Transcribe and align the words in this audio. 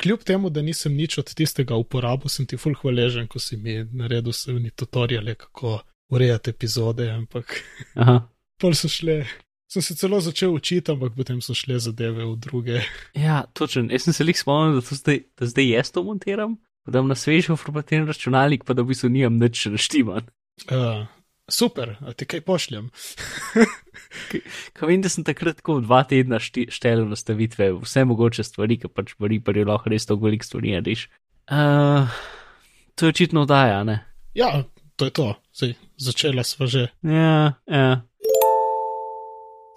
kljub 0.00 0.24
temu, 0.26 0.50
da 0.50 0.62
nisem 0.64 0.94
nič 0.96 1.18
od 1.20 1.34
tistega 1.36 1.76
uporabil, 1.76 2.32
sem 2.32 2.46
ti 2.48 2.58
ful 2.60 2.74
hvaležen, 2.80 3.28
ko 3.30 3.40
si 3.42 3.58
mi 3.60 3.80
naredil 3.84 4.34
sevni 4.36 4.72
tutoriale, 4.72 5.36
kako 5.38 5.80
urejati 6.10 6.50
epizode, 6.50 7.10
ampak 7.12 7.60
pol 8.60 8.74
so 8.74 8.90
šle. 8.90 9.22
Sem 9.70 9.84
se 9.86 9.94
celo 9.94 10.18
začel 10.18 10.50
učiti, 10.50 10.90
ampak 10.90 11.14
potem 11.14 11.38
so 11.38 11.54
šle 11.54 11.76
zadeve 11.78 12.24
v 12.26 12.34
druge. 12.42 12.80
Ja, 13.14 13.44
točen. 13.54 13.86
Jaz 13.94 14.08
sem 14.08 14.16
se 14.16 14.26
lik 14.26 14.40
spomnil, 14.40 14.80
da, 14.80 14.96
zdaj, 14.98 15.20
da 15.38 15.46
zdaj 15.46 15.68
jaz 15.76 15.92
to 15.94 16.02
montiram, 16.02 16.56
da 16.90 16.98
imam 16.98 17.12
na 17.12 17.14
svežo 17.14 17.54
formatiran 17.54 18.08
računalnik, 18.10 18.64
pa 18.66 18.74
da 18.74 18.82
v 18.82 18.90
bistvu 18.90 19.12
nimam 19.14 19.38
nič 19.38 19.68
naštiman. 19.70 20.26
Uh, 20.66 21.06
super, 21.54 21.96
a 22.00 22.12
ti 22.16 22.26
kaj 22.28 22.42
pošljem? 22.46 22.88
Ko 24.76 24.88
vem, 24.88 25.02
da 25.04 25.10
sem 25.12 25.24
takrat 25.26 25.60
tako 25.60 25.80
dva 25.84 26.02
tedna 26.08 26.40
štel 26.40 27.06
nastavitve, 27.10 27.72
vse 27.82 28.04
mogoče 28.08 28.44
stvari, 28.46 28.78
ki 28.80 28.90
pač 28.92 29.14
v 29.18 29.32
Reaperju 29.34 29.68
lahko 29.68 29.92
res 29.92 30.08
tako 30.08 30.28
veliko 30.28 30.46
stvari 30.46 30.74
narediš. 30.76 31.06
Uh, 31.50 32.10
to 32.94 33.08
je 33.08 33.14
očitno 33.14 33.46
daja, 33.50 33.82
ne? 33.84 34.00
Ja, 34.38 34.64
to 34.96 35.10
je 35.10 35.16
to. 35.16 35.28
Zdaj, 35.56 35.74
začela 35.98 36.44
sva 36.46 36.70
že. 36.70 36.86
Ja, 37.02 37.58
ja. 37.66 38.02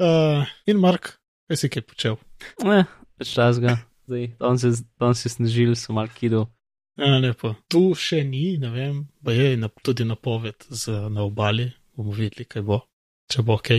Uh, 0.04 0.44
in 0.68 0.82
Mark, 0.84 1.16
kaj 1.48 1.64
si 1.64 1.72
kaj 1.72 1.88
počel? 1.88 2.20
Ne, 2.66 2.84
več 3.22 3.34
časga. 3.34 3.78
Zdaj, 4.10 4.28
on 4.44 4.60
se, 4.60 4.74
on 5.00 5.16
se 5.16 5.32
snažil, 5.32 5.78
so 5.80 5.96
mal 5.96 6.10
kido. 6.12 6.48
Ja, 6.98 7.18
lepo. 7.18 7.56
Tu 7.74 7.82
še 7.98 8.22
ni, 8.28 8.58
ne 8.62 8.70
vem, 8.70 9.00
pa 9.26 9.34
je 9.34 9.56
na, 9.58 9.70
tudi 9.82 10.06
napoved 10.06 10.68
z, 10.70 10.94
na 11.10 11.26
obali. 11.26 11.72
Bomo 11.98 12.14
videli, 12.14 12.46
kaj 12.50 12.66
bo, 12.66 12.84
če 13.30 13.46
bo 13.46 13.58
ok. 13.58 13.72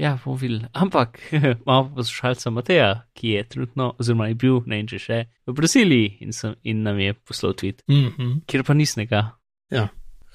Ja, 0.00 0.14
bom 0.24 0.38
videl. 0.40 0.64
Ampak 0.72 1.20
imamo 1.64 1.92
poslušalca 1.98 2.50
Mateja, 2.50 2.88
ki 3.12 3.34
je 3.36 3.44
trenutno, 3.48 3.90
oziroma 4.00 4.30
je 4.30 4.38
bil, 4.40 4.62
ne 4.64 4.80
vem 4.80 4.88
če 4.88 5.00
še, 5.04 5.20
v 5.48 5.56
Braziliji 5.56 6.16
in, 6.24 6.32
sem, 6.36 6.56
in 6.64 6.80
nam 6.86 7.00
je 7.00 7.12
poslal 7.14 7.52
tweet, 7.52 7.84
Mm 7.88 8.08
-hmm. 8.08 8.40
kjer 8.46 8.64
pa 8.64 8.74
nisnega. 8.74 9.22
Ja, 9.70 9.88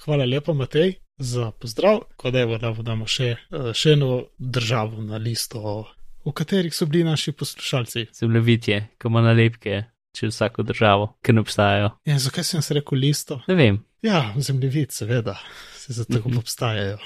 hvala 0.06 0.26
lepa, 0.26 0.54
Matej, 0.54 0.96
za 1.18 1.52
pozdrav. 1.52 2.02
Ko 2.18 2.32
da 2.32 2.40
je 2.40 2.58
da 2.58 2.72
damo 2.72 3.08
še, 3.08 3.36
še 3.74 3.92
eno 3.92 4.28
državo 4.38 5.02
na 5.02 5.18
listo, 5.18 5.88
v 6.26 6.32
katerih 6.32 6.74
so 6.76 6.86
bili 6.86 7.04
naši 7.04 7.32
poslušalci. 7.32 8.06
Zemljevitje, 8.14 8.90
ki 9.00 9.08
ima 9.08 9.22
nalepke 9.22 9.84
čez 10.18 10.34
vsako 10.34 10.64
državo, 10.66 11.12
ki 11.22 11.34
ne 11.34 11.42
obstajajo. 11.46 11.92
Ja, 12.10 12.18
zakaj 12.20 12.44
sem 12.44 12.62
se 12.66 12.74
rekel 12.78 13.00
listo? 13.00 13.40
Ne 13.48 13.56
vem. 13.56 13.78
Ja, 14.02 14.34
zemljevid, 14.38 14.92
seveda, 14.92 15.38
se 15.78 15.94
zato 15.94 16.20
Mhm. 16.20 16.38
obstajajo. 16.42 16.98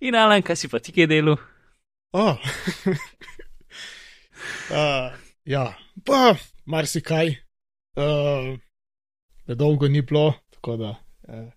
In 0.00 0.14
Alan, 0.16 0.42
kaj 0.42 0.56
si 0.56 0.68
pa 0.68 0.78
ti 0.80 0.92
kaj 0.92 1.06
delu? 1.10 1.36
Oh. 2.12 2.36
uh, 4.70 5.12
ja, 5.44 5.66
pa 6.04 6.34
marsikaj. 6.64 7.34
Uh, 7.98 8.54
dolgo 9.56 9.88
ni 9.88 10.02
bilo, 10.02 10.32
tako 10.54 10.76
da. 10.76 10.94
Uh, 11.28 11.48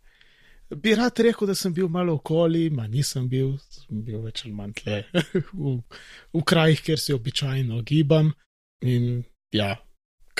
bi 0.77 0.95
rad 0.95 1.19
rekel, 1.19 1.47
da 1.47 1.55
sem 1.55 1.73
bil 1.73 1.87
malo 1.91 2.13
okoli, 2.19 2.69
ma 2.69 2.87
nisem 2.87 3.27
bil, 3.29 3.57
sem 3.69 4.03
bil 4.03 4.21
več 4.23 4.45
ali 4.45 4.53
manj 4.55 4.73
tle 4.81 5.01
v, 5.53 5.77
v 6.33 6.43
krajih, 6.47 6.81
kjer 6.81 6.99
se 6.99 7.15
običajno 7.15 7.81
gibam. 7.87 8.31
In 8.81 9.23
ja, 9.53 9.75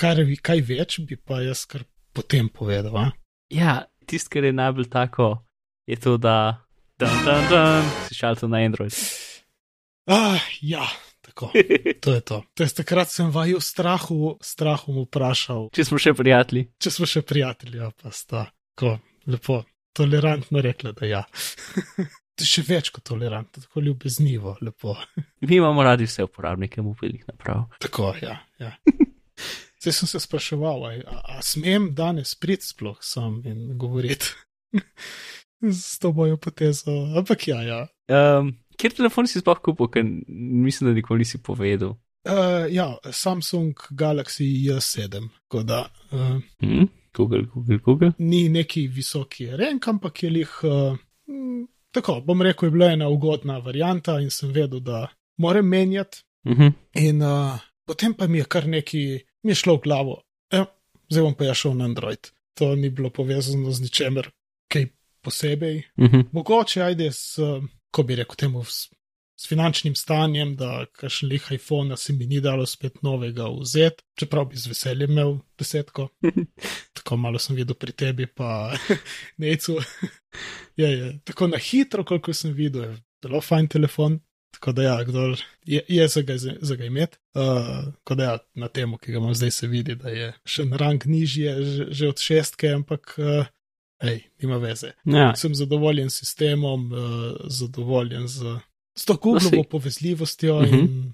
kar, 0.02 0.18
kaj 0.42 0.64
več 0.66 0.98
bi 1.06 1.16
pa 1.16 1.42
jaz 1.44 1.64
kar 1.70 1.86
potem 2.16 2.50
povedal. 2.52 2.96
A? 2.98 3.06
Ja, 3.54 3.82
tisto, 4.10 4.32
kar 4.34 4.48
je 4.48 4.54
najbolj 4.56 4.90
tako, 4.90 5.34
je 5.86 5.98
to, 6.02 6.16
da. 6.18 6.64
Dan, 6.98 7.22
dan, 7.26 7.46
dan, 7.50 7.88
si 8.08 8.18
šel 8.18 8.38
to 8.38 8.48
na 8.50 8.62
Android. 8.62 8.94
Ah, 10.10 10.42
ja, 10.62 10.86
tako. 11.22 11.52
To 12.02 12.14
je 12.14 12.20
to. 12.26 12.42
to 12.54 12.66
je 12.66 12.74
takrat 12.82 13.10
sem 13.10 13.30
vaju 13.30 13.60
strahu, 13.62 14.36
strahom 14.42 15.04
vprašal, 15.06 15.68
Če 15.74 15.86
smo 15.86 16.00
še 16.02 16.14
prijatelji. 16.18 16.66
če 16.82 16.94
smo 16.94 17.06
še 17.06 17.22
prijatelji, 17.26 17.78
ja, 17.78 17.90
pa 17.94 18.10
sta 18.14 18.48
tako 18.74 18.96
lepo, 19.30 19.62
tolerantno 19.94 20.62
rekla, 20.64 20.94
da 20.98 21.06
ja. 21.06 21.22
To 22.02 22.42
je 22.44 22.48
še 22.48 22.66
več 22.66 22.90
kot 22.94 23.06
tolerantno, 23.12 23.62
tako 23.62 23.84
ljubeznivo, 23.86 24.56
lepo. 24.62 24.96
Mi 25.46 25.58
imamo 25.60 25.86
radi 25.86 26.10
vse 26.10 26.26
uporabnike 26.26 26.82
mobilnih 26.82 27.26
naprav. 27.30 27.68
Tako, 27.82 28.14
ja. 28.22 28.40
ja. 28.62 28.74
Zdaj 29.82 29.92
sem 29.92 30.08
se 30.08 30.20
spraševal, 30.20 30.84
a, 30.86 30.90
a, 31.06 31.20
a 31.38 31.42
smem 31.42 31.88
danes 31.94 32.34
priti 32.38 32.66
sploh 32.70 32.98
sam 33.02 33.40
in 33.44 33.72
govoriti 33.78 34.30
s 35.82 35.98
to 35.98 36.12
mojo 36.12 36.36
potezo, 36.36 36.92
ampak 37.18 37.48
ja, 37.48 37.62
ja. 37.62 37.80
Um, 38.06 38.52
kjer 38.78 38.94
telefon 38.94 39.26
si 39.26 39.42
sploh 39.42 39.58
kupil, 39.58 39.90
ker 39.90 40.06
mislim, 40.06 40.90
da 40.90 40.94
nikoli 40.94 41.24
nisi 41.26 41.42
povedal? 41.42 41.96
Uh, 42.22 42.68
ja, 42.70 42.92
Samsung 43.10 43.74
Galaxy 43.90 44.46
J7, 44.68 45.28
tako 45.42 45.62
da. 45.62 45.88
Uh, 46.12 46.38
Hm? 46.60 46.86
Google, 47.16 47.42
Google, 47.54 47.78
Google. 47.84 48.12
ni 48.18 48.48
neki 48.48 48.86
visoki 48.88 49.46
renk, 49.56 49.88
ampak 49.88 50.22
je 50.22 50.30
lih. 50.30 50.52
Uh, 50.62 50.96
m, 51.28 51.66
tako, 51.90 52.20
bom 52.20 52.42
rekel, 52.42 52.66
je 52.66 52.70
bila 52.70 52.92
ena 52.92 53.08
ugodna 53.08 53.58
varianta 53.58 54.20
in 54.20 54.30
sem 54.30 54.52
vedel, 54.52 54.80
da 54.80 55.08
moram 55.36 55.66
menjati. 55.68 56.22
Uh 56.44 56.52
-huh. 56.58 56.72
In 56.94 57.22
uh, 57.22 57.58
potem 57.86 58.14
pa 58.14 58.26
mi 58.26 58.38
je 58.38 58.44
kar 58.44 58.66
neki, 58.68 59.20
mi 59.42 59.50
je 59.50 59.60
šlo 59.62 59.76
v 59.76 59.84
glavo, 59.84 60.22
e, 60.50 60.64
zdaj 61.10 61.22
bom 61.22 61.34
pa 61.34 61.44
ja 61.50 61.54
šel 61.54 61.76
na 61.76 61.84
Android. 61.84 62.30
To 62.58 62.74
ni 62.76 62.90
bilo 62.90 63.10
povezano 63.10 63.72
z 63.72 63.80
ničemer, 63.80 64.30
kaj 64.68 64.86
posebej. 65.22 65.82
Uh 65.96 66.10
-huh. 66.10 66.24
Mogoče 66.32 66.82
ajde 66.82 67.12
s, 67.12 67.38
ko 67.90 68.02
bi 68.02 68.16
rekel 68.16 68.36
temu, 68.36 68.64
s, 68.64 68.90
s 69.36 69.48
finančnim 69.48 69.94
stanjem, 69.94 70.56
da 70.56 70.86
kašen 70.92 71.28
lih 71.28 71.46
iPhone 71.50 71.96
se 71.96 72.12
mi 72.12 72.26
ni 72.26 72.40
dalo 72.40 72.66
spet 72.66 73.02
novega 73.02 73.48
vzeti, 73.60 74.04
čeprav 74.18 74.44
bi 74.44 74.56
z 74.56 74.66
veseljem 74.66 75.10
imel 75.10 75.38
desetko. 75.58 76.08
tako 76.96 77.16
malo 77.16 77.38
sem 77.38 77.56
videl 77.56 77.74
pri 77.74 77.92
tebi, 77.92 78.26
pa 78.26 78.76
necu. 79.42 79.78
je, 80.76 80.90
je, 80.98 81.18
tako 81.24 81.46
na 81.46 81.58
hitro, 81.58 82.04
koliko 82.04 82.32
sem 82.32 82.52
videl, 82.52 82.82
je 82.82 82.96
zelo 83.24 83.40
fajn 83.40 83.68
telefon. 83.68 84.20
Tako 84.52 84.72
da, 84.72 84.82
ja, 84.82 85.04
kdo 85.04 85.34
je, 85.64 85.80
je 85.88 86.08
za 86.08 86.22
ga, 86.22 86.34
za 86.38 86.76
ga 86.76 86.84
imeti. 86.84 87.18
Uh, 87.34 87.42
tako 87.94 88.14
da, 88.14 88.24
ja, 88.24 88.38
na 88.54 88.68
temo, 88.68 88.98
ki 88.98 89.12
ga 89.12 89.18
imam 89.18 89.34
zdaj, 89.34 89.50
se 89.50 89.66
vidi, 89.66 89.94
da 89.94 90.08
je 90.08 90.32
še 90.44 90.62
en 90.62 90.72
rang 90.72 91.06
nižje, 91.06 91.54
že, 91.62 91.86
že 91.90 92.08
od 92.08 92.20
šestke, 92.20 92.68
ampak, 92.70 93.14
uh, 93.18 93.46
hej, 94.02 94.20
nima 94.38 94.56
veze. 94.56 94.92
Ja, 95.04 95.32
Sem 95.36 95.54
zadovoljen 95.54 96.10
s 96.10 96.20
sistemom, 96.20 96.92
uh, 96.92 97.00
zadovoljen 97.48 98.28
z, 98.28 98.58
z 98.94 99.04
to 99.04 99.16
Googlovo 99.16 99.62
sej. 99.62 99.64
povezljivostjo. 99.70 100.60
Mhm. 100.62 100.74
in, 100.74 101.12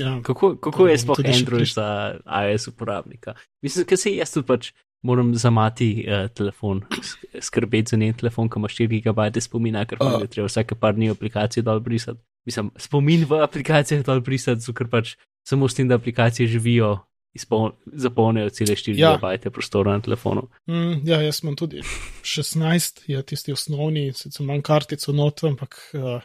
ja, 0.00 0.16
kako, 0.22 0.56
kako 0.56 0.88
je 0.88 0.96
bom 0.96 1.02
sploh 1.04 1.36
Android 1.36 1.68
za 1.68 2.18
iOS 2.26 2.68
uporabnika? 2.68 3.34
Mislim, 3.62 3.86
ker 3.86 3.98
se 3.98 4.16
jaz 4.16 4.32
tudi 4.34 4.46
pač 4.46 4.72
moram 5.04 5.34
zamati 5.36 6.06
uh, 6.08 6.30
telefon, 6.32 6.80
sk- 6.90 7.40
skrbeti 7.40 7.90
za 7.92 7.96
njen 7.96 8.14
telefon, 8.16 8.48
ki 8.48 8.58
ima 8.58 8.68
4 8.68 9.02
GB 9.04 9.40
spomina, 9.40 9.84
ker 9.84 9.98
je 10.00 10.26
treba 10.32 10.48
vsake 10.48 10.74
par 10.74 10.94
dni 10.96 11.10
aplikacije 11.12 11.62
dol 11.62 11.80
brisati. 11.80 12.18
Mislim, 12.46 12.70
spomin 12.76 13.24
v 13.24 13.40
aplikacijah 13.42 14.04
dol 14.04 14.20
brisati, 14.20 14.60
zato 14.60 14.72
ker 14.76 14.88
pač 14.88 15.14
samo 15.48 15.68
s 15.68 15.74
tem, 15.74 15.88
da 15.88 15.94
aplikacije 15.96 16.46
živijo, 16.48 16.98
izpol- 17.38 17.72
zapolnijo 17.86 18.50
cele 18.50 18.76
4 18.76 18.98
Ja. 18.98 19.16
GB 19.16 19.50
prostora 19.52 19.92
na 19.92 20.00
telefonu. 20.00 20.48
mm, 20.68 21.00
ja, 21.08 21.20
jaz 21.22 21.40
imam 21.42 21.56
tudi 21.56 21.80
16, 22.22 23.04
je 23.06 23.22
tisti 23.22 23.52
osnovni, 23.52 24.12
sicer 24.12 24.44
imam 24.44 24.62
kartico 24.62 25.12
not, 25.12 25.44
ampak 25.44 25.74
uh, 25.94 26.22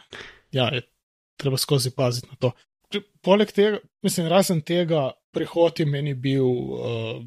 ja, 0.52 0.68
je 0.74 0.82
treba 1.36 1.56
skozi 1.56 1.90
paziti 1.90 2.28
na 2.30 2.36
to. 2.36 2.52
Poleg 3.22 3.52
tega, 3.52 3.78
mislim, 4.02 4.26
razen 4.28 4.60
tega, 4.60 5.12
prehod 5.32 5.80
je 5.80 5.86
meni 5.86 6.14
bil 6.14 6.44
uh, 6.44 7.22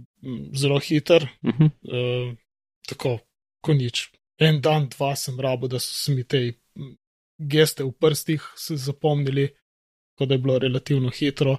zelo 0.56 0.80
hiter, 0.80 1.28
Uh 1.42 1.54
-huh. 1.54 1.70
uh, 1.84 2.36
tako, 2.90 3.20
ko 3.62 3.74
nič. 3.74 4.10
En 4.40 4.62
dan, 4.62 4.90
dva 4.90 5.16
sem 5.16 5.40
rabo, 5.40 5.68
da 5.68 5.80
so 5.80 5.94
se 5.94 6.12
mi 6.12 6.24
te 6.24 6.54
geste 7.38 7.84
v 7.84 7.92
prstih 7.92 8.42
se 8.56 8.78
zapomnili, 8.78 9.50
tako 10.14 10.26
da 10.26 10.34
je 10.36 10.40
bilo 10.40 10.60
relativno 10.60 11.10
hitro. 11.10 11.58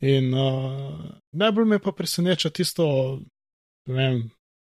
In 0.00 0.34
uh, 0.34 1.00
najbolj 1.32 1.64
me 1.66 1.78
pa 1.78 1.92
preseneča 1.92 2.50
tisto, 2.50 3.20
ne 3.86 3.94
vem, 3.94 4.20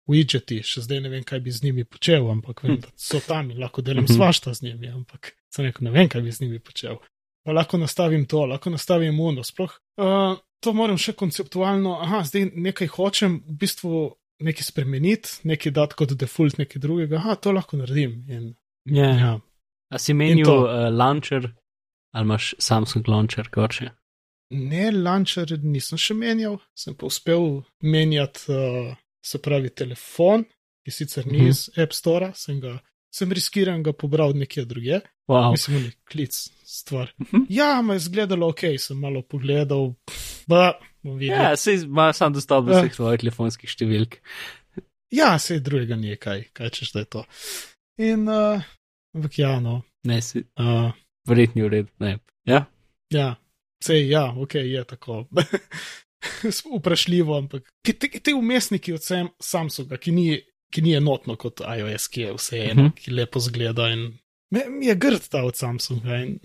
widgeti, 0.07 0.61
še 0.63 0.81
zdaj 0.81 1.01
ne 1.01 1.09
vem, 1.09 1.25
kaj 1.25 1.41
bi 1.41 1.51
z 1.51 1.65
njimi 1.65 1.85
počel, 1.85 2.29
ampak 2.31 2.63
vem, 2.63 2.77
da 2.79 2.89
so 2.97 3.19
tam 3.21 3.51
in 3.51 3.59
lahko 3.59 3.83
delam 3.83 4.05
Mhm. 4.05 4.15
svašta 4.15 4.55
z 4.55 4.63
njimi, 4.63 4.89
ampak 4.89 5.33
sem 5.51 5.65
rekel, 5.65 5.85
ne 5.85 5.91
vem, 5.91 6.09
kaj 6.09 6.23
bi 6.23 6.33
z 6.33 6.41
njimi 6.41 6.61
počel. 6.61 6.97
Pa 7.45 7.53
lahko 7.53 7.79
nastavim 7.79 8.27
to, 8.27 8.47
lahko 8.47 8.71
nastavim 8.71 9.21
uno, 9.21 9.43
sploh. 9.43 9.73
Uh, 9.97 10.37
to 10.61 10.73
moram 10.73 10.97
še 10.97 11.13
konceptualno, 11.13 11.99
aha, 12.01 12.23
zdaj 12.25 12.53
nekaj 12.55 12.87
hočem, 12.89 13.43
v 13.45 13.57
bistvu 13.59 13.91
nekaj 14.41 14.63
spremeniti, 14.65 15.29
nekaj 15.45 15.73
dati 15.73 15.95
kot 15.95 16.15
default, 16.15 16.59
nekaj 16.59 16.81
drugega, 16.81 17.17
aha, 17.17 17.35
to 17.37 17.53
lahko 17.53 17.77
naredim. 17.77 18.23
In, 18.29 18.55
Ja. 18.87 19.11
ja. 19.11 19.35
A 19.93 19.99
si 19.99 20.15
menil 20.15 20.49
uh, 20.49 20.89
launcher 20.93 21.53
ali 22.15 22.25
imaš 22.25 22.55
Samsung 22.59 23.09
launcher, 23.09 23.49
gorče? 23.53 23.91
Ne, 24.55 24.91
launcher 24.93 25.51
nisem 25.63 25.99
še 25.99 26.15
menjal, 26.15 26.61
sem 26.79 26.95
pa 26.95 27.07
uspel 27.07 27.65
menjati, 27.83 28.45
uh, 28.55 28.95
se 29.25 29.39
pravi, 29.43 29.71
telefon, 29.75 30.45
ki 30.85 30.91
sicer 30.93 31.27
ni 31.27 31.39
Mhm. 31.39 31.49
iz 31.49 31.71
App 31.81 31.93
Store, 31.93 32.33
sem 32.35 32.61
ga, 32.61 32.79
sem 33.11 33.31
riskiran 33.33 33.83
ga 33.83 33.93
pobral 33.93 34.33
nekje 34.35 34.65
druge, 34.65 35.01
Wow. 35.29 35.51
mislim, 35.53 35.83
nek 35.85 35.97
klic 36.05 36.35
stvar. 36.65 37.11
Mhm. 37.19 37.47
Ja, 37.49 37.83
me 37.83 37.95
je 37.95 38.01
zgledalo 38.01 38.49
ok, 38.49 38.61
sem 38.79 38.99
malo 39.01 39.23
pogledal, 39.23 39.95
videl. 41.03 41.37
Ja, 41.43 41.57
se 41.57 41.75
ima 41.75 42.13
sam 42.13 42.33
dostop 42.33 42.67
do 42.67 42.73
Ja. 42.73 42.83
vseh 42.83 42.95
tvojih 42.95 43.21
telefonskih 43.21 43.71
številk. 43.71 44.19
Ja, 45.11 45.39
se 45.39 45.59
drugega 45.61 45.97
ni, 45.97 46.17
kaj, 46.17 46.45
kaj 46.53 46.71
češ, 46.71 46.93
da 46.93 46.99
je 47.01 47.05
to. 47.07 47.25
In, 47.99 48.29
uh, 48.29 48.61
ampak 49.15 49.39
ja, 49.39 49.61
no. 49.61 49.83
Ne, 50.07 50.21
si 50.23 50.45
Uh, 50.59 50.91
verjetni 51.29 51.63
v 51.63 51.69
redu. 51.69 51.89
Ne. 51.99 52.19
Ja, 52.45 52.65
ja, 53.11 53.35
sej, 53.85 54.09
ja, 54.11 54.35
ok, 54.37 54.55
je 54.55 54.85
tako. 54.85 55.25
Vprašljivo, 56.79 57.37
ampak 57.39 57.69
ti, 57.83 57.93
ti, 57.99 58.35
umestniki 58.35 58.93
od 58.93 59.03
Sam, 59.05 59.29
Samsunga, 59.43 59.97
ki 59.97 60.13
ni, 60.13 60.27
ki 60.73 60.83
ni 60.83 60.95
enotno 60.97 61.37
kot 61.37 61.61
iOS, 61.61 62.09
ki 62.09 62.21
je 62.21 62.35
vseeno, 62.35 62.73
uh 62.73 62.77
Mhm. 62.77 62.87
-huh. 62.87 62.95
ki 62.95 63.11
lepo 63.11 63.41
zgleda 63.41 63.89
in 63.93 64.19
me, 64.51 64.65
mi 64.69 64.87
je 64.87 64.95
grd 64.95 65.29
ta 65.29 65.45
od 65.45 65.57
Samsunga. 65.57 66.17
In, 66.17 66.39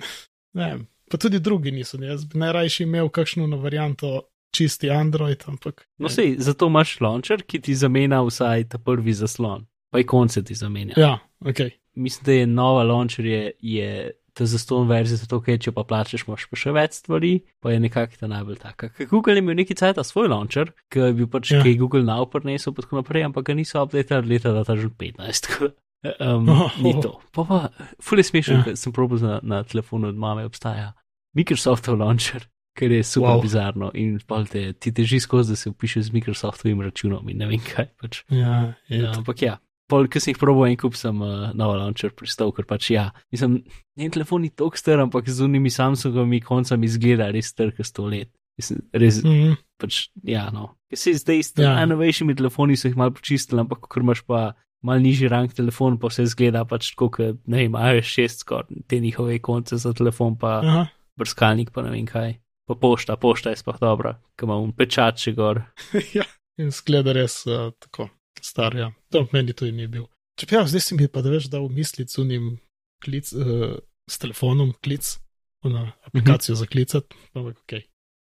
ne, 0.54 0.66
vem, 0.66 0.88
pa 1.12 1.18
tudi 1.18 1.40
drugi 1.40 1.72
niso. 1.72 1.98
ne. 1.98 2.08
Jaz 2.08 2.26
bi 2.26 2.38
najrajši 2.40 2.84
imel 2.84 3.10
kakšno 3.10 3.58
varianto 3.58 4.22
čisti 4.56 4.90
Android, 4.90 5.44
ampak. 5.48 5.88
no 5.98 6.10
sej, 6.10 6.36
zato 6.38 6.68
imaš 6.68 7.00
launcher, 7.02 7.44
ki 7.44 7.62
ti 7.62 7.76
zamenja 7.76 8.22
vsaj 8.22 8.68
ta 8.70 8.78
prvi 8.78 9.14
zaslon, 9.14 9.68
pa 9.92 10.00
ikonce 10.00 10.44
ti 10.44 10.54
zamenja. 10.56 10.94
Ja, 10.98 11.20
ok. 11.40 11.60
Mislim, 11.96 12.26
da 12.26 12.32
je 12.34 12.48
nova 12.48 12.84
launcher, 12.84 13.26
je, 13.26 13.52
je 13.60 14.12
ta 14.34 14.46
zaston 14.46 14.88
verzija, 14.88 15.18
zato 15.18 15.42
ker 15.42 15.60
če 15.60 15.72
pa 15.72 15.84
plačeš, 15.84 16.24
imaš 16.24 16.46
pa 16.48 16.56
še 16.56 16.72
več 16.72 16.94
stvari, 16.94 17.32
pa 17.60 17.72
je 17.72 17.80
nekako 17.80 18.16
ta 18.16 18.28
najbolj 18.28 18.56
taka. 18.58 18.90
Ker 18.90 19.08
Google 19.08 19.34
je 19.34 19.40
imel 19.40 19.56
neki 19.56 19.76
cajt 19.76 20.00
svoj 20.04 20.28
launcher, 20.28 20.72
ki 20.88 21.00
je 21.00 21.14
bil 21.14 21.28
pač, 21.28 21.52
Ja. 21.52 21.64
je 21.66 21.76
Google 21.76 22.04
Now 22.04 22.26
prinesel, 22.26 22.72
pa 22.72 22.82
tako 22.82 22.96
naprej, 22.96 23.26
ampak 23.26 23.46
ga 23.46 23.54
niso 23.54 23.82
updated 23.82 24.26
leta 24.26 24.54
2015. 24.54 25.42
tako 25.42 25.68
da, 25.68 25.74
Um, 26.22 26.48
Oh. 26.50 26.72
ni 26.80 26.94
to. 27.02 27.20
Pa 27.32 27.44
pa, 27.44 27.58
fully 28.00 28.24
smešno, 28.24 28.64
Ja. 28.66 28.76
sem 28.76 28.94
probil 28.94 29.20
na, 29.20 29.40
na 29.44 29.64
telefonu 29.64 30.08
od 30.08 30.16
mame, 30.16 30.46
obstaja 30.46 30.94
Microsoftov 31.36 31.98
launcher, 32.00 32.46
ker 32.74 32.92
je 32.92 33.04
super 33.04 33.30
Wow. 33.30 33.42
bizarno 33.42 33.92
in 33.94 34.20
te, 34.50 34.74
ti 34.74 34.94
teži 34.94 35.20
skozi, 35.20 35.52
da 35.52 35.56
se 35.56 35.70
upišeš 35.70 36.04
z 36.04 36.12
Microsoftovim 36.12 36.82
računom 36.82 37.28
in 37.30 37.38
ne 37.38 37.48
vem 37.48 37.60
kaj. 37.60 37.86
Pač. 37.98 38.24
Ja, 38.30 38.74
Ja, 38.88 39.12
ampak 39.12 39.42
ja, 39.42 39.58
pol, 39.90 40.08
ki 40.12 40.22
sem 40.22 40.34
jih 40.34 40.40
probal 40.42 40.70
en 40.70 40.78
kup, 40.80 40.96
sem 40.98 41.22
uh, 41.26 41.50
nov 41.58 41.76
launcher 41.78 42.14
pristal, 42.16 42.54
ker 42.56 42.68
pač 42.70 42.92
ja, 42.94 43.10
mislim, 43.34 43.60
njen 44.00 44.14
telefon 44.16 44.44
ni 44.46 44.52
tako 44.54 44.80
star, 44.80 45.02
ampak 45.04 45.30
z 45.30 45.46
unimi 45.46 45.72
Samsungovimi 45.74 46.42
koncami 46.46 46.90
izgleda 46.90 47.32
res 47.34 47.52
star, 47.54 47.74
kot 47.76 47.90
sto 47.90 48.08
let. 48.10 48.32
Mislim, 48.60 48.82
res, 48.92 49.22
mm. 49.24 49.36
mm, 49.54 49.60
pač, 49.80 50.02
ja, 50.28 50.50
no. 50.52 50.74
Ker 50.92 51.00
se 51.00 51.16
zdaj 51.16 51.44
s 51.46 51.54
Ja. 51.60 51.78
najnovejšimi 51.80 52.36
telefoni 52.36 52.76
so 52.78 52.90
jih 52.90 52.98
malo 53.00 53.16
počistili, 53.16 53.62
ampak 53.64 53.88
ker 53.88 54.04
imaš 54.04 54.26
pa 54.28 54.52
mal 54.84 55.00
nižji 55.04 55.30
rang 55.32 55.52
telefon, 55.56 55.98
pa 56.00 56.12
vse 56.12 56.28
zgleda 56.32 56.66
pač 56.68 56.92
tako, 56.94 57.10
kot, 57.16 57.40
ne 57.48 57.64
vem, 57.64 57.80
iOS 57.80 58.12
6 58.20 58.44
skoraj, 58.44 58.84
te 58.88 59.00
njihove 59.00 59.40
konce 59.44 59.80
za 59.80 59.94
telefon, 59.96 60.36
pa 60.40 60.60
aha, 60.60 60.86
brskalnik, 61.20 61.72
pa 61.76 61.84
ne 61.88 61.96
vem 61.96 62.08
kaj. 62.08 62.38
Pa 62.70 62.78
pošta, 62.78 63.16
pošta 63.18 63.56
je 63.56 63.64
sploh 63.64 63.80
dobra, 63.82 64.20
ki 64.38 64.46
ima 64.46 64.60
un 64.62 64.76
pečat 64.76 65.18
še 65.20 65.34
gor. 65.40 65.64
ja, 66.18 66.28
in 66.60 66.70
zgleda 66.76 67.16
res 67.16 67.42
uh, 67.48 67.72
tako 67.80 68.12
star. 68.46 68.76
Ja. 68.76 68.92
To 69.12 69.28
meni 69.34 69.54
tudi 69.54 69.72
ni 69.72 69.88
bil. 69.88 70.08
Čeprav 70.40 70.68
zdaj 70.72 70.82
si 70.82 70.96
mi 70.96 71.08
pa 71.08 71.22
da 71.22 71.34
veš 71.34 71.50
dal 71.52 71.68
mislic 71.70 72.12
z 72.14 72.22
unim 72.22 72.60
klic, 73.04 73.32
uh, 73.34 73.76
s 74.10 74.18
telefonom 74.20 74.74
klic, 74.84 75.18
na 75.64 75.92
aplikacijo 76.08 76.56
za 76.56 76.66
klicati, 76.66 77.16
ampak 77.34 77.60
ok. 77.60 77.74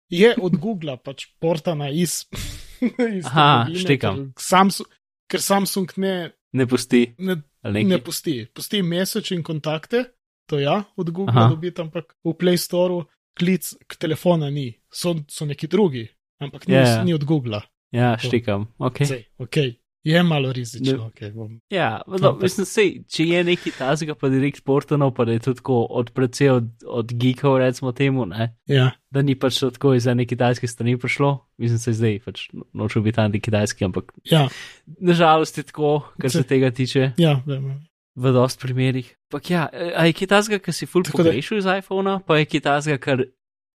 Je 0.09 0.33
od 0.43 0.57
Google 0.57 0.97
pač 0.97 1.27
portana 1.41 1.91
iz. 1.91 2.25
iz 3.19 3.27
Aha, 3.27 3.67
trgovine, 3.67 3.81
štekam. 3.81 4.23
Ker 4.33 4.43
Samsung, 4.43 4.89
ker 5.29 5.43
Samsung 5.43 5.93
ne, 5.97 6.17
Ne 6.57 6.67
pusti, 6.67 7.15
ne, 7.19 7.37
ne 7.63 7.99
pusti. 8.01 8.47
Pusti 8.55 8.83
mesec 8.83 9.31
in 9.35 9.43
kontakte, 9.45 10.05
to 10.49 10.59
ja, 10.59 10.85
od 10.97 11.11
Google 11.11 11.35
Aha. 11.35 11.51
dobiti, 11.53 11.83
ampak 11.83 12.15
v 12.25 12.33
Play 12.39 12.57
Storeu 12.57 13.05
klic 13.37 13.75
k 13.85 13.99
telefona 14.01 14.49
ni. 14.51 14.71
So, 14.89 15.13
so 15.29 15.45
neki 15.45 15.69
drugi, 15.69 16.07
ampak 16.41 16.67
ni, 16.69 16.75
Ja, 16.75 16.81
yeah. 16.81 16.97
ja. 16.97 17.05
ni 17.05 17.15
od 17.15 17.25
Google. 17.25 17.61
Ja, 17.93 18.17
štekam, 18.19 18.71
ok. 18.79 19.05
Sej, 19.05 19.27
okay. 19.39 19.77
Je 20.07 20.21
malo 20.23 20.53
rizično. 20.53 20.93
Ne- 20.93 21.05
Okay, 21.05 21.33
bom. 21.33 21.57
Ja, 21.69 21.99
no, 22.07 22.39
mislim, 22.39 22.63
sej, 22.65 22.91
če 23.05 23.25
je 23.25 23.41
neki 23.45 23.73
tazga, 23.73 24.15
pa 24.15 24.29
direkt 24.29 24.63
portanov, 24.63 25.11
pa 25.11 25.25
je 25.25 25.41
to 25.41 25.55
tako 25.55 25.81
od 25.93 26.11
precej 26.11 26.51
od, 26.53 26.69
od 26.87 27.11
geekov, 27.13 27.59
recimo 27.59 27.91
temu, 27.93 28.23
ne? 28.25 28.53
ja, 28.67 28.91
da 29.11 29.23
ni 29.23 29.35
pač 29.35 29.59
to 29.59 29.71
tako 29.71 29.95
iz 29.95 30.07
ene 30.07 30.23
kitajske 30.25 30.65
strani 30.65 30.95
prišlo, 30.97 31.31
mislim 31.59 31.79
se 31.81 31.93
zdaj, 31.93 32.21
pač 32.21 32.47
no- 32.53 32.69
nočem 32.75 33.03
biti 33.03 33.19
anti-kitajski, 33.19 33.85
ampak 33.85 34.13
ja, 34.25 34.47
nažalost 35.01 35.59
je 35.59 35.65
tako, 35.65 35.91
kar 36.17 36.31
se 36.31 36.39
Se- 36.39 36.47
tega 36.47 36.71
tiče, 36.71 37.13
ja, 37.19 37.43
vem. 37.47 37.67
v 38.15 38.33
dost 38.33 38.61
primerih. 38.61 39.11
Ampak 39.27 39.51
ja, 39.51 39.67
a 39.97 40.07
je 40.07 40.13
kitajska, 40.15 40.59
ki 40.59 40.73
si 40.73 40.87
full 40.87 41.03
Tako 41.05 41.19
da- 41.19 41.25
pogrešil 41.25 41.59
iz 41.59 41.67
iPhona, 41.67 42.21
pa 42.21 42.39
je 42.39 42.45
kitajska, 42.47 42.99
kar 42.99 43.25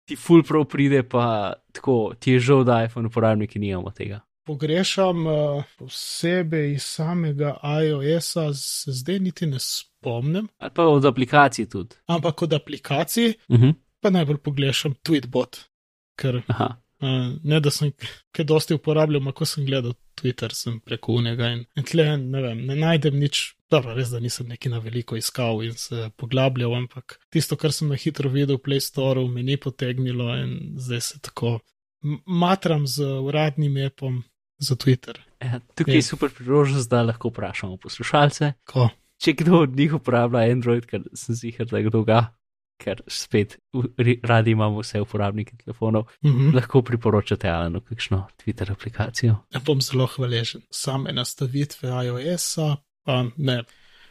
ti 0.07 0.17
full 0.17 0.43
prav 0.43 0.65
pride, 0.65 1.03
pa 1.03 1.27
tako 1.73 2.15
ti 2.15 2.33
je 2.33 2.41
žal, 2.41 2.65
da 2.65 2.85
iPhone 2.85 3.07
uporabniki 3.07 3.59
nimamo 3.59 3.91
tega. 3.91 4.21
Pogrešam 4.51 5.27
uh, 5.27 5.63
posebej 5.79 6.73
iz 6.73 6.83
samega 6.83 7.53
iOS-a, 7.63 8.49
se 8.55 8.93
zdaj 8.93 9.19
niti 9.23 9.47
ne 9.47 9.59
spomnim, 9.63 10.49
Ali 10.59 10.73
pa 10.75 10.89
od 10.91 11.05
aplikacij 11.05 11.69
tudi. 11.71 11.97
ampak 12.07 12.43
od 12.43 12.53
aplikacij 12.53 13.35
Uh 13.49 13.61
-huh. 13.61 13.75
pa 14.01 14.11
najbolj 14.11 14.39
pogrešam 14.39 14.95
Tweetbot, 15.03 15.57
ker 16.17 16.43
Aha, 16.49 16.77
Uh, 17.01 17.09
ne, 17.43 17.61
da 17.61 17.71
sem 17.71 17.93
kaj 18.33 18.45
dosti 18.45 18.75
uporabljal, 18.75 19.23
ampak 19.23 19.35
ko 19.35 19.45
sem 19.45 19.65
gledal 19.65 19.95
Twitter, 20.15 20.53
sem 20.53 20.81
preko 20.81 21.13
unega 21.13 21.49
in, 21.49 21.63
in 21.77 21.85
tle, 21.85 22.17
ne 22.17 22.43
vem, 22.43 22.67
ne 22.67 22.77
najdem 22.77 23.17
nič. 23.17 23.55
Dobro, 23.71 23.95
res, 23.95 24.11
da 24.11 24.21
nisem 24.21 24.49
neki 24.49 24.69
na 24.69 24.79
veliko 24.79 25.17
iskal 25.17 25.63
in 25.65 25.73
se 25.73 26.11
poglabljal, 26.17 26.75
ampak 26.75 27.21
tisto, 27.31 27.57
kar 27.57 27.73
sem 27.73 27.89
na 27.89 27.97
hitro 27.97 28.29
videl 28.29 28.57
v 28.57 28.63
Play 28.67 28.81
Storeu, 28.81 29.29
me 29.29 29.43
ni 29.43 29.57
potegnilo 29.57 30.37
in 30.37 30.75
zdaj 30.77 31.01
se 31.01 31.21
tako 31.23 31.61
matram 32.27 32.87
z 32.87 33.05
uradnim 33.05 33.77
appom 33.87 34.23
za 34.61 34.75
Twitter. 34.77 35.19
ja, 35.41 35.61
tukaj 35.75 35.95
Je. 35.95 35.99
je 35.99 36.03
super 36.05 36.31
priložnost, 36.31 36.91
da 36.91 37.03
lahko 37.03 37.29
vprašamo 37.29 37.77
poslušalce, 37.77 38.53
Ko? 38.65 38.89
če 39.19 39.33
kdo 39.33 39.59
od 39.59 39.77
njih 39.77 39.95
uporablja 39.95 40.53
Android, 40.53 40.87
ker 40.87 41.03
sem 41.15 41.35
ziger, 41.35 41.67
da 41.67 41.81
kdo 41.81 42.03
ga, 42.05 42.21
ker 42.81 43.03
spet 43.09 43.59
radi 44.23 44.51
imamo 44.51 44.81
vse 44.81 45.01
uporabnike 45.01 45.57
telefonov, 45.57 46.07
Mhm. 46.25 46.55
lahko 46.57 46.83
priporočate 46.83 47.49
Alenu 47.49 47.81
kakšno 47.81 48.27
Twitter 48.37 48.71
aplikacijo. 48.73 49.37
Ja, 49.53 49.61
bom 49.61 49.81
zelo 49.81 50.07
hvaležen. 50.07 50.63
Same 50.71 51.13
nastavitve 51.13 51.89
iOS-a, 52.05 52.77
pa 53.05 53.25
ne. 53.37 53.63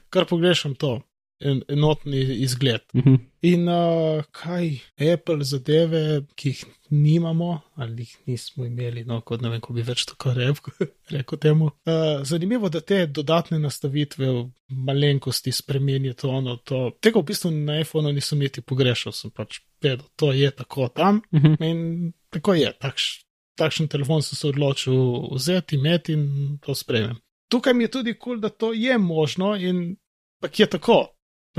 Kar 0.09 0.25
pogrešam 0.25 0.75
to, 0.75 1.01
en, 1.39 1.61
enotni 1.67 2.19
izgled. 2.43 2.81
Mhm. 2.95 3.15
In 3.41 3.69
uh, 3.71 4.23
kaj 4.35 4.79
Apple 5.13 5.43
zadeve, 5.47 6.25
ki 6.35 6.49
jih 6.49 6.63
nimamo 6.89 7.61
ali 7.75 8.01
jih 8.03 8.15
nismo 8.27 8.65
imeli, 8.65 9.05
no, 9.07 9.21
kot 9.21 9.41
ne 9.41 9.49
vem, 9.49 9.61
ko 9.63 9.73
bi 9.73 9.81
več 9.87 10.03
tako 10.09 10.33
rekel, 11.13 11.37
temu. 11.39 11.69
Uh, 11.87 12.19
zanimivo, 12.27 12.69
da 12.69 12.81
te 12.81 13.05
dodatne 13.07 13.59
nastavitve 13.59 14.27
v 14.27 14.43
malenkosti 14.69 15.51
spremenijo 15.55 16.13
to, 16.13 16.29
ono, 16.29 16.57
to. 16.57 16.91
Tega 16.99 17.19
v 17.21 17.29
bistvu 17.31 17.51
na 17.55 17.79
iPhonu 17.79 18.11
nisem 18.11 18.39
niti 18.43 18.61
pogrešal, 18.61 19.15
sem 19.15 19.31
pač 19.31 19.61
vedel, 19.81 20.03
to 20.15 20.33
je 20.35 20.51
tako 20.51 20.89
tam 20.89 21.21
Mhm. 21.31 21.55
in 21.63 22.11
tako 22.29 22.53
je. 22.53 22.73
Takš, 22.79 23.07
takšen 23.55 23.87
telefon 23.87 24.21
sem 24.21 24.35
se 24.35 24.47
odločil 24.47 25.31
vzeti, 25.33 25.75
imeti 25.79 26.13
in 26.13 26.57
to 26.61 26.75
spremem. 26.75 27.17
Tukaj 27.49 27.73
mi 27.73 27.83
je 27.87 27.91
tudi 27.91 28.13
kul, 28.13 28.35
cool, 28.35 28.41
da 28.43 28.49
to 28.49 28.73
je 28.73 28.97
možno 28.97 29.55
in 29.55 29.95
pač 30.41 30.59
je 30.59 30.67
tako. 30.69 31.07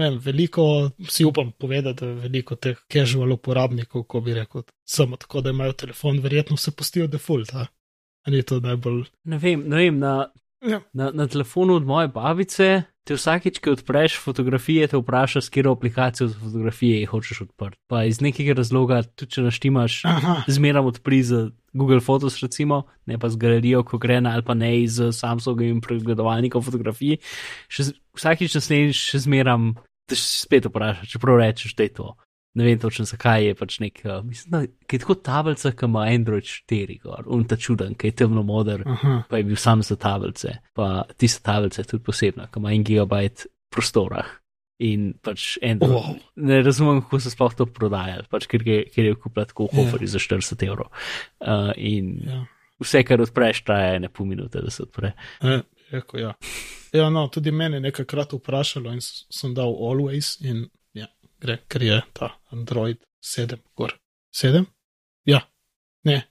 Vem, 0.01 0.19
veliko 0.25 0.65
si 1.09 1.27
upam 1.29 1.53
povedati, 1.53 2.01
da 2.01 2.11
je 2.11 2.19
veliko 2.27 2.57
teh 2.57 2.79
casual 2.91 3.37
uporabnikov, 3.37 4.07
ko 4.09 4.21
bi 4.25 4.35
rekel, 4.37 4.65
samo 4.89 5.21
tako, 5.21 5.45
da 5.45 5.53
imajo 5.53 5.77
telefon, 5.85 6.21
verjetno 6.25 6.57
se 6.57 6.73
pustijo 6.73 7.07
default. 7.07 7.53
A, 7.55 7.67
a 8.27 8.31
ni 8.33 8.43
to 8.43 8.61
najbolj. 8.65 9.05
Ne 9.25 9.39
vem, 9.39 9.67
ne 9.69 9.85
vem 9.85 9.99
na, 10.01 10.15
Ja, 10.61 10.83
na, 10.93 11.07
na 11.17 11.25
telefonu 11.25 11.79
od 11.81 11.87
moje 11.89 12.11
babice. 12.13 12.83
Te 13.09 13.17
vsakič, 13.17 13.63
ko 13.65 13.73
odpreš 13.73 14.19
fotografije, 14.21 14.91
te 14.93 14.99
vpraša, 15.01 15.41
s 15.41 15.49
katero 15.49 15.73
aplikacijo 15.73 16.27
za 16.29 16.37
fotografije 16.37 17.07
hočeš 17.09 17.41
odprti. 17.47 17.79
Pa 17.89 18.03
iz 18.05 18.21
nekega 18.21 18.53
razloga, 18.59 18.99
tudi 19.17 19.39
če 19.39 19.47
naštimaš, 19.47 19.97
aha, 20.05 20.35
zmeram 20.53 20.85
odpri 20.91 21.23
z 21.25 21.47
Google 21.73 22.03
Photos, 22.05 22.37
recimo, 22.45 22.83
ne 23.09 23.17
pa 23.19 23.33
z 23.33 23.41
galerijo, 23.41 23.81
ko 23.89 23.97
gre 23.99 24.21
na 24.21 24.35
ali 24.37 24.45
pa 24.45 24.53
ne 24.55 24.69
iz 24.83 25.01
Samsungovim 25.17 25.81
pregledovalnikom 25.81 26.61
fotografij. 26.63 27.17
Še, 27.73 27.89
z- 27.89 27.97
vsakič 28.21 28.61
naslednjič 28.61 29.01
še 29.15 29.23
zmeram, 29.25 29.71
še 30.19 30.47
spet 30.47 30.67
vprašaš, 30.71 31.15
čeprav 31.15 31.39
rečeš, 31.41 31.77
da 31.79 31.87
je 31.87 31.95
to. 32.01 32.11
Ne 32.59 32.67
vem 32.67 32.79
točno 32.83 33.05
zakaj 33.07 33.45
je 33.47 33.55
pač 33.55 33.77
nek, 33.79 34.01
uh, 34.05 34.25
mislim, 34.27 34.51
da 34.51 34.61
je 34.67 34.99
tako 34.99 35.15
tablica, 35.15 35.71
ki 35.71 35.87
ima 35.87 36.03
Android 36.11 36.49
4, 36.51 36.97
gor, 37.05 37.29
un 37.31 37.45
ta 37.47 37.57
čuden, 37.57 37.95
ki 37.95 38.11
je 38.11 38.17
temno 38.25 38.43
moder, 38.43 38.83
aha, 38.91 39.21
pa 39.31 39.39
je 39.39 39.47
bil 39.47 39.59
sam 39.61 39.85
za 39.87 39.95
tablice, 39.97 40.57
pa 40.75 41.05
tista 41.15 41.53
tablica 41.53 41.83
je 41.83 41.91
tudi 41.93 42.05
posebna, 42.09 42.49
ki 42.51 42.59
ima 42.59 42.75
en 42.75 42.87
gigabajt 42.87 43.47
prostora. 43.71 44.25
In 44.81 45.11
pač 45.21 45.59
Android. 45.63 45.93
Wow. 45.93 46.15
Ne 46.41 46.63
razumem, 46.65 47.03
kako 47.05 47.19
so 47.21 47.31
sploh 47.31 47.53
to 47.55 47.67
prodajali, 47.69 48.25
pač 48.33 48.47
ker, 48.49 48.65
je, 48.65 48.79
ker 48.89 49.11
je 49.11 49.19
kupila 49.21 49.45
tako 49.47 49.69
v 49.69 49.77
Ja. 49.77 49.85
Hoferju 49.85 50.09
za 50.09 50.23
40 50.25 50.65
evrov. 50.67 50.89
Uh, 51.45 51.69
in 51.77 52.15
ja. 52.25 52.39
vse, 52.81 53.05
kar 53.05 53.21
odpreš, 53.21 53.61
traja 53.69 53.99
ene 53.99 54.09
pol 54.09 54.27
minute, 54.33 54.65
da 54.65 54.73
se 54.73 54.87
odpre. 54.87 55.13
E, 55.45 55.61
rekel, 55.93 56.21
ja. 56.21 56.35
ja, 56.93 57.11
no, 57.11 57.27
tudi 57.29 57.53
mene 57.53 57.77
je 57.77 57.87
nekajkrat 57.89 58.33
vprašalo 58.39 58.93
in 58.93 59.01
sem 59.03 59.55
dal 59.55 59.75
always 59.75 60.37
in 60.45 60.67
ja, 60.97 61.09
gre, 61.41 61.61
ker 61.69 61.83
je 61.83 62.01
ta 62.17 62.33
Android 62.55 63.03
7, 63.25 63.59
gor. 63.77 63.97
7? 64.37 64.65
Ja, 65.29 65.43
ne, 66.05 66.23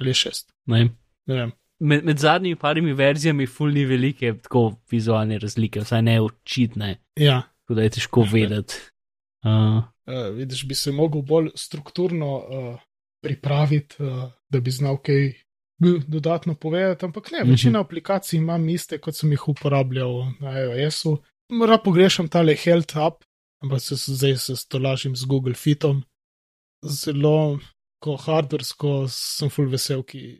ali 0.00 0.12
je 0.12 0.22
šest. 0.24 0.52
Ne 0.66 0.82
vem. 0.82 0.92
Ne 1.26 1.40
vem. 1.40 1.54
Med, 1.78 2.04
med 2.08 2.18
zadnjimi 2.18 2.56
parimi 2.56 2.94
verzijami 2.96 3.46
ful 3.46 3.72
ni 3.72 3.84
velike 3.84 4.32
tako 4.46 4.78
vizualne 4.90 5.38
razlike, 5.38 5.82
vsaj 5.84 6.02
ne 6.02 6.20
očitne, 6.24 6.94
Ja, 7.20 7.42
tako 7.64 7.74
da 7.74 7.82
je 7.82 7.90
težko 7.90 8.24
vedeti. 8.32 8.74
Uh, 9.44 9.82
uh, 10.06 10.34
vidiš, 10.36 10.66
bi 10.68 10.74
se 10.74 10.92
mogel 10.92 11.22
bolj 11.22 11.50
strukturno 11.54 12.36
uh, 12.36 12.80
pripraviti, 13.22 14.02
uh, 14.02 14.30
da 14.48 14.60
bi 14.60 14.70
znal 14.70 14.96
kaj 15.02 15.22
b- 15.22 15.45
dodatno 16.06 16.54
povedati, 16.54 17.04
ampak 17.04 17.30
ne, 17.32 17.38
Mhm. 17.44 17.50
večina 17.50 17.80
aplikacij 17.80 18.38
imam 18.38 18.68
iste, 18.68 18.98
kot 18.98 19.14
sem 19.16 19.30
jih 19.32 19.48
uporabljal 19.48 20.32
na 20.40 20.50
iOS-u. 20.60 21.18
Morda 21.50 21.78
pogrešam 21.78 22.28
tale 22.28 22.54
Health 22.56 22.96
App, 22.96 23.24
ampak 23.62 23.80
se 23.80 23.94
zdaj 23.96 24.36
se 24.36 24.56
stolažim 24.56 25.16
z 25.16 25.24
Google 25.24 25.54
Fitom. 25.54 26.02
Zelo, 26.84 27.58
ko 28.02 28.16
hardversko 28.16 29.06
sem 29.08 29.48
full 29.50 29.68
vesel, 29.72 30.02
ki 30.02 30.38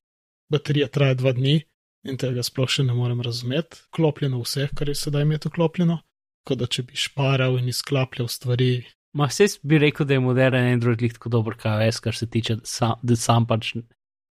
baterija 0.53 0.89
traja 0.89 1.15
dva 1.15 1.33
dni 1.33 1.63
in 2.07 2.17
tega 2.21 2.43
sploh 2.43 2.69
še 2.71 2.85
ne 2.87 2.95
morem 2.95 3.21
razumeti. 3.21 3.77
Klopljeno 3.91 4.41
vse, 4.45 4.69
kar 4.77 4.89
je 4.89 4.95
sedaj 4.95 5.23
imeti 5.23 5.49
vklopljeno. 5.49 5.99
Kot 6.47 6.59
da 6.59 6.67
če 6.67 6.83
bi 6.87 6.95
šparal 6.95 7.59
in 7.59 7.69
izklapljal 7.69 8.29
stvari, 8.29 8.85
ma 9.15 9.27
vse 9.27 9.49
bi 9.63 9.79
rekel, 9.79 10.07
da 10.07 10.15
je 10.15 10.21
moderen 10.21 10.69
Android 10.73 11.03
lik 11.03 11.17
tako 11.19 11.29
dober 11.29 11.57
kot 11.57 11.65
iOS, 11.83 11.99
kar 12.01 12.15
se 12.15 12.27
tiče, 12.31 12.59
sam, 12.65 12.95
da 13.03 13.17
sam 13.17 13.47
pač. 13.47 13.73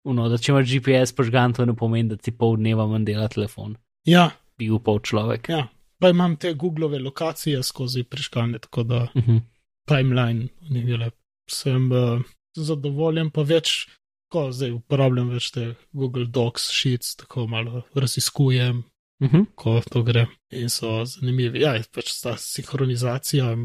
Uno, 0.03 0.29
da 0.29 0.37
če 0.37 0.51
imaš 0.51 0.67
GPS 0.71 1.13
požgan, 1.15 1.53
to 1.53 1.65
ne 1.65 1.73
pomeni, 1.75 2.09
da 2.09 2.17
ti 2.17 2.31
pol 2.31 2.57
dneva 2.57 2.87
manj 2.87 3.05
dela 3.05 3.27
telefon. 3.27 3.77
Ja, 4.05 4.31
Bi 4.57 4.69
upal 4.69 4.99
človek. 4.99 5.49
ja. 5.49 5.67
Pa 5.99 6.09
imam 6.09 6.35
te 6.35 6.53
Googlove 6.53 6.99
lokacije 6.99 7.63
skozi 7.63 8.03
prižgane, 8.03 8.59
tako 8.59 8.83
da 8.83 9.07
Uh 9.15 9.23
-huh. 9.23 9.41
timeline 9.87 10.47
ni 10.69 10.83
bile. 10.83 11.11
Sem 11.49 11.91
uh, 11.91 12.21
zadovoljen, 12.55 13.29
pa 13.29 13.41
več, 13.41 13.87
ko 14.31 14.51
zdaj 14.51 14.71
uporabljam 14.71 15.29
več 15.29 15.51
te 15.51 15.75
Google 15.91 16.25
Docs, 16.25 16.69
Sheets, 16.71 17.15
tako 17.15 17.47
malo 17.47 17.81
raziskujem, 17.95 18.83
Uh 19.19 19.29
-huh. 19.31 19.45
ko 19.55 19.81
to 19.91 20.03
gre. 20.03 20.25
In 20.51 20.69
so 20.69 21.05
zanimivi. 21.05 21.61
Ja, 21.61 21.79
pač 21.93 22.21
ta 22.21 22.37
sinhronizacija 22.37 23.55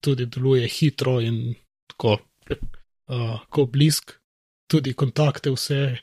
tudi 0.00 0.26
deluje 0.26 0.68
hitro 0.68 1.20
in 1.20 1.54
tako, 1.88 2.18
uh, 3.08 3.40
ko 3.50 3.66
blisk, 3.66 4.12
tudi 4.70 4.94
kontakte, 4.94 5.50
vse. 5.50 5.98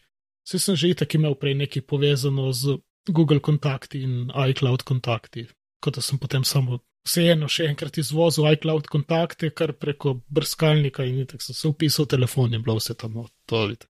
Vse 0.48 0.60
sem 0.60 0.76
že 0.76 0.90
itak 0.90 1.14
imel 1.16 1.36
prej 1.36 1.54
nekaj 1.56 1.82
povezano 1.86 2.52
z 2.54 2.78
Google 3.10 3.40
kontakti 3.40 4.02
in 4.04 4.32
iCloud 4.50 4.84
kontakti, 4.84 5.48
kot 5.82 5.96
da 5.96 6.02
sem 6.02 6.18
potem 6.20 6.44
samo 6.44 6.80
vseeno 7.06 7.48
še 7.50 7.66
enkrat 7.70 7.98
izvozil 7.98 8.46
iCloud 8.54 8.88
kontakte, 8.88 9.50
kar 9.50 9.74
preko 9.74 10.20
brskalnika 10.30 11.06
in 11.06 11.26
tako 11.26 11.44
sem 11.44 11.56
se 11.58 11.68
upisal 11.68 12.06
v 12.06 12.14
telefon 12.16 12.54
in 12.54 12.62
bilo 12.62 12.78
vse 12.78 12.94
tam, 12.94 13.14
no, 13.18 13.28
to 13.46 13.66
vidite. 13.68 13.88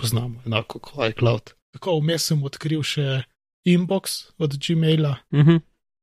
Poznamo 0.00 0.42
enako 0.46 0.78
kot 0.78 1.04
iCloud. 1.12 1.52
Tako 1.76 1.98
vmes 2.00 2.26
sem 2.28 2.42
odkril 2.44 2.82
še 2.84 3.22
inbox 3.68 4.32
od 4.38 4.56
Gmaila, 4.58 5.16
Uh 5.32 5.40
-huh. 5.46 5.60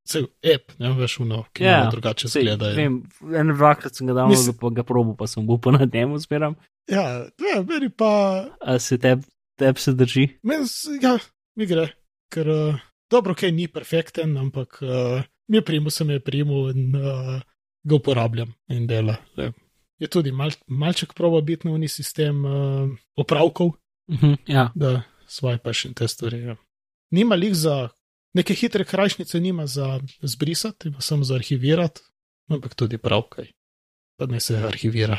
cel 0.07 0.25
app, 0.55 0.71
ne 0.79 0.93
veš, 0.93 1.19
uno, 1.19 1.45
ki 1.53 1.63
Ja, 1.63 1.83
yeah, 1.83 1.91
drugače 1.91 2.29
Sej, 2.29 2.41
zgleda. 2.41 2.73
Vem, 2.73 3.03
en 3.35 3.47
dvakrat 3.53 3.95
sem 3.95 4.07
ga 4.07 4.13
dal, 4.13 4.29
Mislim- 4.29 4.57
pa 4.57 4.69
ga 4.69 4.83
probo, 4.83 5.13
pa 5.15 5.27
sem 5.27 5.49
upal 5.49 5.73
na 5.73 5.87
temu 5.87 6.17
zmeram. 6.17 6.55
Ja, 6.89 7.29
ja, 7.53 7.61
meni 7.67 7.89
pa, 7.89 8.11
A 8.59 8.79
se 8.79 8.97
teb, 8.97 9.21
teb 9.59 9.77
se 9.77 9.93
drži? 9.93 10.27
meni, 10.43 10.65
ja, 11.01 11.17
mi 11.55 11.67
gre, 11.69 11.87
ker 12.33 12.49
uh, 12.49 12.79
dobro, 13.11 13.35
kaj 13.37 13.51
ni 13.51 13.67
perfekten, 13.67 14.37
ampak 14.37 14.79
uh, 14.81 15.21
mi 15.47 15.57
je 15.57 15.65
primu, 15.65 15.93
sem 15.93 16.09
je 16.09 16.19
primu 16.19 16.69
in 16.73 16.95
uh, 16.97 17.41
ga 17.83 17.95
uporabljam 17.95 18.53
in 18.73 18.87
dela. 18.87 19.19
Ne. 19.37 19.51
Je 19.99 20.07
tudi 20.07 20.31
mal, 20.31 20.49
malček 20.67 21.13
proba 21.13 21.41
biti 21.41 21.67
na 21.67 21.75
uni 21.75 21.87
sistem 21.87 22.45
uh, 22.45 22.89
opravkov, 23.15 23.75
Uh 24.09 24.23
-huh. 24.23 24.37
Ja, 24.47 24.71
da 24.75 25.01
swipaš 25.27 25.85
in 25.85 25.93
te 25.93 26.07
stvari. 26.07 26.39
Ja. 26.39 26.55
Nima 27.11 27.35
lih 27.35 27.55
za 27.55 27.89
neke 28.33 28.53
hitre 28.53 28.85
krajšnice, 28.85 29.39
nima 29.39 29.67
za 29.67 29.99
zbrisati, 30.21 30.87
ima 30.87 31.01
samo 31.01 31.23
za 31.23 31.35
arhivirati, 31.35 32.01
ampak 32.47 32.75
tudi 32.75 32.97
pravkaj. 32.97 33.45
Pa 34.17 34.25
ne 34.25 34.39
se 34.39 34.57
arhivira. 34.57 35.17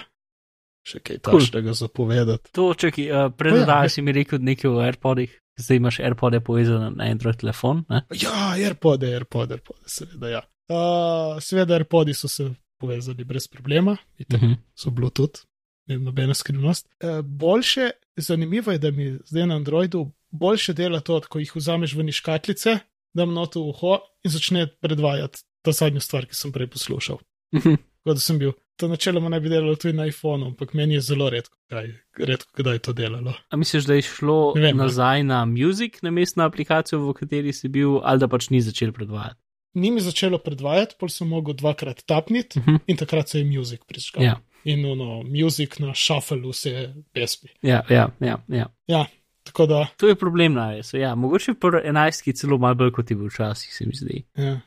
Še 0.86 0.98
kaj 1.04 1.18
Cool. 1.20 1.40
tašnega 1.40 1.72
zapovedati. 1.76 2.52
to 2.52 2.74
čakaj, 2.74 3.10
uh, 3.10 3.16
O 3.16 3.20
ja, 3.22 3.30
predodaj 3.30 3.82
ne. 3.82 3.88
si 3.88 4.02
mi 4.02 4.12
rekel 4.12 4.38
nekaj 4.40 4.70
o 4.70 4.78
AirPodih, 4.80 5.40
zdaj 5.60 5.76
imaš 5.76 5.98
AirPode 6.00 6.40
povezane 6.40 6.90
na 6.96 7.04
Android 7.04 7.36
telefon. 7.36 7.84
Ne? 7.88 8.02
Ja, 8.16 8.54
AirPod, 8.56 9.02
AirPod, 9.04 9.50
AirPod, 9.52 9.76
seveda. 9.86 10.28
Ja. 10.28 10.40
Uh, 10.70 11.36
seveda, 11.42 11.74
AirPodi 11.74 12.14
so 12.14 12.28
se 12.28 12.48
povezali 12.80 13.24
brez 13.24 13.48
problema, 13.48 13.92
Uh 14.18 14.34
uh, 14.34 14.40
-huh. 14.40 14.56
so 14.74 14.90
Bluetooth, 14.90 15.40
ne 15.86 15.98
nobena 15.98 16.34
skrivnost. 16.34 16.88
Uh, 17.04 17.20
boljše, 17.24 17.90
zanimivo 18.16 18.72
je, 18.72 18.78
da 18.78 18.90
mi 18.90 19.18
zdaj 19.24 19.46
na 19.46 19.56
Androidu 19.56 20.12
boljše 20.30 20.72
dela 20.72 21.00
to, 21.00 21.20
ko 21.28 21.38
jih 21.38 21.52
vzameš 21.56 21.94
v 21.94 22.02
niškatlice, 22.02 22.78
dam 23.14 23.34
noto 23.34 23.60
v 23.60 23.68
uho 23.68 23.98
in 24.24 24.30
začne 24.30 24.66
predvajati 24.80 25.38
ta 25.62 25.72
zadnja 25.72 26.00
stvar, 26.00 26.26
ki 26.26 26.34
sem 26.34 26.52
prej 26.52 26.66
poslušal. 26.66 27.18
Uh 27.52 27.60
-huh. 27.62 27.76
Kot 28.04 28.14
da 28.16 28.20
sem 28.20 28.38
bil. 28.38 28.52
To 28.80 28.88
načeloma 28.88 29.28
naj 29.28 29.40
bi 29.40 29.48
delalo 29.52 29.74
tudi 29.76 29.92
na 29.92 30.06
iPhonu, 30.08 30.46
ampak 30.46 30.72
meni 30.74 30.94
je 30.94 31.00
zelo 31.00 31.26
redko, 31.30 31.56
kaj, 31.68 31.90
redko 32.18 32.62
kdaj 32.62 32.78
to 32.78 32.92
delalo. 32.96 33.34
A 33.50 33.56
misliš, 33.56 33.84
da 33.84 33.94
je 33.94 34.02
šlo 34.02 34.52
Ne 34.56 34.62
vem, 34.62 34.76
ne. 34.76 34.84
nazaj 34.84 35.22
na 35.22 35.44
Music, 35.44 35.98
na 36.02 36.10
mestno 36.10 36.44
aplikacijo, 36.44 37.00
v 37.04 37.12
kateri 37.18 37.52
si 37.52 37.68
bil, 37.68 37.98
ali 38.02 38.18
da 38.18 38.28
pač 38.28 38.48
ni 38.50 38.60
začel 38.64 38.92
predvajati? 38.96 39.36
Ni 39.74 39.90
mi 39.90 40.00
začelo 40.00 40.38
predvajati, 40.38 40.96
pol 40.98 41.08
sem 41.12 41.28
mogel 41.28 41.54
dvakrat 41.54 42.00
tapniti 42.06 42.58
Uh 42.58 42.64
-huh. 42.66 42.78
in 42.86 42.96
takrat 42.96 43.28
se 43.28 43.38
je 43.38 43.44
Music 43.44 43.80
prižgal. 43.86 44.24
Ja, 44.24 44.40
in 44.64 44.84
ono, 44.86 45.22
muzik 45.22 45.78
na 45.78 45.94
šafelu 45.94 46.50
vse 46.50 46.94
pesmi. 47.12 47.50
ja, 47.62 47.82
ja, 47.90 48.08
ja, 48.20 48.66
ja. 48.86 49.06
Tako 49.42 49.66
da, 49.66 49.86
To 49.96 50.08
je 50.08 50.14
problem 50.14 50.52
na 50.52 50.70
resu. 50.72 50.96
Ja, 50.96 51.14
mogoče 51.14 51.54
pri 51.54 51.68
11 51.70 52.32
celo 52.36 52.58
malo 52.58 52.74
bolj 52.74 52.90
kot 52.92 53.10
je 53.10 53.16
bil 53.16 53.26
včasih, 53.26 53.74
se 53.74 53.84
mi 53.86 53.92
zdi. 53.94 54.24
ja. 54.36 54.60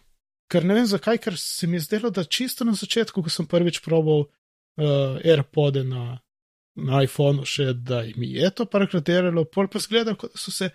Ker 0.53 0.67
ne 0.69 0.77
vem 0.77 0.85
zakaj, 0.89 1.17
ker 1.23 1.37
se 1.39 1.67
mi 1.67 1.79
je 1.79 1.87
zdelo, 1.87 2.11
da 2.13 2.23
čisto 2.23 2.65
na 2.67 2.75
začetku, 2.77 3.23
ko 3.25 3.33
sem 3.33 3.49
prvič 3.49 3.81
probal 3.85 4.27
uh, 4.27 5.17
AirPode 5.23 5.81
na, 5.87 6.19
na 6.77 7.01
iPhonu, 7.05 7.47
še 7.49 7.71
da 7.73 8.03
mi 8.19 8.29
je 8.35 8.51
to 8.53 8.67
parkrat 8.69 9.07
delalo, 9.09 9.47
pol 9.49 9.69
pa 9.71 9.81
zgleda, 9.81 10.13
kot 10.19 10.35
da 10.35 10.41
so 10.41 10.53
se 10.53 10.69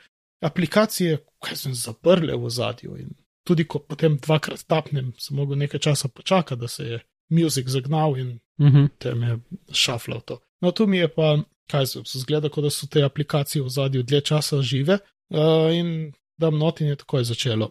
aplikacije, 0.44 1.22
kaj 1.44 1.62
sem 1.62 1.78
zaprle 1.78 2.34
v 2.38 2.50
zadju. 2.50 2.98
In 2.98 3.14
tudi 3.46 3.68
ko 3.70 3.80
potem 3.80 4.18
dvakrat 4.18 4.66
tapnem, 4.66 5.14
sem 5.22 5.38
mogel 5.38 5.58
nekaj 5.62 5.86
časa 5.86 6.10
počakati, 6.10 6.60
da 6.60 6.68
se 6.68 6.90
je 6.90 7.00
muzik 7.30 7.70
zagnal 7.70 8.18
in 8.18 8.38
Uh 8.58 8.66
-huh. 8.66 8.88
tem 8.98 9.22
je 9.22 9.38
šaflal 9.72 10.20
to. 10.20 10.40
No, 10.60 10.70
tu 10.70 10.86
mi 10.86 10.98
je 10.98 11.08
pa, 11.08 11.38
kaj 11.70 11.86
se 11.86 12.00
zgleda, 12.04 12.48
kot 12.48 12.64
da 12.64 12.70
so 12.70 12.86
te 12.86 13.02
aplikacije 13.02 13.62
v 13.62 13.68
zadju 13.68 14.02
dlje 14.02 14.20
časa 14.20 14.62
žive 14.62 14.98
uh, 15.30 15.74
in 15.74 16.12
dam 16.38 16.58
not 16.58 16.80
in 16.80 16.86
je 16.86 16.96
takoj 16.96 17.24
začelo. 17.24 17.70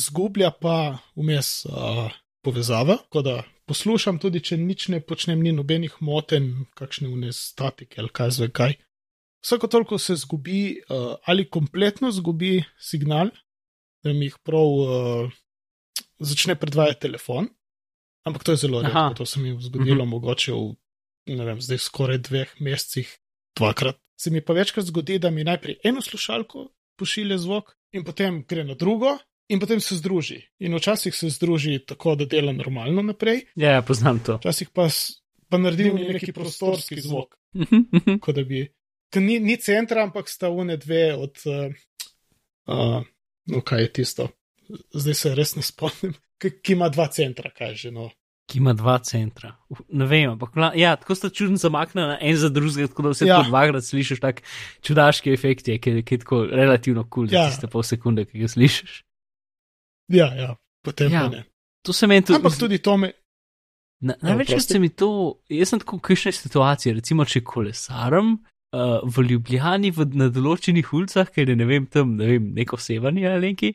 Zgublja 0.00 0.50
pa 0.50 0.98
vmes 1.14 1.64
uh, 1.66 2.10
povezava, 2.42 2.96
tako 3.06 3.22
da 3.22 3.34
poslušam 3.68 4.18
tudi, 4.18 4.42
če 4.42 4.58
nič 4.60 4.88
ne 4.92 5.00
počnem, 5.00 5.42
ni 5.42 5.52
nobenih 5.54 5.94
moten, 6.04 6.66
kakšne 6.78 7.08
vne 7.12 7.32
statike 7.32 8.02
ali 8.02 8.12
kaj 8.12 8.34
zvej 8.38 8.52
kaj. 8.58 8.76
Vsako 9.44 9.68
toliko 9.68 9.98
se 9.98 10.16
zgubi 10.16 10.80
uh, 10.88 11.14
ali 11.24 11.48
kompletno 11.48 12.10
zgubi 12.12 12.62
signal, 12.80 13.30
da 14.04 14.12
mi 14.12 14.30
jih 14.30 14.38
prav 14.44 14.70
uh, 14.84 15.34
začne 16.18 16.56
predvajati 16.56 17.00
telefon. 17.06 17.48
Ampak 18.24 18.44
to 18.44 18.54
je 18.54 18.62
zelo 18.64 18.80
redko, 18.82 19.12
to 19.18 19.26
se 19.28 19.40
mi 19.40 19.52
je 19.52 19.60
zgodilo, 19.68 20.04
mogoče 20.08 20.52
v, 20.52 20.72
ne 21.36 21.44
vem, 21.44 21.60
zdaj 21.60 21.78
skoraj 21.84 22.22
dveh 22.24 22.54
mesecih, 22.64 23.10
dvakrat. 23.56 24.00
Se 24.16 24.30
mi 24.30 24.40
pa 24.40 24.56
večkrat 24.56 24.86
zgodi, 24.88 25.18
da 25.20 25.30
mi 25.30 25.44
najprej 25.44 25.76
eno 25.84 26.00
slušalko 26.00 26.70
pošilja 26.96 27.38
zvok 27.38 27.74
in 27.92 28.04
potem 28.04 28.42
gre 28.48 28.64
na 28.64 28.74
drugo. 28.74 29.18
In 29.48 29.60
potem 29.60 29.80
se 29.80 29.96
združi. 29.96 30.38
In 30.58 30.74
včasih 30.74 31.14
se 31.14 31.28
združi 31.28 31.78
tako, 31.86 32.14
da 32.16 32.24
dela 32.24 32.52
normalno 32.52 33.02
naprej, 33.02 33.42
Ja, 33.56 33.70
ja, 33.70 33.82
poznam 33.82 34.18
to. 34.18 34.36
včasih 34.36 34.70
pa, 34.72 34.88
pa 35.48 35.58
naredi 35.58 35.90
v 35.90 36.12
neki 36.12 36.32
prostorski 36.32 37.00
zvok. 37.00 37.36
Kot 38.24 38.34
da 38.34 38.44
bi. 38.44 38.64
Ni, 39.16 39.38
ni 39.38 39.56
centra, 39.56 40.02
ampak 40.02 40.28
sta 40.28 40.48
une 40.50 40.76
dve 40.76 41.14
od. 41.14 41.36
Uh, 41.46 41.70
uh, 42.66 43.04
no, 43.46 43.60
kaj 43.60 43.80
je 43.80 43.92
tisto? 43.92 44.28
Zdaj 44.90 45.14
se 45.14 45.34
res 45.34 45.54
ne 45.56 45.62
spomnim. 45.62 46.16
Ki, 46.40 46.50
ki 46.64 46.72
ima 46.72 46.88
dva 46.88 47.06
centra, 47.12 47.52
kaj 47.54 47.74
že 47.78 47.90
no. 47.94 48.08
Ki 48.50 48.58
ima 48.58 48.72
dva 48.74 48.98
centra. 48.98 49.54
Uf, 49.70 49.84
Ne 49.88 50.04
vem, 50.08 50.30
ampak 50.34 50.56
ja, 50.76 50.96
tako 50.96 51.14
sta 51.14 51.30
čudno 51.30 51.56
zamaknjena 51.56 52.18
en 52.20 52.36
za 52.36 52.48
drugega, 52.48 52.88
tako 52.90 53.02
da 53.02 53.12
vse 53.14 53.26
Ja. 53.28 53.38
dvakrat 53.46 53.84
slišiš 53.84 54.20
tak 54.20 54.42
čudaški 54.82 55.30
efekt, 55.32 55.68
je, 55.68 55.78
ki, 55.78 56.02
ki 56.02 56.14
je 56.14 56.18
tako 56.18 56.42
relativno 56.50 57.04
kul, 57.04 57.28
cool, 57.28 57.32
Ja. 57.32 57.44
ja. 57.46 57.50
tiste 57.52 57.68
pol 57.68 57.82
sekunde, 57.86 58.24
ki 58.24 58.42
ga 58.42 58.48
slišiš. 58.48 59.04
Ja, 60.12 60.34
ja, 60.36 60.56
potem 60.84 61.12
ja. 61.12 61.28
Pa 61.28 61.36
ne. 61.36 61.44
To 61.84 61.92
se 61.92 62.06
meni 62.06 62.24
tudi. 62.24 62.36
Ampak 62.36 62.58
tudi 62.58 62.78
to 62.78 62.96
me. 62.96 63.12
Na, 64.04 64.14
Ja, 64.20 64.34
največkrat 64.34 64.74
se 64.74 64.78
mi 64.78 64.90
to, 64.92 65.40
jaz 65.48 65.70
sem 65.72 65.80
tako 65.80 65.96
v 65.96 66.04
kakšne 66.10 66.32
situacije, 66.36 66.92
recimo, 66.98 67.24
če 67.24 67.40
kolesarim 67.46 68.34
uh, 68.36 69.00
v 69.00 69.24
Ljubljani 69.30 69.92
v, 69.96 70.04
na 70.18 70.28
določenih 70.32 70.90
ulicah, 70.92 71.30
ker 71.32 71.48
je 71.48 71.56
ne 71.56 71.64
vem 71.68 71.86
tam, 71.88 72.16
ne 72.18 72.28
vem, 72.34 72.50
neko 72.56 72.76
sevanje 72.76 73.24
ali 73.30 73.54
neki, 73.54 73.70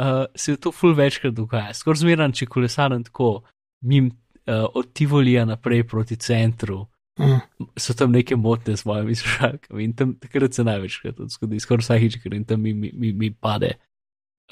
uh, 0.00 0.24
se 0.32 0.56
to 0.56 0.72
ful 0.72 0.96
večkrat 0.96 1.36
dogaja. 1.36 1.74
Skoraj 1.76 2.06
zmeran, 2.06 2.32
če 2.32 2.48
kolesarim 2.48 3.04
tako, 3.04 3.42
mim 3.84 4.08
uh, 4.08 4.64
od 4.72 4.94
Tivolija 4.96 5.44
naprej 5.48 5.84
proti 5.88 6.16
centru, 6.16 6.86
Uh, 7.16 7.38
so 7.80 7.94
tam 7.96 8.12
neke 8.12 8.36
motne 8.36 8.74
z 8.76 8.84
mojimi 8.84 9.14
slušalkami 9.16 9.84
in 9.84 9.92
tam 9.96 10.10
takrat 10.20 10.52
se 10.52 10.64
največkrat 10.68 11.22
zgodi, 11.32 11.60
skoraj 11.64 11.86
vsakič, 11.86 12.18
ker 12.20 12.34
in 12.36 12.44
tam 12.44 12.60
mi, 12.60 12.74
mi, 12.76 12.90
mi, 12.92 13.12
mi 13.16 13.30
pade 13.32 13.70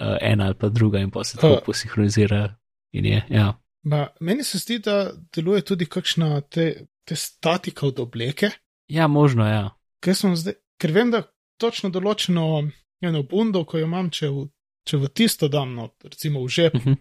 uh, 0.01 0.17
ena 0.21 0.47
ali 0.47 0.55
pa 0.59 0.69
druga 0.69 0.99
in 0.99 1.11
pa 1.11 1.25
se 1.25 1.37
tako 1.37 1.55
Uh. 1.55 1.65
posinhronizira. 1.67 2.57
In 2.95 3.05
je, 3.05 3.23
ja. 3.31 3.61
ma, 3.83 4.09
meni 4.21 4.45
se 4.45 4.59
zdi, 4.59 4.79
da 4.79 5.13
deluje 5.35 5.63
tudi 5.65 5.87
kakšna 5.87 6.41
te, 6.41 6.87
te 7.05 7.17
statika 7.17 7.87
od 7.87 7.99
obleke, 8.01 8.51
ja, 8.89 9.07
možno, 9.07 9.47
ja. 9.47 9.71
ker, 10.01 10.15
zdaj, 10.15 10.55
ker 10.79 10.93
vem, 10.93 11.11
da 11.11 11.23
točno 11.59 11.91
določeno 11.91 12.71
eno 13.03 13.23
bundo, 13.23 13.65
ko 13.65 13.79
jo 13.79 13.89
imam, 13.89 14.11
če 14.15 14.31
v, 14.31 14.45
če 14.87 15.01
v 15.03 15.11
tisto 15.11 15.49
dam, 15.51 15.75
no, 15.75 15.89
recimo 16.05 16.45
v 16.45 16.49
žep, 16.49 16.75
Mhm. 16.75 16.95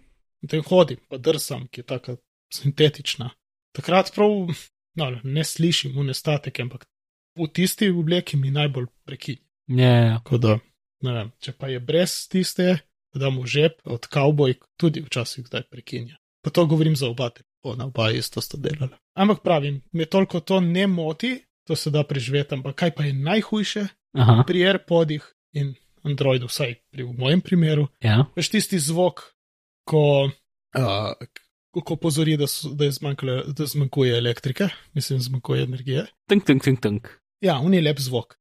in 0.44 0.50
tem 0.50 0.64
hodim, 0.66 0.98
pa 1.10 1.18
drsam, 1.18 1.68
ki 1.72 1.82
je 1.82 1.86
taka 1.86 2.16
sintetična. 2.54 3.30
Takrat 3.78 4.10
prav, 4.16 4.50
no, 4.96 5.06
ne 5.24 5.44
slišim 5.44 5.94
v 5.96 6.04
nestateke, 6.10 6.62
ampak 6.66 6.86
v 7.38 7.48
tisti 7.54 7.90
obleki 7.90 8.38
mi 8.38 8.52
najbolj 8.52 8.90
prekinja. 9.06 9.46
Ja, 9.68 9.94
ja. 10.06 10.18
Tako 10.24 10.38
da, 10.38 10.58
ne 11.04 11.14
vem, 11.14 11.32
če 11.44 11.54
pa 11.58 11.70
je 11.72 11.80
brez 11.84 12.24
tiste, 12.32 12.78
da 13.14 13.30
v 13.30 13.46
žep 13.46 13.84
od 13.86 14.08
kavbojk, 14.10 14.66
tudi 14.80 15.04
včasih 15.06 15.46
zdaj 15.48 15.68
prekinja. 15.70 16.18
Pa 16.44 16.50
to 16.50 16.66
govorim 16.66 16.96
za 16.96 17.08
oba 17.08 17.30
telefona, 17.30 17.88
oba 17.88 18.10
isto 18.12 18.42
sta 18.42 18.58
delala. 18.58 18.98
Ampak 19.14 19.44
pravim, 19.44 19.82
me 19.92 20.06
toliko 20.06 20.40
to 20.40 20.60
ne 20.60 20.88
moti, 20.88 21.38
to 21.64 21.76
se 21.76 21.92
da 21.94 22.04
preživeti, 22.04 22.56
ampak 22.56 22.76
kaj 22.76 22.96
pa 22.96 23.06
je 23.06 23.14
najhujše 23.14 23.86
Aha, 24.18 24.44
pri 24.48 24.66
AirPodih 24.68 25.24
in 25.54 25.74
Androidu, 26.04 26.50
vsaj 26.52 26.76
pri 26.92 27.06
mojem 27.08 27.42
primeru, 27.42 27.88
ja. 28.04 28.26
veš 28.36 28.50
tisti 28.58 28.80
zvok, 28.80 29.24
ko, 29.88 30.28
uh, 30.76 31.80
ko 31.84 31.96
pozori, 31.96 32.36
da, 32.38 32.48
so, 32.48 32.74
da, 32.76 32.90
je 32.90 32.98
zmanjkale, 33.00 33.38
da 33.56 33.66
zmanjkuje 33.66 34.18
elektrike, 34.18 34.68
mislim, 34.94 35.22
zmanjkuje 35.24 35.64
energije. 35.64 36.06
Tunk, 36.30 36.44
tunk, 36.44 36.64
tunk, 36.64 36.82
tunk. 36.84 37.08
Ja, 37.44 37.60
on 37.60 37.74
je 37.74 37.82
lep 37.82 38.00
zvok. 38.04 38.36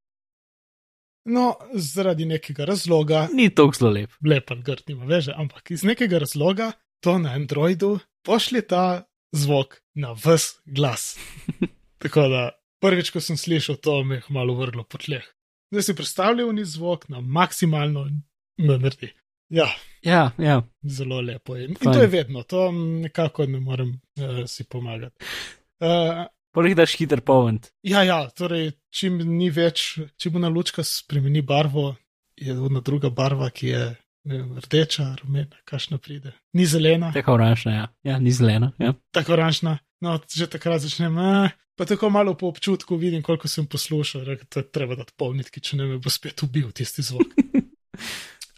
No, 1.25 1.55
zaradi 1.75 2.25
nekega 2.25 2.65
razloga, 2.65 3.29
Ni 3.33 3.51
tako 3.55 3.73
zelo 3.73 3.91
lep. 3.91 4.11
lep 4.27 4.51
grd, 4.65 4.83
nima 4.89 5.05
veže, 5.07 5.33
ampak 5.37 5.71
iz 5.71 5.85
nekega 5.85 6.19
razloga 6.19 6.73
to 7.01 7.19
na 7.19 7.31
Androidu 7.33 7.99
pošlje 8.23 8.63
ta 8.67 9.05
zvok 9.33 9.77
na 9.95 10.13
ves 10.25 10.59
glas. 10.67 11.19
Tako 12.03 12.29
da 12.29 12.51
prvič, 12.81 13.11
ko 13.11 13.21
sem 13.21 13.37
slišal 13.37 13.77
to, 13.77 14.05
me 14.05 14.15
je 14.15 14.23
malo 14.29 14.55
vrglo 14.55 14.83
po 14.85 14.99
tleh. 14.99 15.23
Zdaj 15.71 15.83
si 15.83 15.95
predstavljal 15.95 16.53
ni 16.53 16.65
zvok 16.65 17.09
na 17.09 17.21
maksimalno 17.21 18.09
naredi. 18.59 19.13
Ja, 19.49 19.69
Ja, 20.03 20.31
ja. 20.39 20.63
zelo 20.83 21.21
lepo 21.21 21.57
je. 21.57 21.69
In 21.69 21.75
Fajn. 21.75 21.93
to 21.95 22.01
je 22.01 22.07
vedno, 22.07 22.43
to 22.43 22.73
nekako 22.73 23.47
ne 23.47 23.61
morem 23.61 23.89
uh, 24.19 24.43
si 24.47 24.65
pomagati. 24.65 25.15
Uh, 25.81 26.27
Poleg 26.53 26.77
daš 26.77 26.99
hiter 27.01 27.23
povent. 27.25 27.71
Ja, 27.87 28.03
ja, 28.05 28.27
torej, 28.37 28.75
čim 28.93 29.17
ni 29.25 29.49
več, 29.49 29.95
če 30.21 30.33
bo 30.33 30.43
na 30.43 30.51
lučka 30.53 30.85
spremeni 30.85 31.41
barvo, 31.41 31.95
je 32.37 32.53
ona 32.53 32.83
druga 32.85 33.09
barva, 33.09 33.49
ki 33.55 33.71
je 33.71 33.85
vem, 34.29 34.59
rdeča, 34.61 35.07
rumena, 35.23 35.57
kašna 35.69 35.99
pride. 35.99 36.35
Ni 36.53 36.67
zelena, 36.69 37.13
Tako 37.15 37.39
oranžna, 37.39 37.75
ja. 37.75 37.89
Ja, 38.05 38.19
ni 38.21 38.33
zelena. 38.33 38.73
Ja. 38.79 38.95
tako 39.11 39.33
oranžna. 39.39 39.79
No, 40.03 40.17
že 40.27 40.49
takrat 40.51 40.83
začnem, 40.83 41.15
a, 41.19 41.53
pa 41.79 41.87
tako 41.87 42.11
malo 42.11 42.35
po 42.35 42.51
občutku 42.51 42.97
vidim, 42.99 43.23
koliko 43.23 43.49
sem 43.49 43.69
poslušal, 43.71 44.25
rekel, 44.27 44.49
to 44.51 44.61
je 44.61 44.71
treba 44.75 44.99
dati 44.99 45.15
polnitki, 45.17 45.63
če 45.63 45.79
ne 45.79 45.87
me 45.93 45.99
bo 46.03 46.11
spet 46.11 46.43
ubil 46.43 46.73
tisti 46.75 47.05
zvok. 47.07 47.37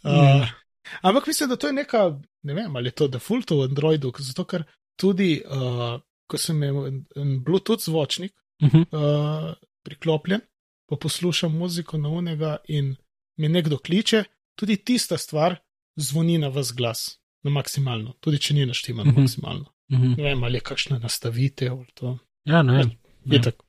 Uh, 0.05 0.49
ampak 1.07 1.29
mislim, 1.29 1.53
da 1.53 1.61
to 1.61 1.69
je 1.69 1.77
neka, 1.77 2.07
ne 2.49 2.57
vem, 2.57 2.77
ali 2.77 2.89
je 2.89 2.97
to 2.97 3.11
default 3.13 3.53
v 3.53 3.69
Androidu, 3.69 4.13
zato 4.25 4.47
ker 4.49 4.65
tudi, 4.97 5.37
uh, 5.45 6.01
ko 6.27 6.39
sem 6.39 6.57
imel 6.57 6.87
en, 6.87 7.05
en 7.17 7.45
Bluetooth 7.45 7.83
zvočnik, 7.83 8.33
Uh 8.63 8.69
-huh. 8.71 8.85
uh, 8.93 9.55
priklopljen, 9.83 10.41
pa 10.89 10.97
poslušam 10.97 11.53
muziko 11.53 11.99
na 11.99 12.09
unega 12.09 12.57
in 12.69 12.97
me 13.39 13.49
nekdo 13.49 13.79
kliče, 13.79 14.25
tudi 14.55 14.77
tista 14.77 15.19
stvar 15.19 15.57
zvoni 15.97 16.39
na 16.39 16.49
vas 16.49 16.73
glas, 16.73 17.19
na 17.43 17.51
maksimalno, 17.51 18.13
tudi 18.21 18.39
če 18.39 18.55
ni 18.55 18.67
naštima 18.67 19.05
na 19.05 19.11
Mhm. 19.11 19.21
maksimalno. 19.21 19.65
Uh 19.89 19.99
-huh. 19.99 20.17
Ne 20.17 20.23
vem, 20.25 20.45
ali 20.45 20.57
je 20.57 20.61
kakšna 20.61 20.99
nastavitev 20.99 21.73
ali 21.73 21.93
to. 21.95 22.19
Ja, 22.45 22.63
ne 22.63 22.73
vem. 22.73 22.91
Je 23.25 23.37
Ja. 23.37 23.43
tako. 23.43 23.65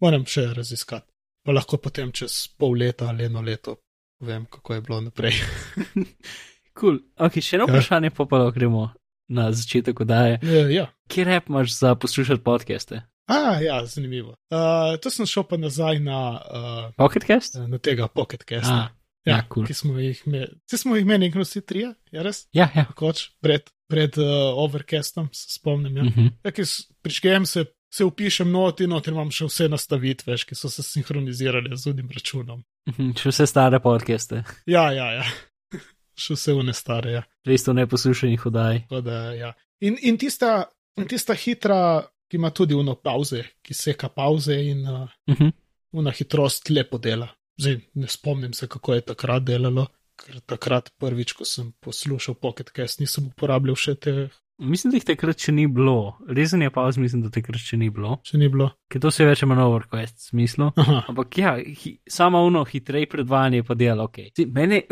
Moram 0.00 0.26
še 0.26 0.46
raziskati. 0.46 1.12
Pa 1.44 1.52
lahko 1.52 1.76
potem 1.76 2.12
čez 2.12 2.48
pol 2.58 2.72
leta 2.72 3.06
ali 3.08 3.24
eno 3.24 3.40
leto 3.40 3.76
povem, 4.18 4.46
kako 4.46 4.74
je 4.74 4.80
bilo 4.80 5.00
naprej. 5.00 5.32
Cool. 6.74 6.98
Okay, 7.16 7.40
še 7.40 7.56
eno 7.56 7.64
Ja. 7.64 7.72
vprašanje, 7.72 8.10
pa 8.10 8.24
pa 8.24 8.38
lahko 8.38 8.52
gremo 8.52 8.90
na 9.28 9.52
začetek 9.52 10.00
oddaje. 10.00 10.38
ja, 10.42 10.68
ja. 10.70 10.86
Kje 11.08 11.24
rep 11.24 11.48
imaš 11.48 11.78
za 11.78 11.94
poslušati 11.94 12.42
podcaste? 12.44 13.02
A, 13.26 13.60
ja, 13.60 13.86
zanimivo. 13.86 14.34
Uh, 14.52 15.00
to 15.00 15.10
sem 15.10 15.26
šel 15.26 15.46
pa 15.48 15.56
nazaj 15.56 16.00
na, 16.00 16.40
uh, 16.44 16.90
Pocketcast? 16.96 17.56
na 17.68 17.78
tega 17.78 18.08
Pocketcasta. 18.08 18.74
Ah, 18.74 18.90
ja, 19.24 19.38
cool. 19.54 19.66
Ki 19.66 19.74
smo 19.74 19.96
jih 19.98 20.20
imeli. 20.26 20.58
Vsi 20.68 20.78
smo 20.78 20.96
jih 20.96 21.06
imeli, 21.06 21.28
nekaj 21.28 21.46
vsi 21.46 21.62
trije, 21.64 21.94
je 22.12 22.22
res? 22.22 22.42
Ja, 22.52 22.68
ja. 22.76 22.84
Koč, 22.96 23.30
pred, 23.40 23.70
pred 23.88 24.18
uh, 24.20 24.52
overcastom, 24.60 25.30
se 25.32 25.56
spomnim. 25.56 25.96
Ja. 25.96 26.02
Uh 26.02 26.16
-huh. 26.16 26.30
Ja, 26.44 26.52
prižgem 27.02 27.46
se, 27.46 27.64
se 27.94 28.04
upišem 28.04 28.50
noti, 28.50 28.86
noter 28.86 29.12
imam 29.12 29.30
še 29.30 29.48
vse 29.48 29.68
nastavitve, 29.68 30.36
ki 30.36 30.54
so 30.54 30.68
se 30.68 30.82
sinhronizirale 30.82 31.76
z 31.76 31.86
unim 31.86 32.10
računom. 32.14 32.64
Uh 32.86 32.94
-huh. 32.94 33.18
Še 33.22 33.28
vse 33.28 33.46
stare 33.46 33.80
podcaste, 33.80 34.44
Ja, 34.66 34.92
ja, 34.92 35.12
ja. 35.12 35.24
Še 36.14 36.36
vse 36.36 36.54
vne 36.56 36.74
stare, 36.76 37.12
ja. 37.18 37.22
200 37.46 37.74
neposlušanih 37.80 38.46
oddaj. 38.50 38.80
Da, 39.04 39.20
ja. 39.34 39.52
in, 39.80 39.98
in, 40.02 40.18
tista, 40.18 40.64
in 40.96 41.08
tista 41.10 41.36
hitra, 41.38 41.78
ki 42.30 42.38
ima 42.40 42.50
tudi 42.50 42.74
uno 42.74 42.96
pauze, 42.96 43.42
ki 43.62 43.74
seka 43.74 44.08
pauze 44.08 44.56
in 44.56 44.86
uh, 44.88 45.08
Uh 45.26 45.34
-huh. 45.36 45.52
una 45.92 46.10
hitrost 46.10 46.70
lepo 46.70 46.98
dela. 46.98 47.28
Zdaj 47.56 47.80
ne 47.94 48.08
spomnim 48.08 48.52
se, 48.52 48.66
kako 48.68 48.94
je 48.94 49.00
takrat 49.00 49.42
delalo, 49.42 49.86
ker 50.16 50.40
takrat 50.40 50.90
prvič, 50.98 51.32
ko 51.32 51.44
sem 51.44 51.72
poslušal 51.80 52.34
Pocketcast, 52.34 53.00
nisem 53.00 53.26
uporabljal 53.26 53.76
še 53.76 53.94
te, 53.94 54.28
Mislim, 54.58 54.92
da 54.92 55.00
jih 55.00 55.04
takrat 55.04 55.40
še 55.42 55.50
ni 55.52 55.64
bilo. 55.66 56.14
Rezen 56.30 56.62
je 56.62 56.70
pa, 56.70 56.84
mislim, 56.96 57.24
da 57.24 57.30
takrat 57.30 57.58
še 57.58 57.76
ni 57.76 57.88
bilo. 57.90 58.20
če 58.22 58.38
ni 58.38 58.46
bilo. 58.48 58.68
Ker 58.88 59.00
to 59.02 59.10
se 59.10 59.24
je 59.24 59.28
več 59.28 59.42
ali 59.42 59.50
manj 59.50 59.62
overquest 59.64 60.28
smislu. 60.28 60.68
Aha, 60.78 61.00
Ampak 61.10 61.38
ja, 61.38 61.56
hi, 61.58 61.96
samo 62.06 62.38
ono 62.38 62.62
hitreje 62.64 63.08
predvajanje 63.10 63.56
je 63.56 63.66
pa 63.66 63.74
delo 63.74 64.04
ok. 64.04 64.20
Si, 64.36 64.46
mene, 64.46 64.82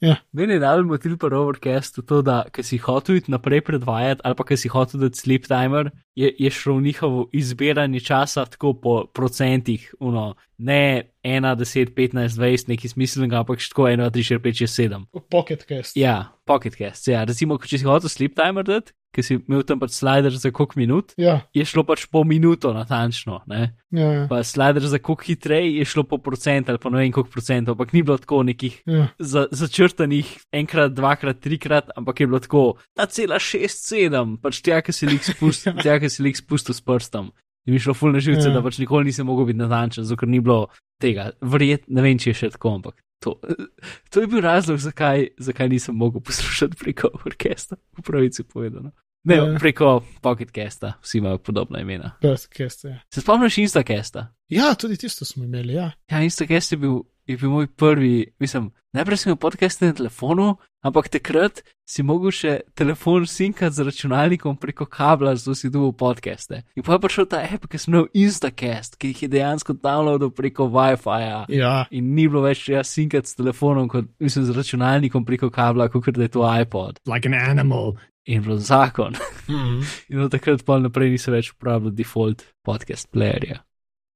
Ja. 0.00 0.16
mene 0.32 0.56
je 0.56 0.62
najbolj 0.64 0.88
motil 0.88 1.18
pri 1.20 1.36
overcastu 1.36 2.02
to, 2.02 2.22
da 2.22 2.44
ker 2.48 2.64
si 2.64 2.78
hotel 2.80 3.20
iti 3.20 3.30
naprej 3.30 3.60
predvajati 3.60 4.24
ali 4.24 4.34
pa 4.34 4.44
ker 4.44 4.56
si 4.56 4.72
hotel 4.72 5.04
dati 5.04 5.20
sleep 5.20 5.44
timer, 5.44 5.90
je, 6.16 6.32
je 6.38 6.50
šlo 6.50 6.80
njihovo 6.80 7.28
izbiranje 7.36 8.00
časa 8.00 8.46
tako 8.48 8.72
po 8.80 8.94
procentih, 9.06 9.94
uno, 10.00 10.30
ne 10.60 11.10
1, 11.24 11.48
10, 11.56 11.94
15, 11.96 12.38
20, 12.38 12.70
nekaj 12.70 12.94
smiselnega, 12.94 13.42
ampak 13.42 13.62
še 13.62 13.72
tako 13.72 13.88
1, 13.90 14.04
2, 14.06 14.12
3, 14.12 14.28
4, 14.36 14.44
5, 14.46 14.62
6, 14.68 14.78
7. 14.84 15.04
Pocketcast. 15.32 15.98
Ja, 15.98 16.16
pocketcast. 16.48 17.08
Ja, 17.10 17.24
recimo, 17.28 17.58
če 17.60 17.80
si 17.80 17.88
hotel 17.88 18.12
sleep 18.12 18.36
timer 18.38 18.66
dati, 18.68 18.94
ker 19.10 19.26
si 19.26 19.36
imel 19.38 19.64
tam 19.66 19.80
pač 19.82 19.96
slider 19.96 20.34
za 20.38 20.52
koliko 20.54 20.78
minut, 20.78 21.14
Ja, 21.18 21.40
je 21.56 21.64
šlo 21.66 21.82
pač 21.86 22.06
po 22.10 22.22
minuto 22.26 22.70
natančno, 22.74 23.40
ne? 23.50 23.72
ja, 23.90 24.10
ja. 24.14 24.24
Pa 24.30 24.42
slider 24.46 24.86
za 24.86 25.00
koliko 25.02 25.26
hitreje 25.26 25.72
je 25.80 25.88
šlo 25.88 26.04
po 26.06 26.20
procent 26.22 26.70
ali 26.70 26.78
pa 26.78 26.92
ne 26.92 27.02
vem 27.02 27.12
koliko 27.14 27.32
procentov, 27.34 27.74
ampak 27.74 27.92
ni 27.96 28.04
bilo 28.06 28.18
tako 28.22 28.42
nekih 28.46 28.80
ja. 28.86 29.08
za, 29.18 29.46
začrtanih 29.50 30.30
enkrat, 30.54 30.94
dvakrat, 30.94 31.42
trikrat, 31.42 31.90
ampak 31.98 32.22
je 32.22 32.30
bilo 32.30 32.42
tako, 32.42 32.64
ta 32.94 33.08
cela 33.10 33.40
šest, 33.42 33.88
sedem, 33.90 34.38
pač 34.38 34.62
tja, 34.62 34.78
ki 34.84 34.94
si 34.94 35.10
lik 35.10 35.26
spustil, 35.26 35.74
tja, 35.82 35.98
ki 35.98 36.10
si 36.12 36.22
lik 36.26 36.38
spustil 36.38 36.78
s 36.78 36.84
prstom. 36.84 37.34
In 37.68 37.74
mi 37.74 37.80
šlo 37.82 37.94
ful 37.94 38.12
na 38.12 38.20
živce, 38.20 38.48
Ja. 38.48 38.54
da 38.54 38.62
pač 38.62 38.78
nikoli 38.78 39.04
nisem 39.10 39.26
mogel 39.26 39.44
biti 39.50 39.58
natančen, 39.58 40.04
zato 40.04 40.26
ni 40.26 40.40
bilo 40.40 40.68
tega. 41.00 41.30
Verjet, 41.40 41.84
ne 41.88 42.02
vem, 42.02 42.18
če 42.18 42.30
je 42.30 42.34
še 42.34 42.50
tako, 42.56 42.74
ampak 42.80 42.96
to, 43.20 43.36
to 44.10 44.20
je 44.24 44.26
bil 44.26 44.40
razlog, 44.40 44.78
zakaj, 44.80 45.26
zakaj 45.38 45.68
nisem 45.68 45.94
mogel 45.94 46.20
poslušati 46.24 46.76
preko 46.80 47.10
orkestra, 47.26 47.76
v 47.98 48.02
pravici 48.06 48.44
povedano. 48.48 48.92
Ne, 49.24 49.34
Ja. 49.36 49.56
preko 49.58 50.00
Pocketcasta, 50.22 50.92
vsi 51.02 51.18
imajo 51.18 51.38
podobna 51.38 51.80
imena. 51.80 52.10
Pocketcast, 52.22 52.84
ja. 52.84 52.98
Se 53.14 53.20
spomniš 53.20 53.58
Instacasta? 53.58 54.26
ja, 54.48 54.74
tudi 54.74 54.96
tisto 54.96 55.24
smo 55.24 55.44
imeli, 55.44 55.74
ja. 55.74 55.90
Ja, 56.10 56.20
Instacast 56.20 56.72
je 56.72 56.78
bil, 56.78 56.94
je 57.26 57.36
bil 57.36 57.50
moj 57.50 57.66
prvi, 57.68 58.32
mislim, 58.38 58.70
najprej 58.92 59.16
sem 59.16 59.30
imel 59.30 59.36
podcast 59.38 59.80
na 59.80 59.92
telefonu, 59.92 60.56
ampak 60.82 61.08
takrat 61.08 61.60
si 61.86 62.02
mogel 62.02 62.30
še 62.30 62.60
telefon 62.74 63.26
sinkati 63.26 63.74
z 63.74 63.82
računalnikom 63.82 64.56
preko 64.56 64.86
kabla, 64.86 65.36
zato 65.36 65.54
si 65.54 65.70
dobil 65.70 65.92
podcaste. 65.92 66.62
In 66.76 66.82
pa 66.82 66.92
je 66.92 67.00
prišel 67.00 67.26
ta 67.26 67.42
app, 67.44 67.66
ki 67.66 67.78
sem 67.78 67.94
imel 67.94 68.06
Instacast, 68.14 68.96
ki 68.96 69.08
jih 69.08 69.22
je 69.22 69.28
dejansko 69.28 69.74
downloadil 69.74 70.30
preko 70.30 70.68
WiFi-ja. 70.68 71.44
Ja, 71.50 71.86
In 71.90 72.14
ni 72.14 72.28
bilo 72.28 72.42
več 72.42 72.64
treba 72.64 72.82
sinkati 72.82 73.28
s 73.28 73.34
telefonom, 73.34 73.88
kot 73.88 74.04
mislim, 74.18 74.44
z 74.44 74.56
računalnikom 74.56 75.24
preko 75.24 75.50
kabla, 75.50 75.88
kot 75.88 76.08
da 76.08 76.22
je 76.22 76.28
to 76.28 76.46
iPod. 76.46 76.98
like 77.06 77.26
an 77.26 77.34
animal. 77.34 77.94
In 78.26 78.42
bil 78.44 78.58
zakon. 78.58 79.14
mm. 79.48 79.80
In 80.08 80.20
od 80.20 80.30
takrat 80.30 80.64
pa 80.64 80.78
naprej 80.78 81.10
nisem 81.10 81.34
več 81.34 81.52
uporabljal 81.54 81.94
default 81.96 82.44
podcast 82.62 83.08
playerja. 83.12 83.62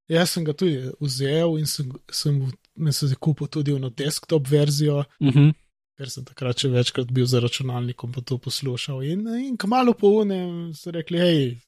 jaz 0.08 0.30
sem 0.30 0.44
ga 0.44 0.52
tudi 0.52 0.90
vzel 1.00 1.56
in 1.58 1.66
sem, 1.66 1.88
sem, 2.12 2.40
sem 2.92 3.08
se 3.08 3.16
kupil 3.16 3.48
tudi 3.48 3.72
eno 3.72 3.88
desktop 3.90 4.48
verzijo. 4.50 5.04
Mhm. 5.22 5.50
ker 5.96 6.10
sem 6.10 6.24
takrat 6.24 6.58
še 6.58 6.68
večkrat 6.68 7.12
bil 7.14 7.24
za 7.26 7.38
računalnikom, 7.40 8.12
pa 8.12 8.20
to 8.20 8.34
poslušal. 8.38 9.02
In, 9.02 9.28
in 9.38 9.56
kmalo 9.56 9.92
po 9.94 10.08
unem 10.20 10.72
so 10.74 10.90
rekli, 10.90 11.18
hej. 11.18 11.58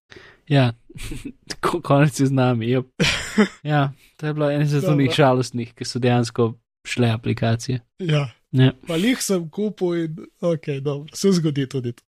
Ja, 0.51 0.73
konec 1.83 2.21
je 2.21 2.27
z 2.27 2.33
nami. 2.33 2.67
Yep. 2.75 2.87
Ja, 3.63 3.93
to 4.17 4.27
je 4.27 4.33
bilo 4.35 4.51
eno 4.51 4.65
izmed 4.65 4.83
tistih 4.83 5.15
žalostnih, 5.15 5.75
ki 5.75 5.85
so 5.85 5.99
dejansko 5.99 6.55
šle 6.83 7.11
aplikacije. 7.11 7.81
Ja, 7.99 8.29
Ja. 8.53 8.73
pa 8.87 8.97
jih 8.97 9.21
sem 9.21 9.51
kupil 9.51 9.95
in 10.05 10.17
ok, 10.41 10.81
dobro, 10.81 11.07
se 11.15 11.29
zgodi 11.33 11.67
tudi 11.69 11.93
to. 11.93 12.03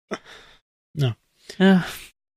Ja. 0.94 1.14
Ja. 1.60 1.82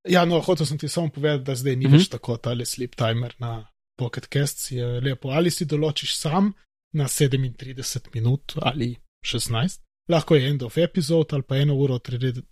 Ja, 0.08 0.24
no, 0.24 0.40
hotel 0.40 0.66
sem 0.66 0.78
ti 0.78 0.88
samo 0.88 1.08
povedati, 1.08 1.44
da 1.44 1.54
zdaj 1.54 1.76
ni 1.76 1.84
mm 1.84 1.88
Mhm. 1.88 1.94
-hmm. 1.94 1.98
več 1.98 2.08
tako 2.08 2.36
ta 2.36 2.64
sleep 2.64 2.94
timer 2.94 3.34
na 3.38 3.66
Pocket 3.96 4.26
Cast, 4.32 4.72
je 4.72 5.00
lepo. 5.00 5.28
Ali 5.28 5.50
si 5.50 5.64
določiš 5.64 6.16
sam 6.18 6.52
na 6.92 7.04
37 7.04 8.14
minut 8.14 8.52
ali 8.62 8.96
16, 9.26 9.80
lahko 10.08 10.34
je 10.34 10.48
end 10.48 10.62
of 10.62 10.78
episode 10.78 11.28
ali 11.32 11.42
pa 11.42 11.54
1 11.54 11.72
uro 11.72 11.98
30, 11.98 12.42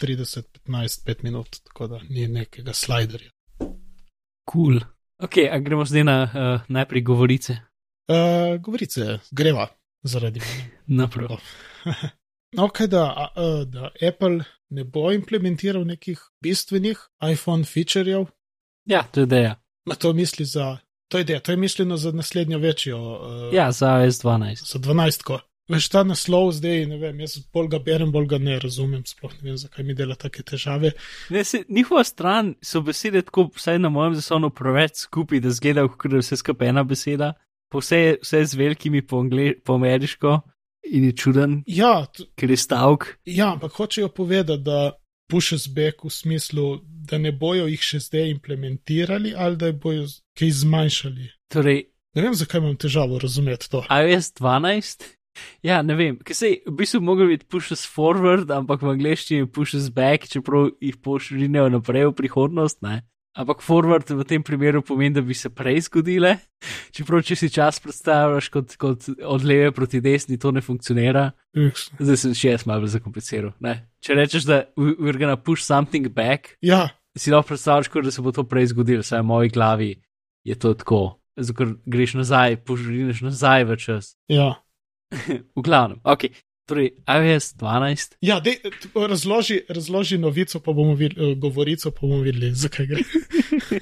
15, 0.67 1.05
5 1.07 1.23
minut, 1.23 1.57
tako 1.65 1.87
da 1.87 2.01
ni 2.09 2.27
nekega 2.29 2.73
sliderja. 2.73 3.31
Cool. 4.53 4.81
Ok, 5.19 5.33
a 5.51 5.59
gremo 5.59 5.85
zdaj 5.85 6.05
na 6.05 6.23
uh, 6.23 6.61
najprej 6.69 7.03
govorice. 7.03 7.53
Uh, 8.09 8.61
govorice, 8.61 9.19
greva 9.31 9.69
zaradi. 10.03 10.41
Naprav. 10.87 11.37
Ok, 12.59 12.81
da, 12.81 13.05
a, 13.17 13.29
a, 13.35 13.65
da 13.65 13.91
Apple 14.09 14.45
ne 14.71 14.85
bo 14.85 15.13
implementiral 15.13 15.85
nekih 15.87 16.21
bistvenih 16.43 16.99
iPhone 17.33 17.65
featurejev, 17.65 18.27
Ja, 18.87 19.03
to 19.03 19.21
je 19.21 19.25
ideja. 19.25 19.55
Ma 19.85 19.95
to 19.95 20.13
misli 20.13 20.45
za. 20.45 20.79
To 21.09 21.19
je 21.19 21.23
ideja, 21.23 21.41
to 21.41 21.53
je 21.53 21.57
mišljeno 21.57 21.97
za 21.97 22.13
naslednjo 22.13 22.59
večjo. 22.59 22.99
Uh, 22.99 23.55
Ja, 23.55 23.73
za 23.73 23.87
S12. 23.87 24.73
Za 24.73 24.79
12. 24.79 25.39
Veš 25.69 25.89
ta 25.89 26.05
naslov 26.05 26.53
zdaj, 26.53 26.87
ne 26.87 26.97
vem, 26.99 27.21
jaz 27.21 27.39
bolj 27.53 27.69
ga 27.69 27.79
berem, 27.79 28.13
bolj 28.13 28.27
ga 28.27 28.39
ne 28.39 28.59
razumem, 28.59 29.03
sploh 29.07 29.33
ne 29.33 29.51
vem, 29.51 29.57
zakaj 29.57 29.85
mi 29.85 29.95
dela 29.95 30.15
take 30.15 30.43
težave. 30.43 30.93
Ne, 31.31 31.45
se, 31.45 31.65
njihova 31.69 32.05
stran 32.05 32.55
so 32.63 32.81
besede 32.81 33.23
tako, 33.23 33.49
vsaj 33.55 33.79
na 33.79 33.89
mojem 33.89 34.15
zaslonu, 34.15 34.51
preveč 34.51 34.93
skupaj, 34.95 35.41
da 35.41 35.51
zgleda, 35.51 35.89
kot 35.89 36.11
da 36.11 36.17
je 36.17 36.23
vse 36.23 36.37
skupaj 36.37 36.69
ena 36.69 36.85
beseda. 36.85 37.33
Pa 37.71 37.83
vse, 37.83 38.17
vse 38.23 38.45
z 38.47 38.55
velikimi 38.55 39.03
po, 39.07 39.19
angle, 39.19 39.55
po 39.65 39.75
ameriško 39.75 40.41
in 40.87 41.05
je 41.05 41.13
čuden, 41.13 41.63
Ja, 41.67 42.07
ker 42.35 42.51
je 42.51 42.57
stavek. 42.57 43.19
ja, 43.25 43.53
ampak 43.53 43.73
hočejo 43.73 44.09
povedati, 44.09 44.63
da 44.63 44.93
pushes 45.27 45.67
back 45.69 46.05
v 46.05 46.11
smislu, 46.11 46.67
da 47.03 47.19
ne 47.19 47.33
bojo 47.33 47.67
jih 47.67 47.83
še 47.83 47.99
zdaj 48.01 48.31
implementirali 48.31 49.35
ali 49.37 49.57
da 49.57 49.73
bojo 49.73 50.07
kaj 50.35 50.51
zmanjšali. 50.53 51.31
Torej, 51.49 51.85
Ne 52.17 52.23
vem, 52.23 52.35
zakaj 52.35 52.61
imam 52.61 52.77
težavo 52.77 53.19
razumeti 53.19 53.69
to. 53.71 53.83
iOS 53.93 54.33
12. 54.33 55.03
Ja, 55.63 55.83
ne 55.83 55.95
vem, 55.95 56.17
ker 56.17 56.33
se 56.33 56.63
v 56.67 56.73
bistvu 56.73 57.01
mogel 57.01 57.29
biti 57.29 57.45
pushes 57.45 57.83
forward, 57.85 58.49
ampak 58.51 58.81
v 58.81 58.89
angleščini 58.89 59.47
pushes 59.47 59.91
back, 59.93 60.25
čeprav 60.25 60.71
jih 60.81 60.97
pošiljajo 60.97 61.69
naprej 61.69 62.07
v 62.07 62.15
prihodnost. 62.17 62.81
Ne? 62.81 63.03
Ampak 63.37 63.61
forward 63.61 64.09
v 64.17 64.25
tem 64.25 64.41
primeru 64.43 64.81
pomeni, 64.83 65.13
da 65.15 65.21
bi 65.21 65.35
se 65.37 65.51
prej 65.53 65.83
zgodile. 65.91 66.39
Čeprav, 66.97 67.21
če 67.21 67.37
si 67.37 67.51
čas 67.53 67.77
predstavljaš 67.85 68.49
kot, 68.49 68.77
kot 68.81 69.09
od 69.21 69.45
leve 69.45 69.73
proti 69.77 70.01
desni, 70.01 70.39
to 70.41 70.51
ne 70.57 70.63
funkcionira. 70.65 71.27
Uks. 71.53 71.91
Zdaj 72.01 72.17
sem 72.17 72.33
še 72.35 72.55
jaz 72.55 72.65
malo 72.67 72.89
zakompliciral. 72.89 73.53
Ne? 73.61 73.75
Če 74.01 74.17
rečeš, 74.17 74.47
da 74.49 74.63
we- 74.77 74.97
we're 74.97 75.19
gonna 75.21 75.37
push 75.37 75.61
something 75.63 76.09
back, 76.09 76.57
Ja, 76.65 76.89
si 77.17 77.31
lahko 77.31 77.53
predstavljaš, 77.53 77.89
kot 77.93 78.05
da 78.05 78.11
se 78.11 78.23
bo 78.25 78.33
to 78.33 78.45
prej 78.45 78.73
zgodilo, 78.73 79.05
vsaj 79.05 79.21
v 79.21 79.29
moji 79.29 79.53
glavi 79.53 79.93
je 80.45 80.55
to 80.57 80.73
tako. 80.75 81.21
Zato, 81.37 81.53
ker 81.53 81.75
greš 81.85 82.15
nazaj, 82.17 82.57
poželiš 82.65 83.21
nazaj 83.21 83.65
v 83.65 83.77
čas. 83.77 84.17
ja. 84.33 84.55
V 85.57 85.63
glavnem, 85.63 86.01
ok. 86.03 86.33
Torej, 86.67 86.91
iOS 87.07 87.53
12. 87.61 88.17
Ja, 88.27 88.41
dej, 88.43 88.57
razloži, 88.95 89.61
razloži 89.69 90.19
novico, 90.19 90.61
pa 90.61 90.73
bomo 90.73 90.95
videli, 90.99 91.37
govorico, 91.39 91.93
pa 91.95 92.01
bomo 92.01 92.25
videli, 92.25 92.51
zakaj 92.55 92.87
gre. 92.91 93.05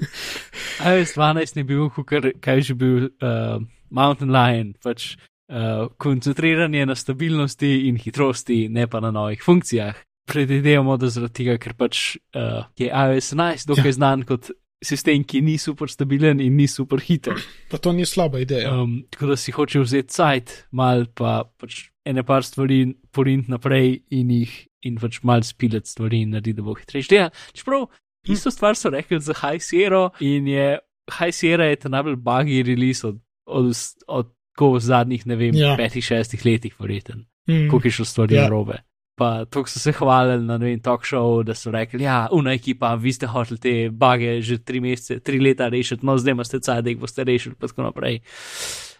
iOS 0.90 1.14
12 1.16 1.56
je 1.56 1.64
bil, 1.64 1.86
kukar, 1.90 2.28
kaj 2.40 2.60
je 2.60 2.66
že 2.68 2.74
bil, 2.74 3.08
uh, 3.24 3.62
Mountain 3.88 4.34
Lion, 4.34 4.74
pač 4.82 5.14
uh, 5.14 5.88
koncentriranje 5.96 6.84
na 6.86 6.94
stabilnosti 6.94 7.88
in 7.88 7.96
hitrosti, 7.96 8.66
ne 8.68 8.86
pa 8.86 9.00
na 9.00 9.10
novih 9.10 9.40
funkcijah. 9.44 9.96
Predvidevamo, 10.28 10.96
da 11.00 11.08
zaradi 11.08 11.40
tega, 11.40 11.56
ker 11.60 11.72
pač 11.78 12.18
uh, 12.36 12.68
je 12.76 12.92
iOS 12.92 13.32
11 13.32 13.68
dokaj 13.72 13.92
ja. 13.94 13.96
znan 13.96 14.28
kot 14.28 14.52
sistem, 14.84 15.24
ki 15.24 15.40
ni 15.42 15.56
super 15.58 15.88
stabilen 15.90 16.40
in 16.40 16.56
ni 16.56 16.66
super 16.68 17.00
hiter. 17.00 17.34
Pa 17.70 17.78
to 17.78 17.92
ni 17.92 18.06
slaba 18.06 18.38
ideja. 18.42 18.70
Um, 18.72 19.02
tako 19.10 19.26
da 19.32 19.36
si 19.36 19.52
hoče 19.52 19.80
vzeti 19.80 20.14
sajt, 20.14 20.52
mal 20.72 21.06
pa 21.14 21.42
pač 21.58 21.88
ene 22.06 22.22
par 22.22 22.44
stvari 22.44 22.94
porint 23.12 23.48
naprej 23.48 24.02
in 24.10 24.30
jih 24.30 24.54
in 24.84 24.96
pač 25.00 25.22
mal 25.24 25.42
spileti 25.42 25.88
stvari 25.90 26.20
in 26.22 26.30
narediti, 26.36 26.58
da 26.58 26.62
bo 26.62 26.74
hitrejši 26.76 27.08
del. 27.14 27.30
Čeprav 27.56 27.86
isto 28.28 28.50
stvar 28.50 28.76
so 28.76 28.90
rekli 28.92 29.20
za 29.20 29.32
High 29.34 29.60
Sierra 29.60 30.10
in 30.20 30.46
je 30.48 30.78
High 31.18 31.32
Sierra 31.36 31.66
je 31.68 31.76
ta 31.76 31.88
najbolj 31.88 32.16
buggy 32.16 32.62
release 32.64 33.04
od, 33.06 33.18
od, 33.46 33.72
od, 34.08 34.30
od 34.60 34.82
zadnjih, 34.82 35.26
ne 35.26 35.36
vem, 35.36 35.54
Ja. 35.54 35.72
ja. 35.72 35.76
petih, 35.76 36.04
šestih 36.04 36.44
letih, 36.46 36.76
verjeten, 36.80 37.24
Mm. 37.48 37.68
koliko 37.70 37.88
je 37.88 37.92
šlo 37.92 38.04
stvari 38.04 38.34
Ja. 38.34 38.40
ja. 38.40 38.44
narobe. 38.48 38.78
Pa 39.14 39.44
to 39.44 39.62
so 39.66 39.78
se 39.78 39.92
hvalili 39.92 40.42
na 40.46 40.58
ne 40.58 40.66
vem, 40.66 40.80
talk 40.82 41.04
show, 41.06 41.42
da 41.46 41.54
so 41.54 41.70
rekli, 41.70 42.02
ja, 42.02 42.28
una 42.32 42.52
ekipa, 42.52 42.94
vi 42.98 43.12
ste 43.12 43.28
hoteli 43.30 43.60
te 43.60 43.74
bage 43.90 44.40
že 44.42 44.58
tri 44.58 44.80
mesece, 44.80 45.20
tri 45.20 45.38
leta 45.38 45.68
rešiti, 45.70 46.06
no 46.06 46.16
zdaj 46.18 46.34
imate 46.34 46.60
caj, 46.60 46.82
da 46.82 46.90
jih 46.90 46.98
boste 46.98 47.24
rešili, 47.24 47.54
pa 47.54 47.70
tako 47.70 47.86
naprej. 47.86 48.20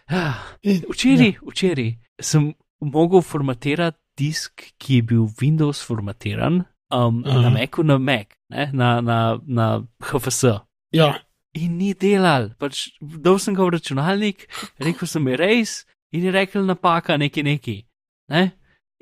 Ah, 0.07 0.39
Včeraj, 0.63 1.33
ja. 1.33 1.41
včeraj 1.49 1.91
sem 2.21 2.53
mogel 2.79 3.21
formatirati 3.21 3.99
disk, 4.17 4.63
ki 4.77 5.01
je 5.01 5.03
bil 5.03 5.27
Windows 5.41 5.83
formatiran 5.83 6.63
um, 6.93 7.23
Aha. 7.25 7.41
na 7.41 7.49
Macu, 7.49 7.83
na 7.83 7.97
Mac, 7.97 8.37
ne, 8.49 8.69
na, 8.73 9.01
na, 9.01 9.39
na 9.43 9.83
HFS. 9.99 10.43
Ja, 10.95 11.11
In 11.55 11.77
ni 11.79 11.93
delal, 11.95 12.49
pač 12.59 12.89
dal 12.99 13.37
sem 13.39 13.55
ga 13.55 13.63
v 13.63 13.77
računalnik, 13.77 14.43
rekel 14.83 15.07
sem 15.07 15.27
je 15.31 15.35
res 15.39 15.75
in 16.11 16.27
je 16.27 16.33
rekel 16.35 16.65
napaka 16.67 17.15
neki 17.15 17.45
neki. 17.47 17.75
Ne? 18.31 18.41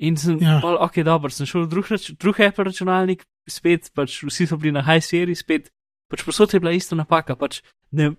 In 0.02 0.16
sem, 0.16 0.38
Ja. 0.42 0.58
ja. 0.58 0.74
ok, 0.82 1.02
dobro, 1.06 1.30
sem 1.30 1.46
šel 1.46 1.64
v 1.66 1.70
drug, 1.70 1.86
rač- 1.86 2.12
drug 2.18 2.40
Apple 2.40 2.64
računalnik, 2.64 3.22
spet 3.48 3.90
pač 3.94 4.24
vsi 4.26 4.46
so 4.46 4.56
bili 4.56 4.72
na 4.72 4.82
high 4.82 5.00
series, 5.02 5.38
spet 5.44 5.70
pač 6.10 6.24
posod 6.26 6.50
je 6.52 6.60
bila 6.60 6.72
ista 6.74 6.96
napaka. 6.98 7.36
Pač 7.36 7.60
ne, 7.92 8.10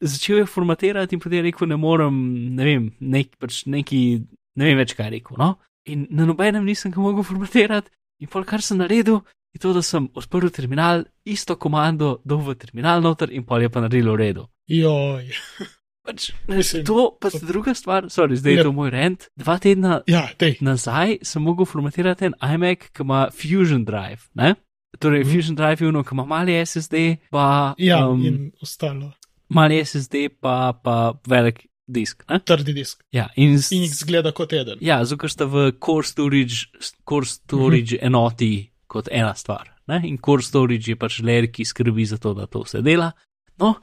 začel 0.00 0.42
je 0.42 0.46
formatirati 0.46 1.16
in 1.16 1.20
potem 1.20 1.40
je 1.40 1.46
rekel, 1.48 1.68
ne 1.68 1.76
morem, 1.76 2.12
ne 2.54 2.64
vem, 2.64 2.90
nek, 3.00 3.36
pač 3.40 3.64
neki, 3.66 4.20
ne 4.56 4.64
vem 4.68 4.76
več 4.78 4.92
kaj 4.94 5.10
rekel. 5.16 5.36
No? 5.40 5.54
In 5.88 6.06
na 6.10 6.24
nobenem 6.28 6.64
nisem 6.64 6.92
ga 6.92 7.00
mogel 7.00 7.24
formatirati, 7.24 7.88
in 8.20 8.28
pol 8.28 8.44
kar 8.44 8.60
sem 8.62 8.76
naredil, 8.78 9.22
je 9.54 9.60
to, 9.62 9.72
da 9.72 9.80
sem 9.82 10.06
odprl 10.14 10.50
terminal, 10.52 11.04
isto 11.24 11.56
komando 11.56 12.18
dal 12.24 12.40
v 12.44 12.54
terminal 12.58 13.00
noter 13.00 13.30
in 13.32 13.44
pol 13.48 13.62
je 13.64 13.68
pa 13.70 13.80
naredil 13.80 14.12
v 14.12 14.20
redu. 14.20 14.44
joj. 14.68 15.24
Pač, 16.04 16.32
Mislim, 16.48 16.84
to 16.84 17.16
pa 17.20 17.30
to- 17.30 17.38
druga 17.40 17.74
stvar, 17.74 18.02
sorry, 18.04 18.36
zdaj 18.36 18.52
je 18.52 18.56
Lep. 18.58 18.64
to 18.64 18.72
moj 18.72 18.90
rent. 18.90 19.28
Dva 19.36 19.58
tedna 19.58 20.00
Ja, 20.06 20.28
dej. 20.38 20.58
nazaj 20.60 21.18
sem 21.22 21.42
mogel 21.42 21.64
formatirati 21.64 22.24
en 22.24 22.34
iMac, 22.44 22.78
ki 22.92 23.02
ima 23.02 23.30
Fusion 23.30 23.84
Drive. 23.84 24.28
Ne? 24.34 24.54
Torej, 24.98 25.24
Mhm. 25.24 25.30
Fusion 25.30 25.54
Drive 25.56 25.80
je 25.80 25.88
ono, 25.88 26.02
ki 26.02 26.10
ima 26.12 26.24
mali 26.24 26.52
SSD, 26.54 26.94
pa, 27.30 27.74
Ja, 27.78 28.06
um, 28.08 28.24
in 28.26 28.52
ostalo. 28.62 29.12
mali 29.48 29.78
SSD, 29.78 30.28
pa, 30.40 30.72
pa 30.74 31.12
velik 31.26 31.66
disk. 31.88 32.24
Ne? 32.28 32.38
Trdi 32.38 32.72
disk. 32.74 33.00
Ja, 33.10 33.28
in, 33.36 33.50
In 33.72 33.82
jih 33.82 33.94
zgleda 33.94 34.32
kot 34.32 34.52
eden. 34.52 34.78
ja, 34.80 35.04
zato 35.04 35.28
sta 35.28 35.44
v 35.46 35.72
core 35.80 36.04
storage, 36.04 36.66
core 37.04 37.26
storage 37.26 37.96
Mhm. 37.96 38.06
enoti 38.06 38.70
kot 38.86 39.08
ena 39.10 39.34
stvar. 39.34 39.68
Ne? 39.88 40.02
In 40.04 40.18
core 40.18 40.42
storage 40.42 40.88
je 40.88 40.96
pač 40.96 41.20
ler, 41.22 41.46
ki 41.46 41.64
skrbi 41.64 42.04
za 42.04 42.16
to, 42.18 42.34
da 42.34 42.46
to 42.46 42.62
vse 42.62 42.82
dela. 42.82 43.12
No, 43.58 43.74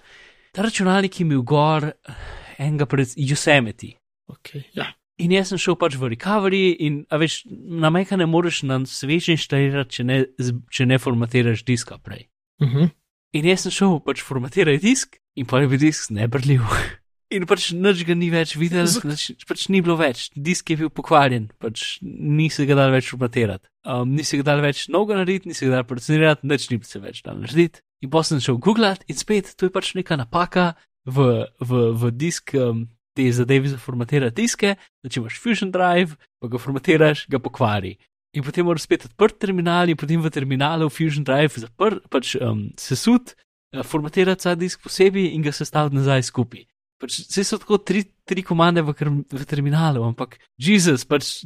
ta 0.51 0.65
računalnik 0.65 1.19
je 1.19 1.25
imel 1.25 1.41
gor 1.41 1.91
eh, 1.91 2.15
enega 2.57 2.85
pred 2.85 3.13
Yosemite. 3.17 3.95
Okay, 4.31 4.63
ja. 4.73 4.91
In 5.21 5.33
jaz 5.35 5.51
sem 5.51 5.59
šel 5.61 5.75
pač 5.77 5.97
v 5.99 6.13
recovery, 6.15 6.71
in 6.81 7.03
a 7.13 7.19
veš, 7.21 7.43
na 7.51 7.91
meka 7.93 8.17
ne 8.17 8.25
moreš 8.25 8.63
na 8.65 8.79
svež 8.89 9.29
inštalirati, 9.35 9.99
če 9.99 10.05
ne, 10.07 10.17
če 10.73 10.87
ne 10.89 10.97
formatiraš 11.01 11.65
diska 11.67 11.99
prej. 12.01 12.25
Uh 12.61 12.69
-huh. 12.69 12.89
In 13.33 13.45
jaz 13.45 13.67
sem 13.67 13.71
šel 13.71 13.99
pač 14.05 14.23
formatirati 14.25 14.81
disk, 14.81 15.19
in 15.35 15.45
pa 15.45 15.61
je 15.61 15.67
bil 15.67 15.79
disk 15.79 16.09
nebrljiv. 16.09 16.61
In 17.31 17.45
pač 17.47 17.69
nič 17.71 18.03
ga 18.03 18.11
ni 18.11 18.27
več 18.27 18.57
videl, 18.59 18.89
nič, 19.07 19.45
pač 19.47 19.69
ni 19.69 19.79
bilo 19.81 19.95
več, 19.95 20.29
disk 20.35 20.69
je 20.69 20.75
bil 20.81 20.89
pokvarjen, 20.89 21.47
pač 21.59 21.99
ni 22.01 22.49
se 22.49 22.65
ga 22.65 22.75
dal 22.75 22.91
več 22.91 23.07
formatirati. 23.07 23.69
Um, 23.87 24.15
ni 24.15 24.23
se 24.23 24.35
ga 24.37 24.43
dal 24.43 24.61
več 24.61 24.89
novega 24.89 25.15
narediti, 25.15 25.47
ni 25.47 25.53
se 25.53 25.65
ga 25.65 25.71
dal 25.71 25.87
procesirati, 25.87 26.47
nič 26.47 26.69
ni 26.69 26.79
se 26.83 26.99
več 26.99 27.23
dal 27.23 27.39
narediti. 27.39 27.79
In 28.01 28.09
pa 28.09 28.23
sem 28.25 28.41
šel 28.41 28.57
googlat 28.57 29.03
in 29.09 29.17
spet, 29.17 29.53
to 29.57 29.67
je 29.67 29.73
pač 29.73 29.93
neka 29.97 30.17
napaka 30.17 30.73
v, 31.05 31.45
v, 31.61 31.81
v 31.93 32.11
disk, 32.17 32.55
um, 32.57 32.87
te 33.17 33.27
zadeve 33.35 33.69
za 33.69 33.77
formatirati 33.77 34.41
diske, 34.41 34.75
da 35.03 35.11
če 35.11 35.21
imaš 35.21 35.37
Fusion 35.43 35.71
Drive, 35.73 36.17
pa 36.41 36.49
ga 36.49 36.61
formatiraš, 36.61 37.25
ga 37.31 37.41
pokvari. 37.43 37.97
In 38.37 38.45
potem 38.47 38.65
moraš 38.65 38.87
spet 38.87 39.09
odprt 39.09 39.41
terminal 39.43 39.91
in 39.91 39.99
potem 39.99 40.21
v 40.23 40.31
terminalu 40.31 40.87
Fusion 40.89 41.25
Drive 41.27 41.61
zaprt, 41.61 42.05
pač 42.09 42.37
um, 42.39 42.69
sesut, 42.79 43.35
eh, 43.75 43.83
formatirati 43.83 44.47
ta 44.47 44.55
disk 44.55 44.81
posebej 44.85 45.33
in 45.35 45.43
ga 45.43 45.53
sestaviti 45.53 45.99
nazaj 45.99 46.23
skupaj. 46.29 46.65
Pač, 47.01 47.17
vse 47.25 47.43
so 47.43 47.57
tako 47.57 47.79
tri, 47.81 48.05
tri 48.29 48.43
komande 48.45 48.83
v, 48.85 48.93
v 49.25 49.45
terminalu, 49.49 50.03
ampak 50.05 50.37
Jezus, 50.61 51.03
pač 51.09 51.41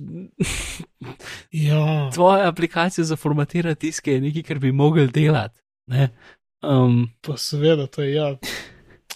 Ja, 1.55 1.83
Tvoja 2.15 2.49
aplikacija 2.51 3.07
za 3.07 3.15
formatiranje 3.15 3.79
diske 3.87 4.17
je 4.17 4.23
nekaj, 4.23 4.43
kar 4.51 4.59
bi 4.59 4.75
mogel 4.75 5.07
delati. 5.15 5.63
Ne? 5.89 6.09
Um, 6.65 7.09
pa 7.21 7.37
seveda, 7.37 7.87
to 7.87 8.01
je 8.01 8.15
ja. 8.15 8.33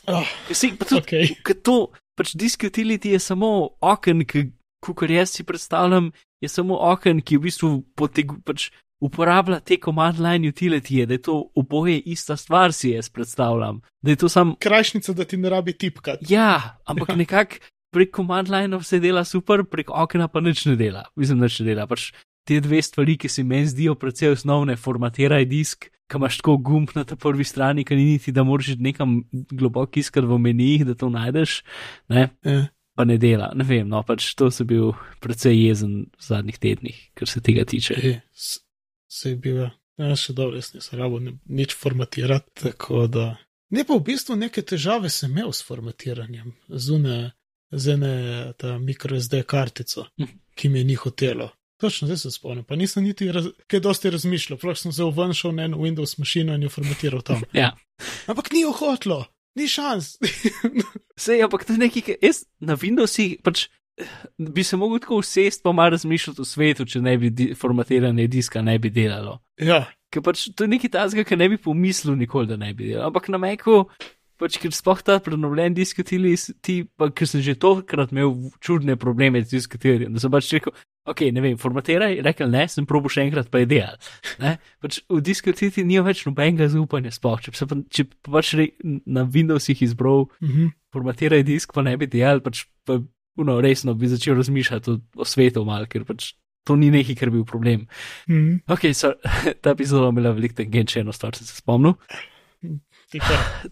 Oh, 0.10 0.26
si, 0.50 0.72
pa 0.74 0.86
tudi, 0.90 1.02
okay. 1.02 1.26
To, 1.62 1.92
pač 2.18 2.32
disk 2.34 2.64
utility 2.66 3.12
je 3.14 3.20
samo 3.22 3.78
oken, 3.78 4.24
ki, 4.26 4.48
kar 4.82 5.12
jaz 5.12 5.30
si 5.36 5.44
predstavljam, 5.46 6.08
je 6.42 6.50
samo 6.50 6.80
oken, 6.82 7.20
ki 7.22 7.38
v 7.38 7.44
bistvu 7.46 7.70
potegu, 7.94 8.40
pač 8.42 8.72
uporablja 9.06 9.60
te 9.62 9.78
command 9.78 10.18
line 10.18 10.50
utility, 10.50 11.06
da 11.06 11.14
je 11.14 11.22
to 11.28 11.36
oboje 11.56 12.00
ista 12.10 12.34
stvar, 12.38 12.74
si 12.74 12.96
jaz 12.96 13.12
predstavljam. 13.14 13.84
Da 14.02 14.12
je 14.12 14.20
to 14.24 14.30
sam, 14.34 14.56
Krajšnica, 14.60 15.14
da 15.14 15.26
ti 15.30 15.38
ne 15.38 15.50
rabi 15.50 15.78
tipkati. 15.78 16.26
ja, 16.34 16.80
ampak 16.90 17.10
Ja. 17.14 17.16
nekako 17.16 17.56
prek 17.94 18.16
command 18.16 18.50
line 18.50 18.78
vse 18.78 19.00
dela 19.00 19.22
super, 19.24 19.62
prek 19.64 19.94
okna 19.94 20.28
pa 20.28 20.42
nič 20.42 20.66
ne 20.66 20.76
dela. 20.76 21.06
Mislim, 21.16 21.38
nič 21.40 21.60
ne 21.60 21.66
dela. 21.70 21.86
Pač 21.88 22.12
te 22.50 22.58
dve 22.60 22.82
stvari, 22.82 23.14
ki 23.18 23.30
se 23.30 23.44
meni 23.44 23.68
zdijo 23.70 23.94
precej 23.96 24.34
osnovne, 24.34 24.74
formatiraj 24.76 25.46
disk. 25.46 25.92
Ki 26.10 26.18
imaš 26.18 26.38
tako 26.38 26.58
gumb 26.60 26.90
na 26.96 27.04
ta 27.04 27.16
prvi 27.16 27.44
strani, 27.44 27.84
ki 27.86 27.96
ni 27.96 28.06
niti, 28.08 28.32
da 28.32 28.44
moraš 28.44 28.74
nekam 28.78 29.20
globoko 29.32 30.00
iskati 30.00 30.26
v 30.26 30.40
menijih, 30.40 30.86
da 30.86 30.96
to 30.96 31.10
najdeš, 31.10 31.60
ne? 32.10 32.30
Ja. 32.44 32.68
pa 32.96 33.06
ne 33.06 33.16
dela. 33.18 33.52
Ne 33.56 33.64
vem, 33.64 33.88
no 33.88 34.02
pač 34.04 34.34
to 34.34 34.50
sem 34.52 34.68
bil 34.68 34.90
precej 35.20 35.56
jezen 35.56 35.92
v 36.12 36.22
zadnjih 36.22 36.58
tednih, 36.58 36.98
kar 37.14 37.28
se 37.28 37.40
tega 37.40 37.64
tiče. 37.64 37.94
E, 37.96 38.16
se 39.08 39.30
je 39.30 39.36
bil, 39.38 39.62
ja, 39.96 40.10
še 40.16 40.34
dobro, 40.34 40.58
jaz 40.58 40.74
nisem 40.74 41.00
rabo 41.00 41.20
ni- 41.20 41.38
nič 41.48 41.72
formatirati, 41.74 42.52
tako 42.56 43.06
da. 43.08 43.38
Ne 43.70 43.86
pa 43.86 43.94
v 43.94 44.04
bistvu 44.04 44.36
neke 44.36 44.62
težave 44.64 45.08
sem 45.10 45.32
imel 45.32 45.54
s 45.54 45.64
formatiranjem, 45.64 46.52
zune, 46.70 47.32
z 47.72 47.88
ene 47.90 48.14
ta 48.58 48.76
microSD 48.80 49.44
kartico, 49.46 50.08
Mhm. 50.20 50.36
ki 50.56 50.70
mi 50.70 50.80
je 50.80 50.86
ni 50.86 50.96
hotelo. 50.96 51.52
Točno 51.80 52.08
zdaj 52.10 52.18
se 52.18 52.32
spomnim, 52.32 52.64
pa 52.68 52.76
nisem 52.76 53.04
niti 53.04 53.32
raz, 53.32 53.46
kaj 53.72 53.80
dosti 53.80 54.10
razmišljal, 54.12 54.58
prav 54.60 54.76
sem 54.76 54.92
se 54.92 55.04
šel 55.34 55.54
na 55.56 55.64
eno 55.64 55.78
Windows 55.78 56.18
mašino 56.20 56.54
in 56.56 56.64
jo 56.64 56.70
formatiral 56.70 57.22
tam. 57.22 57.42
Ja. 57.54 57.72
Ampak 58.28 58.52
ni 58.52 58.62
jo 58.66 58.72
hotlo, 58.76 59.26
ni 59.56 59.68
šans. 59.68 60.18
Sej, 61.24 61.44
ampak 61.44 61.64
to 61.66 61.74
je 61.74 61.80
nekaj, 61.80 62.02
kar 62.02 62.16
jaz 62.22 62.44
na 62.60 62.76
Windowsih 62.76 63.40
pač. 63.44 63.70
eh, 64.00 64.08
Bi 64.38 64.64
se 64.64 64.78
mogel 64.78 65.00
tako 65.00 65.22
usest, 65.24 65.64
pa 65.64 65.72
malo 65.72 65.96
razmišljati 65.96 66.42
o 66.42 66.46
svetu, 66.46 66.86
če 66.86 67.02
ne 67.02 67.18
bi 67.18 67.30
di 67.30 67.54
formatiranje 67.56 68.28
diska 68.28 68.62
ne 68.62 68.80
bi 68.80 68.90
delalo. 68.90 69.40
ja, 69.58 69.86
Ker 70.10 70.24
pač 70.26 70.48
to 70.58 70.66
je 70.66 70.72
nekaj 70.72 70.90
tazga, 70.90 71.24
ki 71.24 71.36
ne 71.38 71.50
bi 71.50 71.58
pomislil 71.58 72.16
nikoli, 72.18 72.48
da 72.50 72.56
ne 72.58 72.74
bi 72.74 72.88
delal. 72.90 73.08
Ampak 73.12 73.28
na 73.30 73.38
Meku, 73.38 73.84
pač 74.42 74.56
ker 74.58 74.72
spoh 74.74 75.02
ta 75.06 75.20
prenovljen 75.20 75.76
disk 75.78 76.00
utili, 76.02 76.32
ti, 76.66 76.82
pa 76.98 77.12
ker 77.14 77.28
sem 77.30 77.44
že 77.46 77.54
tokrat 77.60 78.12
imel 78.16 78.32
čudne 78.64 78.96
probleme 78.98 79.44
z 79.44 79.52
diskutirjem, 79.60 80.16
da 80.16 80.24
sem 80.24 80.32
pač 80.34 80.50
rekel, 80.56 80.74
ok, 81.08 81.22
ne 81.34 81.44
vem, 81.44 81.58
formatiraj, 81.60 82.20
rekel 82.26 82.52
ne, 82.52 82.66
sem 82.72 82.88
probo 82.90 83.12
še 83.12 83.24
enkrat, 83.28 83.50
pa 83.52 83.64
je 83.64 83.70
delal. 83.76 83.96
Ne? 84.44 84.58
Pač 84.84 85.02
v 85.12 85.22
diskutirju 85.26 85.86
ni 85.88 86.00
več 86.04 86.26
nobenega 86.28 86.70
zaupanja 86.72 87.12
spoh, 87.16 87.40
če, 87.44 87.54
pa 87.54 87.80
če 87.92 88.06
pa 88.10 88.36
pač 88.40 88.54
re, 88.60 88.70
na 89.06 89.26
Windowsih 89.28 89.84
izbral 89.86 90.28
mhm. 90.40 90.74
formatiraj 90.96 91.46
disk, 91.48 91.74
pa 91.76 91.86
ne 91.86 91.96
bi 92.00 92.10
delal, 92.10 92.44
pač 92.46 92.66
pa 92.88 93.00
uno, 93.40 93.60
resno 93.64 93.96
bi 93.96 94.10
začel 94.12 94.36
razmišljati 94.40 94.92
o, 94.92 95.00
o 95.20 95.28
svetu 95.28 95.64
mal, 95.68 95.88
ker 95.92 96.04
pač 96.08 96.34
to 96.68 96.76
ni 96.76 96.92
nekaj, 96.94 97.16
kar 97.18 97.32
bi 97.32 97.40
bil 97.40 97.48
problem. 97.48 97.86
Mhm. 98.30 98.64
Ok, 98.72 98.92
so, 98.94 99.14
ta 99.64 99.76
epizoda 99.76 100.10
je 100.10 100.16
imela 100.16 100.34
veliko 100.38 100.60
tangent, 100.62 100.92
še 100.92 101.04
eno 101.06 101.16
stvar 101.16 101.38
sem 101.38 101.48
se 101.48 101.60
spomnil. 101.60 101.96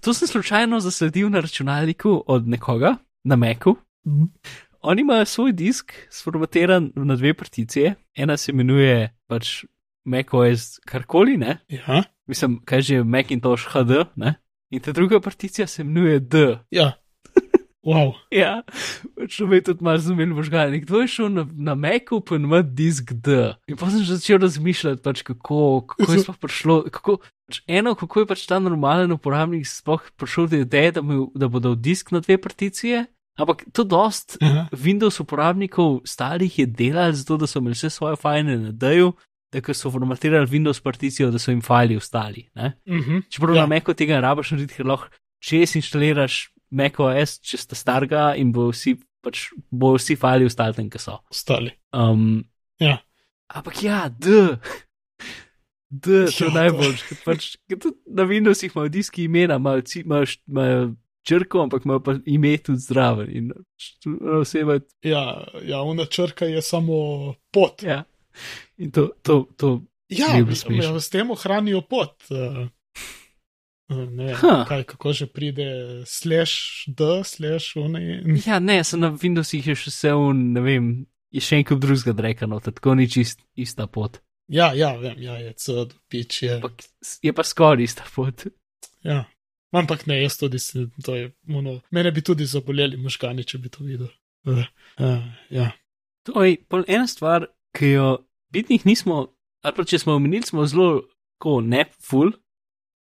To 0.02 0.14
sem 0.16 0.28
slučajno 0.28 0.80
zasledil 0.82 1.30
na 1.30 1.44
računalniku 1.46 2.24
od 2.28 2.48
nekoga, 2.48 2.96
na 3.24 3.36
Meku. 3.36 3.76
Mhm. 4.08 4.32
Oni 4.82 5.02
imajo 5.02 5.26
svoj 5.26 5.52
disk 5.54 5.94
sformatiran 6.10 6.92
na 6.96 7.16
dve 7.16 7.34
particije, 7.34 7.96
ena 8.16 8.38
se 8.38 8.52
imenuje 8.52 9.14
pač 9.28 9.66
macOS 10.06 10.80
karkoli, 10.82 11.38
ne? 11.38 11.58
Ja, 11.70 12.04
Mislim, 12.28 12.60
kaj 12.60 12.82
že 12.82 13.04
Macintosh 13.04 13.68
HD, 13.68 13.92
ne? 14.16 14.36
In 14.70 14.80
ta 14.80 14.92
druga 14.92 15.20
particija 15.20 15.68
se 15.68 15.82
imenuje 15.82 16.20
D. 16.20 16.58
ja. 16.72 16.92
Wow. 17.84 18.14
Ja, 18.32 18.64
to 19.30 19.48
me 19.48 19.62
tudi 19.62 19.80
malo 19.80 19.98
zumil 19.98 20.28
možgalnik. 20.28 20.84
Kdo 20.84 21.00
je 21.00 21.08
šel 21.08 21.30
na, 21.30 21.48
na 21.54 21.76
Macu, 21.76 22.20
pa 22.20 22.36
ima 22.36 22.60
disk 22.62 23.14
D. 23.14 23.54
In 23.68 23.78
pa 23.78 23.88
sem 23.90 24.04
začel 24.04 24.38
razmišljati, 24.38 25.02
pač 25.02 25.22
kako, 25.22 25.86
kako 25.88 26.12
je 26.12 26.20
sploh 26.20 26.38
prišlo. 26.38 26.84
Kako, 26.92 27.16
pač 27.48 27.62
eno, 27.66 27.96
kako 27.96 28.20
je 28.20 28.26
pač 28.26 28.44
ta 28.44 28.60
normalen 28.60 29.12
uporabnik 29.12 29.64
sploh 29.64 30.04
prišel 30.18 30.48
do 30.48 30.56
ideje, 30.58 30.92
da, 30.92 31.02
mu- 31.02 31.32
da 31.32 31.48
bo 31.48 31.60
dal 31.60 31.76
disk 31.78 32.12
na 32.12 32.20
dve 32.20 32.36
particije. 32.38 33.06
Ampak 33.38 33.66
to 33.72 33.84
dost 33.84 34.38
Aha. 34.42 34.68
Windows 34.74 35.20
uporabnikov 35.20 36.02
starih 36.06 36.60
je 36.60 36.66
delalo 36.66 37.14
zato, 37.14 37.38
da 37.38 37.48
so 37.48 37.60
imeli 37.60 37.76
vse 37.78 37.90
svoje 37.90 38.16
fajne 38.16 38.58
na 38.58 38.72
D-ju, 38.72 39.12
da 39.54 39.62
ko 39.62 39.74
so 39.74 39.92
formatirali 39.92 40.48
Windows 40.48 40.82
particijo, 40.82 41.30
da 41.32 41.40
so 41.40 41.52
jim 41.52 41.62
fajli 41.62 41.98
ostali. 41.98 42.48
Ne? 42.56 42.74
Mhm. 42.88 43.20
Čeprav 43.30 43.56
Ja. 43.56 43.62
na 43.62 43.68
Macu 43.68 43.94
tega 43.94 44.16
ne 44.16 44.22
rabiš 44.22 44.52
narediti, 44.52 44.74
ker 44.76 44.86
lahko 44.86 45.08
če 45.40 45.66
si 45.68 45.80
instaliraš 45.80 46.50
macOS, 46.72 47.38
če 47.40 47.58
sta 47.58 47.76
starega 47.76 48.34
in 48.36 48.52
bo 48.52 48.72
vsi, 48.72 48.98
pač, 49.24 49.48
bo 49.72 49.94
vsi 49.96 50.16
fali 50.18 50.46
ostali 50.46 50.74
tam, 50.74 50.90
ki 50.90 51.00
so. 51.00 51.20
Ostali. 51.32 51.72
Um, 51.94 52.44
Ja. 52.80 52.98
Ampak 53.54 53.84
ja, 53.84 54.10
D. 54.10 54.58
D, 55.90 56.26
to 56.28 56.44
je 56.44 56.48
Ja, 56.50 56.54
najboljš. 56.54 57.04
ker 57.08 57.18
Pač, 57.26 57.46
ker 57.70 57.78
na 58.12 58.26
Windowsih 58.28 58.74
imajo 58.76 58.90
diski 58.92 59.24
imena, 59.24 59.56
imajo, 59.56 59.82
imajo, 59.96 60.26
imajo 60.48 60.82
črko, 61.28 61.62
ampak 61.62 61.86
imajo 61.86 62.00
pa 62.00 62.16
ime 62.26 62.56
tudi 62.58 62.80
zraven. 62.80 63.28
In 63.32 63.52
oseba, 64.34 64.80
Ja, 65.04 65.26
ja, 65.64 65.82
una 65.84 66.06
črka 66.06 66.46
je 66.46 66.62
samo 66.62 66.98
pot. 67.52 67.84
ja. 67.84 68.04
In 68.78 68.92
to, 68.92 69.10
to, 69.22 69.48
to 69.58 69.82
Ja, 70.10 70.28
ja, 70.38 71.00
s 71.00 71.10
tem 71.10 71.32
ohranijo 71.32 71.82
pot. 71.82 72.16
Uh, 72.32 72.68
ne 73.90 74.34
Ha. 74.34 74.66
kaj, 74.68 74.84
kako 74.84 75.14
že 75.14 75.26
pride, 75.28 75.66
slash 76.06 76.54
D, 76.88 77.04
slash 77.24 77.76
unaj. 77.76 78.24
Ja, 78.46 78.60
ne, 78.60 78.84
sem 78.84 79.00
na 79.00 79.12
Windowsih 79.12 79.68
je 79.68 79.76
še 79.76 79.92
vse 79.92 80.14
un, 80.14 80.42
ne 80.54 80.62
vem, 80.62 80.88
je 81.32 81.42
še 81.42 81.60
enkrat 81.60 81.80
drugega 81.80 82.14
drekano, 82.14 82.60
tako 82.60 82.96
ni 82.96 83.08
čist 83.08 83.44
ista 83.56 83.88
pot. 83.88 84.20
Ja, 84.48 84.70
ja, 84.74 84.94
vem, 84.96 85.18
ja, 85.20 85.36
je 85.40 85.54
cud, 85.60 85.96
pič 86.08 86.44
je. 86.44 86.62
S- 87.04 87.18
je 87.24 87.34
pa 87.34 87.44
skoraj 87.44 87.84
ista 87.84 88.08
pot. 88.16 88.48
Ja. 89.04 89.26
Ampak 89.76 90.06
ne, 90.08 90.22
jaz 90.22 90.38
tudi 90.40 90.60
sem, 90.64 90.88
to 91.04 91.16
je, 91.16 91.32
ono, 91.52 91.80
mene 91.92 92.12
bi 92.16 92.24
tudi 92.24 92.48
zaboleli 92.48 92.98
možgani, 92.98 93.44
če 93.44 93.60
bi 93.60 93.72
to 93.74 93.84
videl. 93.84 94.08
Uh, 94.48 94.64
uh, 95.04 95.26
ja. 95.52 95.72
To 96.30 96.44
je 96.44 96.58
ena 96.88 97.08
stvar, 97.08 97.50
ki 97.76 97.92
jo 97.92 98.08
bitnih 98.56 98.86
nismo, 98.88 99.26
ali 99.64 99.76
pa 99.76 99.84
če 99.84 100.00
smo 100.00 100.16
omenili, 100.16 100.48
smo 100.48 100.66
zelo 100.68 101.04
ko 101.42 101.60
ne 101.62 101.84
full, 102.00 102.32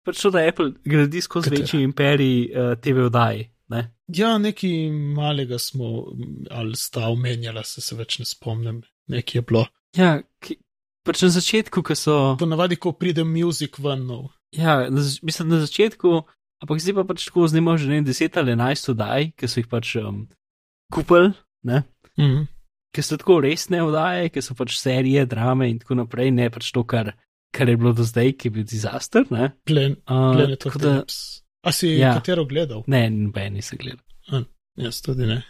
pač 0.05 0.21
to, 0.21 0.31
da 0.33 0.45
Apple 0.45 0.73
gradi 0.85 1.21
skozi 1.21 1.53
večji 1.53 1.83
imperij 1.85 2.39
uh, 2.49 2.73
TV 2.81 3.07
oddaji. 3.09 3.51
Ne? 3.73 3.81
ja, 4.13 4.37
nekaj 4.37 4.91
malega 4.91 5.57
smo, 5.57 6.05
ali 6.51 6.77
sta 6.77 7.07
omenjala, 7.09 7.63
se, 7.65 7.81
se 7.81 7.95
več 7.97 8.19
ne 8.21 8.25
spomnim, 8.29 8.83
nekaj 9.09 9.39
je 9.39 9.45
bilo. 9.49 9.63
Ja, 9.97 10.11
ki, 10.43 10.59
pač 11.05 11.23
na 11.25 11.31
začetku, 11.33 11.81
ko 11.85 11.97
so. 11.97 12.17
Ponavadi, 12.39 12.77
ko 12.77 12.93
pride 12.93 13.25
muzik 13.25 13.79
ven 13.81 14.05
nov. 14.09 14.27
Ja, 14.53 14.83
na, 14.93 15.01
mislim, 15.25 15.49
na 15.49 15.63
začetku, 15.63 16.21
ampak 16.65 16.81
zdaj 16.81 16.95
pa 16.95 17.03
pač 17.05 17.29
tako 17.29 17.45
znimo 17.45 17.77
že 17.77 17.87
ne 17.87 18.01
vem, 18.01 18.05
10 18.05 18.33
ali 18.35 18.51
11 18.53 18.89
oddaj, 18.91 19.21
ki 19.37 19.45
so 19.47 19.59
jih 19.59 19.69
pač 19.69 19.95
um, 19.97 20.25
kupili, 20.89 21.29
ne? 21.63 21.83
Mhm. 22.17 22.47
ki 22.95 23.01
so 23.03 23.17
tako 23.17 23.41
resne 23.41 23.83
oddaje, 23.83 24.29
ki 24.29 24.41
so 24.41 24.55
pač 24.55 24.77
serije, 24.79 25.25
drame 25.27 25.67
in 25.67 25.79
tako 25.79 25.95
naprej, 25.95 26.31
ne 26.31 26.49
pač 26.49 26.71
to, 26.71 26.83
kar, 26.83 27.11
kar 27.51 27.67
je 27.67 27.75
bilo 27.75 27.91
do 27.91 28.03
zdaj, 28.03 28.33
ki 28.39 28.47
je 28.47 28.51
bil 28.51 28.63
dizaster. 28.63 29.25
Ne, 29.29 29.49
Plan, 29.63 29.97
uh, 30.07 30.31
Planet 30.33 30.65
of 30.65 30.71
tako 30.71 30.79
the 30.79 30.87
da- 30.87 31.01
Apes. 31.01 31.17
A 31.61 31.71
si 31.71 31.87
Ja. 31.97 32.13
katero 32.13 32.45
gledal? 32.45 32.83
ne, 32.87 33.09
noben 33.09 33.53
nisem 33.53 33.77
gledal. 33.77 34.45
Jaz 34.77 35.01
tudi 35.01 35.25
ne. 35.25 35.43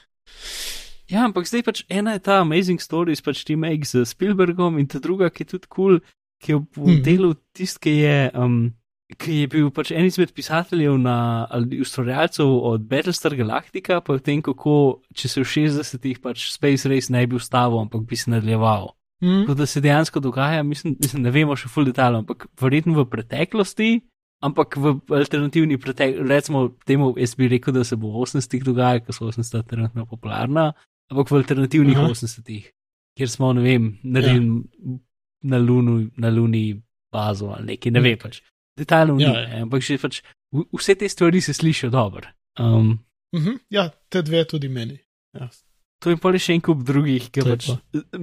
Ja, 1.06 1.26
ampak 1.26 1.46
zdaj 1.46 1.62
pač 1.64 1.84
ena 1.88 2.14
je 2.14 2.20
ta 2.20 2.40
Amazing 2.42 2.82
Stories, 2.82 3.22
pač 3.22 3.44
remake 3.46 3.86
z 3.86 4.06
Spielbergom 4.06 4.80
in 4.80 4.88
ta 4.88 4.98
druga, 4.98 5.30
ki 5.30 5.44
je 5.44 5.50
tudi 5.54 5.68
kul, 5.70 6.00
cool, 6.00 6.00
ki 6.42 6.52
je 6.52 6.58
v 6.58 6.82
Mhm. 6.82 7.02
delu 7.04 7.30
tisti, 7.54 7.80
ki 7.80 7.94
je. 8.00 8.18
Um, 8.34 8.74
Ki 9.22 9.42
je 9.44 9.48
bil 9.52 9.70
pač 9.72 9.92
en 9.96 10.08
izmed 10.08 10.34
pisateljev 10.36 10.98
na, 11.00 11.46
ali 11.54 11.80
ustvarjalcev 11.84 12.50
od 12.72 12.88
Battlestar 12.90 13.36
Galactica, 13.38 14.02
pa 14.04 14.18
o 14.18 14.20
tem, 14.20 14.42
kako 14.44 15.02
če 15.16 15.32
se 15.32 15.44
v 15.44 15.50
60-ih 15.54 16.20
pač 16.24 16.50
Space 16.52 16.90
Race 16.92 17.14
ne 17.14 17.24
bi 17.28 17.38
ustavil, 17.40 17.80
ampak 17.86 18.04
bi 18.10 18.20
se 18.20 18.34
nadaljeval. 18.34 18.92
Tako 19.26 19.54
da 19.54 19.66
se 19.66 19.82
dejansko 19.82 20.20
dogaja, 20.20 20.64
mislim, 20.64 20.96
mislim 21.00 21.24
ne 21.24 21.32
vemo 21.32 21.56
še 21.56 21.70
full 21.72 21.88
detalj, 21.88 22.20
ampak 22.20 22.48
verjetno 22.62 22.98
v 23.00 23.06
preteklosti, 23.10 23.90
ampak 24.44 24.76
v 24.78 24.96
alternativni 25.16 25.78
preteklosti, 25.82 26.28
recimo 26.30 26.66
temu, 26.86 27.14
jaz 27.18 27.36
bi 27.40 27.50
rekel, 27.50 27.74
da 27.74 27.84
se 27.84 27.96
bo 27.96 28.12
v 28.14 28.26
80-ih 28.28 28.66
dogajalo, 28.68 29.06
ker 29.06 29.16
so 29.16 29.30
80-ta 29.30 29.64
trenutno 29.70 30.06
popularna, 30.10 30.74
ampak 31.12 31.32
v 31.32 31.40
alternativnih 31.42 31.98
Aha. 31.98 32.12
80-ih, 32.12 32.68
kjer 33.18 33.32
smo, 33.32 33.54
ne 33.56 33.64
vem, 33.66 33.94
naredili 34.04 34.46
ja. 34.46 34.98
na, 35.54 35.62
lunu, 35.64 36.02
na 36.18 36.34
Luni 36.34 36.68
bazo 37.14 37.54
ali 37.56 37.74
nekaj, 37.74 37.96
ne 37.96 38.04
vem 38.04 38.20
pač. 38.20 38.42
Detaljno 38.78 39.16
Ja, 39.20 39.30
ni, 39.30 39.36
ja. 39.50 39.62
ampak 39.62 39.82
že 39.82 39.98
pač 39.98 40.22
v- 40.52 40.66
vse 40.74 40.96
te 40.96 41.08
stvari 41.08 41.42
se 41.42 41.54
slišijo 41.54 41.90
dobro. 41.90 42.28
Um, 42.60 43.00
Mhm. 43.34 43.52
Ja, 43.70 43.90
te 44.10 44.22
dve 44.22 44.46
tudi 44.46 44.70
meni. 44.70 44.98
Ja. 45.34 45.50
To 46.00 46.10
je 46.10 46.18
pa 46.18 46.30
le 46.30 46.40
še 46.40 46.54
en 46.54 46.62
kup 46.62 46.84
drugih, 46.84 47.30
ki 47.30 47.42
To 47.42 47.50
pač 47.50 47.70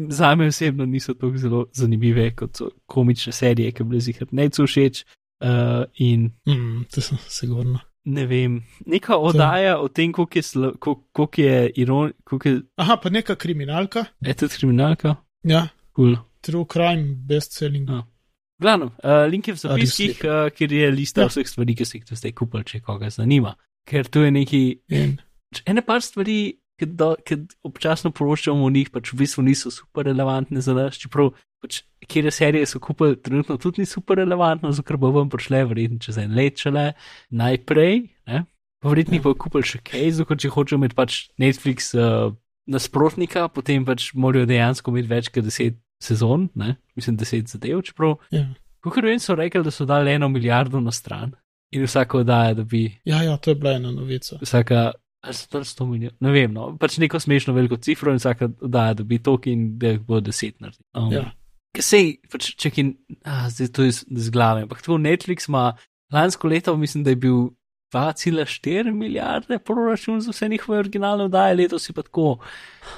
za 0.08 0.34
me 0.34 0.46
osebno 0.46 0.84
niso 0.86 1.14
tako 1.14 1.36
zelo 1.36 1.66
zanimive 1.72 2.30
kot 2.32 2.56
so 2.56 2.70
komične 2.86 3.32
serije, 3.32 3.72
ki 3.72 3.82
bi 3.82 3.88
bile 3.88 4.00
zihar 4.00 4.28
neco 4.32 4.64
všeč. 4.64 5.04
Uh, 5.40 5.48
in 5.94 6.30
Mm, 6.46 6.84
to 6.86 7.00
sem 7.00 7.18
sigurno. 7.20 7.80
ne 8.04 8.26
vem, 8.26 8.62
neka 8.86 9.16
oddaja 9.16 9.78
o 9.78 9.88
tem, 9.88 10.12
koliko 10.12 10.38
je, 10.38 10.42
slo, 10.42 10.72
koliko, 10.74 11.02
koliko 11.12 11.40
je 11.42 11.70
iron, 11.76 12.12
koliko 12.24 12.48
je, 12.48 12.62
Aha, 12.76 12.96
pa 12.96 13.10
neka 13.10 13.34
kriminalka. 13.34 14.04
je 14.20 14.34
tudi 14.34 14.54
kriminalka. 14.54 15.16
Ja, 15.44 15.68
Cool. 15.96 16.16
True 16.40 16.64
Crime, 16.64 17.14
bestselling. 17.16 17.88
Ja. 17.88 18.06
Glavno, 18.62 18.92
uh, 19.02 19.24
link 19.30 19.50
je 19.50 19.56
v 19.56 19.62
zapiskih, 19.64 20.22
uh, 20.24 20.46
kjer 20.54 20.72
je 20.78 20.90
lista 20.94 21.24
Ja. 21.24 21.26
ja. 21.26 21.34
vseh 21.34 21.48
stvari, 21.50 21.74
ki 21.76 21.86
ste 21.88 22.00
jih 22.00 22.16
zdaj 22.18 22.34
kupili, 22.38 22.66
če 22.68 22.82
koga 22.86 23.10
zanima. 23.10 23.56
Ker 23.88 24.06
to 24.06 24.22
je 24.22 24.30
neki, 24.30 24.62
In, 24.94 25.16
ene 25.66 25.82
par 25.82 26.04
stvari, 26.04 26.54
ki, 26.78 26.88
do, 26.98 27.12
ki 27.26 27.40
občasno 27.66 28.12
poročamo 28.14 28.66
o 28.66 28.70
njih, 28.70 28.90
pač 28.94 29.12
v 29.12 29.22
bistvu 29.22 29.44
niso 29.46 29.72
super 29.74 30.06
relevantne 30.08 30.62
za 30.64 30.74
nas, 30.76 30.98
čeprav 31.00 31.32
pač, 31.62 31.82
kjer 32.10 32.30
serije 32.34 32.68
so 32.70 32.80
kupili, 32.82 33.18
trenutno 33.22 33.58
tudi 33.60 33.82
ni 33.82 33.86
super 33.86 34.18
relevantno, 34.22 34.72
zato 34.74 34.98
bo 34.98 35.12
vam 35.14 35.30
prišle, 35.30 35.64
verjetno 35.70 36.02
čez 36.02 36.18
en 36.22 36.34
let 36.38 36.58
šele 36.62 36.92
najprej. 37.30 38.06
Ne? 38.30 38.44
Verjetno 38.82 39.18
jih 39.18 39.26
bo 39.26 39.34
kupili 39.38 39.66
še 39.66 39.82
kaj, 39.86 40.08
zato 40.18 40.38
če 40.38 40.50
hočejo 40.50 40.80
imeti 40.80 40.98
pač 40.98 41.20
Netflix 41.42 41.92
uh, 41.94 42.34
nasprotnika, 42.70 43.46
potem 43.52 43.86
pač 43.86 44.10
morajo 44.18 44.48
dejansko 44.50 44.94
imeti 44.94 45.10
več 45.10 45.30
kot 45.34 45.46
deset 45.46 45.78
sezon, 46.02 46.48
ne? 46.54 46.76
mislim 46.96 47.16
deset 47.16 47.48
zadev, 47.48 47.82
čeprav 47.86 48.16
ja. 48.30 48.46
Kakor 48.82 49.06
vem, 49.06 49.20
so 49.22 49.36
rekli, 49.38 49.62
da 49.62 49.70
so 49.70 49.84
dali 49.86 50.10
eno 50.10 50.28
milijardo 50.28 50.80
na 50.82 50.90
stran 50.90 51.32
in 51.70 51.84
vsaka 51.86 52.18
oddaja, 52.18 52.54
da 52.58 52.64
bi 52.64 52.82
ja, 53.04 53.22
ja, 53.22 53.36
to 53.36 53.50
je 53.50 53.54
bila 53.54 53.76
ena 53.78 53.92
novica. 53.94 54.38
vsaka, 54.42 54.90
ali 55.22 55.34
so 55.34 55.46
to 55.48 55.60
100 55.60 55.86
milijonov, 55.86 56.16
ne 56.20 56.32
vem, 56.34 56.52
no, 56.52 56.72
pač 56.80 56.98
neko 56.98 57.20
smešno 57.20 57.54
veliko 57.54 57.78
cifro 57.78 58.10
in 58.12 58.18
vsaka 58.18 58.50
oddaja, 58.60 58.96
da 58.98 59.06
bi 59.06 59.20
to 59.22 59.38
in 59.46 59.78
da 59.78 59.94
jih 59.94 60.00
bo 60.00 60.20
deset 60.20 60.58
naredil. 60.60 60.84
Um, 60.94 61.12
Ja. 61.12 61.30
Sej, 61.80 62.18
pač 62.28 62.50
čekaj, 62.60 62.90
ah, 63.24 63.46
zdaj 63.48 63.70
to 63.72 63.86
je 63.86 63.92
z, 63.94 64.30
glave, 64.30 64.66
ampak 64.66 64.82
to 64.84 64.98
Netflix 65.00 65.48
ima 65.48 65.70
lansko 66.12 66.48
leto, 66.48 66.76
mislim, 66.76 67.04
da 67.04 67.14
je 67.14 67.16
bil 67.16 67.38
2,4 67.92 68.92
milijarde 68.96 69.58
proračun 69.58 70.20
za 70.20 70.32
vse 70.32 70.48
njihove 70.48 70.78
originalne 70.78 71.24
oddaje, 71.28 71.54
letos 71.58 71.88
je 71.88 71.92
pa 71.92 72.02
tako 72.02 72.38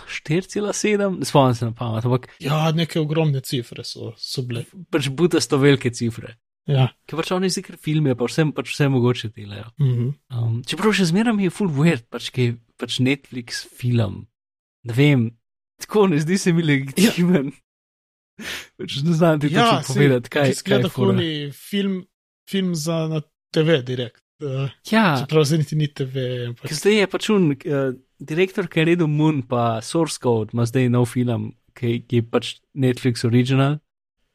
4,7, 0.08 1.18
ne 1.18 1.24
spomnim 1.26 1.54
se 1.54 1.64
na 1.64 1.72
pamet, 1.72 2.04
ampak 2.04 2.28
Ja, 2.40 2.72
neke 2.72 3.00
ogromne 3.00 3.40
cifre 3.40 3.84
so, 3.84 4.12
so 4.16 4.42
bile. 4.42 4.64
pač 4.90 5.08
butasto 5.08 5.58
velike 5.58 5.90
cifre. 5.90 6.36
Ja. 6.66 6.88
Ker 7.06 7.18
pač 7.20 7.32
oni 7.36 7.50
zikr 7.52 7.76
filme, 7.76 8.14
pa 8.16 8.24
vse, 8.24 8.46
pač 8.56 8.70
vse 8.72 8.88
mogoče 8.88 9.28
delajo. 9.36 9.66
Mhm. 9.80 10.06
Um, 10.32 10.62
čeprav 10.64 10.94
še 10.96 11.10
zmeraj 11.10 11.36
mi 11.36 11.48
je 11.48 11.52
full 11.52 11.68
weird, 11.74 12.06
pač 12.08 12.30
ki 12.32 12.46
je 12.46 12.54
pač 12.80 13.00
Netflix 13.04 13.64
film. 13.68 14.22
Ne 14.88 14.96
vem, 14.96 15.26
tako 15.80 16.06
ne 16.08 16.22
zdi 16.22 16.38
se 16.40 16.52
mi 16.52 16.64
legitimen. 16.64 17.52
Ja. 17.52 17.60
Pač 18.80 18.96
ne 19.04 19.12
znam 19.14 19.40
ti 19.40 19.52
Ja, 19.52 19.68
točno 19.78 19.94
povedati, 19.94 20.30
kaj 20.32 20.48
je. 20.50 20.88
Huni 20.96 21.52
film, 21.52 22.00
film 22.50 22.74
za 22.74 23.04
na 23.08 23.20
TV 23.54 23.82
direkt. 23.86 24.23
Uh, 24.42 24.66
Ja, 24.90 25.14
čeprav 25.20 25.44
zdaj 25.46 25.60
niti 25.62 25.76
ni 25.78 25.86
TV, 25.86 26.24
ampak 26.50 26.72
zdaj 26.74 26.96
je 26.98 27.06
pač 27.10 27.28
un, 27.30 27.52
uh, 27.54 27.94
direktor, 28.18 28.66
ki 28.66 28.82
je 28.82 28.86
redel 28.90 29.10
Moon, 29.10 29.42
pa 29.46 29.78
Source 29.82 30.18
Code, 30.22 30.56
ima 30.56 30.66
zdaj 30.66 30.90
nov 30.90 31.06
film, 31.12 31.52
ki, 31.78 32.00
ki 32.08 32.22
je 32.22 32.26
pač 32.26 32.54
Netflix 32.74 33.24
original 33.28 33.78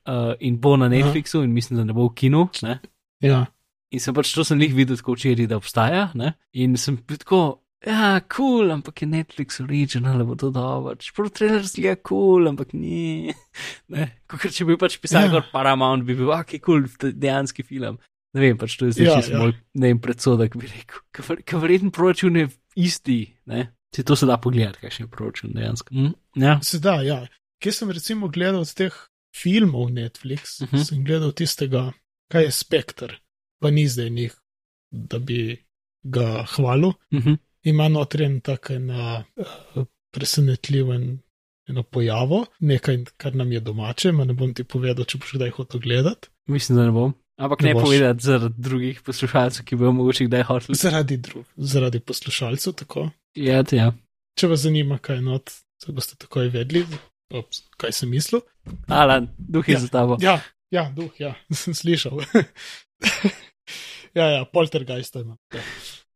uh, 0.08 0.34
in 0.40 0.60
bo 0.62 0.76
na 0.80 0.90
Netflixu 0.92 1.44
in 1.44 1.54
mislim, 1.54 1.82
da 1.82 1.88
ne 1.88 1.96
bo 1.96 2.08
v 2.10 2.16
kinu. 2.16 2.48
Ne? 2.64 2.80
ja. 3.24 3.46
In 3.90 4.02
sem 4.04 4.14
pač 4.14 4.32
to 4.38 4.46
sem 4.46 4.60
jih 4.62 4.76
videl 4.78 5.00
tako 5.00 5.16
včeraj, 5.18 5.48
da 5.50 5.58
obstaja. 5.58 6.04
Ne? 6.18 6.36
In 6.62 6.76
sem 6.78 7.00
tako, 7.10 7.42
ja, 7.86 8.20
kul, 8.22 8.68
cool, 8.68 8.74
ampak 8.76 9.02
je 9.02 9.08
Netflix 9.10 9.58
original, 9.64 10.22
bo 10.30 10.38
to 10.38 10.52
dobro. 10.54 10.94
Čeprav 11.02 11.32
trailer 11.34 11.66
zgleda 11.66 11.98
kul, 11.98 12.20
cool, 12.22 12.52
ampak 12.52 12.76
ni. 12.78 13.34
Kot 14.30 14.54
če 14.54 14.70
bi 14.70 14.78
pač 14.78 15.00
pisal 15.02 15.26
Ja. 15.26 15.32
ja. 15.32 15.34
kot 15.40 15.50
Paramount, 15.56 16.06
bi 16.06 16.14
bil, 16.20 16.30
ok, 16.36 16.60
kul, 16.62 16.86
cool, 16.86 17.16
dejanski 17.18 17.66
film. 17.66 17.98
Ne 18.34 18.42
vem, 18.42 18.58
pač 18.58 18.78
to 18.78 18.86
je 18.86 18.92
zdaj 18.92 19.06
Ja, 19.06 19.12
ja, 19.12 19.22
čisto 19.22 19.38
moj, 19.42 19.54
ne 19.74 19.88
vem, 19.88 20.00
predsodek 20.00 20.56
bi 20.58 20.68
rekel. 20.70 21.00
Ker 21.46 21.58
verjetno 21.62 21.90
proračun 21.92 22.36
je 22.38 22.48
isti, 22.76 23.20
ne? 23.50 23.72
Se 23.96 24.04
to 24.06 24.16
se 24.16 24.26
da 24.30 24.38
pogledati, 24.38 24.80
kakšen 24.84 25.06
je 25.08 25.10
proračun 25.12 25.54
dejansko. 25.56 25.94
Mm? 25.96 26.12
Ja. 26.44 26.60
Sedaj, 26.64 27.08
ja. 27.08 27.20
Kje 27.60 27.72
sem 27.74 27.92
recimo 27.92 28.28
gledal 28.30 28.62
od 28.62 28.74
teh 28.74 28.94
filmov 29.36 29.90
Netflix, 29.90 30.62
uh 30.62 30.68
Mhm. 30.68 30.76
-huh. 30.78 30.86
sem 30.88 31.04
gledal 31.06 31.32
tistega, 31.32 31.92
kaj 32.32 32.44
je 32.44 32.52
Spectre, 32.52 33.18
pa 33.60 33.72
ni 33.72 33.88
zdaj 33.88 34.10
njih, 34.10 34.36
da 34.92 35.20
bi 35.20 35.66
ga 36.04 36.46
hvalil. 36.56 36.90
Uh 36.90 37.20
-huh. 37.26 37.38
Ima 37.64 37.88
notren 37.90 38.42
tak 38.42 38.70
na 38.70 39.24
uh, 39.76 39.86
presenetljiven 40.12 41.20
eno 41.68 41.84
pojavo, 41.84 42.46
nekaj, 42.60 43.04
kar 43.18 43.36
nam 43.36 43.52
je 43.52 43.60
domače, 43.60 44.12
ma 44.12 44.26
ne 44.26 44.34
bom 44.34 44.54
ti 44.54 44.64
povedal, 44.64 45.06
če 45.06 45.18
boš 45.18 45.32
kdaj 45.34 45.50
hotel 45.50 45.80
gledati. 45.80 46.28
Mislim, 46.48 46.78
da 46.78 46.86
ne 46.86 46.92
bom. 46.92 47.14
Ampak 47.40 47.62
Ne 47.64 47.74
ne, 47.74 47.80
povedati 47.82 48.24
zaradi 48.24 48.56
drugih 48.58 49.02
poslušalcev, 49.02 49.64
ki 49.66 49.76
bojo 49.80 49.92
mogoče 49.96 50.26
kdaj 50.28 50.44
hoteli. 50.44 50.76
Zaradi, 50.76 51.18
drug, 51.18 51.46
zaradi 51.56 52.00
poslušalcev, 52.04 52.74
tako. 52.84 53.06
Ja, 53.40 53.64
ja. 53.72 53.94
Če 54.36 54.48
vas 54.52 54.60
zanima, 54.66 54.98
kaj 55.00 55.22
not, 55.24 55.50
se 55.80 55.92
boste 55.96 56.18
takoj 56.20 56.50
vedeli, 56.52 56.84
Ops, 57.30 57.62
kaj 57.78 57.92
sem 57.94 58.10
mislil. 58.10 58.42
Alan, 58.88 59.28
duh 59.38 59.68
je 59.70 59.74
Ja. 59.78 59.80
za 59.80 59.88
tabo. 59.88 60.18
Ja, 60.22 60.42
ja, 60.74 60.90
duh, 60.96 61.12
ja, 61.22 61.36
sem 61.62 61.74
slišal. 61.78 62.20
ja, 64.18 64.26
ja, 64.26 64.46
poltergeist 64.46 65.16
ima. 65.16 65.38
Ja, 65.54 65.62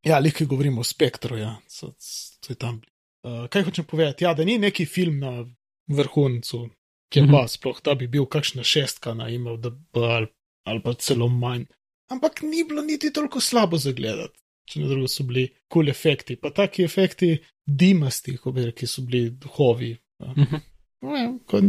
ja 0.03 0.19
liki 0.19 0.45
govorimo 0.45 0.81
o 0.81 0.83
spektru, 0.83 1.38
ja, 1.38 1.55
so, 1.67 1.93
so 1.99 2.51
je 2.51 2.55
tam. 2.55 2.81
Uh, 3.23 3.45
kaj 3.47 3.63
hočem 3.63 3.86
povedati? 3.86 4.25
Ja, 4.25 4.33
da 4.33 4.43
ni 4.43 4.57
neki 4.57 4.86
film 4.86 5.19
na 5.19 5.45
vrhuncu, 5.88 6.69
ki 7.13 7.19
je 7.19 7.23
Mhm. 7.23 7.31
pa 7.31 7.47
sploh, 7.47 7.79
da 7.83 7.95
bi 7.95 8.07
bil 8.07 8.25
kakšna 8.25 8.63
šestka 8.63 9.13
na 9.13 9.29
imel, 9.29 9.57
da 9.57 9.69
bi 9.69 10.01
ali, 10.01 10.27
ali 10.63 10.82
pa 10.84 10.93
celo 10.93 11.28
manj. 11.30 11.65
Ampak 12.12 12.41
ni 12.41 12.63
bilo 12.63 12.82
niti 12.82 13.13
toliko 13.13 13.41
slabo 13.41 13.78
za 13.78 13.91
gledati. 13.91 14.38
Če 14.69 14.80
na 14.80 14.88
drugo 14.88 15.08
so 15.12 15.23
bili 15.28 15.47
kul 15.67 15.84
cool 15.84 15.89
efekti, 15.91 16.36
pa 16.39 16.52
taki 16.56 16.84
efekti 16.84 17.34
dimasti, 17.65 18.38
rekli, 18.56 18.88
so 18.88 19.02
bili 19.02 19.30
duhovi. 19.32 19.91
Ja. 20.19 20.34
Mhm. 20.38 20.62
No, 21.04 21.39
kot 21.45 21.63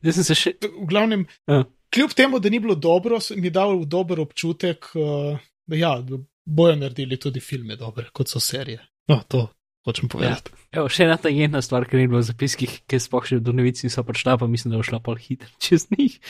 Zdaj 0.00 0.12
sem 0.12 0.24
se 0.24 0.34
še. 0.34 0.50
v 0.60 0.86
glavnem, 0.88 1.26
Ja. 1.48 1.64
kljub 1.92 2.12
temu, 2.16 2.38
da 2.40 2.50
ni 2.50 2.58
bilo 2.60 2.74
dobro, 2.74 3.18
mi 3.36 3.46
je 3.46 3.50
dal 3.50 3.84
dober 3.84 4.20
občutek, 4.20 4.90
uh, 4.94 5.38
da, 5.66 5.76
ja, 5.76 6.00
da 6.00 6.18
bojo 6.44 6.76
naredili 6.76 7.16
tudi 7.16 7.40
filme 7.40 7.76
dobre, 7.76 8.08
kot 8.12 8.28
so 8.28 8.40
serije. 8.40 8.80
No, 9.08 9.22
to 9.28 9.48
hočem 9.84 10.08
povedati. 10.08 10.52
Evo, 10.72 10.88
še 10.88 11.04
ena 11.04 11.16
tangentna 11.16 11.62
stvar, 11.62 11.84
ki 11.88 11.96
ni 11.96 12.08
bila 12.08 12.20
v 12.20 12.28
zapiskih, 12.28 12.80
ki 12.86 13.00
sploh 13.00 13.24
še 13.26 13.40
do 13.40 13.52
novic 13.56 13.80
niso 13.84 14.04
prišla, 14.04 14.36
pa 14.38 14.46
mislim, 14.46 14.72
da 14.72 14.80
je 14.80 14.88
šla 14.90 15.00
pol 15.00 15.16
hitro 15.16 15.48
čez 15.58 15.88
njih, 15.96 16.20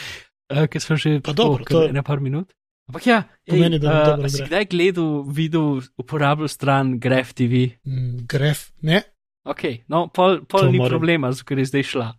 uh, 0.50 0.66
ker 0.66 0.78
smo 0.78 0.96
že 0.96 1.20
Pa 1.20 1.32
dobro, 1.32 1.64
to 1.64 1.82
je- 1.82 1.92
na 1.92 2.02
par 2.02 2.18
minut. 2.18 2.52
Ampak 2.88 3.06
ja, 3.06 3.22
Pomeni, 3.46 3.78
da 3.78 3.86
nam 3.86 3.96
uh, 3.96 4.08
dobro 4.08 4.28
si 4.28 4.42
kdaj 4.42 4.66
gledal, 4.66 5.24
videl, 5.24 5.80
uporabljal 5.96 6.48
stran 6.48 6.98
Graf 6.98 7.32
TV? 7.32 7.78
Mm, 7.84 8.26
Gref, 8.26 8.72
ne? 8.82 9.02
Ok, 9.42 9.88
no, 9.88 10.08
pol, 10.08 10.42
pol 10.42 10.60
To 10.60 10.68
ni 10.68 10.76
moram. 10.76 10.90
problema, 10.90 11.30
ker 11.40 11.56
je 11.56 11.64
zdaj 11.64 11.84
šla. 11.84 12.18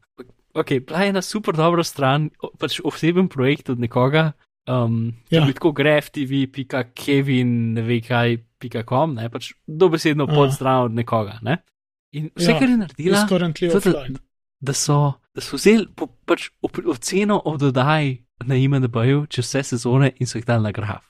Ok, 0.53 0.81
bila 0.81 0.99
je 0.99 1.09
ena 1.09 1.21
super 1.21 1.53
dobra 1.53 1.81
stran, 1.81 2.29
pač 2.57 2.81
oseben 2.81 3.27
projekt 3.27 3.69
od 3.69 3.79
nekoga. 3.79 4.33
Um, 4.63 5.17
Ja. 5.29 5.41
ja. 5.41 5.49
Tako 5.49 5.73
graf.tv.kevin, 5.73 7.73
ne 7.73 7.81
ve 7.81 8.01
kaj, 8.01 8.37
.com, 8.85 9.13
ne, 9.13 9.27
pač 9.27 9.53
dobesedno 9.65 10.27
pod 10.27 10.53
stran 10.53 10.83
od 10.83 10.93
nekoga. 10.93 11.39
Ne? 11.41 11.63
In 12.11 12.29
vse, 12.35 12.47
Ja, 12.47 12.59
kar 12.59 12.69
je 12.69 12.77
naredila, 12.77 13.27
currently 13.27 13.67
to, 13.67 13.79
da, 13.81 13.91
offline. 13.91 14.17
da, 14.61 14.73
so, 14.73 15.01
da 15.01 15.19
so 15.39 15.55
vzeli 15.55 15.87
po, 15.95 16.07
pač 16.25 16.49
oceno 16.63 17.39
od 17.45 17.63
oddaj 17.63 18.17
na 18.45 18.55
IMDB-ju 18.55 19.25
čez 19.29 19.45
vse 19.47 19.63
sezone 19.63 20.11
in 20.19 20.27
so 20.27 20.37
jih 20.37 20.45
dali 20.45 20.63
na 20.63 20.71
graf. 20.71 21.05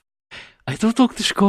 A 0.66 0.72
je 0.72 0.78
to 0.78 0.92
tako 0.92 1.14
težko? 1.14 1.48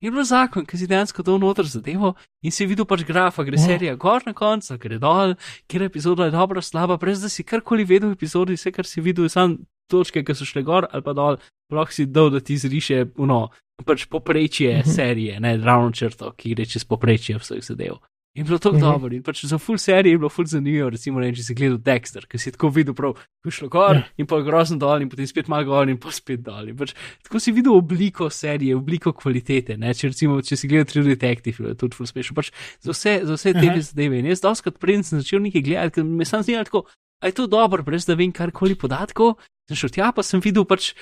Je 0.00 0.10
bilo 0.10 0.22
zakon, 0.24 0.62
ki 0.66 0.78
si 0.78 0.86
dejansko 0.86 1.22
dal 1.22 1.38
noter 1.38 1.66
zadevo 1.66 2.14
in 2.42 2.50
si 2.54 2.66
videl 2.66 2.86
pač 2.86 3.02
grafa, 3.04 3.42
gre 3.42 3.58
Ja. 3.58 3.64
serija 3.66 3.94
gor 3.96 4.22
na 4.26 4.32
koncu, 4.32 4.78
gre 4.78 4.98
dol, 4.98 5.34
kjer 5.66 5.82
epizoda 5.82 6.24
je 6.24 6.30
dobra, 6.30 6.62
slaba, 6.62 6.96
brez 6.96 7.22
da 7.22 7.28
si 7.28 7.42
karkoli 7.42 7.84
vedel 7.84 8.10
v 8.10 8.12
epizodi, 8.14 8.54
vse 8.54 8.70
kar 8.72 8.86
si 8.86 9.00
videl, 9.00 9.24
je 9.26 9.34
samo 9.34 9.56
točke, 9.90 10.22
ki 10.22 10.34
so 10.34 10.44
šle 10.46 10.62
gor 10.62 10.86
ali 10.92 11.02
pa 11.02 11.12
dol, 11.12 11.38
lahko 11.70 11.92
si 11.92 12.06
dal, 12.06 12.30
da 12.30 12.38
ti 12.40 12.54
zriše, 12.56 13.10
no, 13.18 13.48
pač 13.84 14.06
poprečje 14.06 14.78
Mhm. 14.82 14.90
serije, 14.90 15.40
ne 15.40 15.56
ravno 15.56 15.90
črto, 15.92 16.30
ki 16.32 16.54
gre 16.54 16.66
čez 16.66 16.84
poprečje 16.84 17.38
vseh 17.38 17.62
zadev. 17.62 17.98
In 18.36 18.44
bilo 18.44 18.58
tako 18.58 18.76
Mhm. 18.76 18.80
dobro, 18.84 19.14
in 19.14 19.22
pač 19.22 19.44
za 19.44 19.58
full 19.58 19.78
serije 19.78 20.12
je 20.12 20.18
bilo 20.18 20.28
full 20.28 20.46
zanimivo, 20.46 20.90
recimo, 20.90 21.18
ne, 21.20 21.32
če 21.34 21.42
si 21.42 21.54
gledal 21.54 21.78
Dexter, 21.78 22.26
ki 22.28 22.38
si 22.38 22.52
tako 22.52 22.68
videl, 22.70 22.94
prav, 22.94 23.16
ko 23.42 23.50
šlo 23.50 23.68
gor 23.68 23.96
Ja. 23.96 24.02
in 24.16 24.26
pa 24.26 24.36
grozno 24.40 24.78
dol, 24.78 25.02
in 25.02 25.08
potem 25.08 25.26
spet 25.26 25.48
malo 25.48 25.64
gor 25.64 25.88
in 25.88 25.96
pa 25.98 26.10
spet 26.12 26.42
dol. 26.42 26.68
In 26.68 26.76
pač, 26.76 26.94
tako 27.24 27.40
si 27.40 27.50
videl 27.52 27.72
obliko 27.74 28.30
serije, 28.30 28.76
obliko 28.76 29.12
kvalitete. 29.12 29.76
Ne? 29.76 29.90
Če, 29.94 30.08
recimo, 30.12 30.38
če 30.40 30.56
si 30.56 30.68
gledal 30.68 30.84
True 30.86 31.04
Detective, 31.04 31.68
je 31.68 31.74
tudi 31.74 31.96
full 31.96 32.06
smešno. 32.06 32.34
Pač 32.36 32.52
za 32.80 32.92
vse, 32.92 33.20
za 33.24 33.34
vse 33.34 33.52
te 33.54 33.66
Aha. 33.70 33.80
zadeve. 33.80 34.18
In 34.20 34.26
jaz 34.26 34.40
doskrat 34.40 34.78
prej 34.78 35.02
sem 35.02 35.18
začel 35.20 35.40
nekaj 35.42 35.62
gledati, 35.62 35.94
ker 35.94 36.04
me 36.04 36.24
sam 36.24 36.42
zdelo 36.42 36.62
tako, 36.64 36.84
a 37.20 37.26
je 37.26 37.32
to 37.32 37.46
dobro, 37.48 37.82
brez 37.82 38.06
da 38.06 38.14
vem 38.14 38.30
karkoli 38.30 38.76
podatkov. 38.78 39.34
Sem 39.68 39.74
šel 39.76 39.90
tja, 39.90 40.12
pa 40.12 40.22
sem 40.22 40.38
videl 40.40 40.64
pač. 40.64 40.94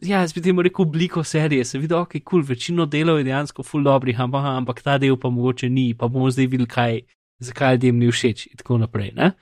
Ja, 0.00 0.20
jaz 0.20 0.32
bi 0.32 0.40
temu 0.40 0.62
rekel 0.62 0.82
obliko 0.86 1.24
serije, 1.24 1.64
sem 1.64 1.80
videl, 1.80 1.98
ok, 2.00 2.12
kul, 2.12 2.20
cool, 2.30 2.42
večino 2.48 2.86
delov 2.86 3.18
je 3.18 3.24
dejansko 3.24 3.62
full 3.62 3.84
dobrih, 3.84 4.20
ampak, 4.20 4.44
ampak 4.44 4.82
ta 4.82 4.98
del 4.98 5.16
pa 5.20 5.28
mogoče 5.28 5.68
ni, 5.68 5.94
pa 5.94 6.08
bomo 6.08 6.30
zdaj 6.30 6.46
videli, 6.46 6.68
kaj, 6.68 7.00
zakaj 7.38 7.74
ljudem 7.74 7.98
ni 7.98 8.08
všeč 8.08 8.46
in 8.46 8.56
tako 8.56 8.78
naprej. 8.78 9.12
Ne? 9.16 9.32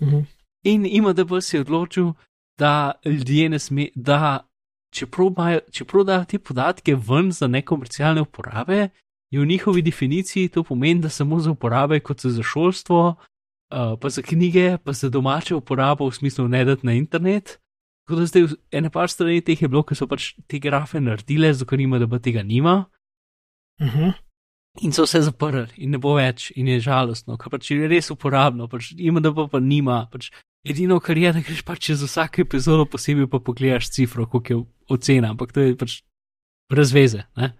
Mhm. 0.00 0.20
In 0.64 0.86
IMDB 0.86 1.40
se 1.40 1.56
je 1.56 1.60
odločil, 1.60 2.12
da 2.58 2.92
ljudje 3.04 3.48
ne 3.48 3.58
sme, 3.58 3.88
da 3.94 4.46
čeprav 4.92 5.26
imajo- 5.26 5.70
čeprav 5.72 6.04
dajo 6.04 6.24
te 6.24 6.38
podatke 6.38 6.94
ven 6.94 7.32
za 7.32 7.46
nekomercialne 7.46 8.20
uporabe, 8.20 8.88
je 9.30 9.40
v 9.40 9.46
njihovi 9.46 9.82
definiciji 9.82 10.48
to 10.48 10.62
pomeni, 10.62 11.00
da 11.00 11.08
samo 11.08 11.40
za 11.40 11.50
uporabe 11.50 12.00
kot 12.00 12.20
za 12.20 12.42
šolstvo, 12.42 13.08
uh, 13.08 13.98
pa 14.00 14.08
za 14.08 14.22
knjige, 14.22 14.78
pa 14.84 14.92
za 14.92 15.08
domače 15.08 15.54
uporabo 15.54 16.10
v 16.10 16.14
smislu 16.14 16.48
ne 16.48 16.64
dati 16.64 16.86
na 16.86 16.92
internet. 16.92 17.60
Tako 18.10 18.20
da 18.20 18.26
zdaj 18.26 18.46
ene 18.74 18.90
par 18.90 19.06
strani 19.06 19.38
teh 19.40 19.60
je 19.62 19.68
bilo, 19.70 19.84
ki 19.86 19.94
so 19.94 20.08
pač 20.10 20.32
te 20.50 20.58
grafe 20.58 20.98
naredile, 20.98 21.52
zato 21.54 21.68
ker 21.70 21.78
IMDB 21.78 22.16
tega 22.18 22.42
nima. 22.42 22.88
Mhm. 23.78 24.08
In 24.82 24.92
so 24.92 25.04
vse 25.06 25.20
zaprli, 25.22 25.68
in 25.78 25.94
ne 25.94 25.98
bo 26.02 26.16
več, 26.16 26.48
in 26.58 26.66
je 26.66 26.80
žalostno, 26.82 27.36
ker 27.38 27.52
pač 27.54 27.70
je 27.70 27.86
res 27.90 28.10
uporabno, 28.10 28.66
pač 28.66 28.88
ima 28.98 29.22
da 29.22 29.30
pa, 29.34 29.46
pa 29.46 29.60
nima. 29.62 30.08
Pač 30.10 30.32
edino, 30.66 30.98
kar 30.98 31.18
je, 31.18 31.30
da 31.36 31.42
greš 31.46 31.62
pač 31.66 31.84
čez 31.86 32.02
vsako 32.02 32.42
epizodo 32.42 32.88
posebej, 32.90 33.28
pa 33.30 33.38
pogledaš 33.38 33.92
cifro, 33.94 34.26
koliko 34.26 34.54
je 34.54 34.64
ocena, 34.90 35.30
ampak 35.30 35.54
to 35.54 35.62
je 35.62 35.76
pač 35.78 36.00
brez 36.70 36.90
veze. 36.90 37.22
Ne? 37.38 37.52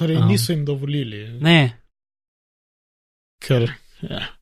Torej, 0.00 0.16
Um. 0.22 0.28
niso 0.32 0.52
jim 0.56 0.64
dovolili, 0.64 1.26
ne. 1.44 1.76
ker. 3.44 3.68
Ja. 4.00 4.32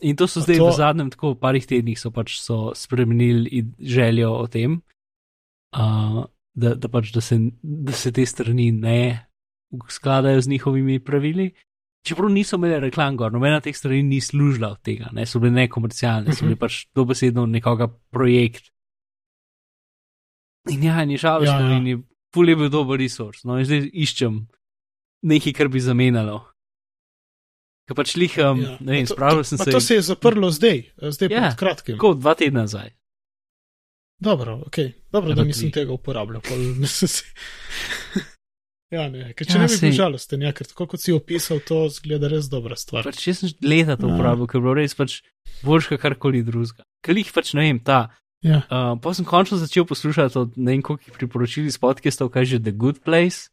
In 0.00 0.16
to 0.16 0.26
so 0.26 0.40
zdaj 0.40 0.56
to- 0.58 0.68
v 0.68 0.76
zadnjem, 0.76 1.10
tako 1.10 1.34
v 1.34 1.40
parih 1.40 1.66
tednih, 1.66 1.98
so 1.98 2.10
pač 2.10 2.38
so 2.40 2.72
spremenili 2.74 3.64
željo 3.80 4.32
o 4.36 4.46
tem, 4.46 4.82
uh, 5.76 6.24
da, 6.54 6.74
da, 6.74 6.88
pač, 6.88 7.12
da, 7.12 7.20
se, 7.20 7.38
da 7.62 7.92
se 7.92 8.12
te 8.12 8.26
strani 8.26 8.72
ne 8.72 9.28
skladajo 9.88 10.40
z 10.40 10.48
njihovimi 10.48 11.00
pravili. 11.00 11.50
Čeprav 12.06 12.30
niso 12.30 12.56
imeli 12.56 12.80
reklam 12.80 13.16
gor, 13.16 13.32
nobena 13.32 13.60
teh 13.60 13.74
strani 13.76 14.02
ni 14.02 14.20
služila 14.20 14.68
od 14.76 14.82
tega, 14.82 15.08
ne, 15.12 15.26
so 15.26 15.40
bile 15.42 15.52
nekomercialne, 15.66 16.32
so 16.34 16.44
bile 16.46 16.56
pač 16.56 16.86
dobesedno 16.94 17.46
nekoga 17.46 17.88
projekt. 18.10 18.70
In 20.70 20.82
ja, 20.82 21.02
je 21.02 21.16
žalostno, 21.18 21.54
Ja, 21.54 21.60
ja, 21.60 21.66
ja. 21.66 21.72
ja. 21.72 21.78
in 21.78 21.86
je 21.86 21.96
ful 22.34 22.48
je 22.48 22.56
bil 22.56 22.68
dober 22.68 22.98
resurs. 23.00 23.44
No, 23.44 23.56
in 23.58 23.64
zdaj 23.64 23.86
iščem 23.92 24.46
nekaj, 25.26 25.52
kar 25.56 25.68
bi 25.72 25.80
zamenjalo. 25.80 26.42
Ker 27.86 27.94
pač 27.94 28.16
liham, 28.16 28.60
ja. 28.60 28.76
ne 28.80 28.92
vem, 28.92 29.06
To- 29.06 29.14
spravil 29.14 29.44
sem 29.44 29.58
pa 29.58 29.64
se. 29.64 29.70
To 29.70 29.80
se 29.80 29.94
je 29.94 30.02
zaprlo 30.02 30.50
zdaj, 30.50 30.80
zdaj 31.08 31.28
Ja. 31.28 31.34
ja. 31.36 31.40
pred 31.46 31.58
kratkim. 31.58 31.94
Tako 31.94 32.14
dva 32.14 32.34
tedna 32.34 32.60
nazaj. 32.62 32.90
Dobro, 34.18 34.64
okay. 34.66 34.92
Dobro 35.12 35.34
da 35.34 35.42
pa 35.42 35.46
nisem 35.46 35.70
tega 35.70 35.92
uporabljal. 35.92 36.40
pol 36.40 36.56
ja, 38.90 39.08
ne, 39.10 39.32
ker 39.34 39.44
če 39.44 39.56
Ja, 39.56 39.60
ne 39.60 39.68
bi 39.68 39.74
sej. 39.74 39.82
bil 39.84 39.96
žalosten, 39.98 40.42
ja, 40.42 40.52
ker 40.56 40.66
tako 40.66 40.86
kot 40.94 41.02
si 41.02 41.12
opisal, 41.12 41.60
to 41.60 41.84
zgleda 41.92 42.30
res 42.32 42.48
dobra 42.48 42.78
stvar. 42.78 43.04
Pač 43.04 43.26
jaz 43.28 43.42
sem 43.42 43.50
leta 43.62 43.96
to 43.96 44.08
Ja. 44.08 44.14
uporabil, 44.14 44.46
ker 44.46 44.58
je 44.58 44.64
bilo 44.64 44.74
res 44.74 44.94
pač 44.94 45.20
boljš, 45.62 45.90
kot 45.92 46.00
karkoli 46.00 46.42
drugega. 46.42 46.86
Ker 47.04 47.14
jih 47.14 47.30
pač 47.30 47.52
ne 47.54 47.66
vem, 47.66 47.78
ta. 47.78 48.08
Ja. 48.44 48.62
Uh, 48.68 48.94
pa 48.96 49.10
sem 49.16 49.24
končno 49.26 49.58
začel 49.58 49.84
poslušati 49.84 50.38
od 50.38 50.56
ne 50.56 50.72
vem, 50.72 50.82
koliko 50.82 51.10
priporočil 51.12 51.66
iz 51.66 51.78
podcastov, 51.78 52.30
kaj 52.30 52.44
že 52.46 52.58
The 52.60 52.72
Good 52.72 53.02
Place. 53.02 53.50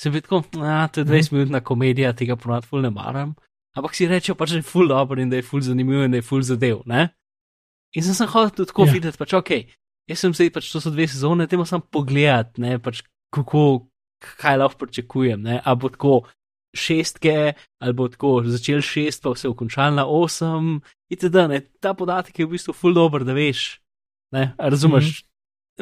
Sem 0.00 0.12
bil 0.12 0.24
tako, 0.24 0.42
a 0.64 0.88
to 0.88 1.00
je 1.00 1.06
20 1.06 1.32
minutna 1.32 1.60
komedija, 1.60 2.14
tega 2.16 2.36
ponad 2.36 2.64
ful 2.64 2.80
ne 2.80 2.88
maram. 2.90 3.34
Ampak 3.78 3.94
si 3.94 4.08
rečejo 4.10 4.34
pač, 4.34 4.54
da 4.54 4.60
je 4.60 4.66
ful 4.66 4.88
dobro 4.90 5.20
in 5.22 5.30
da 5.30 5.38
je 5.38 5.46
ful 5.46 5.62
zanimiv 5.62 6.04
in 6.04 6.14
da 6.14 6.18
je 6.18 6.26
ful 6.26 6.42
zadev, 6.42 6.82
ne? 6.90 7.08
In 7.94 8.02
sem 8.02 8.14
se 8.14 8.26
hotel 8.26 8.50
tudi 8.56 8.70
tako 8.72 8.86
Ja. 8.86 8.88
ja. 8.88 8.92
videti, 8.98 9.18
pač 9.18 9.34
ok, 9.34 9.50
jaz 10.10 10.18
sem 10.18 10.34
zdaj 10.34 10.50
pač 10.54 10.72
to 10.72 10.82
so 10.82 10.90
dve 10.90 11.06
sezone, 11.10 11.46
temu 11.46 11.66
sam 11.66 11.82
pogledat, 11.82 12.58
ne, 12.58 12.78
pač 12.82 13.02
kako, 13.34 13.86
kaj 14.42 14.58
lahko 14.58 14.84
pričakujem, 14.84 15.42
ne, 15.42 15.60
a 15.62 15.74
bo 15.74 15.90
tako 15.90 16.14
šestke, 16.76 17.54
ali 17.82 17.92
bo 17.98 18.08
tako 18.10 18.42
začel 18.46 18.82
šest, 18.82 19.22
pa 19.22 19.34
vse 19.34 19.50
končal 19.58 19.94
na 19.94 20.06
osem, 20.06 20.80
itd. 21.10 21.46
Ne, 21.50 21.62
ta 21.82 21.94
podatek 21.98 22.38
je 22.38 22.46
v 22.46 22.54
bistvu 22.54 22.74
ful 22.74 22.94
dober, 22.94 23.26
da 23.26 23.34
veš, 23.34 23.80
ne, 24.34 24.54
razumeš. 24.58 25.24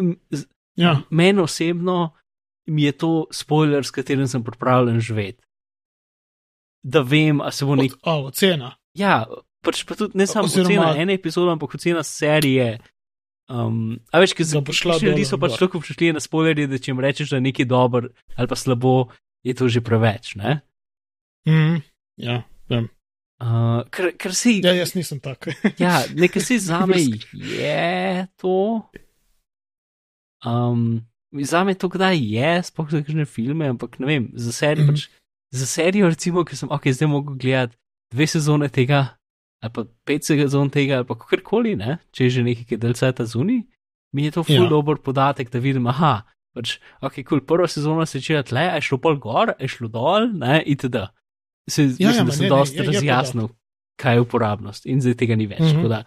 Mm 0.00 0.16
-hmm. 0.16 0.46
Ja. 0.78 1.02
Meni 1.10 1.40
osebno 1.40 2.14
mi 2.66 2.82
je 2.82 2.92
to 2.92 3.26
spoiler, 3.32 3.84
s 3.84 3.90
katerim 3.90 4.28
sem 4.28 4.44
pripravljen 4.44 5.00
živeti. 5.00 5.47
Da 6.82 7.00
vem, 7.02 7.40
a 7.40 7.50
se 7.50 7.64
bo 7.66 7.74
nek. 7.76 7.92
Od, 7.92 8.00
a, 8.04 8.16
ocena. 8.22 8.72
Ja, 8.94 9.26
pač 9.64 9.82
pa 9.84 9.94
tudi 9.94 10.18
ne 10.18 10.26
samo 10.26 10.46
Oziroma- 10.46 10.90
ocena 10.90 10.96
ene 10.96 11.14
epizode, 11.14 11.50
ampak 11.52 11.74
ocena 11.74 12.02
serije. 12.02 12.78
Um, 13.48 13.96
a 14.12 14.20
več, 14.20 14.34
ker 14.36 14.44
šla 14.44 14.60
kakšni 14.62 15.08
ljudje 15.08 15.24
dol 15.24 15.24
so 15.24 15.38
pač 15.38 15.56
tako 15.56 15.78
občutljivi 15.80 16.12
na 16.12 16.20
spoilerje, 16.20 16.66
da 16.68 16.78
če 16.78 16.90
jim 16.90 17.00
rečeš, 17.00 17.30
da 17.30 17.36
je 17.36 17.46
nekaj 17.46 17.64
dober 17.64 18.10
ali 18.36 18.46
pa 18.46 18.56
slabo, 18.56 19.08
je 19.42 19.54
to 19.54 19.68
že 19.68 19.80
preveč. 19.80 20.34
Ne? 20.36 20.60
Mm, 21.48 21.80
ja, 22.18 22.42
vem. 22.68 22.90
Uh, 23.40 23.86
ker, 23.88 24.12
ker 24.18 24.34
si, 24.34 24.58
Ja, 24.60 24.74
jaz 24.74 24.92
nisem 24.94 25.20
tak. 25.22 25.48
ja, 25.80 26.02
nekaj 26.12 26.42
si 26.42 26.58
zame 26.58 26.98
je 27.32 28.26
to. 28.36 28.82
Um, 30.44 31.06
zame 31.34 31.74
to 31.74 31.88
kdaj 31.88 32.18
je, 32.18 32.62
sploh 32.62 32.90
za 32.90 33.00
kakšne 33.00 33.24
filme, 33.24 33.68
ampak 33.68 33.98
ne 33.98 34.06
vem, 34.06 34.24
za 34.34 34.52
serijo, 34.52 34.84
Mhm. 34.84 34.92
mm. 34.92 34.94
pač, 34.94 35.08
za 35.50 35.66
serijo 35.66 36.08
recimo, 36.08 36.44
ki 36.44 36.56
sem, 36.56 36.68
ok, 36.70 36.88
zdaj 36.88 37.08
mogo 37.08 37.34
gledati 37.34 37.76
dve 38.10 38.26
sezone 38.26 38.68
tega, 38.68 39.16
ali 39.62 39.72
pa 39.72 39.84
pet 40.04 40.24
sezon 40.24 40.70
tega, 40.70 40.96
ali 40.96 41.06
pa 41.06 41.14
kakorkoli, 41.14 41.76
ne, 41.76 41.98
če 42.12 42.24
je 42.24 42.30
že 42.30 42.42
nekaj 42.42 42.78
delceta 42.78 43.24
zunaj, 43.24 43.62
mi 44.12 44.24
je 44.24 44.30
to 44.30 44.44
ful 44.44 44.54
Ja. 44.54 44.62
ja. 44.62 44.68
dober 44.68 44.96
podatek, 44.96 45.50
da 45.50 45.58
vidim, 45.58 45.86
aha, 45.86 46.22
pač, 46.54 46.78
ok, 47.00 47.14
kul, 47.16 47.24
cool, 47.24 47.40
prva 47.40 47.68
sezona 47.68 48.06
se 48.06 48.18
začela 48.18 48.42
tle, 48.42 48.60
je 48.74 48.80
šlo 48.80 48.98
pol 48.98 49.16
gor, 49.16 49.54
je 49.58 49.68
šlo 49.68 49.88
dol, 49.88 50.28
ne, 50.32 50.62
itd. 50.66 50.96
Se, 51.68 51.82
ja, 51.96 52.10
Ja, 52.10 52.24
mislim, 52.24 52.24
ja, 52.24 52.24
da 52.24 52.32
sem 52.32 52.40
ne, 52.40 52.44
ne, 52.44 52.48
dosti 52.50 52.76
je- 52.76 52.82
je 52.82 52.86
razjasnil, 52.88 53.48
kaj 53.96 54.14
je 54.14 54.20
uporabnost 54.20 54.86
in 54.86 55.00
zdaj 55.00 55.14
tega 55.14 55.36
ni 55.36 55.46
več. 55.46 55.60
Mm 55.60 55.82
-hmm. 55.82 56.04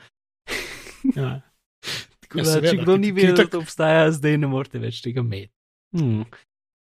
Ja. 1.16 1.42
Tako 2.22 2.39
Ja, 2.39 2.44
da, 2.44 2.52
seveda, 2.52 2.72
če 2.72 2.78
kdo 2.78 2.94
ki- 2.94 3.00
ni 3.00 3.08
ki 3.08 3.12
vedel, 3.14 3.36
da 3.36 3.46
to 3.48 3.60
obstaja, 3.60 4.12
zdaj 4.12 4.38
ne 4.38 4.48
morete 4.48 4.80
več 4.80 5.02
tega 5.02 5.20
imeti. 5.20 5.52
Hmm. 5.94 6.24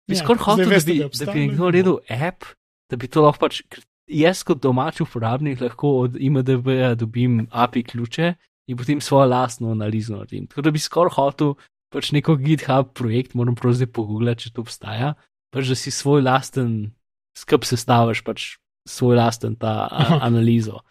Bi 0.08 0.16
Ja, 0.16 0.20
skoraj 0.20 0.44
hotel, 0.44 0.68
da 0.68 0.74
veste, 0.74 0.92
bi, 0.92 0.98
da 0.98 1.06
da 1.06 1.10
obstaja, 1.12 1.32
bi 1.32 1.44
nekdo 1.46 1.64
naredil 1.64 1.98
app, 2.12 2.48
da 2.90 2.96
bi 3.00 3.08
to 3.08 3.24
lahko 3.24 3.46
pač. 3.46 3.62
Jaz 4.04 4.42
kot 4.44 4.60
domač 4.60 5.00
uporabnik 5.00 5.62
lahko 5.64 5.94
od 6.04 6.18
IMDB-ja 6.20 6.92
dobim 7.00 7.46
API 7.50 7.82
ključe 7.88 8.34
in 8.68 8.76
potem 8.76 9.00
svojo 9.00 9.30
lastno 9.32 9.70
analizo 9.72 10.18
naredim. 10.18 10.46
Tako 10.46 10.66
da 10.66 10.72
bi 10.74 10.82
skoraj 10.82 11.16
hotel 11.16 11.54
pač 11.94 12.10
neko 12.12 12.36
GitHub 12.36 12.90
projekt, 12.92 13.32
moram 13.38 13.56
prav 13.56 13.72
zdaj 13.78 13.88
pogooglati, 13.96 14.44
če 14.44 14.52
to 14.56 14.64
obstaja, 14.66 15.14
pač 15.54 15.70
da 15.70 15.78
si 15.78 15.92
svoj 15.94 16.24
lasten 16.26 16.92
skrb 17.38 17.64
sestaviš, 17.64 18.24
pač 18.26 18.48
svoj 18.88 19.16
lasten 19.16 19.56
ta 19.56 19.86
a, 19.88 20.18
analizo. 20.28 20.82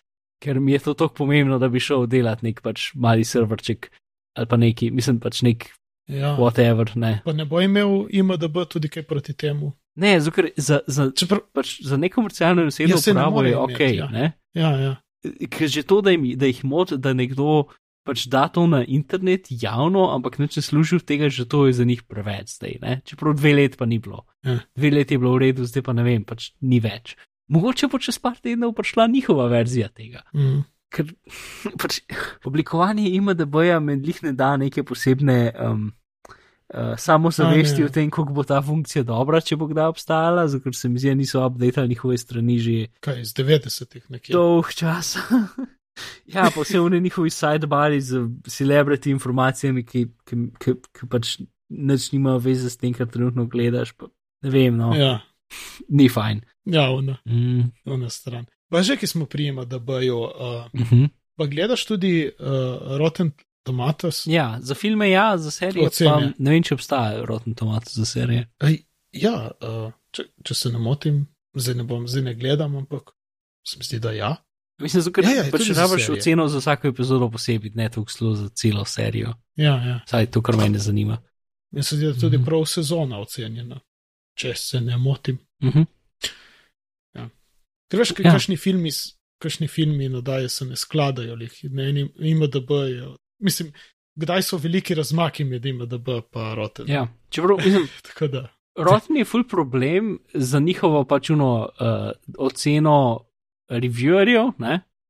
Ker 0.43 0.59
mi 0.59 0.74
je 0.74 0.82
to 0.88 0.95
tako 0.97 1.24
pomembno, 1.24 1.59
da 1.61 1.70
bi 1.70 1.84
šel 1.84 2.07
delati 2.09 2.49
nek 2.49 2.64
pač 2.66 2.91
mali 2.95 3.28
serverček 3.28 3.91
ali 4.34 4.49
pa 4.49 4.57
neki, 4.57 4.89
mislim 4.89 5.20
pač 5.22 5.43
nek 5.45 5.68
Ja. 6.08 6.36
whatever, 6.36 6.89
ne. 6.95 7.22
Pa 7.26 7.34
ne 7.34 7.45
bo 7.45 7.62
imel 7.62 8.08
IMDB 8.10 8.66
tudi 8.70 8.89
kaj 8.91 9.04
proti 9.08 9.34
temu. 9.34 9.72
Ne, 9.95 10.20
zato 10.20 10.49
za, 10.58 10.80
za, 10.88 11.12
Čeprav, 11.16 11.45
pač 11.54 11.78
za 11.86 11.97
nekomercialno 11.97 12.66
osebno 12.68 12.95
Ja, 12.95 13.01
saj 13.01 13.14
ne 13.14 13.22
uporabo 13.22 13.43
je 13.43 13.58
ok, 13.58 13.80
imeti, 13.80 13.95
ja. 13.95 14.08
ne. 14.10 14.32
ja, 14.54 14.72
ja. 14.78 14.95
Ker 15.49 15.70
že 15.70 15.84
to, 15.88 16.01
da, 16.01 16.12
jim, 16.12 16.26
da 16.38 16.49
jih 16.49 16.64
moti, 16.66 16.97
da 16.97 17.14
nekdo 17.14 17.70
pač 18.04 18.26
da 18.28 18.47
to 18.51 18.66
na 18.68 18.84
internet 18.84 19.47
javno, 19.49 20.10
ampak 20.12 20.38
neče 20.41 20.62
služi 20.62 20.97
od 20.99 21.06
tega, 21.08 21.30
že 21.30 21.45
to 21.47 21.68
je 21.68 21.78
za 21.78 21.86
njih 21.88 22.04
preveč 22.04 22.58
zdaj, 22.58 22.78
ne. 22.82 23.01
Čeprav 23.08 23.38
dve 23.39 23.54
let 23.54 23.78
pa 23.80 23.86
ni 23.86 23.99
bilo. 23.99 24.26
Ja. 24.43 24.60
Dve 24.76 24.91
let 24.91 25.12
je 25.12 25.20
bilo 25.22 25.38
v 25.38 25.45
redu, 25.47 25.68
zdaj 25.70 25.86
pa 25.88 25.95
ne 25.95 26.04
vem, 26.04 26.26
pač 26.28 26.51
ni 26.60 26.82
več. 26.84 27.16
Mogoče 27.54 27.88
bo 27.91 27.99
čez 27.99 28.20
par 28.20 28.36
tednov 28.43 28.74
prišla 28.76 29.08
njihova 29.08 29.47
verzija 29.51 29.88
tega. 29.88 30.24
Mm. 30.36 30.64
Ker 30.93 31.09
pač, 31.79 31.99
oblikovanje 32.45 33.09
IMDB-ja 33.09 33.79
med 33.79 34.01
njih 34.01 34.23
ne 34.23 34.33
da 34.33 34.51
neke 34.57 34.83
posebne 34.83 35.37
um, 35.57 35.87
uh, 36.69 36.93
samozavesti 36.97 37.83
o 37.83 37.89
tem, 37.89 38.11
kako 38.11 38.33
bo 38.33 38.43
ta 38.43 38.61
funkcija 38.61 39.03
dobra, 39.03 39.41
če 39.41 39.57
bo 39.57 39.67
kdaj 39.67 39.89
obstajala, 39.89 40.47
zato 40.47 40.63
ker 40.63 40.75
se 40.75 40.89
mi 40.89 40.99
zdi, 40.99 41.09
da 41.09 41.15
niso 41.15 41.41
updatali 41.41 41.89
njihove 41.89 42.17
strani 42.17 42.59
že 42.59 42.77
Kaj 42.99 43.21
iz 43.21 43.33
90-ih 43.33 44.05
nekje. 44.09 44.33
dolg 44.33 44.69
čas. 44.71 45.15
ja, 46.33 46.47
pa 46.49 46.61
vse 46.61 46.79
v 46.79 47.01
njihovi 47.01 47.29
sidebari 47.29 48.01
z 48.01 48.23
celebrity 48.47 49.11
informacijami, 49.11 49.83
ki, 49.85 50.07
ki, 50.25 50.35
ki, 50.59 50.73
ki 50.93 51.09
pač 51.09 51.35
nič 51.69 52.11
nimajo 52.11 52.37
veze 52.39 52.69
s 52.69 52.77
tem, 52.77 52.93
kar 52.93 53.07
trenutno 53.07 53.45
gledaš. 53.45 53.93
Pa, 53.97 54.09
ne 54.43 54.49
vem, 54.49 54.77
no. 54.77 54.93
Ja, 54.97 55.19
ni 55.89 56.09
fajn. 56.09 56.41
ja 56.65 56.89
ona, 56.89 57.17
Mm. 57.25 57.71
ona 57.85 58.09
stran. 58.09 58.45
Pa 58.74 58.82
že, 58.82 58.97
ki 58.97 59.07
smo 59.07 59.26
prijema, 59.30 59.65
da 59.69 59.78
bojo. 59.80 60.17
Uh, 60.17 60.82
Uh 60.82 60.91
-huh. 60.91 61.09
pa 61.38 61.45
gledaš 61.45 61.86
tudi 61.86 62.32
uh, 62.39 62.97
Rotten 62.97 63.32
Tomatoes? 63.63 64.24
Ja, 64.28 64.57
za 64.61 64.76
filme 64.76 65.09
ja, 65.09 65.38
za 65.38 65.51
serije 65.51 65.89
pa 65.99 66.21
ne 66.38 66.51
vem, 66.51 66.63
če 66.63 66.74
obstaja 66.74 67.26
Rotten 67.26 67.53
Tomatoes 67.53 67.95
za 67.95 68.05
serije. 68.05 68.47
Ej, 68.59 68.78
ja, 69.11 69.51
uh, 69.61 69.91
če, 70.11 70.24
če 70.43 70.53
se 70.53 70.69
ne 70.69 70.80
motim, 70.80 71.28
zdaj 71.55 71.76
ne 71.76 71.84
bom, 71.84 72.07
zdaj 72.07 72.24
ne 72.24 72.34
gledam, 72.36 72.76
ampak 72.76 73.11
se 73.67 73.78
mi 73.78 73.86
zdi, 73.86 73.99
da 73.99 74.11
ja. 74.11 74.36
Mislim, 74.82 75.13
ker 75.13 75.24
Ja, 75.24 75.32
ja, 75.32 75.43
pač 75.51 75.69
rabiš 75.69 76.09
oceno 76.09 76.47
za 76.47 76.57
vsako 76.57 76.88
epizodo 76.88 77.30
posebej, 77.30 77.71
ne 77.76 77.89
toliko 77.89 78.11
zelo 78.11 78.36
za 78.36 78.49
celo 78.49 78.86
serijo. 78.86 79.34
Ja, 79.55 79.76
ja. 79.86 79.99
Saj 80.07 80.26
to, 80.26 80.41
kar 80.41 80.57
me 80.57 80.80
zanima. 80.80 81.17
Zdi, 81.71 81.97
da 81.97 82.07
je 82.07 82.19
tudi 82.19 82.38
Mhm. 82.38 82.45
prav 82.45 82.65
sezona 82.65 83.19
ocenjena, 83.19 83.80
če 84.36 84.53
se 84.55 84.82
ne 84.82 84.97
motim. 84.97 85.38
Uh 85.61 85.69
-huh. 85.76 85.86
Ker 87.91 87.99
veš, 87.99 88.13
Ja. 88.19 88.31
kakšni 88.31 88.57
filmi, 88.57 88.89
kakšni 89.41 89.67
filmi 89.67 90.05
in 90.05 90.15
oddaje 90.15 90.49
se 90.49 90.65
ne 90.65 90.75
skladajo, 90.75 91.36
ne 91.69 91.89
IMDB. 92.19 92.69
Mislim, 93.39 93.71
kdaj 94.15 94.41
so 94.41 94.57
veliki 94.57 94.95
razmaki 94.95 95.43
med 95.43 95.65
IMDB 95.65 96.07
in 96.09 96.55
Rotten. 96.55 96.89
Ja, 96.89 97.07
čeprav 97.29 97.57
mislim, 97.57 97.88
tako 98.07 98.27
da. 98.27 98.47
Rotten 98.75 99.17
je 99.17 99.25
full 99.25 99.43
problem 99.47 100.19
za 100.34 100.59
njihovo 100.59 101.03
pač 101.05 101.29
uno 101.29 101.69
uh, 101.79 102.11
oceno 102.38 103.25
reviewerjev. 103.69 104.51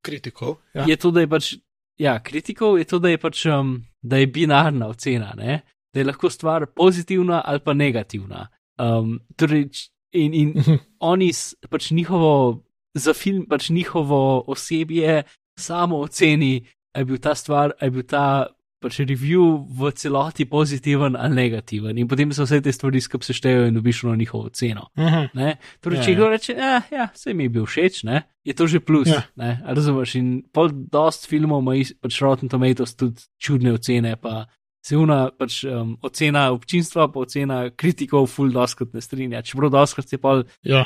Kritikov. 0.01 0.55
Ja. 0.73 0.85
Je 0.87 0.95
to, 0.95 1.11
da 1.11 1.19
je 1.19 1.29
pač. 1.29 1.53
Ja, 1.97 2.17
kritikov 2.23 2.77
je 2.79 2.83
to, 2.89 2.99
da 2.99 3.09
je 3.09 3.17
pač 3.17 3.45
um, 3.45 3.85
da 4.01 4.17
je 4.17 4.27
binarna 4.27 4.87
ocena, 4.87 5.33
ne? 5.37 5.61
da 5.93 5.99
je 5.99 6.05
lahko 6.05 6.29
stvar 6.29 6.65
pozitivna 6.65 7.41
ali 7.45 7.59
pa 7.59 7.73
negativna. 7.73 8.47
Um, 8.81 9.19
torej, 9.37 9.69
in 10.13 10.33
in 10.33 10.49
mhm. 10.55 10.75
oni 10.99 11.31
pač 11.69 11.91
njihovo, 11.91 12.63
za 12.93 13.13
film, 13.13 13.45
pač 13.49 13.69
njihovo 13.69 14.43
osebje 14.47 15.23
samo 15.59 15.97
oceni, 15.97 16.65
ali 16.93 17.01
je 17.01 17.05
bil 17.05 17.17
ta 17.17 17.35
stvar, 17.35 17.73
ali 17.79 17.87
je 17.87 17.91
bil 17.91 18.03
ta 18.03 18.47
pač 18.83 18.99
review 18.99 19.63
v 19.63 19.91
celoti 19.95 20.45
pozitiven 20.45 21.15
ali 21.15 21.35
negativen. 21.35 21.97
In 21.97 22.07
potem 22.11 22.33
se 22.35 22.43
vse 22.43 22.59
te 22.61 22.73
stvari 22.75 23.01
skupaj 23.01 23.31
seštejejo 23.31 23.67
in 23.69 23.77
dobiš 23.79 24.03
na 24.09 24.15
njihovo 24.19 24.49
ceno. 24.49 24.89
Uh 24.97 25.03
mhm. 25.03 25.23
-huh. 25.33 25.55
Torej, 25.79 26.03
če 26.03 26.11
ja, 26.11 26.15
kdo 26.15 26.25
ja. 26.25 26.29
reče, 26.29 26.53
ja, 26.53 26.81
ja, 26.91 27.07
se 27.15 27.33
mi 27.33 27.43
je 27.43 27.49
bil 27.49 27.65
všeč, 27.65 28.03
ne? 28.03 28.21
je 28.43 28.53
to 28.53 28.67
že 28.67 28.79
plus. 28.79 29.07
Ja. 29.07 29.23
Razumeš? 29.65 30.15
In 30.15 30.43
pol 30.51 30.69
dost 30.91 31.29
filmov 31.29 31.61
ima 31.61 31.83
pač 32.01 32.21
Rotten 32.21 32.49
Tomatoes 32.49 32.95
tudi 32.95 33.21
čudne 33.39 33.73
ocene, 33.73 34.15
pa 34.15 34.45
se 34.83 34.97
una 34.99 35.29
pač 35.31 35.61
um, 35.63 35.95
ocena 36.03 36.49
občinstva, 36.51 37.07
pa 37.11 37.23
ocena 37.23 37.63
kritikov, 37.71 38.27
full 38.31 38.51
doskrat 38.51 38.91
ne 38.93 39.01
strinja. 39.03 39.43
Čeprav 39.45 39.71
doskrat 39.73 40.11
je 40.11 40.19
pol. 40.19 40.43
Ja. 40.67 40.83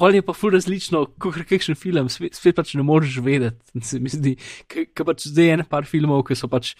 Pol 0.00 0.16
je 0.16 0.24
pa 0.24 0.32
ful 0.32 0.54
različno, 0.56 1.04
kot 1.20 1.36
kakšen 1.46 1.76
film, 1.78 2.08
spet, 2.10 2.34
spet 2.34 2.56
pač 2.56 2.74
ne 2.74 2.84
moreš 2.86 3.20
vedeti. 3.22 3.60
Se 3.88 4.00
mi 4.02 4.10
zdi, 4.10 4.34
ker 4.66 5.06
pač 5.06 5.28
zdaj 5.30 5.50
je 5.50 5.56
eno 5.60 5.66
par 5.70 5.86
filmov, 5.88 6.24
ki 6.26 6.38
so 6.38 6.50
pač 6.50 6.74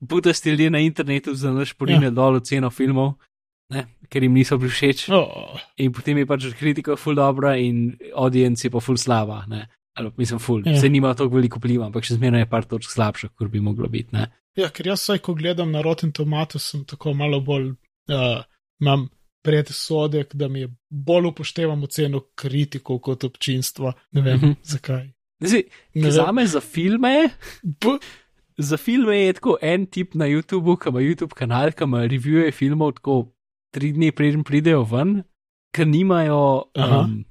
budasti 0.00 0.50
ljudje 0.50 0.70
na 0.74 0.80
internetu 0.82 1.34
za 1.34 1.52
naš 1.54 1.76
porine 1.78 2.08
ja. 2.08 2.14
dol 2.14 2.40
ceno 2.42 2.72
filmov, 2.74 3.12
ne, 3.70 3.84
ker 4.10 4.24
jim 4.26 4.34
niso 4.34 4.58
bili 4.58 4.72
všeč. 4.72 5.04
Oh. 5.14 5.60
In 5.78 5.92
potem 5.94 6.18
je 6.18 6.26
pač 6.26 6.48
kritika 6.58 6.96
ful 6.98 7.14
dobra 7.14 7.54
in 7.60 7.92
audienci 8.10 8.72
pa 8.72 8.82
ful 8.82 8.98
slaba. 8.98 9.44
Ne. 9.46 9.68
Ali, 9.98 10.10
mislim, 10.16 10.38
ful, 10.42 10.62
ja. 10.66 10.74
se 10.80 10.88
nima 10.88 11.12
tako 11.14 11.36
veliko 11.36 11.58
vpliva, 11.60 11.86
ampak 11.86 12.06
še 12.06 12.16
zmeraj 12.16 12.44
je 12.44 12.50
par 12.50 12.66
točk 12.66 12.90
slabša, 12.90 13.32
kot 13.38 13.50
bi 13.52 13.62
moglo 13.62 13.90
biti. 13.90 14.14
Ne. 14.16 14.26
Ja, 14.58 14.70
ker 14.74 14.90
jaz, 14.90 15.04
saj, 15.06 15.20
ko 15.22 15.34
gledam 15.38 15.70
na 15.70 15.82
Rotten 15.82 16.12
Tomatoes, 16.12 16.70
sem 16.72 16.82
tako 16.88 17.14
malo 17.14 17.40
bolj, 17.40 17.70
uh, 18.10 18.42
imam 18.82 19.08
predsodek, 19.46 20.34
da 20.34 20.48
mi 20.48 20.64
je 20.64 20.72
bolj 20.90 21.30
upoštevamo 21.30 21.86
ceno 21.86 22.20
kritikov 22.34 22.98
kot 23.00 23.24
občinstva. 23.24 23.92
Ne 24.12 24.20
vem, 24.20 24.36
mm 24.36 24.42
-hmm. 24.42 24.56
zakaj. 24.62 25.12
Zdaj, 25.40 25.62
za 25.94 26.32
me, 26.32 26.46
za 26.46 26.60
filme. 26.60 27.30
B 27.62 27.98
za 28.60 28.76
filme 28.76 29.16
je 29.16 29.32
tako 29.32 29.56
en 29.62 29.86
tip 29.86 30.14
na 30.14 30.26
YouTubu, 30.28 30.76
ki 30.76 30.88
ima 30.88 31.00
YouTube 31.00 31.34
kanal, 31.34 31.72
ki 31.72 31.84
ima 31.84 32.04
revije 32.06 32.52
filmov 32.52 32.92
tako 32.92 33.32
tri 33.74 33.92
dni, 33.92 34.12
preden 34.12 34.44
pridejo 34.44 34.82
ven, 34.84 35.22
ki 35.74 35.84
nimajo. 35.84 36.70
Um, 36.76 37.24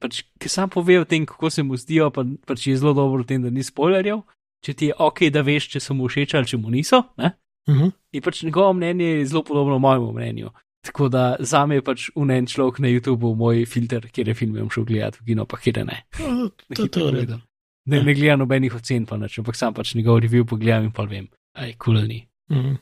pač, 0.00 0.22
ki 0.40 0.48
sam 0.48 0.70
pove 0.70 1.00
o 1.00 1.04
tem, 1.04 1.26
kako 1.26 1.50
se 1.50 1.62
mu 1.62 1.76
zdijo, 1.76 2.10
pa, 2.10 2.24
pač 2.46 2.66
je 2.66 2.76
zelo 2.76 2.94
dobro 2.96 3.22
v 3.22 3.26
tem, 3.26 3.42
da 3.42 3.50
ni 3.50 3.62
spoilerjev. 3.62 4.22
Če 4.64 4.74
ti 4.74 4.90
je 4.90 4.96
ok, 4.98 5.28
da 5.32 5.42
veš, 5.42 5.68
če 5.74 5.80
so 5.80 5.94
mu 5.96 6.08
všeč 6.08 6.34
ali 6.36 6.46
če 6.46 6.56
mu 6.60 6.70
niso. 6.70 7.02
Uh 7.16 7.30
mhm. 7.68 7.80
-huh. 7.80 7.92
In 8.12 8.22
pač 8.22 8.42
njegovo 8.42 8.72
mnenje 8.72 9.04
je 9.04 9.26
zelo 9.26 9.42
podobno 9.44 9.78
mojemu 9.78 10.12
mnenju. 10.12 10.50
Tako 10.80 11.08
da 11.08 11.36
za 11.38 11.66
me 11.66 11.74
je 11.74 11.84
pač 11.84 12.08
unen 12.14 12.46
človek 12.46 12.78
na 12.78 12.88
YouTubu 12.88 13.34
moj 13.36 13.66
filter, 13.66 14.08
kjer 14.10 14.28
je 14.28 14.34
film 14.34 14.70
šel 14.70 14.84
gledati 14.84 15.18
v 15.20 15.24
kino, 15.24 15.44
pa 15.46 15.56
kjer 15.56 15.84
ne. 15.86 16.04
Uh, 16.20 16.48
to 16.76 16.82
je 16.82 16.88
to 16.88 17.10
redo. 17.10 17.40
Ne, 17.84 18.02
ne 18.02 18.14
gledam 18.14 18.38
nobenih 18.38 18.74
ocen, 18.74 19.06
pa 19.06 19.16
neč, 19.16 19.38
ampak 19.38 19.56
sam 19.56 19.74
pač 19.74 19.94
njegov 19.94 20.20
review 20.20 20.44
pogledam 20.44 20.84
in 20.84 20.92
pa 20.92 21.04
vem, 21.04 21.28
aj 21.52 21.74
kulni. 21.78 22.28
Mm 22.50 22.56
-hmm. 22.56 22.76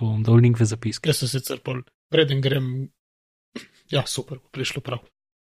Bom 0.00 0.22
dol 0.22 0.40
link 0.40 0.60
v 0.60 0.64
zapiske. 0.64 1.08
Jaz 1.08 1.18
sem 1.18 1.28
sicer 1.28 1.60
pol, 1.60 1.82
preden 2.10 2.40
grem, 2.40 2.88
ja, 3.90 4.06
super, 4.06 4.38
prišlo 4.50 4.82
prav. 4.82 4.98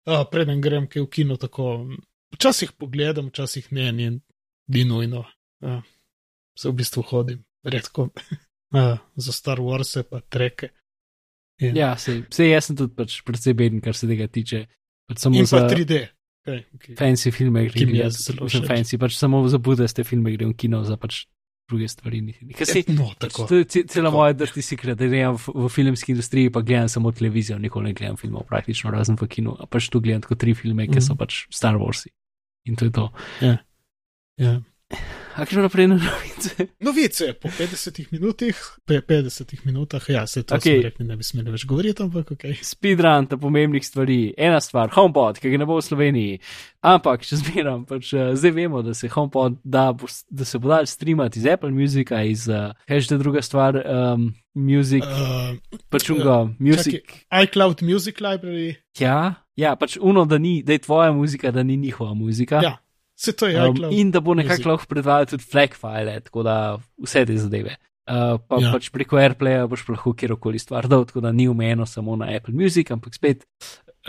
A, 0.05 0.25
preden 0.25 0.61
grem, 0.61 0.87
ki 0.87 0.99
je 0.99 1.03
v 1.03 1.09
kinu 1.09 1.37
tako, 1.37 1.87
včasih 2.33 2.71
pogledam, 2.71 3.27
včasih 3.27 3.71
ne, 3.71 3.91
ni, 3.91 4.19
ni 4.67 4.85
nujno. 4.85 5.25
A, 5.61 5.81
se 6.57 6.69
v 6.69 6.77
bistvu 6.81 7.03
hodim, 7.09 7.43
redko, 7.63 8.09
A, 8.73 8.97
za 9.25 9.31
Star 9.35 9.59
Wars 9.59 9.97
pa 10.09 10.21
treke. 10.21 10.71
In. 11.61 11.77
Ja, 11.77 11.93
se, 11.97 12.23
se 12.33 12.47
jaz 12.49 12.69
sem 12.69 12.77
tudi 12.77 12.95
pač 12.97 13.19
predvsej 13.25 13.53
beden, 13.53 13.81
kar 13.85 13.93
se 13.93 14.09
tega 14.09 14.25
tiče. 14.25 14.65
Pač 15.05 15.27
in 15.29 15.45
za... 15.45 15.61
pa 15.61 15.69
3D. 15.69 15.99
Okay, 16.41 16.63
okay. 16.73 16.95
Fancy 16.97 17.29
filme, 17.29 17.67
ki 17.69 17.85
jih 17.85 17.99
jaz 17.99 18.17
zelo 18.23 18.47
všeč. 18.49 18.65
Fancy, 18.65 18.97
pač 18.97 19.13
samo 19.13 19.43
za 19.45 19.59
budaste 19.61 20.01
filme 20.07 20.33
grem 20.33 20.55
v 20.55 20.57
kino, 20.57 20.81
za 20.87 20.97
pač 20.97 21.27
druge 21.69 21.85
stvari. 21.87 22.21
Si, 22.65 22.81
no, 22.89 23.11
pač 23.19 23.37
to 23.37 23.59
je 23.61 23.83
cela 23.85 24.09
moja 24.11 24.33
drti 24.35 24.63
sekret, 24.65 24.97
da 24.97 25.05
gledam 25.05 25.37
v, 25.37 25.53
v 25.65 25.69
filmski 25.71 26.15
industriji, 26.15 26.51
pa 26.53 26.63
gledam 26.65 26.89
samo 26.89 27.13
televizijo, 27.15 27.59
nikoli 27.61 27.91
ne 27.91 27.93
gledam 27.97 28.17
filmov, 28.17 28.47
praktično 28.49 28.91
razen 28.91 29.19
v 29.21 29.29
kinu. 29.31 29.53
A 29.53 29.69
pač 29.69 29.91
tu 29.93 30.01
gledam 30.01 30.25
tako 30.25 30.39
tri 30.41 30.57
filme, 30.57 30.89
ki 30.89 30.97
mm 30.97 30.99
-hmm. 30.99 31.07
so 31.07 31.15
pač 31.15 31.45
Star 31.53 31.77
Warsi. 31.77 32.09
In 32.65 32.75
to 32.75 32.89
je 32.89 32.91
to. 32.91 33.11
Ja. 33.41 33.47
Yeah. 33.47 33.59
Yeah. 34.41 34.59
A 35.35 35.45
kaj 35.47 35.63
naprej 35.63 35.87
na 35.87 35.95
novice? 35.95 36.67
Novice 36.79 37.33
po 37.33 37.47
50 37.47 38.11
minutah, 38.11 38.57
50 38.87 39.65
minutah, 39.65 40.09
ja, 40.09 40.27
se 40.27 40.43
to 40.43 40.55
okay. 40.55 40.81
rekli, 40.83 41.05
ne 41.07 41.15
bi 41.15 41.23
smeli 41.23 41.53
več 41.53 41.63
govoriti, 41.65 42.03
ampak 42.03 42.33
ok. 42.35 42.43
Speedrun, 42.65 43.29
ta 43.31 43.39
pomembnih 43.39 43.85
stvari. 43.85 44.19
Ena 44.37 44.59
stvar, 44.61 44.91
HomePod, 44.91 45.39
ki 45.39 45.53
ga 45.53 45.61
ne 45.61 45.67
bo 45.69 45.79
v 45.79 45.85
Sloveniji. 45.85 46.41
Ampak, 46.83 47.23
če 47.23 47.39
zmeram, 47.39 47.85
pač 47.87 48.11
uh, 48.17 48.33
zdaj 48.35 48.55
vemo, 48.57 48.83
da 48.83 48.95
se 48.97 49.07
HomePod 49.11 49.61
da, 49.63 49.87
da 50.29 50.47
se 50.47 50.59
bo 50.59 50.73
dal 50.73 50.89
streamati 50.89 51.39
iz 51.39 51.47
Apple 51.47 51.71
Musica, 51.71 52.21
iz, 52.27 52.49
uh, 52.51 52.75
kaj 52.89 52.99
je 52.99 53.07
že 53.07 53.21
druga 53.21 53.45
stvar, 53.45 53.79
um, 53.79 54.33
Music, 54.57 55.07
uh, 55.07 55.55
pač 55.93 56.11
unga, 56.11 56.41
uh, 56.43 56.53
Music. 56.59 56.99
Čaki, 56.99 57.25
iCloud 57.47 57.87
Music 57.87 58.19
Library. 58.19 58.75
Ja, 58.99 59.45
ja, 59.55 59.77
pač 59.79 59.95
uno, 59.95 60.27
da, 60.27 60.41
ni, 60.41 60.59
da 60.65 60.75
je 60.75 60.83
tvoja 60.83 61.15
muzika, 61.15 61.55
da 61.55 61.63
ni 61.63 61.79
njihova 61.79 62.13
muzika. 62.13 62.59
Ja. 62.65 62.80
Se 63.21 63.35
to 63.37 63.47
je. 63.47 63.61
Um, 63.61 63.77
in 63.93 64.09
da 64.11 64.19
bo 64.19 64.33
nekako 64.33 64.73
lahko 64.73 64.89
predvajal 64.89 65.29
tudi 65.29 65.45
flag 65.45 65.75
file, 65.77 66.17
tako 66.25 66.43
da 66.43 66.57
vse 66.97 67.25
te 67.29 67.37
zadeve. 67.37 67.77
Uh, 68.09 68.39
pa 68.49 68.57
ja. 68.57 68.71
pač 68.73 68.89
preko 68.89 69.19
AirPlaya 69.21 69.67
boš 69.69 69.85
lahko 69.91 70.15
kjerkoli 70.17 70.59
stvar 70.59 70.87
dal, 70.89 71.05
tako 71.05 71.21
da 71.21 71.31
ni 71.31 71.45
umeno 71.47 71.85
samo 71.85 72.15
na 72.17 72.31
Apple 72.33 72.55
Music, 72.57 72.89
ampak 72.91 73.13
spet. 73.13 73.45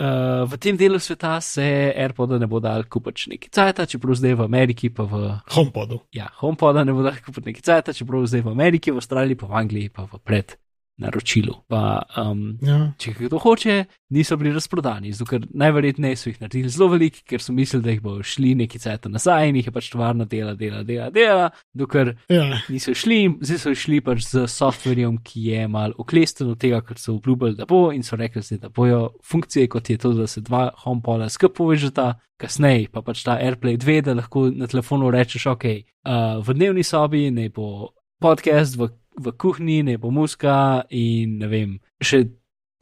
Uh, 0.01 0.49
v 0.49 0.57
tem 0.57 0.73
delu 0.73 0.97
sveta 0.97 1.35
se 1.45 1.61
AirPods 1.93 2.41
ne 2.41 2.49
bo 2.49 2.57
dal 2.57 2.87
kupiti 2.89 3.29
neki 3.35 3.51
cajt, 3.53 3.83
čeprav 3.93 4.17
zdaj 4.17 4.33
v 4.39 4.47
Ameriki 4.49 4.89
pa 4.89 5.05
v. 5.05 5.21
HomePodu. 5.53 5.99
Ja, 6.17 6.31
HomePoda 6.41 6.81
ne 6.81 6.97
bo 6.97 7.05
dal 7.05 7.21
kupiti 7.21 7.51
neki 7.51 7.61
cajt, 7.61 7.93
čeprav 7.93 8.25
zdaj 8.25 8.41
v 8.41 8.55
Ameriki, 8.55 8.89
v 8.89 8.97
Avstraliji, 8.97 9.37
pa 9.37 9.51
v 9.53 9.61
Angliji, 9.61 9.93
pa 9.93 10.09
v 10.09 10.17
pred 10.25 10.57
naročilu. 10.97 11.55
Pa, 11.67 12.03
um, 12.21 12.57
ja. 12.61 12.77
Če 13.01 13.15
kdo 13.17 13.39
hoče, 13.41 13.83
niso 14.13 14.37
bili 14.37 14.53
razprodani, 14.53 15.13
zato 15.15 15.25
ker 15.31 15.45
najverjetneje 15.49 16.19
so 16.19 16.29
jih 16.29 16.39
naredili 16.41 16.69
zelo 16.73 16.89
veliki, 16.93 17.23
ker 17.29 17.41
so 17.41 17.55
mislili, 17.55 17.83
da 17.85 17.95
jih 17.95 18.01
bo 18.03 18.15
šli 18.23 18.53
neki 18.61 18.81
cajt 18.83 19.07
nazaj 19.11 19.49
in 19.49 19.57
jih 19.57 19.69
je 19.69 19.73
pač 19.73 19.89
tovarna 19.93 20.27
dela, 20.29 20.53
dela, 20.59 20.83
dela, 20.85 21.09
dela, 21.13 21.49
dokler 21.73 22.13
ja. 22.29 22.45
niso 22.69 22.93
šli, 22.97 23.21
zdaj 23.41 23.61
so 23.63 23.73
šli 23.83 24.03
pač 24.05 24.27
z 24.29 24.45
softverjem, 24.51 25.17
ki 25.25 25.47
je 25.49 25.63
mal 25.71 25.95
oklesten 25.97 26.53
od 26.53 26.61
tega, 26.61 26.83
kar 26.85 27.01
so 27.01 27.17
obljubili, 27.17 27.57
da 27.57 27.65
bo 27.69 27.87
in 27.93 28.05
so 28.05 28.19
rekli, 28.19 28.45
da 28.61 28.69
bojo 28.69 29.07
funkcije, 29.25 29.71
kot 29.73 29.89
je 29.89 29.97
to, 29.97 30.13
da 30.17 30.27
se 30.29 30.45
dva 30.45 30.67
homepola 30.85 31.29
skupaj 31.29 31.57
povežeta. 31.57 32.13
Kasneje 32.41 32.87
pa 32.91 33.03
pač 33.05 33.21
ta 33.23 33.37
AirPlay 33.39 33.77
2, 33.79 34.01
da 34.03 34.15
lahko 34.17 34.47
na 34.51 34.67
telefonu 34.67 35.11
rečeš, 35.13 35.45
ok, 35.53 35.65
uh, 35.69 36.41
v 36.43 36.55
dnevni 36.57 36.83
sobi 36.83 37.27
ne 37.31 37.45
bo 37.53 37.93
podcast, 38.19 38.75
v 38.75 38.89
v 39.17 39.33
kuhinji, 39.37 39.83
ne 39.83 39.97
bo 39.97 40.11
muska 40.11 40.85
in 40.89 41.37
ne 41.41 41.49
vem, 41.51 41.75
še 42.03 42.23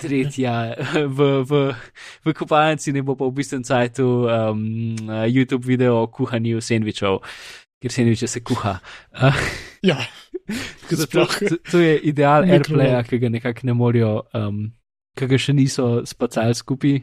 tretja 0.02 0.74
v, 1.18 1.30
v, 1.46 1.62
v 2.26 2.34
kopalnici, 2.34 2.94
ne 2.94 3.06
bo 3.06 3.16
pa 3.16 3.30
v 3.30 3.38
bistvu 3.38 3.62
cajtu 3.66 4.08
um, 4.26 4.62
YouTube 5.30 5.66
video 5.68 6.02
o 6.02 6.10
kuhanju 6.10 6.62
sendvičev, 6.62 7.22
ker 7.82 7.94
sendviče 7.94 8.28
se 8.28 8.42
kuha. 8.42 8.80
ja, 9.90 10.00
to, 10.90 11.28
to 11.72 11.78
je 11.80 11.96
ideal 12.10 12.48
AirPlaya, 12.50 13.04
ki 13.06 13.22
ga 13.22 13.30
nekako 13.30 13.70
ne 13.70 13.78
morajo, 13.78 14.14
um, 14.38 14.68
ki 15.18 15.30
ga 15.30 15.40
še 15.40 15.58
niso 15.58 15.94
spacali 16.10 16.58
skupaj. 16.58 17.00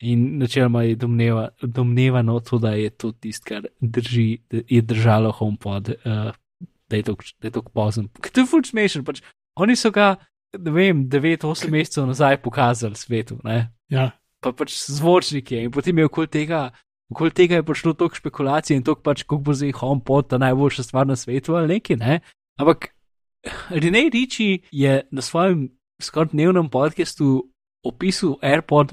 In 0.00 0.38
načeloma 0.40 0.80
je 0.86 0.94
domneva, 0.96 1.50
domnevano 1.60 2.38
to, 2.40 2.56
da 2.56 2.70
je 2.72 2.88
to 2.88 3.10
tisto, 3.12 3.44
kar 3.50 3.66
drži, 3.84 4.40
je 4.48 4.80
držalo 4.80 5.28
HomePod 5.36 5.90
uh, 5.92 6.30
da 6.90 6.98
je 6.98 7.50
to 7.50 7.62
pozen. 7.62 8.08
To 8.18 8.42
je 8.42 8.46
fulč 8.46 8.70
smešen. 8.72 9.04
Pač, 9.06 9.22
oni 9.56 9.76
so 9.78 9.92
ga, 9.94 10.16
ne 10.58 10.74
vem, 10.74 11.06
9-8 11.10 11.70
mesecev 11.70 12.08
nazaj 12.10 12.40
pokazali 12.42 12.98
svetu. 12.98 13.38
Ja. 13.90 14.10
Pa 14.40 14.52
pač 14.56 14.74
zvočnike 14.88 15.62
in 15.66 15.72
potem 15.74 15.98
je 15.98 16.08
okoli 16.10 16.30
tega. 16.30 16.70
Okoli 17.10 17.34
tega 17.34 17.58
je 17.58 17.66
prišlo 17.66 17.92
toliko 17.98 18.18
špekulacij 18.20 18.76
in 18.78 18.84
toliko 18.86 19.02
pač, 19.02 19.24
kako 19.26 19.42
bo 19.42 19.54
zdaj 19.54 19.74
HomePod 19.80 20.28
ta 20.30 20.38
najboljša 20.38 20.82
stvar 20.86 21.08
na 21.10 21.16
svetu 21.18 21.56
ali 21.58 21.74
nekaj, 21.74 21.98
ne? 21.98 22.20
Ampak 22.60 22.92
Rene 23.70 24.10
Riči 24.12 24.62
je 24.70 25.00
na 25.10 25.22
svojem 25.22 25.68
skoraj 26.02 26.30
dnevnem 26.32 26.68
podkastu 26.70 27.50
opisal 27.82 28.36
AirPod 28.42 28.92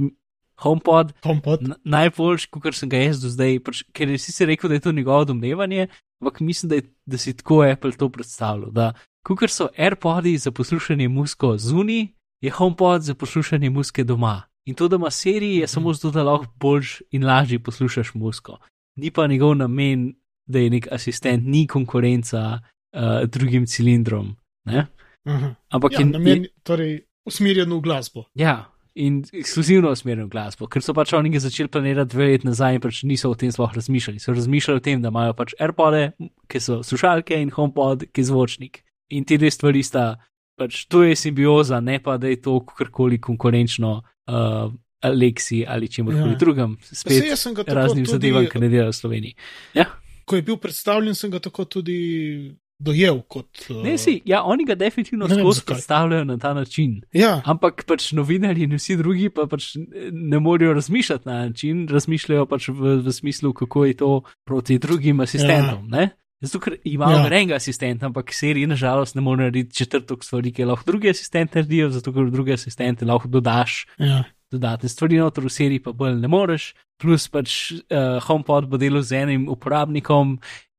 HomePod, 0.62 1.14
HomePod. 1.24 1.60
najboljši, 1.84 2.50
kot 2.52 2.76
sem 2.76 2.90
ga 2.90 2.98
jaz 2.98 3.22
do 3.22 3.30
zdaj, 3.30 3.60
pač, 3.64 3.84
ker 3.94 4.10
je 4.10 4.18
sicer 4.22 4.50
rekel, 4.50 4.70
da 4.70 4.80
je 4.80 4.86
to 4.88 4.92
njegovo 4.92 5.26
domnevanje, 5.26 5.88
ampak 6.22 6.40
mislim, 6.40 6.70
da, 6.70 6.76
je, 6.76 6.88
da 7.06 7.18
si 7.18 7.36
tako 7.38 7.62
Apple 7.62 7.92
to 7.98 8.10
predstavljal. 8.10 8.72
Da, 8.72 8.94
kot 9.28 9.50
so 9.54 9.70
AirPodi 9.78 10.38
za 10.38 10.52
poslušanje 10.52 11.10
musko 11.10 11.58
zunaj, 11.58 12.08
je 12.42 12.52
HomePod 12.52 13.02
za 13.02 13.14
poslušanje 13.14 13.70
muske 13.70 14.04
doma. 14.04 14.42
In 14.66 14.76
to, 14.76 14.88
da 14.88 14.96
ima 14.96 15.12
seriji, 15.12 15.58
je 15.58 15.68
samo 15.68 15.94
zato, 15.94 16.12
da 16.12 16.24
lahko 16.24 16.48
boljš 16.60 17.02
in 17.12 17.26
lažje 17.26 17.60
poslušaš 17.60 18.14
musko. 18.14 18.58
Ni 18.96 19.12
pa 19.12 19.28
njegov 19.28 19.56
namen, 19.56 20.14
da 20.46 20.60
je 20.60 20.70
nek 20.70 20.88
asistent, 20.92 21.44
ni 21.46 21.68
konkurenca 21.68 22.60
uh, 22.60 23.24
drugim 23.30 23.66
cilindrom. 23.66 24.36
Ne? 24.66 24.88
Aha. 25.26 25.54
Ampak 25.70 25.92
Ja, 25.92 26.00
je, 26.00 26.06
namen, 26.06 26.46
torej, 26.64 27.06
usmerjen 27.26 27.74
v 27.74 27.80
glasbo. 27.82 28.26
Ja, 28.36 28.72
in 28.98 29.20
ekskluzivno 29.32 29.92
usmerjen 29.92 30.26
v 30.26 30.32
glasbo, 30.32 30.66
ker 30.66 30.82
so 30.82 30.92
pač 30.92 31.14
oni 31.14 31.30
ga 31.30 31.40
začeli 31.40 31.70
planirati 31.70 32.10
dve 32.10 32.28
leti 32.28 32.48
nazaj 32.48 32.74
in 32.74 32.82
pač 32.82 33.04
niso 33.04 33.30
o 33.30 33.36
tem 33.36 33.52
sploh 33.52 33.70
razmišljali. 33.72 34.20
So 34.20 34.34
razmišljali 34.34 34.78
o 34.78 34.84
tem, 34.84 35.02
da 35.02 35.10
imajo 35.10 35.34
pač 35.34 35.54
AirPode, 35.58 36.02
ki 36.48 36.60
so 36.60 36.80
slušalke 36.82 37.38
in 37.38 37.50
HomePod, 37.50 38.08
ki 38.10 38.20
je 38.20 38.26
zvočnik. 38.26 38.82
In 39.10 39.24
ti 39.24 39.38
dve 39.38 39.50
stvari 39.50 39.84
sta, 39.84 40.16
pač 40.56 40.86
to 40.86 41.04
je 41.04 41.14
simbioza, 41.16 41.78
ne 41.80 42.00
pa 42.00 42.18
da 42.18 42.28
je 42.28 42.42
to 42.42 42.58
kakorkoli 42.62 43.20
konkurenčno 43.20 43.92
uh, 44.26 44.74
Alexi 45.00 45.62
ali 45.64 45.88
čemu 45.88 46.12
Ja. 46.12 46.26
ja. 46.26 46.36
drugem, 46.36 46.74
Saj 46.82 46.98
spet 46.98 47.28
jaz 47.28 47.40
sem 47.40 47.54
ga 47.54 47.64
tako 47.64 47.78
raznim 47.78 48.04
tudi- 48.04 48.12
zadevam, 48.12 48.48
ki 48.48 48.60
ne 48.60 48.70
delajo 48.70 48.90
v 48.90 48.96
Sloveniji. 48.96 49.36
Ja, 49.74 49.86
Ko 50.26 50.36
je 50.36 50.42
bil 50.44 50.58
predstavljen, 50.58 51.16
sem 51.16 51.32
ga 51.32 51.40
tako 51.40 51.64
tudi 51.66 52.52
dojel 52.80 53.22
kot. 53.28 53.50
uh, 53.70 53.84
ne 53.84 53.98
si, 53.98 54.22
ja, 54.26 54.44
oni 54.44 54.66
ga 54.66 54.76
definitivno 54.76 55.28
Ne 55.28 55.36
skozi 55.36 55.62
predstavljajo 55.66 56.24
na 56.26 56.38
ta 56.38 56.54
način. 56.54 57.02
Ja, 57.14 57.42
Ampak 57.46 57.86
pač 57.88 58.12
novinarji 58.12 58.64
in 58.64 58.76
vsi 58.78 58.98
drugi 58.98 59.30
pa 59.30 59.48
pač 59.50 59.74
ne 60.12 60.40
morejo 60.40 60.74
razmišljati 60.74 61.30
na 61.30 61.40
način, 61.48 61.88
razmišljajo 61.90 62.46
pač 62.46 62.70
v, 62.70 63.00
v 63.06 63.12
smislu, 63.14 63.54
kako 63.54 63.86
je 63.86 63.94
to 63.94 64.22
proti 64.46 64.78
drugim 64.80 65.20
asistentom. 65.20 65.90
Ja. 65.94 66.10
Zato, 66.42 66.60
ker 66.60 66.76
imajo 66.86 67.18
Ja. 67.18 67.26
enega 67.28 67.56
asistenta, 67.56 68.06
ampak 68.06 68.30
seriji 68.34 68.68
nažalost 68.70 69.16
ne 69.16 69.22
more 69.22 69.42
narediti 69.42 69.76
četrtok 69.76 70.24
stvari, 70.24 70.52
ki 70.54 70.66
lahko 70.70 70.86
drugi 70.92 71.10
asistenti 71.10 71.58
naredijo, 71.58 71.90
zato 71.90 72.14
ker 72.14 72.30
druge 72.30 72.54
asistente 72.54 73.06
lahko 73.06 73.28
dodaš 73.28 73.88
ja. 73.98 74.24
dodatne 74.52 74.90
stvari, 74.90 75.18
noter 75.18 75.44
v 75.44 75.50
seriji 75.50 75.80
pa 75.82 75.92
bolj 75.98 76.20
ne 76.22 76.28
moreš. 76.28 76.76
Plus 77.02 77.28
pač 77.30 77.72
uh, 77.72 78.22
HomePod 78.26 78.70
bo 78.70 78.78
delal 78.78 79.02
z 79.02 79.24
enim 79.24 79.50
uporabnikom, 79.50 80.38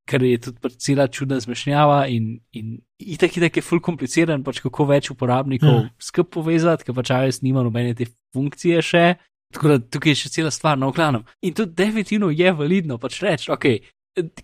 kar 0.09 0.25
je 0.25 0.39
tudi 0.41 0.63
pač 0.65 0.77
cela 0.83 1.07
čudna 1.13 1.39
zmešnjava 1.43 1.99
in, 2.13 2.39
in 2.57 2.79
itak, 2.99 3.37
itak 3.37 3.59
je 3.61 3.65
ful 3.65 3.83
kompliciran, 3.85 4.43
pač 4.47 4.63
kako 4.65 4.89
več 4.89 5.11
uporabnikov 5.13 5.75
Ja. 5.85 5.89
skup 6.03 6.33
povezati, 6.39 6.87
ker 6.87 6.97
pač 6.97 7.13
iOS 7.15 7.43
nima 7.45 7.63
nobene 7.67 7.95
te 7.95 8.09
funkcije 8.35 8.83
še. 8.83 9.05
Tako 9.55 9.69
da 9.69 9.79
tukaj 9.81 10.13
je 10.13 10.21
še 10.25 10.33
cela 10.33 10.51
stvar 10.53 10.77
na 10.77 10.89
oklanem. 10.91 11.23
In 11.41 11.55
to 11.57 11.65
definitivno 11.65 12.29
je 12.31 12.53
validno, 12.53 12.99
pač 13.01 13.23
reči, 13.25 13.49
ok, 13.53 13.65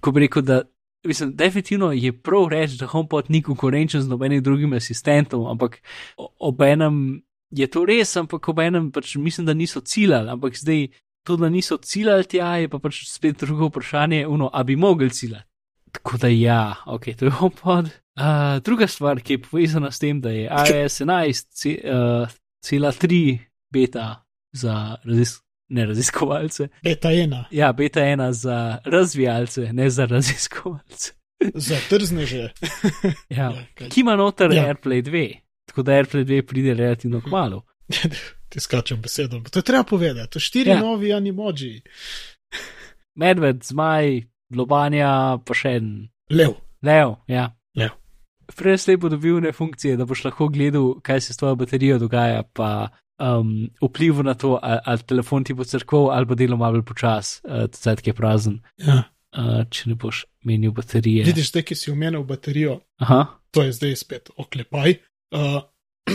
ko 0.01 0.15
bi 0.15 0.27
rekel, 0.27 0.47
da. 0.47 0.63
Mislim, 1.05 1.35
definitivno 1.37 1.91
je 1.93 2.15
prav 2.17 2.47
reči, 2.49 2.79
da 2.81 2.87
HomePod 2.89 3.29
ni 3.29 3.43
konkurenčen 3.45 4.01
z 4.01 4.09
nobenim 4.09 4.41
drugim 4.41 4.73
asistentom, 4.73 5.45
ampak 5.53 5.83
obenem 6.41 7.21
je 7.53 7.67
to 7.69 7.85
res, 7.85 8.15
ampak 8.17 8.49
obenem 8.49 8.89
pač 8.89 9.19
mislim, 9.21 9.45
da 9.45 9.53
niso 9.53 9.83
ciljali, 9.85 10.33
ampak 10.33 10.57
zdaj 10.57 10.87
to, 11.29 11.37
da 11.37 11.49
niso 11.53 11.77
ciljali 11.77 12.25
tja, 12.25 12.55
je 12.57 12.71
pa 12.73 12.81
pač 12.81 13.05
spet 13.09 13.45
drugo 13.45 13.69
vprašanje, 13.69 14.27
uno, 14.27 14.49
a 14.53 14.65
bi 14.65 14.77
mogli 14.77 15.11
ciljati. 15.11 15.45
Tako 15.95 16.19
da 16.19 16.29
ja, 16.29 16.75
ok, 16.87 17.05
to 17.19 17.25
je 17.25 17.31
HomePod. 17.41 17.85
Uh, 17.85 18.25
druga 18.63 18.87
stvar, 18.87 19.21
ki 19.21 19.33
je 19.33 19.43
povezana 19.43 19.91
s 19.91 19.99
tem, 19.99 20.21
da 20.21 20.31
je 20.31 20.45
iOS 20.45 21.01
11 21.01 21.47
ce- 21.53 21.81
uh, 21.85 22.29
cela 22.63 22.93
3 22.93 23.39
beta 23.73 24.25
za 24.53 24.97
razis 25.05 25.41
ne 25.69 25.87
raziskovalce. 25.87 26.69
Beta 26.83 27.11
ena, 27.13 27.45
Ja, 27.51 27.73
beta 27.73 28.01
1 28.01 28.31
za 28.33 28.79
razvijalce, 28.85 29.73
ne 29.73 29.91
za 29.91 30.05
raziskovalce. 30.07 31.13
za 31.67 31.77
trzneže. 31.89 32.51
Ja. 33.29 33.51
Ja, 33.81 33.89
Ki 33.91 34.01
ima 34.01 34.17
noter 34.17 34.53
Ja. 34.53 34.67
AirPlay 34.69 35.03
2, 35.03 35.37
tako 35.67 35.83
da 35.83 35.93
AirPlay 35.93 36.25
2 36.25 36.43
pride 36.43 36.75
relativno 36.75 37.21
kmalo. 37.21 37.63
Ti 38.49 38.61
skačem 38.61 39.01
besedo. 39.03 39.41
To 39.51 39.59
je 39.59 39.63
treba 39.63 39.83
povedati. 39.85 40.33
To 40.33 40.41
štiri 40.41 40.71
ja. 40.71 40.79
novi 40.81 41.13
animoji. 41.13 41.83
Medved, 43.15 43.63
zmaj, 43.65 44.23
lobanja, 44.51 45.39
pa 45.45 45.55
še 45.55 45.77
en 45.79 46.09
Lev. 46.31 46.55
lev. 46.83 47.17
Ja. 47.29 47.51
Lev. 47.77 47.95
Prej 48.57 48.79
slej 48.79 48.97
bo 49.01 49.09
dobil 49.09 49.41
ne 49.41 49.53
funkcije, 49.53 49.97
da 49.97 50.05
boš 50.05 50.25
lahko 50.25 50.49
gledal, 50.53 51.01
kaj 51.03 51.21
se 51.21 51.33
s 51.33 51.41
tvojo 51.41 51.57
baterijo 51.57 51.99
dogaja, 51.99 52.43
pa 52.53 52.89
um, 53.19 53.71
vpliv 53.83 54.21
na 54.25 54.35
to, 54.35 54.59
ali, 54.63 54.81
ali 54.85 55.03
telefon 55.09 55.45
ti 55.45 55.55
bo 55.55 55.65
crkval, 55.65 56.11
ali 56.13 56.27
bo 56.27 56.35
delo 56.35 56.57
malo 56.57 56.83
počas, 56.83 57.41
uh, 57.45 57.65
tudi 57.73 58.03
ki 58.03 58.11
je 58.11 58.15
prazen, 58.15 58.61
Ja. 58.77 59.05
uh, 59.37 59.65
če 59.71 59.89
ne 59.91 59.95
boš 59.95 60.25
menil 60.45 60.73
baterije. 60.77 61.25
Vidiš, 61.25 61.51
zdaj, 61.51 61.63
ki 61.63 61.75
si 61.75 61.91
omenil 61.91 62.25
baterijo, 62.25 62.81
Aha, 63.01 63.25
to 63.51 63.63
je 63.63 63.73
zdaj 63.73 63.97
spet 63.97 64.31
oklepaj. 64.37 64.99
Uh, 65.33 65.63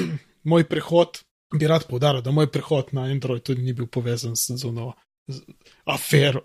moj 0.50 0.64
prehod, 0.70 1.24
bi 1.56 1.68
rad 1.68 1.88
povdaril, 1.90 2.22
da 2.22 2.32
moj 2.32 2.52
prehod 2.52 2.94
na 2.94 3.08
Android 3.10 3.42
tudi 3.44 3.62
ni 3.66 3.74
bil 3.74 3.88
povezan 3.88 4.36
z, 4.38 4.54
z, 4.62 4.66
ono, 4.70 4.94
z, 5.28 5.42
afer, 5.86 6.38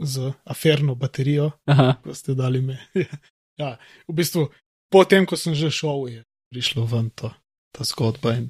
z 0.00 0.32
aferno 0.44 0.94
baterijo, 0.94 1.50
aha. 1.68 1.94
ko 2.04 2.14
ste 2.14 2.34
dali 2.34 2.60
me. 2.64 2.78
ja, 3.60 3.76
v 4.08 4.12
bistvu, 4.16 4.48
potem, 4.92 5.26
ko 5.28 5.36
sem 5.36 5.54
že 5.54 5.70
šel, 5.70 6.08
je 6.08 6.20
prišlo 6.50 6.86
ven 6.88 7.10
to, 7.14 7.30
ta 7.76 7.84
zgodba 7.84 8.34
in 8.40 8.48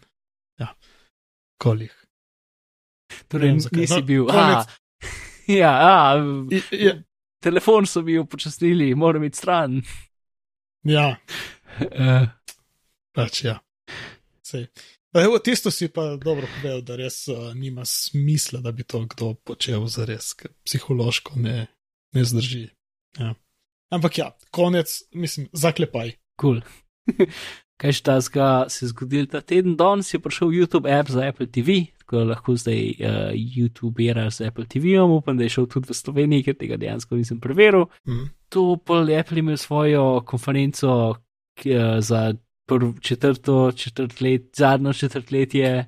ja, 0.60 0.70
kolih. 1.58 1.92
Torej, 3.28 3.48
vem, 3.50 3.60
zakaj. 3.60 3.80
nisi 3.80 3.98
No, 4.00 4.06
bil. 4.06 4.24
konec. 4.30 4.64
A, 4.64 4.72
ja, 5.60 5.72
a, 5.74 5.94
I- 6.54 6.62
Ja, 6.86 6.94
telefon 7.42 7.86
so 7.86 8.02
mi 8.02 8.18
upočasnili, 8.18 8.94
moram 8.94 9.24
iti 9.24 9.38
stran. 9.38 9.82
ja, 10.84 11.16
Uh, 11.80 12.26
pač 13.16 13.44
ja. 13.46 13.54
Sej. 14.44 14.66
Evo, 15.14 15.38
tisto 15.38 15.70
si 15.70 15.88
pa 15.88 16.16
dobro 16.16 16.46
povedal, 16.46 16.82
da 16.86 16.96
res 16.96 17.24
uh, 17.28 17.50
nima 17.54 17.82
smisla, 17.84 18.60
da 18.62 18.70
bi 18.72 18.84
to 18.86 19.02
kdo 19.10 19.34
počel 19.34 19.86
za 19.90 20.04
res, 20.06 20.34
ker 20.38 20.52
psihološko 20.62 21.34
ne, 21.42 21.66
ne 22.14 22.24
zdrži. 22.24 22.68
Ja. 23.18 23.34
Ampak 23.90 24.18
ja, 24.18 24.30
konec, 24.54 25.02
mislim, 25.10 25.48
zaklepaj. 25.52 26.14
Cool. 26.40 26.62
Kaj 27.80 27.96
še 27.96 28.04
tazga 28.06 28.48
se 28.70 28.84
je 28.84 28.90
zgodil 28.92 29.26
ta 29.32 29.40
teden? 29.40 29.74
Danes 29.80 30.12
je 30.12 30.20
prišel 30.22 30.52
YouTube 30.52 30.86
app 30.86 31.10
za 31.10 31.24
Apple 31.26 31.48
TV, 31.48 31.88
tako 32.04 32.20
da 32.20 32.24
lahko 32.34 32.54
zdaj 32.60 32.82
uh, 33.00 33.32
YouTuberaš 33.34 34.36
z 34.36 34.50
Apple 34.50 34.68
TV-om. 34.68 35.16
Upam, 35.16 35.40
da 35.40 35.48
je 35.48 35.54
šel 35.56 35.66
tudi 35.72 35.90
v 35.90 35.96
Sloveniji, 35.96 36.44
ker 36.46 36.58
tega 36.60 36.78
dejansko 36.78 37.18
nisem 37.18 37.40
preveril. 37.42 37.88
Hm. 38.06 38.28
To 38.54 38.76
pa 38.76 39.00
je 39.08 39.18
Apple 39.18 39.42
imel 39.42 39.58
svojo 39.58 40.20
konferenco 40.28 41.16
ki, 41.58 41.74
uh, 41.74 41.98
za 42.04 42.28
prv, 42.30 42.49
četrto 43.00 43.72
četrtlet, 43.72 44.50
zadnjo 44.56 44.92
četrtletje, 44.92 45.86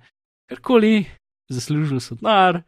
karkoli, 0.50 1.04
zaslužil 1.48 2.00
so 2.00 2.14
denar. 2.14 2.62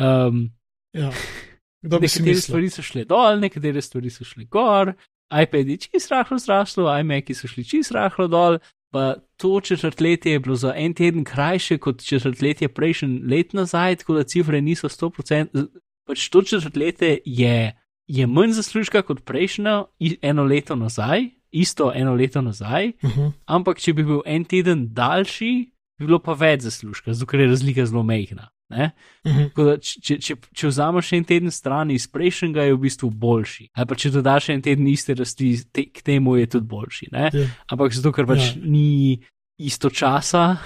Um, 0.00 0.50
Ja. 0.92 1.10
Nekatere 1.82 2.34
stvari 2.36 2.68
so 2.70 2.82
šle 2.84 3.06
dol, 3.08 3.38
nekatere 3.40 3.80
stvari 3.82 4.10
so 4.12 4.24
šle 4.26 4.44
gor, 4.52 4.92
iPad 5.32 5.68
je 5.68 5.78
čist 5.86 6.10
rahlo 6.12 6.38
zraslo, 6.38 6.90
iMac 7.00 7.30
so 7.36 7.48
šli 7.48 7.64
čist 7.64 7.94
rahlo 7.96 8.28
dol. 8.28 8.58
Pa 8.90 9.14
to 9.38 9.60
četrtletje 9.62 10.32
je 10.32 10.40
bilo 10.42 10.56
za 10.58 10.72
en 10.76 10.94
teden 10.94 11.24
krajše 11.24 11.78
kot 11.78 12.02
četrtletje 12.02 12.68
prejšnji 12.68 13.20
let 13.30 13.52
nazaj, 13.54 13.96
tako 13.96 14.14
da 14.14 14.24
cifre 14.26 14.60
niso 14.60 14.88
100%. 14.88 15.66
Pač 16.08 16.28
to 16.28 16.42
četrtletje 16.42 17.18
je, 17.24 17.76
je 18.06 18.26
manj 18.26 18.56
zaslužka 18.58 19.02
kot 19.06 19.22
prejšnjo 19.24 19.84
eno 20.22 20.44
leto 20.44 20.76
nazaj, 20.76 21.28
isto 21.50 21.92
eno 21.94 22.14
leto 22.14 22.42
nazaj, 22.42 22.92
Uh 23.02 23.16
-huh. 23.16 23.32
ampak 23.46 23.78
če 23.78 23.92
bi 23.92 24.04
bil 24.04 24.22
en 24.26 24.44
teden 24.44 24.88
daljši, 24.92 25.70
bi 25.98 26.06
bilo 26.06 26.18
pa 26.18 26.32
več 26.32 26.62
zaslužka, 26.62 27.12
zato 27.14 27.26
ker 27.26 27.40
je 27.40 27.46
razlika 27.46 27.86
zelo 27.86 28.02
mehna. 28.02 28.48
Ne? 28.68 28.90
Uh 29.24 29.32
-huh. 29.32 29.48
Tako 29.48 29.64
da, 29.64 29.76
če, 29.78 30.18
če, 30.18 30.36
če, 30.54 30.66
vzameš 30.66 31.12
en 31.12 31.24
teden 31.24 31.50
stran 31.50 31.90
iz 31.90 32.06
prejšnjega, 32.08 32.62
je 32.62 32.74
v 32.74 32.78
bistvu 32.78 33.10
boljši. 33.10 33.68
Ali 33.72 33.86
pa 33.86 33.94
če 33.94 34.10
dodaš 34.10 34.48
en 34.48 34.62
teden 34.62 34.88
iste 34.88 35.14
rasti, 35.14 35.58
te, 35.72 35.84
k 35.84 36.02
temu 36.02 36.36
je 36.36 36.46
tudi 36.46 36.66
boljši. 36.66 37.08
Ne? 37.12 37.30
Ja. 37.32 37.46
Ampak 37.66 37.92
zato, 37.92 38.12
ker 38.12 38.26
pač 38.26 38.38
Ja. 38.38 38.44
ja. 38.46 38.54
ni 38.64 39.20
isto 39.58 39.90
časa, 39.90 40.56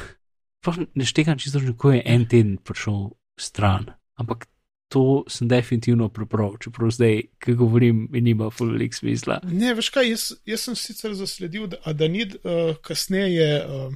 ne 0.95 1.05
štekam 1.05 1.39
čisto, 1.39 1.61
kako 1.61 1.93
je 1.93 2.03
en 2.05 2.27
teden 2.29 2.57
prišel 2.57 3.11
stran. 3.41 3.87
Ampak 4.15 4.47
to 4.95 5.25
sem 5.29 5.49
definitivno 5.51 6.07
prebral, 6.15 6.55
čeprav 6.63 6.93
zdaj, 6.95 7.21
ki 7.43 7.55
govorim, 7.59 8.05
nima 8.15 8.51
fulik 8.55 8.95
smisla. 8.95 9.41
Ne, 9.51 9.73
veš 9.75 9.91
kaj, 9.95 10.11
jaz, 10.13 10.27
jaz 10.47 10.69
sem 10.69 10.77
sicer 10.79 11.17
zasledil, 11.19 11.67
da 11.73 11.81
Adanid 11.91 12.37
uh, 12.45 12.77
kasneje, 12.85 13.49
uh, 13.67 13.89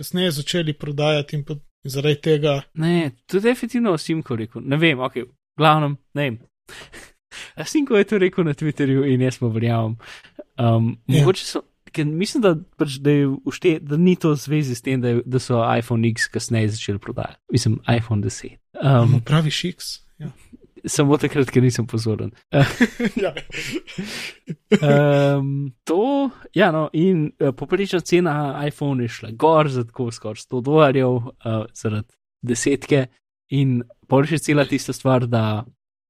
kasneje 0.00 0.30
začeli 0.40 0.72
prodajati 0.72 1.36
in, 1.36 1.44
pod, 1.44 1.60
in 1.84 1.92
zaradi 1.92 2.20
tega. 2.30 2.62
Ne, 2.80 3.10
to 3.28 3.42
definitivno 3.44 3.92
Simko 4.00 4.36
rekel. 4.40 4.64
Ne 4.64 4.80
vem, 4.80 5.00
ok, 5.04 5.20
glavnem, 5.60 5.98
ne 6.16 6.28
vem. 6.30 6.40
Simko 7.70 8.00
je 8.00 8.08
to 8.08 8.18
rekel 8.18 8.48
na 8.48 8.56
Twitterju 8.56 9.04
in 9.12 9.20
jaz 9.28 9.42
mu 9.44 9.52
verjamem. 9.52 9.98
Um, 10.58 10.94
Ja. 11.06 11.20
mogoče 11.20 11.44
so, 11.44 11.62
ker 11.92 12.06
mislim, 12.08 12.42
da, 12.42 12.54
pač, 12.80 12.96
da, 13.04 13.12
ušte, 13.46 13.76
da 13.84 13.96
ni 13.96 14.16
to 14.16 14.32
v 14.32 14.40
zvezi 14.40 14.74
s 14.74 14.82
tem, 14.82 15.00
da, 15.00 15.18
da 15.24 15.38
so 15.38 15.60
iPhone 15.78 16.08
X 16.08 16.26
kasneje 16.32 16.72
začeli 16.74 16.98
prodajati. 16.98 17.40
Mislim, 17.52 17.78
iPhone 17.88 18.24
10. 18.24 18.56
Um, 18.82 19.20
pravi 19.24 19.52
šiks. 19.54 20.07
Ja. 20.18 20.30
Samo 20.86 21.16
takrat, 21.18 21.50
ker 21.50 21.62
nisem 21.62 21.86
pozoren. 21.90 22.30
ja. 23.24 23.32
um, 24.78 25.72
to, 25.84 26.30
ja, 26.54 26.70
no, 26.74 26.86
in 26.92 27.32
uh, 27.42 27.50
poprečna 27.56 28.00
cena 28.00 28.34
iPhone 28.66 29.04
je 29.04 29.08
šla 29.16 29.32
gor 29.34 29.70
za 29.70 29.84
tako 29.84 30.10
skoraj 30.14 30.44
100 30.46 30.62
dolarjev, 30.62 31.10
uh, 31.10 31.64
zaradi 31.74 32.14
desetke. 32.42 33.06
In 33.50 33.80
pol 34.08 34.26
še 34.28 34.38
cela 34.44 34.66
tista 34.68 34.92
stvar, 34.92 35.26
da 35.26 35.64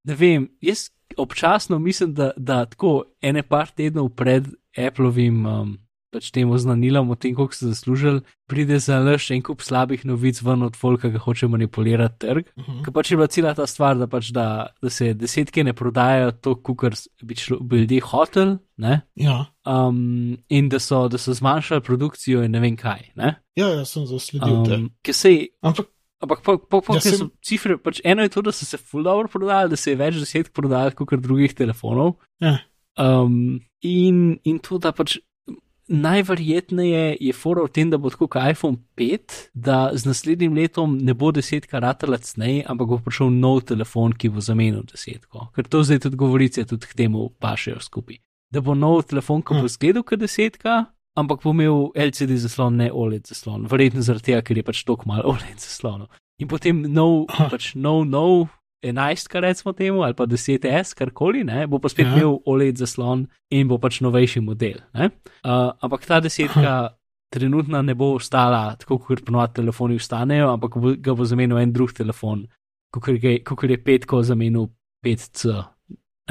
ne 0.08 0.16
vem, 0.18 0.48
jaz 0.60 0.88
občasno 1.16 1.78
mislim, 1.78 2.14
da, 2.14 2.30
da 2.36 2.64
tako 2.66 3.04
ene 3.22 3.42
par 3.42 3.70
tednov 3.76 4.10
pred 4.16 4.48
Appleovim 4.76 5.46
um, 5.46 5.76
pač 6.10 6.30
temu 6.32 6.56
znanilom 6.58 7.10
o 7.10 7.14
tem, 7.14 7.34
koliko 7.34 7.54
so 7.54 7.66
zaslužili, 7.68 8.20
pride 8.48 8.78
za 8.80 8.98
lež 8.98 9.30
en 9.30 9.42
kup 9.42 9.60
slabih 9.62 10.04
novic 10.08 10.40
ven 10.42 10.62
od 10.62 10.76
folka, 10.76 11.10
ki 11.12 11.18
hoče 11.18 11.48
manipulirati 11.48 12.18
trg. 12.18 12.44
Uh 12.56 12.62
Mhm. 12.64 12.72
-huh. 12.78 12.84
Ker 12.84 12.92
pač 12.92 13.10
je 13.10 13.16
bila 13.16 13.26
cela 13.26 13.54
ta 13.54 13.66
stvar, 13.66 13.98
da, 13.98 14.06
pač 14.06 14.30
da, 14.32 14.66
da 14.82 14.90
se 14.90 15.14
desetke 15.14 15.64
ne 15.64 15.72
prodajajo 15.72 16.32
to, 16.32 16.54
kar 16.74 16.92
bi, 17.22 17.34
šlo, 17.34 17.58
bi 17.60 17.76
ljudje 17.76 18.00
hoteli? 18.00 18.58
Ja. 19.16 19.46
Um, 19.66 20.36
in 20.48 20.68
da 20.68 20.78
so, 20.78 21.08
da 21.08 21.18
so 21.18 21.32
zmanjšali 21.34 21.80
produkcijo 21.80 22.42
in 22.44 22.50
ne 22.50 22.60
vem 22.60 22.76
kaj. 22.76 23.12
Ne? 23.16 23.34
ja, 23.56 23.66
jaz 23.68 23.88
sem 23.90 24.06
zasledil 24.06 24.54
um, 24.54 24.90
sej, 25.12 25.48
Ampak 25.62 25.86
Ampak, 26.20 26.42
pa, 26.42 26.56
pa, 26.58 26.80
pa, 26.80 26.94
Ja, 26.94 26.96
ja, 26.96 27.00
sem- 27.00 27.18
so 27.18 27.30
cifre, 27.42 27.76
pač 27.78 28.00
eno 28.04 28.22
je 28.22 28.28
to, 28.28 28.42
da 28.42 28.50
so 28.52 28.64
se 28.66 28.76
full 28.76 29.04
dobro 29.04 29.28
prodali, 29.28 29.70
da 29.70 29.76
se 29.76 29.90
je 29.90 29.96
več 29.96 30.14
deset 30.18 30.52
prodali 30.52 30.90
kot 30.90 31.20
drugih 31.20 31.54
telefonov. 31.54 32.16
Ja. 32.40 32.58
Um, 32.98 33.60
in, 33.82 34.38
in 34.44 34.58
to, 34.58 34.78
da 34.78 34.90
pač 34.92 35.18
najverjetneje 35.88 37.16
je 37.20 37.32
fora 37.32 37.64
v 37.64 37.72
tem, 37.72 37.90
da 37.90 37.98
bo 37.98 38.10
tako 38.10 38.28
kot 38.28 38.50
iPhone 38.50 38.76
5, 38.96 39.38
da 39.54 39.90
z 39.94 40.06
naslednjim 40.06 40.54
letom 40.54 40.98
ne 41.00 41.14
bo 41.14 41.32
desetka 41.32 41.80
ratala 41.80 42.18
cnej, 42.18 42.62
ampak 42.68 42.88
bo 42.88 43.00
prišel 43.04 43.32
nov 43.32 43.64
telefon, 43.68 44.12
ki 44.12 44.28
bo 44.28 44.44
zamenil 44.44 44.84
desetko. 44.88 45.48
Ker 45.56 45.68
to 45.68 45.82
zdaj 45.82 46.04
tudi 46.06 46.20
govorice 46.20 46.64
tudi 46.68 46.86
k 46.86 46.96
temu 47.04 47.30
pašejo 47.40 47.80
skupaj. 47.80 48.20
Da 48.52 48.60
bo 48.60 48.74
nov 48.74 49.02
telefon, 49.08 49.42
ki 49.42 49.54
bo 49.54 49.64
Hm. 49.64 49.72
izgledal 49.72 50.02
kot 50.04 50.20
desetka, 50.20 50.84
ampak 51.16 51.42
bo 51.42 51.50
imel 51.50 51.90
LCD 51.96 52.36
zaslon, 52.36 52.76
ne 52.76 52.92
OLED 52.92 53.26
zaslon. 53.26 53.66
Verjetno 53.66 54.02
zaradi 54.02 54.32
tega, 54.32 54.42
ker 54.42 54.56
je 54.56 54.62
pač 54.62 54.84
toliko 54.84 55.08
malo 55.08 55.34
OLED 55.34 55.58
zaslonov. 55.58 56.08
In 56.38 56.48
potem 56.48 56.82
nov, 56.82 57.26
pač 57.50 57.74
nov, 57.74 58.04
nov. 58.06 58.48
11, 58.82 59.28
kar 59.28 59.42
recimo 59.42 59.72
temu, 59.72 60.02
ali 60.02 60.14
pa 60.14 60.26
10S, 60.26 60.94
karkoli, 60.94 61.44
ne, 61.44 61.66
bo 61.66 61.78
pa 61.78 61.88
spet 61.88 62.06
Ja. 62.06 62.12
imel 62.16 62.38
OLED 62.46 62.76
zaslon 62.78 63.26
in 63.50 63.68
bo 63.68 63.78
pač 63.78 64.00
novejši 64.00 64.40
model. 64.40 64.78
ne. 64.94 65.10
Uh, 65.44 65.72
ampak 65.82 66.06
ta 66.06 66.20
desetka 66.20 66.94
trenutno 67.30 67.82
ne 67.82 67.94
bo 67.94 68.14
ostala 68.14 68.76
tako, 68.78 68.98
kot 68.98 69.24
ponovadi 69.24 69.54
telefoni 69.60 69.98
vstanejo, 69.98 70.52
ampak 70.54 70.78
bo, 70.78 70.94
ga 70.96 71.14
bo 71.14 71.24
zamenil 71.24 71.58
en 71.58 71.72
drug 71.72 71.92
telefon, 71.92 72.46
kot 72.92 73.08
je 73.70 73.82
petko 73.84 74.22
zamenil 74.22 74.68
5C. 75.04 75.64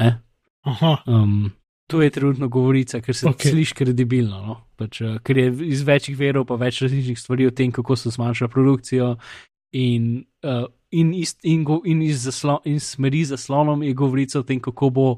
Ne? 0.00 0.20
aha, 0.64 1.02
Um, 1.06 1.50
to 1.86 2.02
je 2.02 2.10
trenutno 2.10 2.48
govorica, 2.48 3.00
ker 3.00 3.14
se 3.16 3.28
Ok. 3.28 3.36
okay. 3.36 3.50
sliši 3.50 3.74
kredibilno. 3.74 4.40
No? 4.46 4.56
Pač, 4.76 5.00
uh, 5.00 5.18
ker 5.24 5.36
je 5.38 5.52
iz 5.68 5.82
večjih 5.82 6.18
verov, 6.18 6.44
pa 6.46 6.54
več 6.56 6.82
različnih 6.82 7.18
stvari 7.18 7.46
o 7.46 7.50
tem, 7.50 7.72
kako 7.72 7.96
so 7.96 8.10
zmanjšali 8.10 8.50
produkcijo. 8.50 9.16
In, 9.72 10.24
uh, 10.44 10.64
in, 10.90 11.14
iz, 11.14 11.34
in, 11.42 11.64
go, 11.64 11.80
in, 11.84 12.02
iz 12.02 12.22
zaslon, 12.24 12.60
in 12.64 12.80
smeri 12.80 13.24
zaslonom 13.24 13.82
je 13.82 13.94
govorica 13.94 14.40
o 14.40 14.46
tem, 14.46 14.60
kako 14.60 14.90
bo 14.90 15.08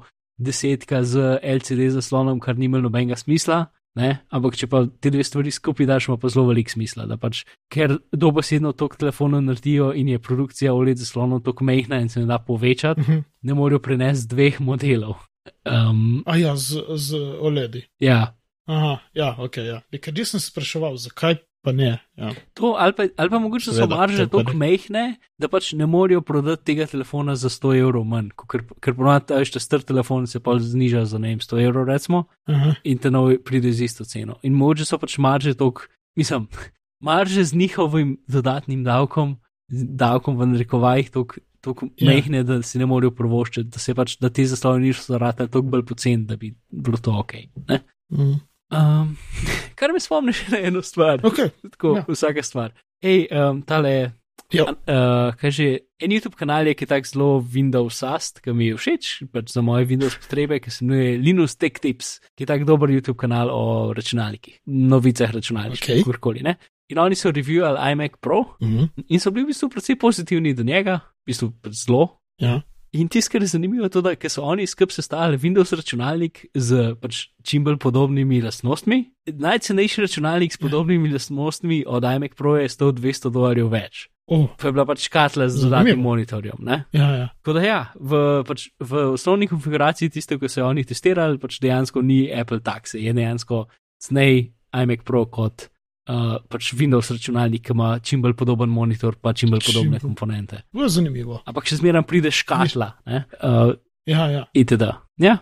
desetka 0.40 1.04
z 1.04 1.38
LCD 1.42 1.90
zaslonom, 1.94 2.40
kar 2.40 2.58
nima 2.58 2.80
nobenega 2.80 3.16
smisla. 3.16 3.66
Ne? 3.98 4.20
Ampak, 4.30 4.54
če 4.56 4.68
pa 4.70 4.84
te 5.02 5.10
dve 5.10 5.24
stvari 5.26 5.50
skupaj 5.50 5.86
daš, 5.88 6.06
ima 6.08 6.16
pa 6.20 6.30
zelo 6.30 6.46
velik 6.52 6.70
smisla. 6.70 7.08
Pač, 7.20 7.42
ker 7.72 7.96
dobesedno 8.14 8.70
tok 8.78 8.94
telefonov 9.00 9.42
naredijo 9.42 9.90
in 9.98 10.12
je 10.12 10.22
produkcija 10.22 10.74
OLED 10.74 11.02
zaslonov 11.02 11.42
tako 11.46 11.66
mehna 11.66 11.98
in 12.00 12.08
se 12.08 12.22
ne 12.22 12.30
da 12.30 12.38
povečati, 12.38 13.02
mhm. 13.02 13.24
ne 13.42 13.58
morejo 13.58 13.82
prenesti 13.82 14.30
dveh 14.30 14.60
modelov. 14.62 15.18
Um, 15.66 16.20
a 16.26 16.36
ja, 16.38 16.54
z, 16.56 16.84
z 16.94 17.18
OLED-i. 17.40 17.82
ja, 18.04 18.36
Aha, 18.70 19.00
ja, 19.14 19.34
ok, 19.38 19.56
ja. 19.66 19.80
Ker 19.98 20.14
nisem 20.14 20.38
se 20.40 20.50
spraševal, 20.52 20.94
zakaj 21.00 21.40
pa 21.62 21.72
ne. 21.72 21.98
Ja. 22.16 22.30
to 22.54 22.74
ali 22.78 22.92
pa, 22.96 23.06
ali 23.16 23.30
pa 23.30 23.38
mogoče 23.38 23.72
so 23.72 23.86
marže 23.86 24.26
tako 24.26 24.52
ne. 24.52 24.58
mehne, 24.62 25.04
da 25.38 25.48
pač 25.48 25.72
ne 25.72 25.86
morejo 25.86 26.20
prodati 26.20 26.64
tega 26.72 26.86
telefona 26.86 27.36
za 27.36 27.48
100 27.52 27.74
evrov 27.80 28.04
manj. 28.08 28.30
Ker, 28.50 28.64
ker 28.80 28.96
ponovadi, 28.96 29.32
ta 29.32 29.60
star 29.60 29.84
telefon 29.84 30.26
se 30.26 30.40
pa 30.40 30.56
zniža 30.58 31.04
za 31.04 31.18
ne 31.18 31.34
vem 31.34 31.44
100 31.44 31.60
evrov, 31.66 31.88
recimo, 31.88 32.24
Aha, 32.48 32.74
in 32.84 32.98
te 32.98 33.12
nov 33.12 33.32
pride 33.44 33.72
z 33.72 33.88
isto 33.90 34.04
ceno. 34.04 34.38
In 34.42 34.56
mogoče 34.56 34.88
so 34.88 34.98
pač 35.00 35.18
marže 35.18 35.54
tok, 35.54 35.86
mislim, 36.16 36.48
marže 37.08 37.44
z 37.44 37.56
njihovim 37.56 38.16
dodatnim 38.28 38.84
davkom, 38.84 39.36
davkom 39.70 40.40
v 40.40 40.52
narekovajih, 40.54 41.10
tako 41.12 41.46
Ja. 41.60 41.72
yeah. 41.72 42.06
mehne, 42.08 42.42
da 42.42 42.62
si 42.64 42.78
ne 42.80 42.86
morejo 42.88 43.10
privoščiti, 43.12 43.68
da 43.68 43.78
se 43.78 43.94
pač, 43.94 44.14
da 44.16 44.30
te 44.32 44.46
zaslone 44.48 44.80
niso 44.80 45.12
zarate 45.12 45.44
toliko 45.46 45.74
bolj 45.74 45.82
poceni, 45.90 46.24
da 46.24 46.38
bi 46.40 46.54
bilo 46.72 46.96
to 46.96 47.12
ok. 47.20 47.34
Ne? 47.68 47.82
mhm. 48.08 48.38
Um, 48.70 49.16
kar 49.78 49.92
me 49.92 50.00
spomni 50.02 50.34
še 50.36 50.48
na 50.54 50.62
eno 50.70 50.82
stvar, 50.86 51.20
Ok, 51.26 51.50
tako 51.74 52.00
Ja. 52.00 52.06
vsaka 52.08 52.42
stvar. 52.46 52.72
Hej, 53.02 53.26
um, 53.34 53.62
tale. 53.66 54.12
Ja. 54.50 54.66
Uh, 54.66 55.30
kaj 55.38 55.50
že, 55.54 55.66
en 56.02 56.10
YouTube 56.10 56.34
kanal 56.34 56.66
je, 56.66 56.74
ki 56.74 56.82
je 56.82 56.90
tako 56.90 57.06
zelo 57.06 57.28
Windows-ast, 57.54 58.40
ki 58.42 58.54
mi 58.56 58.70
je 58.70 58.78
všeč, 58.78 59.10
pač 59.30 59.52
za 59.54 59.62
moje 59.62 59.86
Windows 59.86 60.16
potrebe, 60.18 60.58
ki 60.58 60.72
se 60.74 60.82
imenuje 60.84 61.18
Linux 61.22 61.54
Tech 61.54 61.78
Tips, 61.78 62.18
ki 62.34 62.42
je 62.42 62.50
tako 62.50 62.66
dober 62.66 62.90
YouTube 62.90 63.18
kanal 63.20 63.52
o 63.54 63.94
računalnikih, 63.94 64.58
novicah 64.66 65.30
računalnikov, 65.30 65.86
okay. 65.86 66.02
kurkoli. 66.02 66.42
Ne? 66.42 66.56
In 66.90 66.98
oni 66.98 67.14
so 67.14 67.30
reviewali 67.30 67.78
iMac 67.92 68.18
Pro 68.18 68.56
mhm. 68.58 69.06
in 69.06 69.22
so 69.22 69.30
bili 69.30 69.46
v 69.46 69.54
bistvu 69.54 69.70
precej 69.70 69.98
pozitivni 69.98 70.54
do 70.54 70.66
njega, 70.66 70.98
v 71.22 71.30
bistvu 71.30 71.52
pač 71.62 71.86
zelo. 71.86 72.18
ja. 72.42 72.58
In 72.92 73.08
tisto, 73.08 73.32
kar 73.32 73.42
je 73.42 73.46
zanimivo, 73.46 73.84
je 73.86 73.92
to, 73.94 74.00
da 74.02 74.14
so 74.28 74.42
oni 74.42 74.66
skupaj 74.66 74.94
sestavili 74.94 75.38
Windows 75.38 75.76
računalnik 75.76 76.46
z 76.54 76.94
pač 77.00 77.28
čim 77.46 77.64
bolj 77.64 77.76
podobnimi 77.78 78.40
lastnostmi. 78.42 79.04
Najcenejši 79.30 80.00
računalnik 80.00 80.52
s 80.52 80.58
podobnimi 80.58 81.12
lastnostmi 81.12 81.84
od 81.86 82.04
iMac 82.04 82.34
Pro 82.34 82.56
je 82.56 82.68
100-200 82.68 83.30
dolarjev 83.30 83.70
več. 83.70 84.08
Oh, 84.26 84.48
To 84.58 84.68
je 84.68 84.72
bila 84.72 84.86
pač 84.86 85.06
škatla 85.06 85.48
z 85.48 85.62
dodatnim 85.62 86.02
monitorjem. 86.02 86.58
Ne? 86.66 86.84
ja, 86.92 87.08
ja. 87.14 87.28
Tako 87.42 87.54
da 87.58 87.62
ja, 87.62 87.80
v, 87.94 88.42
pač, 88.46 88.68
v 88.78 89.06
osnovni 89.14 89.46
konfiguraciji 89.50 90.10
tiste, 90.10 90.38
ki 90.38 90.50
so 90.50 90.62
jo 90.62 90.68
oni 90.70 90.84
testirali, 90.86 91.38
pač 91.38 91.58
dejansko 91.62 92.02
ni 92.02 92.24
Apple 92.30 92.60
takse, 92.62 92.98
je 92.98 93.14
dejansko 93.14 93.68
cnej 94.02 94.50
iMac 94.70 95.06
Pro 95.06 95.26
kot 95.30 95.70
uh, 96.06 96.38
pač 96.46 96.72
Windows 96.72 97.10
računalnik, 97.10 97.62
ki 97.62 97.72
ima 97.72 97.98
čim 97.98 98.22
bolj 98.22 98.34
podoben 98.34 98.68
monitor, 98.68 99.14
pa 99.14 99.32
čim 99.32 99.50
bolj 99.50 99.60
Čim 99.60 99.72
podobne 99.72 99.90
bolj. 99.92 100.00
komponente. 100.02 100.62
Bilo 100.72 100.84
je 100.84 100.90
zanimivo. 100.90 101.42
Ampak 101.44 101.64
še 101.64 101.76
zmeraj 101.76 102.02
pride 102.04 102.30
škatla. 102.30 102.92
ne, 103.04 103.24
Uh, 103.38 103.74
Ja, 104.06 104.26
ja, 104.26 104.44
itd. 104.54 104.82
Ja, 105.18 105.38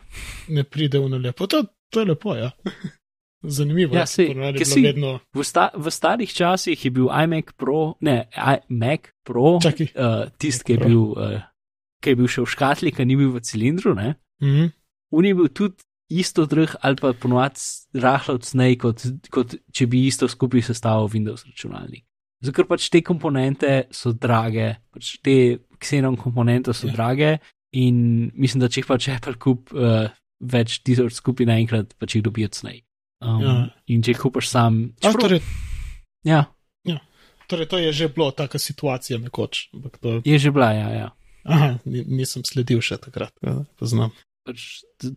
ne 0.49 0.65
pride 0.65 0.99
v 0.99 1.07
lepo. 1.17 1.47
To, 1.47 1.63
to 1.89 2.01
je 2.01 2.07
lepo, 2.07 2.35
ja. 2.35 2.51
Zanimivo. 3.41 3.95
Ja, 3.95 4.03
ker 4.05 4.51
je 4.53 4.65
si- 4.65 4.83
vedno. 4.83 5.21
v, 5.31 5.41
sta, 5.41 5.71
v 5.73 5.87
starih 5.89 6.27
časih 6.27 6.75
je 6.77 6.91
bil 6.91 7.07
iMac 7.07 7.55
Pro, 7.55 7.95
ne, 8.01 8.27
iMac 8.35 9.15
Pro, 9.23 9.59
Čakaj. 9.63 9.95
uh, 9.95 10.27
tisti, 10.37 10.65
ki 10.65 10.73
je 10.73 10.79
Pro. 10.79 10.89
bil, 10.89 11.03
uh, 11.15 11.39
ki 12.03 12.11
je 12.11 12.17
bil 12.17 12.27
še 12.27 12.43
v 12.43 12.49
škatli, 12.49 12.91
ki 12.91 13.07
ni 13.07 13.15
bil 13.15 13.31
v 13.31 13.41
cilindru, 13.41 13.95
ne. 13.95 14.19
Mhm. 14.43 14.75
On 15.11 15.25
je 15.25 15.33
bil 15.33 15.49
tudi 15.49 15.79
isto 16.09 16.47
drh 16.47 16.77
ali 16.81 16.97
pa 16.97 17.13
ponovadi 17.13 17.61
rahlo 17.95 18.39
cnej, 18.39 18.77
kot, 18.77 19.03
kot 19.31 19.55
če 19.73 19.87
bi 19.87 20.07
isto 20.07 20.29
skupaj 20.29 20.63
sestavil 20.63 21.09
Windows 21.09 21.45
računalnik. 21.45 22.05
Zato 22.41 22.55
ker 22.55 22.67
pač 22.67 22.89
te 22.89 23.03
komponente 23.03 23.89
so 23.91 24.13
drage, 24.13 24.77
pač 24.95 25.17
te 25.21 25.59
Xenon 25.79 26.17
komponente 26.17 26.73
so 26.73 26.87
Ja. 26.87 26.91
ja. 26.91 26.97
drage 26.97 27.31
in 27.73 28.31
mislim, 28.35 28.61
da 28.61 28.69
če 28.69 28.81
jih 28.81 28.87
pač 28.87 29.09
Apple 29.09 29.35
kup 29.37 29.73
uh, 29.73 30.07
več 30.41 30.79
tisoč 30.81 31.19
skupaj 31.19 31.47
naenkrat, 31.47 31.93
pač 31.99 32.15
jih 32.15 32.23
dobijo 32.23 32.49
cnej. 32.49 32.85
Um, 33.21 33.41
Ja. 33.43 33.55
In 33.89 34.03
če 34.03 34.15
jih 34.15 34.21
kupaš 34.21 34.49
sam, 34.49 34.95
A, 35.03 35.11
čeprav- 35.11 35.21
torej, 35.21 35.43
ja, 36.25 36.45
torej, 37.49 37.67
to 37.67 37.79
je 37.79 37.93
že 37.93 38.09
bilo 38.09 38.31
taka 38.31 38.59
situacija 38.59 39.19
nekoč. 39.19 39.69
To, 40.01 40.21
je 40.25 40.39
že 40.39 40.51
bila, 40.51 40.71
ja. 40.73 40.89
ja. 40.95 41.09
aha, 41.45 41.79
ni- 41.85 42.05
nisem 42.07 42.45
sledil 42.45 42.79
še 42.81 42.99
takrat, 42.99 43.33
ja, 43.43 43.65
poznam. 43.77 44.13
Pač, 44.49 44.67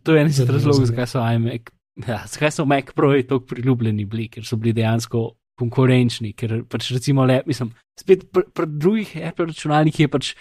to 0.04 0.16
je 0.16 0.22
en 0.22 0.28
izmed 0.32 0.50
razlogov, 0.52 0.90
zakaj 0.90 1.08
so 1.08 1.22
iMac, 1.24 1.72
ja, 2.04 2.22
zakaj 2.28 2.52
so 2.52 2.66
Mac 2.68 2.92
Pro 2.96 3.14
tako 3.24 3.46
priljubljeni 3.54 4.04
bili, 4.10 4.28
ker 4.32 4.44
so 4.48 4.60
bili 4.60 4.76
dejansko 4.76 5.30
konkurenčni, 5.62 6.34
ker 6.36 6.62
pač 6.68 6.90
recimo 6.92 7.24
le, 7.30 7.42
mislim, 7.48 7.72
spet 8.00 8.28
pri 8.34 8.44
pr 8.52 8.68
drugih 8.68 9.14
Apple 9.30 9.52
računalnikih 9.52 10.08
je 10.08 10.12
pač, 10.12 10.32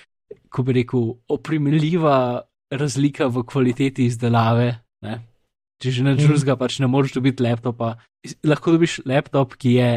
ko 0.50 0.64
bi 0.66 0.80
rekel, 0.80 1.10
oprijemljiva 1.30 2.16
razlika 2.70 3.26
v 3.30 3.42
kvaliteti 3.46 4.06
izdelave. 4.10 4.72
Ne? 5.06 5.20
Če 5.82 5.90
že 5.90 6.02
na 6.04 6.12
Mhm. 6.14 6.26
drugega 6.26 6.56
pač 6.56 6.78
ne 6.80 6.86
moreš 6.86 7.14
dobiti 7.16 7.42
laptopa, 7.42 7.96
lahko 8.44 8.72
dobiš 8.76 9.00
laptop, 9.06 9.56
ki 9.56 9.72
je. 9.78 9.90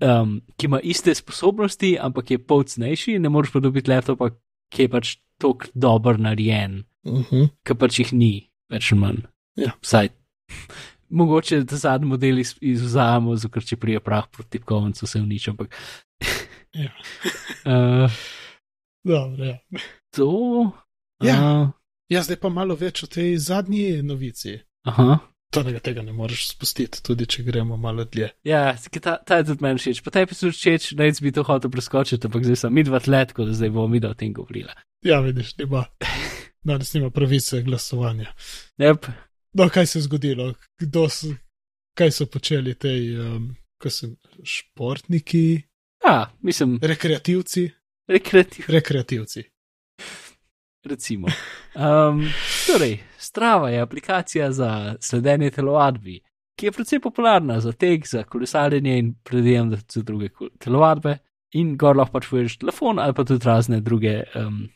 Um, 0.00 0.40
ki 0.56 0.64
ima 0.64 0.78
iste 0.80 1.12
sposobnosti, 1.12 1.98
ampak 2.00 2.30
je 2.30 2.38
pol 2.40 2.62
cenejši, 2.64 3.18
ne 3.20 3.28
moreš 3.28 3.52
pa 3.52 3.60
dobiti 3.60 3.90
laptopa, 3.90 4.30
ki 4.72 4.86
je 4.86 4.88
pač 4.88 5.06
tako 5.38 5.66
dober 5.74 6.18
narejen, 6.18 6.84
Mhm. 7.06 7.44
ki 7.64 7.74
pač 7.74 7.98
jih 7.98 8.12
ni, 8.12 8.32
več 8.70 8.92
ali 8.92 9.00
manj. 9.00 9.22
Ja. 9.56 9.72
Vsaj. 9.80 10.08
Mogoče 11.10 11.64
ta 11.64 11.76
zadnji 11.76 12.08
model 12.08 12.38
iz- 12.38 12.58
izvzamemo, 12.60 13.36
ker 13.48 13.64
če 13.64 13.76
prije 13.76 14.00
prah 14.00 14.26
proti 14.28 14.50
tipkovnicu, 14.50 15.06
se 15.06 15.18
uniči. 15.18 15.50
Ampak. 15.50 15.74
Ja. 16.74 16.90
uh, 17.64 18.10
Dobro, 19.04 19.44
ja. 19.44 19.58
To. 20.10 20.72
Ja. 21.22 21.36
Uh, 21.62 21.68
ja, 22.08 22.22
zdaj 22.22 22.36
pa 22.36 22.48
malo 22.48 22.74
več 22.74 23.02
o 23.02 23.06
tej 23.06 23.36
zadnji 23.38 24.02
novici. 24.02 24.58
aha. 24.84 25.18
Tega, 25.48 25.80
tega 25.80 26.02
ne 26.04 26.12
moreš 26.12 26.50
spustiti, 26.50 27.00
tudi 27.02 27.24
če 27.26 27.42
gremo 27.46 27.76
malo 27.80 28.04
dlje. 28.04 28.28
Ja, 28.44 28.74
ta, 29.00 29.14
ta 29.24 29.38
je 29.40 29.46
tudi 29.48 29.64
meni 29.64 29.80
všeč. 29.80 30.02
Pa 30.04 30.12
ta 30.12 30.26
pisal 30.28 30.52
všeč, 30.52 30.90
da 30.98 31.08
bi 31.24 31.32
to 31.32 31.44
hotel 31.48 31.72
preskočiti, 31.72 32.28
ampak 32.28 32.44
zdaj 32.44 32.58
sem 32.66 32.74
midva 32.76 33.00
let, 33.06 33.32
tako 33.32 33.46
da 33.48 33.56
zdaj 33.56 33.70
bomo 33.72 33.88
mi 33.88 34.00
o 34.04 34.12
tem 34.14 34.34
govorila. 34.36 34.76
Ja, 35.02 35.22
vidiš, 35.24 35.54
nima, 35.56 35.86
danes 36.62 36.92
nima 36.94 37.08
pravice 37.10 37.62
glasovanja. 37.62 38.34
Yep. 38.78 39.08
No, 39.56 39.68
kaj 39.72 39.86
se 39.86 39.98
je 39.98 40.02
zgodilo? 40.02 40.52
Kdo 40.78 41.08
so, 41.08 41.32
kaj 41.96 42.12
so 42.12 42.26
počeli 42.26 42.74
tej, 42.74 43.16
um, 43.16 43.48
ko 43.80 43.90
so 43.90 44.12
športniki, 44.44 45.62
Ja, 46.04 46.30
mislim, 46.42 46.78
rekreativci? 46.82 47.70
rekreativ, 48.08 48.64
Rekreativci. 48.68 49.42
recimo. 50.84 51.26
Um, 51.74 52.28
torej, 52.66 52.98
Strava 53.28 53.70
je 53.70 53.80
aplikacija 53.80 54.52
za 54.52 54.96
sledenje 55.00 55.50
telovadbi, 55.50 56.20
ki 56.56 56.66
je 56.66 56.72
precej 56.72 57.00
popularna 57.00 57.60
za 57.60 57.72
tek, 57.72 58.06
za 58.08 58.22
kolesarjenje 58.24 58.98
in 58.98 59.14
predvidevam, 59.24 59.70
da 59.70 59.76
tudi 59.76 60.00
za 60.00 60.02
druge 60.02 60.28
telovadbe. 60.58 61.18
In 61.56 61.76
gor 61.80 61.96
lahko 61.96 62.18
pač 62.18 62.26
voješ 62.32 62.58
telefon 62.60 62.98
ali 63.00 63.14
pa 63.16 63.24
tudi 63.24 63.46
razne 63.46 63.80
druge 63.80 64.22
um, 64.36 64.66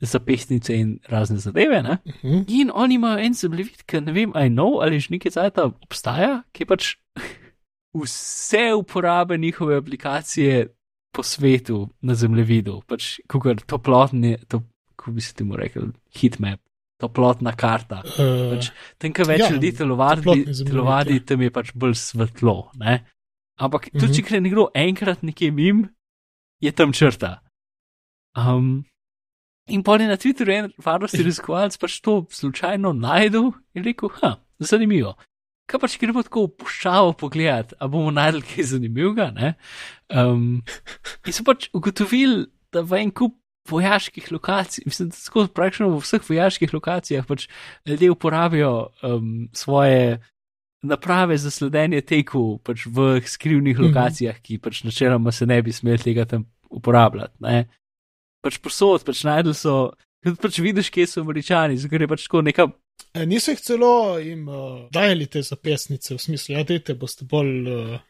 zapestnice 0.00 0.76
in 0.76 0.98
razne 1.08 1.38
zadeve. 1.38 1.82
Ne? 1.82 1.98
Uh 2.04 2.12
-huh. 2.22 2.44
In 2.48 2.70
oni 2.74 2.94
imajo 2.94 3.18
en 3.18 3.34
zemljevid, 3.34 3.82
ki 3.86 4.00
ne 4.00 4.12
vem, 4.12 4.32
aj 4.34 4.50
nov 4.50 4.80
ali 4.82 5.00
že 5.00 5.08
nekaj 5.10 5.32
cajta 5.32 5.64
obstaja, 5.64 6.42
ki 6.52 6.64
pač 6.64 6.96
vse 8.00 8.74
uporabe 8.74 9.38
njihove 9.38 9.76
aplikacije 9.76 10.74
po 11.12 11.22
svetu 11.22 11.88
na 12.00 12.14
zemljevidu, 12.14 12.82
pač 12.86 13.20
kukar 13.28 13.56
toplotni, 13.66 14.36
to, 14.48 14.62
kako 14.96 15.10
bi 15.10 15.20
se 15.20 15.34
temu 15.34 15.56
rekel, 15.56 15.82
hitmap, 16.14 16.60
toplotna 16.98 17.52
karta. 17.54 18.02
Uh, 18.18 18.52
Pač, 18.56 18.70
tam, 18.98 19.12
kjer 19.14 19.28
več 19.28 19.40
ja, 19.44 19.50
ljudi 19.54 19.70
telovadi, 19.78 20.42
telovadi 20.66 21.20
ja. 21.20 21.24
tam 21.24 21.42
je 21.46 21.50
pač 21.54 21.70
bolj 21.74 21.94
svetlo. 21.94 22.56
Ne? 22.74 23.04
Ampak 23.58 23.88
tudi, 23.90 24.06
Mhm. 24.06 24.14
če 24.14 24.22
gre 24.22 24.40
nekdo 24.40 24.68
enkrat 24.74 25.22
nekje 25.22 25.50
mim, 25.50 25.84
je 26.60 26.72
tam 26.72 26.92
črta. 26.92 27.38
Um, 28.38 28.84
in 29.68 29.82
pol 29.82 30.00
je 30.00 30.08
na 30.08 30.16
Twitterju 30.16 30.54
en 30.54 30.68
varnostni 30.78 31.22
raziskovalec 31.26 31.74
pač 31.78 32.00
to 32.00 32.26
slučajno 32.30 32.92
najdel 32.94 33.50
in 33.74 33.84
rekel: 33.84 34.10
Ha, 34.20 34.36
zanimivo. 34.60 35.14
Kaj 35.68 35.80
pač 35.82 35.98
gremo 36.00 36.22
tako 36.24 36.46
v 36.46 36.54
puščavo 36.62 37.12
pogledati, 37.20 37.76
a 37.76 37.88
bomo 37.88 38.10
najdel 38.10 38.40
kaj 38.42 38.70
zanimivega. 38.72 39.30
ne? 39.36 39.54
Um, 40.08 40.62
in 41.26 41.32
so 41.36 41.44
pač 41.44 41.68
ugotovili, 41.76 42.46
da 42.72 42.80
v 42.82 43.02
en 43.02 43.10
kup 43.12 43.34
vojaških 43.70 44.32
lokacij, 44.32 44.82
mislim, 44.86 45.08
da 45.08 45.16
tako 45.24 45.46
praktično 45.54 45.88
v 45.92 46.00
vseh 46.02 46.24
vojaških 46.30 46.74
lokacijah 46.74 47.26
pač 47.26 47.48
ljudje 47.86 48.10
uporabijo 48.10 48.88
um, 49.02 49.48
svoje 49.52 50.18
naprave 50.82 51.38
za 51.38 51.50
sledenje 51.50 52.00
teku 52.00 52.58
pač 52.64 52.86
v 52.86 53.20
skrivnih 53.26 53.78
Mhm. 53.78 53.86
lokacijah, 53.88 54.40
ki 54.42 54.58
pač 54.58 54.84
načeloma 54.84 55.32
se 55.32 55.46
ne 55.46 55.62
bi 55.62 55.72
smeli 55.72 55.98
tega 55.98 56.24
tam 56.24 56.46
uporabljati. 56.70 57.34
Ne? 57.40 57.68
Pač 58.42 58.58
posod, 58.58 59.04
pač 59.04 59.24
najdel 59.24 59.54
so. 59.54 59.92
Tudi 60.24 60.36
pač 60.42 60.58
vidiš, 60.58 60.90
kje 60.90 61.06
so 61.06 61.20
američani, 61.22 61.78
ker 61.90 62.02
je 62.02 62.08
pač 62.08 62.26
tako 62.26 62.42
neka 62.42 62.68
E, 63.14 63.26
niso 63.26 63.52
jih 63.52 63.60
celo 63.62 64.18
jim 64.18 64.48
uh, 64.48 64.88
dajali 64.92 65.26
te 65.26 65.42
zapestnice, 65.42 66.14
v 66.14 66.18
smislu, 66.18 66.54
ja, 66.56 66.64
dajte, 66.66 66.94
boste 66.98 67.24
bolj. 67.24 67.68
Uh, 67.70 68.00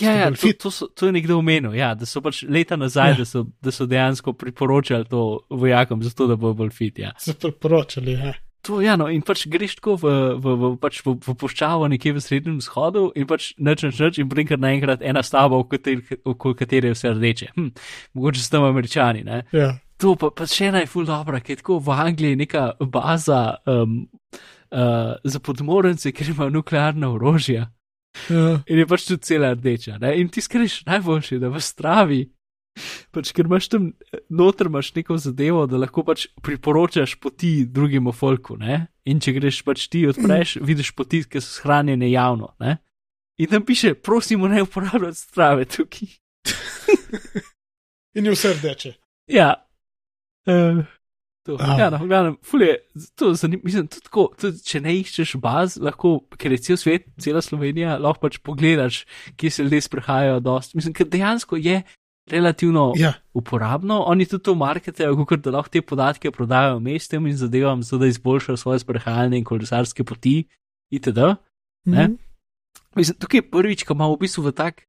Ja, 0.00 0.12
ja 0.12 0.30
to, 0.30 0.52
to, 0.58 0.70
so, 0.70 0.88
to 0.90 1.06
je 1.06 1.12
nekdo 1.14 1.38
omenil, 1.38 1.74
ja, 1.78 1.92
da 1.94 2.06
so 2.06 2.22
pač 2.24 2.42
leta 2.48 2.76
nazaj, 2.76 3.14
Ja. 3.14 3.16
da, 3.20 3.24
so, 3.28 3.44
da 3.62 3.70
so 3.74 3.86
dejansko 3.86 4.32
priporočali 4.32 5.04
to 5.10 5.44
vojakom, 5.50 6.02
zato 6.02 6.26
da 6.26 6.36
bojo 6.36 6.54
bolj 6.54 6.70
fit. 6.70 6.98
Ja. 6.98 7.12
se 7.18 7.34
priporočali. 7.34 8.12
Ja. 8.12 8.34
To, 8.64 8.80
ja, 8.80 8.96
no, 8.96 9.10
in 9.12 9.20
pač 9.20 9.42
greš 9.52 9.74
tako 9.76 9.98
v, 10.00 10.10
v, 10.40 10.54
v, 10.56 10.68
pač 10.80 11.02
v, 11.04 11.18
v 11.20 11.34
puščavo 11.36 11.84
nekje 11.92 12.14
v 12.16 12.22
srednjem 12.24 12.56
vzhodu 12.62 13.10
in 13.12 13.26
pač 13.28 13.50
neč, 13.60 13.82
neč, 13.84 13.98
neč 14.00 14.20
in 14.22 14.28
brinkar 14.30 14.56
naenkrat 14.56 15.04
ena 15.04 15.20
stavba, 15.20 15.58
okoli 15.60 16.54
katere 16.56 16.88
je 16.88 16.96
vse 16.96 17.12
rdeče. 17.12 17.50
Hm, 17.58 17.68
mogoče 18.16 18.40
so 18.40 18.54
tam 18.56 18.64
američani, 18.70 19.20
ne. 19.26 19.42
Ja. 19.52 19.74
To 20.00 20.16
pa, 20.16 20.32
pa 20.32 20.48
še 20.48 20.70
ena 20.72 20.80
je 20.80 20.88
ful 20.90 21.04
dobra, 21.04 21.42
ker 21.44 21.58
je 21.58 21.60
tako 21.60 21.76
v 21.84 21.92
Angliji 21.92 22.40
neka 22.40 22.64
baza 22.88 23.60
um, 23.68 24.08
uh, 24.72 25.12
za 25.22 25.40
podmorence, 25.44 26.08
ker 26.16 26.32
imajo 26.32 26.50
nuklearna 26.56 27.12
orožja. 27.12 27.68
Ja. 28.30 28.62
In 28.70 28.78
je 28.78 28.86
pač 28.88 29.08
tudi 29.08 29.26
cela 29.26 29.52
rdeča. 29.54 29.98
Ne? 30.02 30.14
In 30.20 30.30
ti 30.32 30.42
skreš 30.44 30.82
najboljši, 30.88 31.40
da 31.42 31.50
v 31.52 31.62
stravi, 31.62 32.20
pač, 33.14 33.32
ker 33.34 33.48
imaš 33.48 33.68
tam 33.72 33.90
noter 34.30 34.70
imaš 34.70 34.92
neko 34.96 35.18
zadevo, 35.20 35.64
da 35.70 35.80
lahko 35.82 36.04
pač 36.06 36.26
priporočaš 36.44 37.16
poti 37.22 37.52
drugemu 37.66 38.14
folku. 38.14 38.58
Ne? 38.60 38.86
In 39.10 39.20
če 39.22 39.36
greš 39.38 39.62
pač 39.66 39.88
ti 39.92 40.04
odpreš, 40.10 40.58
vidiš 40.68 40.94
poti, 40.96 41.24
ki 41.26 41.42
so 41.42 41.60
shranjene 41.60 42.10
javno. 42.12 42.54
Ne? 42.62 42.78
In 43.42 43.50
tam 43.50 43.64
piše, 43.66 43.94
prosimo, 43.98 44.48
ne 44.48 44.62
uporabljati 44.62 45.18
strave 45.18 45.66
tukaj. 45.66 46.12
In 48.14 48.26
je 48.30 48.34
vse 48.34 48.52
rdeče. 48.54 48.92
Ja. 49.26 49.54
Uh, 50.46 50.84
to. 51.44 51.56
Ah. 51.60 51.76
Ja, 51.78 51.88
no, 51.92 52.00
v 52.00 52.08
glavnem, 52.08 52.36
ful 52.44 52.64
je, 52.64 52.76
to 53.18 53.32
zanim, 53.36 53.60
mislim, 53.64 53.88
tudi 53.92 54.06
tako, 54.06 54.24
tudi 54.40 54.62
če 54.64 54.80
ne 54.84 54.94
iščeš 55.00 55.34
baz, 55.42 55.76
lahko, 55.82 56.16
ker 56.40 56.54
je 56.56 56.62
cel 56.64 56.80
svet, 56.80 57.06
cela 57.20 57.42
Slovenija, 57.44 57.98
lahko 58.00 58.24
pač 58.26 58.40
pogledaš, 58.44 59.02
kje 59.40 59.52
se 59.52 59.66
ljudje 59.66 59.84
sprehajajo 59.88 60.40
dost. 60.44 60.74
Mislim, 60.78 60.96
ker 60.96 61.08
dejansko 61.10 61.60
je 61.60 61.82
relativno 62.32 62.92
Ja. 62.96 63.12
uporabno, 63.36 64.00
oni 64.08 64.26
tudi 64.26 64.42
to 64.48 64.54
marketajo, 64.56 65.26
kot 65.28 65.44
da 65.44 65.52
lahko 65.58 65.68
te 65.68 65.82
podatke 65.84 66.32
prodajo 66.32 66.80
mestem 66.80 67.26
in 67.28 67.36
zadevam, 67.36 67.82
zato 67.84 68.04
da 68.04 68.08
izboljšajo 68.08 68.56
svoje 68.56 68.80
sprehajalne 68.80 69.38
in 69.38 69.44
kolesarske 69.44 70.04
poti 70.04 70.46
itd. 70.90 71.36
Ne? 71.84 72.08
Mhm. 72.08 72.16
Mislim, 72.96 73.18
tukaj 73.18 73.38
je 73.38 73.50
prvič, 73.50 73.84
ko 73.84 73.94
imamo 73.94 74.14
v 74.16 74.24
bistvu 74.24 74.48
v 74.48 74.52
tak 74.56 74.86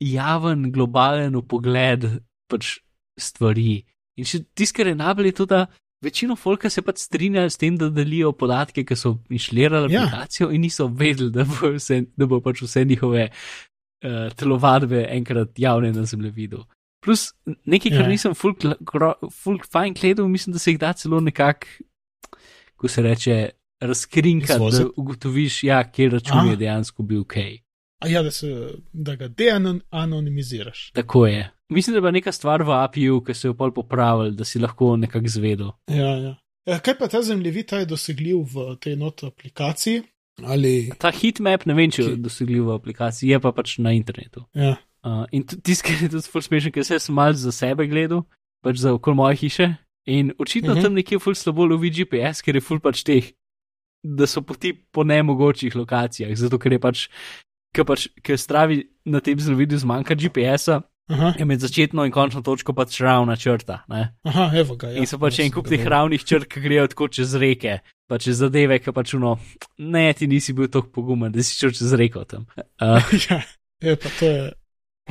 javen, 0.00 0.72
globalen 0.72 1.36
pogled 1.46 2.06
pač 2.50 2.80
stvari. 3.20 3.84
In 4.18 4.24
še 4.24 4.44
tisto, 4.54 4.78
kar 4.78 4.90
je 4.90 4.98
najbolj, 4.98 5.26
je 5.30 5.36
to, 5.38 5.46
da 5.46 5.66
večino 6.04 6.36
folka 6.36 6.70
se 6.70 6.82
pač 6.82 6.98
strinja 7.06 7.48
s 7.50 7.56
tem, 7.60 7.76
da 7.80 7.88
delijo 7.90 8.32
podatke, 8.32 8.84
ki 8.84 8.96
so 8.96 9.16
inštalirali 9.30 9.92
Ja. 9.94 10.04
aplikacijo 10.04 10.50
in 10.52 10.60
niso 10.60 10.86
vedeli, 10.86 11.30
da 11.32 11.44
bo, 11.44 11.72
vse, 11.74 12.02
da 12.16 12.26
bo 12.26 12.40
pač 12.44 12.62
vse 12.62 12.84
njihove 12.84 13.28
uh, 13.30 14.32
telovadbe 14.36 15.06
enkrat 15.10 15.58
javne 15.58 15.92
na 15.92 16.04
zemljevidu. 16.04 16.64
Plus 17.04 17.32
nekaj, 17.66 17.90
kar 17.90 18.06
Ja. 18.06 18.08
nisem 18.08 18.34
full, 18.34 18.54
full 19.32 19.58
fajn 19.72 19.94
gledal, 20.00 20.28
mislim, 20.28 20.52
da 20.52 20.58
se 20.58 20.70
jih 20.72 20.78
da 20.80 20.92
celo 20.92 21.20
nekako, 21.20 21.66
ko 22.76 22.88
se 22.88 23.02
reče, 23.02 23.50
razkrinkati, 23.80 24.70
da 24.72 24.86
ugotoviš, 24.96 25.64
ja, 25.64 25.82
kje 25.90 26.08
račun 26.08 26.38
Aha. 26.38 26.50
je 26.50 26.56
dejansko 26.56 27.02
bil 27.02 27.20
ok. 27.20 27.36
A 28.00 28.08
ja, 28.08 28.22
da, 28.22 28.30
se, 28.30 28.48
da 28.92 29.14
ga 29.16 29.28
deanonimiziraš. 29.28 30.90
Tako 30.92 31.26
je. 31.26 31.50
Mislim, 31.74 31.92
da 31.92 31.98
je 31.98 32.00
bila 32.00 32.14
neka 32.14 32.32
stvar 32.32 32.62
v 32.62 32.70
API-ju, 32.78 33.20
ki 33.26 33.34
so 33.34 33.50
jo 33.50 33.54
pol 33.58 33.72
popravili, 33.74 34.32
da 34.36 34.44
si 34.46 34.58
lahko 34.62 34.94
nekako 34.96 35.28
zvedel. 35.28 35.70
Ja, 35.90 36.14
ja. 36.18 36.34
Ja, 36.64 36.78
kaj 36.80 36.94
pa 36.98 37.08
ta 37.08 37.20
zemljevid, 37.22 37.66
ta 37.68 37.82
je 37.82 37.86
dosegljiv 37.90 38.38
v 38.54 38.76
tej 38.80 38.94
not 38.96 39.20
aplikaciji? 39.26 40.02
Ali, 40.42 40.90
Ta 40.98 41.10
hitmap, 41.14 41.66
ne 41.68 41.74
vem, 41.76 41.90
če 41.92 42.02
je 42.02 42.16
dosegljiv 42.18 42.64
v 42.70 42.76
aplikaciji, 42.78 43.28
je 43.30 43.38
pa 43.40 43.52
pač 43.52 43.76
na 43.78 43.92
internetu. 43.94 44.46
ja. 44.54 44.76
Uh, 45.04 45.26
in 45.36 45.42
tisti, 45.44 45.84
ki 45.84 46.06
je 46.06 46.08
tudi 46.14 46.30
ful 46.32 46.40
smešen, 46.40 46.72
ker 46.72 46.80
sem 46.86 47.12
malce 47.14 47.42
za 47.44 47.52
sebe 47.52 47.84
gledal, 47.86 48.22
pač 48.64 48.78
za 48.80 48.94
okol 48.96 49.12
moje 49.14 49.36
hiše. 49.36 49.66
In 50.08 50.32
očitno 50.40 50.72
uh 50.72 50.76
Mhm. 50.76 50.80
-huh. 50.80 50.84
tam 50.88 50.94
nekje 50.96 51.18
ful 51.20 51.34
slabo 51.36 51.66
lovi 51.68 51.90
GPS, 51.90 52.40
ker 52.42 52.56
je 52.56 52.60
ful 52.64 52.80
pač 52.80 53.02
teh, 53.04 53.24
da 54.02 54.26
so 54.26 54.40
poti 54.40 54.72
po 54.72 55.04
nemogočih 55.04 55.76
lokacijah, 55.76 56.32
zato 56.36 56.58
ker 56.58 56.72
je 56.72 56.78
pač, 56.80 57.08
ker 57.74 57.84
pač, 57.84 58.08
ker 58.22 58.38
stravi 58.38 58.88
na 59.04 59.20
tem 59.20 59.38
zemljevidu 59.38 59.76
zmanjka 59.78 60.14
GPS-a, 60.14 60.80
Aha, 61.12 61.34
je 61.38 61.44
med 61.44 61.60
začetno 61.60 62.06
in 62.08 62.12
končno 62.12 62.40
točko 62.40 62.72
pač 62.72 62.96
ravna 63.04 63.36
črta. 63.36 63.82
Ne? 63.92 64.06
aha, 64.24 64.48
evo 64.56 64.76
ga. 64.80 64.88
Ja, 64.88 65.02
In 65.02 65.06
so 65.06 65.18
pač 65.20 65.38
Ja, 65.38 65.44
en 65.44 65.52
kup 65.52 65.68
teh 65.68 65.84
ravnih 65.84 66.24
črk, 66.24 66.48
ki 66.56 66.64
grejo 66.64 66.86
tako 66.88 67.10
čez 67.12 67.34
reke, 67.40 67.78
pa 68.08 68.18
čez 68.18 68.40
zadeve, 68.40 68.78
ki 68.80 68.94
pač 68.96 69.12
uno, 69.18 69.36
ne, 69.78 70.06
ti 70.16 70.28
nisi 70.30 70.56
bil 70.56 70.70
tako 70.72 70.88
pogumen, 70.96 71.32
da 71.32 71.44
si 71.44 71.58
šel 71.58 71.76
čez 71.76 71.92
reko 72.00 72.24
tam. 72.24 72.48
Uh, 72.80 72.96
ja, 73.28 73.42
je 73.84 73.96
pa 74.00 74.14
to 74.18 74.32
je. 74.32 74.52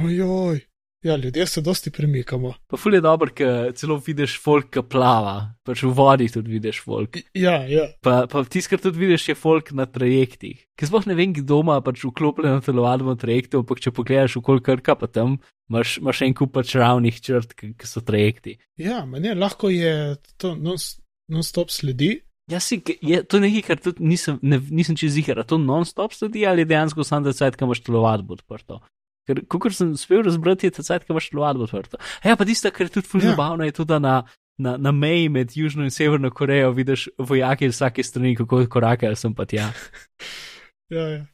Ojoj. 0.02 0.64
Ja, 1.04 1.18
ljudje 1.20 1.46
se 1.48 1.62
dosti 1.62 1.92
premikamo. 1.92 2.54
pa 2.68 2.78
ful 2.78 2.94
je 2.96 3.02
dober, 3.02 3.30
ker 3.36 3.74
celo 3.76 3.98
vidiš 4.06 4.38
folk, 4.40 4.70
ki 4.72 4.84
plava, 4.88 5.54
pač 5.68 5.84
v 5.84 5.92
vodi 5.92 6.30
tudi 6.32 6.52
vidiš 6.56 6.80
folk. 6.86 7.18
Ja, 7.36 7.58
ja. 7.68 7.90
Pa, 8.02 8.24
pa 8.32 8.44
tiskar 8.48 8.80
tudi 8.80 9.02
vidiš, 9.04 9.28
je 9.30 9.36
folk 9.36 9.74
na 9.76 9.86
trajektih. 9.86 10.64
Ker 10.80 10.88
sploh 10.88 11.08
ne 11.12 11.18
vem, 11.20 11.34
kdo 11.36 11.60
ima 11.60 11.82
pač 11.84 12.06
vklopljeno 12.08 12.64
telovadbo 12.64 13.12
na 13.12 13.20
trajektu, 13.20 13.66
ampak 13.66 13.84
če 13.84 13.92
pogledaš 13.92 14.38
okoli 14.40 14.64
krka, 14.64 14.96
pa 14.96 15.12
tam 15.12 15.38
imaš, 15.70 15.98
imaš 16.00 16.24
en 16.24 16.38
kup 16.40 16.56
pač 16.56 16.76
ravnih 16.80 17.20
črt, 17.20 17.52
ki 17.60 17.90
so 17.90 18.00
trajekti. 18.00 18.56
Ja, 18.80 19.04
meni 19.06 19.36
lahko 19.36 19.74
je 19.74 20.16
to 20.40 20.56
non- 20.56 20.80
non-stop 21.28 21.72
sledi. 21.72 22.22
Jaz 22.52 22.64
si, 22.68 22.80
je, 23.02 23.22
to 23.24 23.40
je 23.40 23.44
nekaj, 23.44 23.68
kar 23.68 23.80
tudi 23.84 24.04
nisem, 24.08 24.40
ne, 24.44 24.58
nisem 24.72 24.96
čez 25.00 25.16
jih, 25.20 25.36
a 25.36 25.44
to 25.48 25.60
non-stop 25.60 26.16
sledi 26.16 26.48
ali 26.48 26.66
dejansko 26.68 27.04
sam 27.08 27.24
da 27.24 27.36
cajt, 27.36 27.60
ki 27.60 27.68
imaš 27.68 27.84
telovadbo 27.84 28.40
odprto. 28.40 28.80
Ker, 29.24 29.42
kot 29.48 29.72
sem 29.72 29.92
uspel 29.92 30.22
razbrati, 30.22 30.68
je 30.68 30.72
ta 30.72 30.84
cajt, 30.84 31.06
ki 31.06 31.14
imaš 31.14 31.30
telovadbo 31.30 31.64
odprto. 31.64 31.98
A 32.22 32.30
Ja, 32.30 32.36
pa 32.36 32.46
tisto, 32.46 32.72
kar 32.72 32.86
je 32.86 32.94
tudi 32.94 33.08
ful 33.08 33.22
Ja. 33.22 33.32
zabavno, 33.32 33.64
je 33.64 33.72
tudi, 33.74 34.00
na 34.00 34.24
na, 34.58 34.78
na 34.78 34.92
meji 34.92 35.30
med 35.30 35.50
Južno 35.56 35.84
in 35.84 35.90
Severno 35.90 36.30
Korejo 36.30 36.72
vidiš 36.72 37.08
vojake 37.18 37.66
z 37.66 37.74
vsake 37.74 38.04
strani, 38.04 38.36
kako 38.36 38.66
korakajo 38.68 39.16
sem 39.16 39.34
pa 39.34 39.46
tja. 39.46 39.72
Ja, 40.90 41.02
ja. 41.02 41.26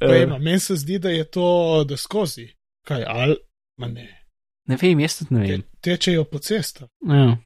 Eh, 0.00 0.06
Pojma, 0.08 0.38
meni 0.38 0.60
se 0.60 0.76
zdi, 0.76 0.98
da 0.98 1.08
je 1.08 1.24
to, 1.24 1.46
da 1.84 1.96
skozi. 1.96 2.48
Kaj, 2.84 3.04
ali, 3.06 3.36
ma 3.78 3.86
ne. 3.88 4.04
ne 4.66 4.76
vem, 4.76 5.00
jaz 5.00 5.18
tudi 5.18 5.34
ne 5.34 5.40
Te, 5.40 5.52
vem. 5.52 5.62
tečejo 5.80 6.24
po 6.24 6.38
cestah. 6.38 6.88
Ja. 7.02 7.36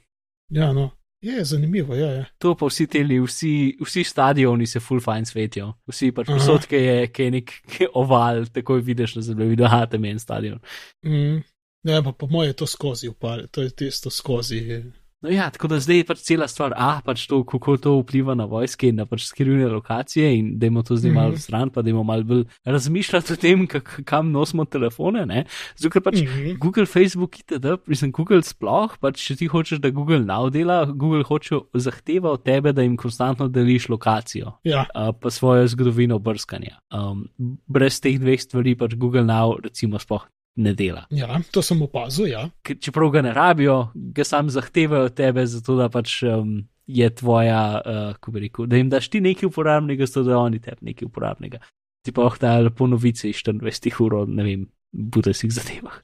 Ja, 0.50 0.72
no. 0.72 0.90
Je 1.20 1.44
zanimivo, 1.44 1.94
ja, 1.94 2.10
ja. 2.12 2.24
To 2.38 2.54
pa 2.56 2.66
vsi 2.70 2.86
teli, 2.88 3.18
vsi, 3.20 3.76
vsi 3.84 4.04
stadioni 4.04 4.66
se 4.66 4.80
full 4.80 5.02
fine 5.04 5.28
svetijo. 5.28 5.74
Vsi 5.88 6.12
pač 6.16 6.30
Aha. 6.30 6.38
posod, 6.38 6.64
ki 6.68 6.80
je, 6.80 7.06
ki 7.12 7.26
je 7.26 7.32
nek 7.34 7.52
je 7.80 7.88
oval, 7.94 8.46
takoj 8.48 8.80
vidiš 8.80 9.18
na 9.18 9.22
zemljevidu, 9.22 9.68
da 9.68 9.98
je 10.00 10.10
en 10.10 10.18
stadion. 10.18 10.60
Mm. 11.04 11.42
Ne, 11.84 12.02
pa 12.04 12.12
po 12.12 12.26
moje 12.26 12.48
je 12.48 12.56
to 12.60 12.66
skozi 12.66 13.08
upale, 13.08 13.46
to 13.46 13.62
je 13.62 13.70
tisto 13.70 14.10
skozi. 14.10 14.82
No 15.22 15.28
ja, 15.28 15.50
tako 15.50 15.68
da 15.68 15.76
zdaj 15.80 15.96
je 15.96 16.04
pač 16.04 16.18
cela 16.20 16.46
stvar, 16.48 16.72
ah, 16.74 17.02
pač 17.04 17.26
to, 17.26 17.42
kako 17.44 17.76
to 17.76 17.90
vpliva 18.00 18.32
na 18.34 18.44
vojske 18.44 18.88
in 18.88 18.96
na 18.96 19.04
pač 19.04 19.26
skrivne 19.26 19.66
lokacije 19.68 20.30
in 20.38 20.58
da 20.58 20.66
imamo 20.66 20.82
to 20.82 20.96
zdaj 20.96 21.12
malo 21.12 21.30
Mhm. 21.30 21.36
stran, 21.36 21.70
pa 21.70 21.82
da 21.82 21.90
imamo 21.90 22.04
malo 22.04 22.24
bolj 22.24 22.44
razmišljati 22.64 23.32
o 23.32 23.36
tem, 23.36 23.66
kak, 23.66 24.00
kam 24.04 24.30
nosimo 24.32 24.64
telefone, 24.64 25.26
ne. 25.26 25.44
Zato, 25.76 25.90
ker 25.90 26.02
pač 26.02 26.22
Mhm. 26.22 26.56
Google, 26.56 26.86
Facebook, 26.86 27.36
itd., 27.36 27.76
mislim, 27.86 28.12
Google 28.12 28.40
sploh, 28.42 28.96
pač 28.98 29.20
če 29.20 29.36
ti 29.36 29.46
hočeš, 29.46 29.78
da 29.78 29.90
Google 29.90 30.20
now 30.20 30.50
dela, 30.50 30.84
Google 30.86 31.22
hoče 31.22 31.60
zahteva 31.74 32.30
od 32.30 32.42
tebe, 32.42 32.72
da 32.72 32.82
jim 32.82 32.96
konstantno 32.96 33.48
deliš 33.48 33.88
lokacijo. 33.88 34.56
Ja, 34.64 34.86
uh, 34.94 35.12
pa 35.12 35.30
svojo 35.30 35.68
zgodovino 35.68 36.18
brskanja. 36.18 36.80
Um, 36.90 37.28
brez 37.68 38.00
teh 38.00 38.18
dveh 38.18 38.40
stvari 38.40 38.74
pač 38.74 38.94
Google 38.94 39.22
Now 39.22 39.60
recimo 39.62 39.98
sploh 39.98 40.24
ne 40.56 40.74
dela. 40.74 41.06
ja, 41.10 41.40
to 41.50 41.62
sem 41.62 41.82
opazil, 41.82 42.26
ja. 42.26 42.48
Ker 42.62 42.78
čeprav 42.80 43.10
ga 43.10 43.22
ne 43.22 43.32
rabijo, 43.34 43.90
ga 43.94 44.24
sam 44.24 44.50
zahtevajo 44.50 45.04
od 45.10 45.14
tebe, 45.14 45.46
zato 45.46 45.76
da 45.76 45.88
pač 45.88 46.22
um, 46.22 46.68
je 46.86 47.10
tvoja, 47.14 47.80
uh, 47.80 48.12
kako 48.18 48.30
bi 48.34 48.40
rekel, 48.40 48.66
da 48.66 48.76
jim 48.76 48.90
daš 48.90 49.08
ti 49.08 49.20
nekaj 49.20 49.46
uporabnega, 49.46 50.06
zato 50.06 50.22
da 50.28 50.38
oni 50.38 50.58
tebi 50.60 50.90
nekaj 50.90 51.06
uporabnega. 51.06 51.58
Ti 52.04 52.12
pa 52.12 52.24
ohtajajo 52.24 52.64
lepo 52.70 52.86
novice 52.86 53.30
iz 53.30 53.36
24 53.44 54.02
ur, 54.04 54.28
ne 54.28 54.44
vem, 54.44 54.66
budesih 54.92 55.52
zadevah. 55.52 56.00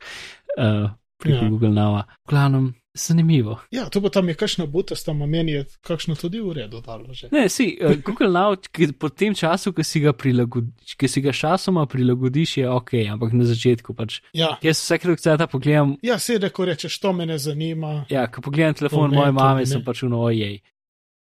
Uh, 0.56 0.90
preko 1.22 1.44
Ja. 1.44 1.48
Google 1.48 1.72
Now. 1.72 2.02
Glavnem, 2.28 2.74
zanimivo. 2.96 3.58
Ja, 3.70 3.86
to 3.92 4.00
bo 4.00 4.08
tam 4.08 4.28
je 4.28 4.34
kakšna 4.34 4.66
butasta, 4.66 5.12
meni 5.12 5.52
je 5.52 5.64
kakšno 5.86 6.16
tudi 6.16 6.40
v 6.40 6.52
redu 6.56 6.80
dalo 6.80 7.12
že. 7.14 7.28
Ne, 7.32 7.48
si, 7.48 7.78
uh, 7.80 7.94
Google 8.06 8.32
Now, 8.32 8.56
ki, 8.56 8.92
po 8.98 9.08
tem 9.08 9.34
času, 9.34 9.72
ki 9.76 9.84
si 9.84 10.00
ga 10.04 10.12
prilagodiš, 10.16 10.96
ki 10.96 11.08
si 11.08 11.22
ga 11.24 11.32
časoma 11.36 11.86
prilagodiš, 11.86 12.56
je 12.62 12.70
ok, 12.70 12.94
ampak 13.12 13.32
na 13.36 13.44
začetku 13.44 13.94
pač. 13.94 14.20
Ja, 14.32 14.56
Jaz 14.64 14.80
vsake 14.80 15.16
cajta 15.16 15.46
pogledam, 15.46 15.96
ja 16.02 16.18
se 16.18 16.38
reko 16.38 16.64
rečeš, 16.64 16.98
to 17.00 17.12
me 17.12 17.26
ne 17.26 17.38
zanima. 17.38 18.06
ja, 18.10 18.26
ko 18.26 18.40
pogledam 18.40 18.74
telefon 18.74 19.10
ne, 19.10 19.16
moje 19.20 19.32
mame, 19.32 19.66
sem 19.66 19.84
pač 19.84 20.02
uno, 20.02 20.24
ojej. 20.26 20.60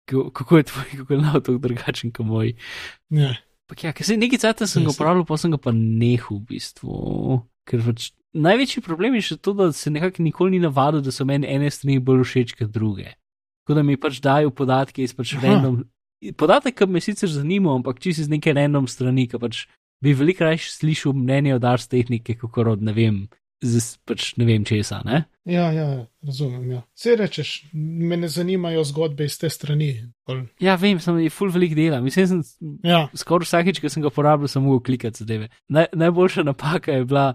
Kako 0.04 0.30
kako 0.30 0.56
je 0.56 0.62
tvoj 0.68 0.84
Google 0.98 1.22
Now 1.24 1.40
tako 1.40 1.58
drugačen 1.58 2.12
kot 2.12 2.26
moj? 2.26 2.54
Ne. 3.10 3.34
Pak 3.66 3.84
ja, 3.84 3.92
ker 3.96 4.04
se 4.04 4.16
nekaj 4.20 4.38
cajta 4.42 4.66
sem 4.68 4.82
Ja, 4.82 4.90
ga 4.90 4.92
uporabljal, 4.92 5.24
pa 5.24 5.38
sem 5.40 5.54
ga 5.54 5.58
pa 5.58 5.72
nehal 5.72 6.36
v 6.36 6.44
bistvu. 6.52 7.40
Ker 7.64 7.80
pač 7.86 8.10
največji 8.34 8.82
problem 8.84 9.14
je 9.14 9.22
še 9.30 9.36
to, 9.40 9.54
da 9.56 9.70
se 9.72 9.90
nekako 9.90 10.22
nikoli 10.22 10.56
ni 10.56 10.62
navadil, 10.64 11.00
da 11.00 11.12
so 11.14 11.24
meni 11.24 11.46
ene 11.48 11.70
strani 11.70 11.98
bolj 11.98 12.24
všeč 12.24 12.56
kot 12.58 12.72
druge. 12.74 13.14
Tako 13.64 13.78
da 13.78 13.82
mi 13.82 13.96
pač 13.96 14.20
dajo 14.20 14.50
podatke 14.50 15.02
iz 15.02 15.14
pač 15.16 15.34
Aha. 15.38 15.46
random. 15.46 15.84
Podatek, 16.36 16.76
ki 16.78 16.86
me 16.88 17.00
sicer 17.00 17.28
zanima, 17.28 17.72
ampak 17.74 18.00
čisto 18.00 18.24
iz 18.24 18.28
neke 18.28 18.52
random 18.56 18.86
strani, 18.88 19.26
ki 19.28 19.40
pač 19.40 19.66
bi 20.04 20.12
veliko 20.12 20.44
raje 20.44 20.60
slišal 20.68 21.12
mnenje 21.16 21.54
od 21.56 21.64
ars 21.64 21.88
tehnike, 21.88 22.36
kot 22.40 22.66
od 22.66 22.82
ne 22.84 22.92
vem, 22.92 23.22
z, 23.64 23.96
pač 24.04 24.34
ne 24.36 24.44
vem 24.44 24.64
česa, 24.64 25.00
ne? 25.04 25.24
Ja, 25.48 25.70
ja, 25.72 25.86
razumem. 26.24 26.64
Ja. 26.72 26.80
Se 26.96 27.16
rečeš, 27.16 27.68
me 27.72 28.16
ne 28.16 28.28
zanimajo 28.28 28.84
zgodbe 28.84 29.24
iz 29.24 29.36
te 29.40 29.48
strani. 29.52 30.10
Pol- 30.28 30.44
Ja, 30.60 30.76
vem, 30.80 31.00
sem 31.00 31.18
je 31.20 31.30
full 31.32 31.52
velik 31.52 31.72
dela. 31.76 32.00
Mislim, 32.04 32.42
sem 32.44 32.78
Ja, 32.84 33.06
skoraj 33.16 33.48
vsakeč, 33.48 33.80
ko 33.80 33.88
sem 33.92 34.04
ga 34.04 34.08
uporabljal, 34.12 34.48
sem 34.48 34.64
mogel 34.64 34.80
klikati 34.84 35.20
zadeve. 35.24 35.48
Naj, 35.68 35.92
najboljša 35.92 36.44
napaka 36.44 36.92
je 36.92 37.04
bila, 37.04 37.34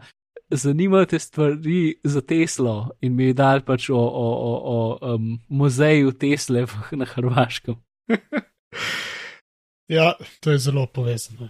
zanimate 0.49 1.19
stvari 1.19 1.99
za 2.03 2.21
Teslo 2.21 2.89
in 3.01 3.15
mi 3.15 3.23
je 3.23 3.33
dal 3.33 3.61
pač 3.65 3.89
o, 3.89 3.97
o, 3.97 4.27
o, 4.33 4.51
o 4.65 5.15
um, 5.15 5.39
muzeju 5.47 6.11
Tesle 6.11 6.65
na 6.91 7.05
Hrvaškem. 7.05 7.75
ja, 9.87 10.13
to 10.39 10.51
je 10.51 10.57
zelo 10.57 10.87
povezano. 10.93 11.49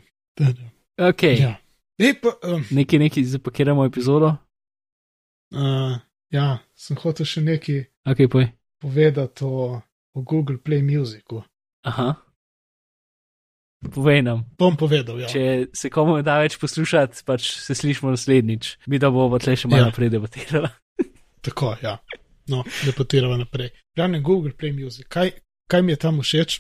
Ok, 0.98 1.24
ja. 1.24 1.56
Ej, 2.00 2.14
pa, 2.22 2.36
um, 2.48 2.64
nekaj, 2.72 3.00
nekaj, 3.00 3.24
zapakiramo 3.24 3.86
epizodo. 3.86 4.36
uh, 5.52 6.00
ja, 6.32 6.60
sem 6.76 6.98
hotel 6.98 7.26
še 7.26 7.42
nekaj 7.42 7.86
Ok, 8.08 8.18
poj. 8.32 8.48
povedati 8.82 9.44
o, 9.44 9.82
o 10.14 10.22
Google 10.22 10.58
Play 10.58 10.82
Musicu. 10.82 11.44
Aha. 11.84 12.16
Povej 13.80 14.22
nam, 14.22 14.44
Bom 14.58 14.76
povedal, 14.76 15.20
ja. 15.20 15.28
če 15.28 15.68
se 15.74 15.88
komu 15.90 16.18
da 16.22 16.40
več 16.40 16.58
poslušati, 16.60 17.24
pač 17.24 17.46
se 17.56 17.76
slišimo 17.76 18.12
naslednjič. 18.12 18.78
Mi 18.88 19.00
da 19.00 19.08
bomo 19.10 19.40
tle 19.40 19.56
še 19.56 19.68
malo 19.68 19.82
Ja. 19.82 19.86
naprej 19.86 20.10
debatirali. 20.10 20.68
Tako, 21.46 21.78
ja. 21.82 21.98
No, 22.48 22.64
debatiramo 22.84 23.38
naprej. 23.38 23.70
Glavno 23.96 24.20
Google 24.22 24.52
Play 24.52 24.74
Music. 24.74 25.08
Kaj, 25.08 25.32
kaj 25.68 25.82
mi 25.82 25.92
je 25.92 25.98
tam 25.98 26.20
všeč? 26.20 26.60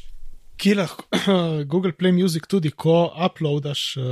Ki 0.55 0.75
lahko 0.75 1.03
Google 1.71 1.91
Play 1.91 2.11
Music 2.13 2.47
tudi, 2.47 2.71
ko 2.71 3.11
uploadaš 3.11 3.97
uh, 3.97 4.05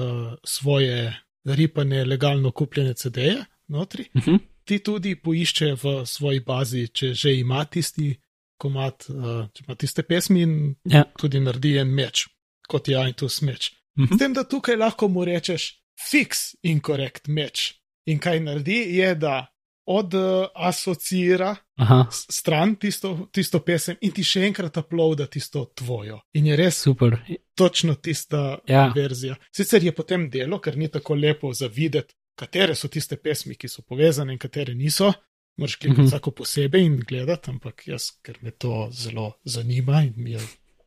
svoje 0.44 1.14
ripane, 1.46 2.04
legalno 2.06 2.52
kupljene 2.52 2.94
CD-je 2.94 3.40
notri, 3.68 4.10
Uh 4.14 4.22
-huh. 4.24 4.40
ti 4.66 4.80
tudi 4.80 5.16
poišče 5.16 5.74
v 5.74 6.06
svoji 6.06 6.40
bazi, 6.40 6.88
če 6.88 7.14
že 7.14 7.34
ima 7.36 7.66
tisti 7.66 8.16
komat, 8.58 9.06
uh, 9.10 9.48
če 9.48 9.64
ima 9.64 9.76
tiste 9.76 10.04
pesmi 10.04 10.42
in 10.42 10.76
Ja. 10.84 11.04
tudi 11.18 11.40
naredi 11.40 11.78
en 11.78 11.88
meč, 11.88 12.28
kot 12.68 12.88
je 12.88 13.10
iTunes 13.10 13.42
meč. 13.42 13.72
Uh 13.98 14.06
S 14.06 14.10
-huh. 14.10 14.20
tem, 14.20 14.34
da 14.34 14.44
tukaj 14.44 14.76
lahko 14.76 15.08
mu 15.08 15.26
rečeš 15.26 15.82
fix 16.12 16.56
incorrect 16.64 17.28
meč. 17.28 17.74
In 18.06 18.20
kaj 18.20 18.40
naredi, 18.40 18.74
je, 18.96 19.16
da 19.16 19.48
od 19.86 20.14
uh, 20.14 20.48
asocira 20.56 21.56
Aha, 21.76 22.08
s- 22.12 22.26
stran 22.32 22.76
tisto, 22.76 23.28
tisto 23.32 23.60
pesem 23.60 23.96
in 24.02 24.12
ti 24.12 24.24
še 24.24 24.42
enkrat 24.42 24.78
uploada 24.78 25.26
tisto 25.28 25.66
tvojo. 25.68 26.20
In 26.34 26.46
je 26.46 26.56
res 26.56 26.78
super. 26.78 27.18
točno 27.56 27.96
tista 27.96 28.58
Ja. 28.68 28.92
verzija. 28.96 29.36
Sicer 29.52 29.84
je 29.84 29.92
potem 29.92 30.30
delo, 30.30 30.60
ker 30.60 30.78
ni 30.78 30.88
tako 30.88 31.16
lepo 31.16 31.54
za 31.54 31.68
videti, 31.68 32.14
katere 32.36 32.76
so 32.76 32.88
tiste 32.88 33.16
pesmi, 33.18 33.56
ki 33.56 33.68
so 33.68 33.82
povezane 33.82 34.34
in 34.34 34.40
katere 34.40 34.74
niso. 34.76 35.14
Moraš 35.58 35.76
klikati 35.76 36.02
Mhm. 36.02 36.08
vsako 36.08 36.32
posebej 36.32 36.82
in 36.82 37.00
gledati, 37.00 37.50
ampak 37.50 37.88
jaz, 37.88 38.12
ker 38.22 38.38
me 38.42 38.52
to 38.52 38.90
zelo 38.92 39.34
zanima 39.46 40.04
in 40.04 40.14
mi 40.16 40.32
je 40.32 40.40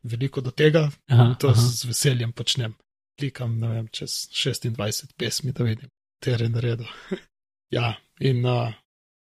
veliko 0.03 0.41
do 0.41 0.51
tega, 0.51 0.89
Aha, 1.07 1.35
to 1.39 1.51
aha. 1.51 1.61
z 1.61 1.85
veseljem 1.89 2.31
počnem. 2.31 2.75
Klikam 3.19 3.59
ne 3.59 3.69
vem, 3.69 3.87
čez 3.93 4.27
26 4.33 5.13
pesmi, 5.17 5.51
da 5.51 5.63
vidim, 5.63 5.89
katere 6.19 6.45
je 6.45 6.49
naredil. 6.49 6.93
ja, 7.77 7.93
in 8.19 8.45
uh, 8.45 8.73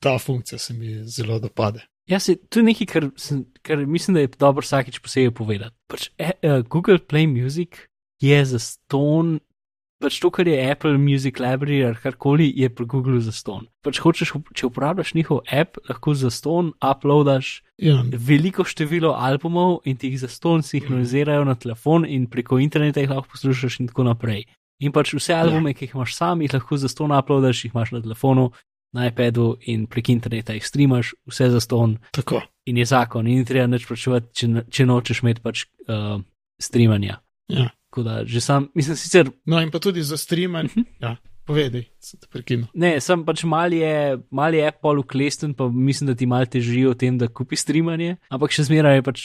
ta 0.03 0.17
funkcija 0.19 0.59
se 0.59 0.73
mi 0.73 1.03
zelo 1.03 1.39
dopade. 1.39 1.86
Ja, 2.07 2.19
se, 2.19 2.36
to 2.49 2.59
je 2.59 2.63
nekaj, 2.63 2.88
kar, 2.88 3.09
kar 3.61 3.86
mislim, 3.86 4.15
da 4.15 4.21
je 4.21 4.34
dobro 4.39 4.63
vsakeč 4.63 4.99
posebej 5.03 5.34
povedati. 5.36 5.75
Pač, 5.88 6.09
e, 6.17 6.32
uh, 6.43 6.61
Google 6.67 6.99
Play 6.99 7.28
Music 7.28 7.82
je 8.21 8.45
za 8.45 8.59
ston, 8.59 9.39
pač 10.03 10.19
to, 10.21 10.31
kar 10.33 10.47
je 10.47 10.57
Apple 10.71 10.97
Music 11.01 11.39
Library 11.41 11.81
ali 11.85 11.99
karkoli, 12.01 12.51
je 12.55 12.69
pri 12.69 12.85
Googlu 12.85 13.19
za 13.23 13.31
ston. 13.31 13.67
Pač 13.85 14.01
hočeš, 14.03 14.35
če 14.53 14.69
uporabljaš 14.69 15.13
njihov 15.17 15.41
app, 15.51 15.79
lahko 15.89 16.13
za 16.13 16.31
ston 16.33 16.73
uploadaš 16.81 17.61
Ja, 17.77 18.01
veliko 18.09 18.63
število 18.65 19.11
albumov 19.13 19.83
in 19.85 19.99
ti 20.01 20.09
jih 20.09 20.19
za 20.19 20.27
ston 20.27 20.63
sinhronizirajo 20.65 21.43
na 21.45 21.53
telefon 21.55 22.07
in 22.09 22.25
preko 22.25 22.57
interneta 22.57 23.03
jih 23.03 23.11
lahko 23.11 23.29
poslušaš 23.35 23.79
in 23.79 23.91
tako 23.91 24.07
naprej. 24.07 24.47
In 24.81 24.93
pač 24.93 25.13
vse 25.13 25.35
albume, 25.37 25.75
ki 25.77 25.85
jih 25.85 25.93
imaš 25.93 26.15
sam, 26.17 26.41
jih 26.41 26.53
lahko 26.53 26.77
za 26.77 26.89
ston 26.89 27.13
uploadaš, 27.13 27.63
jih 27.65 27.75
imaš 27.75 27.93
na 27.93 28.01
telefonu, 28.01 28.49
na 28.97 29.07
iPadu 29.11 29.57
in 29.69 29.85
prek 29.85 30.09
interneta 30.09 30.57
jih 30.57 30.65
streamaš, 30.65 31.13
vse 31.29 31.51
za 31.53 31.61
ston 31.61 31.97
tako. 32.11 32.41
in 32.65 32.77
je 32.77 32.85
zakon, 32.85 33.27
in 33.27 33.41
ni 33.41 33.45
treba 33.45 33.67
nič 33.69 33.85
plačevati, 33.85 34.33
če, 34.33 34.47
če 34.73 34.85
nočeš 34.89 35.21
imeti 35.21 35.43
pač 35.45 35.65
uh, 35.85 36.17
streamanja. 36.61 37.21
Ja. 37.53 37.69
Tako 37.97 38.03
da 38.03 38.21
že 38.23 38.37
sam, 38.39 38.67
mislim 38.73 38.95
sicer, 38.95 39.29
No, 39.43 39.57
in 39.57 39.71
pa 39.71 39.79
tudi 39.79 40.03
za 40.03 40.13
streamanje. 40.15 40.69
Mhm. 40.69 40.85
ja, 41.01 41.15
povedaj, 41.43 41.83
se 41.97 42.17
te 42.17 42.27
prekinu. 42.27 42.67
ne, 42.75 42.99
sem 42.99 43.23
pač 43.23 43.41
mal 43.43 43.73
je, 43.73 43.93
mal 44.29 44.53
je 44.53 44.61
Apple 44.63 44.99
uklesten, 44.99 45.53
pa 45.53 45.65
mislim, 45.67 46.07
da 46.07 46.15
ti 46.15 46.25
mal 46.27 46.45
težijo 46.45 46.91
o 46.91 46.95
tem, 46.95 47.17
da 47.17 47.27
kupi 47.27 47.55
streamanje, 47.55 48.17
ampak 48.29 48.51
še 48.51 48.63
zmeraj 48.63 48.95
je 48.95 49.03
pač 49.03 49.23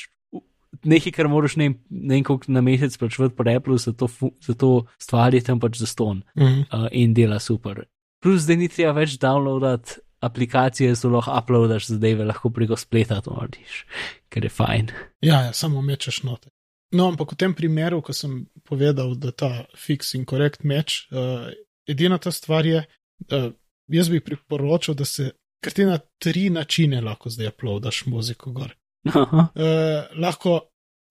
nekaj, 0.82 1.12
kar 1.12 1.28
moraš 1.28 1.56
ne, 1.56 1.66
ne 1.86 2.14
vem 2.14 2.24
koliko 2.24 2.48
na 2.48 2.62
mesec 2.62 2.96
plačevati 2.96 3.36
po 3.36 3.44
Apple, 3.46 3.76
za 3.76 3.92
to, 3.92 4.08
fu- 4.08 4.32
za 4.40 4.54
to 4.54 4.70
stvar 4.98 5.34
je 5.34 5.42
tam 5.42 5.60
pač 5.60 5.76
za 5.76 5.86
ston 5.86 6.22
Mhm. 6.34 6.60
uh, 6.72 6.88
in 6.92 7.12
dela 7.12 7.36
super. 7.38 7.84
Plus, 8.20 8.46
da 8.46 8.54
ni 8.54 8.68
treba 8.68 8.92
več 8.94 9.18
downloadati 9.18 10.00
aplikacije, 10.22 10.94
zelo 10.94 11.18
lahko 11.18 11.34
uploadaš 11.36 11.86
zadeve, 11.88 12.24
lahko 12.24 12.48
preko 12.50 12.76
spleta 12.76 13.20
to 13.20 13.34
narediš, 13.34 13.84
ker 14.30 14.44
je 14.44 14.50
fajn. 14.50 14.88
Ja, 15.20 15.42
ja, 15.42 15.52
samo 15.52 15.82
mečeš 15.82 16.22
note. 16.22 16.48
No, 16.92 17.08
ampak 17.08 17.32
v 17.32 17.36
tem 17.40 17.52
primeru, 17.56 18.02
ko 18.04 18.12
sem 18.12 18.46
povedal, 18.68 19.14
da 19.16 19.32
ta 19.32 19.50
fix 19.76 20.12
in 20.14 20.26
korekt 20.28 20.64
meč, 20.68 21.06
uh, 21.08 21.48
edina 21.88 22.18
ta 22.20 22.28
stvar 22.30 22.66
je, 22.68 22.82
da 23.28 23.52
jaz 23.88 24.10
bi 24.12 24.20
priporočal, 24.20 24.94
da 24.98 25.04
se, 25.08 25.30
ker 25.64 25.72
ti 25.72 25.86
na 25.88 25.96
tri 26.20 26.50
načine 26.52 27.00
lahko 27.00 27.32
zdaj 27.32 27.48
uploadaš 27.54 28.04
muziko 28.12 28.52
gor. 28.52 28.74
Aha. 29.08 29.48
uh, 29.50 30.12
lahko 30.20 30.60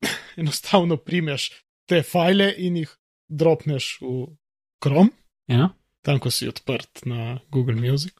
enostavno 0.41 0.97
primeš 0.97 1.49
te 1.89 2.03
file 2.07 2.53
in 2.57 2.77
jih 2.83 2.93
dropneš 3.27 3.97
v 4.01 4.27
Chrome, 4.83 5.09
Ja. 5.51 5.73
tam, 6.05 6.19
ko 6.23 6.31
si 6.31 6.47
odprt 6.47 7.03
na 7.05 7.39
Google 7.51 7.75
Music. 7.75 8.13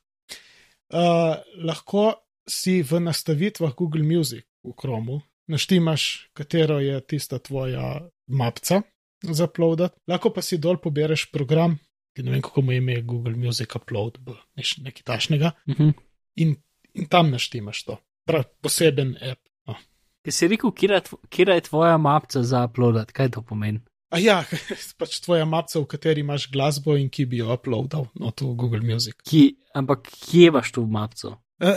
Uh, 0.92 1.38
lahko 1.64 2.18
si 2.50 2.82
v 2.84 3.00
nastavitvah 3.00 3.72
Google 3.78 4.04
Music 4.04 4.44
v 4.66 4.74
Chromu 4.76 5.22
naštimaš, 5.52 6.06
katero 6.34 6.80
je 6.80 6.98
tista 7.04 7.40
tvoja 7.40 8.08
mapca 8.28 8.82
za 9.22 9.46
uploadat, 9.46 9.94
lahko 10.08 10.32
pa 10.34 10.42
si 10.42 10.58
dol 10.58 10.80
pobereš 10.82 11.28
program, 11.32 11.76
ki 12.16 12.24
ne 12.24 12.32
vem, 12.32 12.42
kako 12.42 12.62
mu 12.62 12.72
je 12.72 12.78
ime 12.78 12.96
Google 13.02 13.36
Music 13.36 13.76
Upload, 13.76 14.18
neš- 14.58 14.80
nekaj 14.82 15.04
tašnega, 15.04 15.52
Mhm. 15.70 15.90
in, 16.36 16.56
in 16.94 17.06
tam 17.08 17.30
naštimaš 17.32 17.84
to. 17.84 17.98
Prav 18.26 18.44
poseben 18.62 19.16
app. 19.22 19.40
No. 19.68 19.76
Ki 20.24 20.32
si 20.32 20.48
rekel, 20.48 20.72
kje 20.72 21.46
je, 21.48 21.62
tvoja 21.62 21.98
mapca 21.98 22.44
za 22.44 22.66
uploadat, 22.66 23.12
kaj 23.12 23.30
to 23.30 23.42
pomeni? 23.42 23.80
A 24.12 24.20
ja, 24.20 24.42
pač 25.00 25.20
tvoja 25.20 25.46
mapca, 25.46 25.80
v 25.80 25.86
kateri 25.88 26.20
imaš 26.20 26.50
glasbo 26.52 26.98
in 26.98 27.10
ki 27.10 27.26
bi 27.26 27.38
jo 27.38 27.54
uploadal 27.54 28.08
no, 28.16 28.32
to 28.32 28.54
Google 28.54 28.82
Music. 28.84 29.16
Ki, 29.24 29.56
ampak 29.74 30.10
kje 30.26 30.48
imaš 30.48 30.72
to 30.72 30.84
mapco? 30.86 31.38
E, 31.62 31.72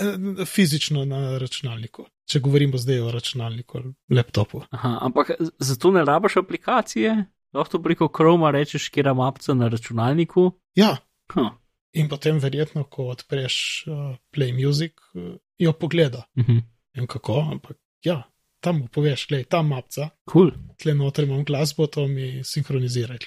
fizično 0.44 1.04
na 1.04 1.38
računalniku. 1.38 2.06
Če 2.24 2.40
govorimo 2.40 2.78
zdaj 2.80 3.00
o 3.00 3.10
računalniku 3.12 3.78
ali 3.78 3.92
laptopu. 4.16 4.62
Aha, 4.70 4.98
ampak 5.02 5.30
zato 5.58 5.90
ne 5.90 6.04
rabiš 6.04 6.36
aplikacije? 6.36 7.24
Lahko 7.54 7.78
preko 7.82 8.08
Chroma 8.08 8.50
rečeš, 8.50 8.88
kje 8.88 9.04
je 9.06 9.14
mapca 9.14 9.54
na 9.54 9.68
računalniku. 9.68 10.52
Ja, 10.74 10.96
Huh. 11.32 11.50
in 11.92 12.08
potem 12.08 12.38
verjetno, 12.38 12.84
ko 12.84 13.06
odpreš 13.08 13.84
uh, 13.86 14.16
Play 14.34 14.52
Music, 14.52 14.92
uh, 15.14 15.36
jo 15.58 15.72
pogleda. 15.72 16.24
Mhm. 16.36 16.52
Ne 16.94 17.00
vem 17.00 17.06
kako, 17.06 17.38
ampak 17.52 17.76
ja, 18.04 18.22
tam 18.60 18.78
mu 18.78 18.88
poveš, 18.88 19.26
gledaj, 19.28 19.44
ta 19.44 19.62
mapca, 19.62 20.10
Cool. 20.30 20.50
tle 20.76 20.94
noter 20.94 21.24
imam 21.24 21.44
glasbo, 21.44 21.86
to 21.86 22.06
mi 22.08 22.42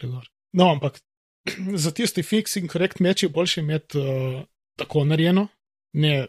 gor. 0.04 0.28
No, 0.54 0.70
ampak 0.72 1.00
za 1.84 1.92
tisti 1.92 2.24
fix 2.24 2.58
in 2.58 2.68
correct 2.68 3.00
meč 3.00 3.24
je 3.24 3.30
boljše 3.30 3.62
imeti 3.62 3.98
uh, 3.98 4.44
tako 4.78 5.04
narejeno, 5.06 5.48
ne 5.94 6.28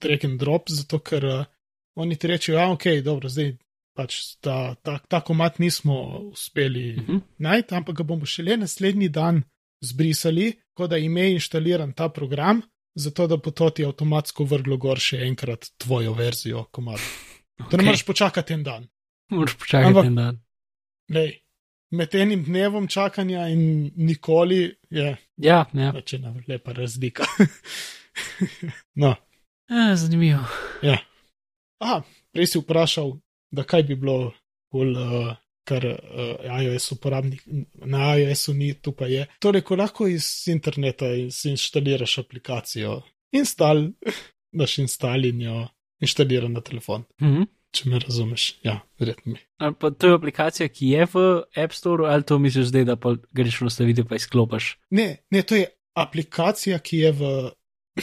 drag 0.00 0.24
and 0.24 0.40
drop, 0.40 0.68
zato 0.68 0.98
ker 0.98 1.24
uh, 1.24 1.44
oni 1.96 2.16
ti 2.16 2.26
rečejo, 2.26 2.58
ja, 2.58 2.70
ok, 2.70 2.84
dobro, 3.02 3.28
zdaj 3.28 3.56
pač 3.92 4.12
ta, 4.36 4.56
ta, 4.76 4.98
ta 5.00 5.20
komat 5.20 5.58
nismo 5.58 5.94
uspeli 6.28 6.96
Mhm. 6.98 7.16
najti, 7.38 7.74
ampak 7.74 7.96
ga 7.96 8.04
bomo 8.04 8.26
šele 8.26 8.56
naslednji 8.56 9.08
dan 9.08 9.42
zbrisali, 9.80 10.46
ko 10.74 10.86
da 10.86 10.96
ime 10.98 11.30
inštaliran 11.32 11.92
ta 11.92 12.08
program, 12.08 12.60
zato 12.94 13.26
da 13.26 13.36
bo 13.36 13.50
to 13.50 13.70
ti 13.70 13.84
avtomatsko 13.84 14.44
vrglo 14.44 14.76
gor 14.76 14.98
še 14.98 15.16
enkrat 15.18 15.66
tvojo 15.78 16.12
verzijo 16.12 16.64
komada. 16.66 17.00
Okay. 17.58 17.70
To 17.70 17.76
ne 17.76 17.78
Okay. 17.78 17.86
moreš 17.86 18.04
počakati 18.04 18.52
en 18.52 18.62
dan. 18.62 18.88
Moraš 19.30 19.54
počakati 19.54 19.88
Ampak- 19.88 20.06
en 20.06 20.14
dan. 20.14 20.40
Lej, 21.08 21.32
med 21.90 22.14
enim 22.14 22.44
dnevom 22.44 22.88
čakanja 22.88 23.48
in 23.48 23.62
nikoli 23.96 24.60
je 24.90 25.16
Ja, 25.38 25.64
ja. 25.72 25.92
pač 25.92 26.12
ena 26.12 26.34
lepa 26.48 26.72
razlika. 26.72 27.24
no, 28.96 29.14
E, 29.68 29.96
zanimivo. 29.96 30.44
Aha, 31.82 32.02
prej 32.32 32.52
si 32.52 32.62
vprašal, 32.62 33.16
da 33.50 33.64
kaj 33.68 33.86
bi 33.88 33.96
bilo, 34.00 34.32
bolj, 34.72 34.94
uh, 35.00 35.34
kar 35.66 35.86
uh, 35.86 36.60
iOS 36.62 36.92
uporabnik 36.94 37.42
na 37.84 38.14
iOS-u 38.16 38.54
ni, 38.54 38.72
tu 38.78 38.94
pa 38.94 39.08
je. 39.10 39.26
Torej, 39.42 39.64
ko 39.66 39.78
lahko 39.80 40.06
iz 40.10 40.28
interneta 40.52 41.10
si 41.34 41.50
instaliraš 41.50 42.20
aplikacijo, 42.22 43.00
instal, 43.34 43.88
daš 44.60 44.78
instal 44.84 45.26
in 45.26 45.42
jo 45.48 45.60
inštalira 46.02 46.48
na 46.52 46.62
telefon. 46.64 47.06
Mhm. 47.22 47.52
Če 47.76 47.90
me 47.92 47.98
razumeš, 48.00 48.44
ja, 48.64 48.78
verjetno 48.96 49.34
mi. 49.34 49.40
Ali 49.60 49.74
pa 49.76 49.90
to 49.90 50.08
je 50.08 50.16
aplikacija, 50.16 50.68
ki 50.72 50.86
je 50.94 51.06
v 51.12 51.24
App 51.60 51.74
Store, 51.76 52.06
ali 52.08 52.24
to 52.24 52.38
misliš 52.40 52.70
zdaj, 52.70 52.86
da 52.88 52.94
pa 52.96 53.12
greš 53.36 53.58
v 53.60 53.66
nastavitev 53.66 54.06
pa 54.08 54.16
izklopiš. 54.16 54.70
Ne, 54.96 55.08
ne, 55.34 55.42
to 55.42 55.58
je 55.58 55.66
aplikacija, 55.98 56.78
ki 56.80 57.02
je 57.02 57.10
v 57.18 57.32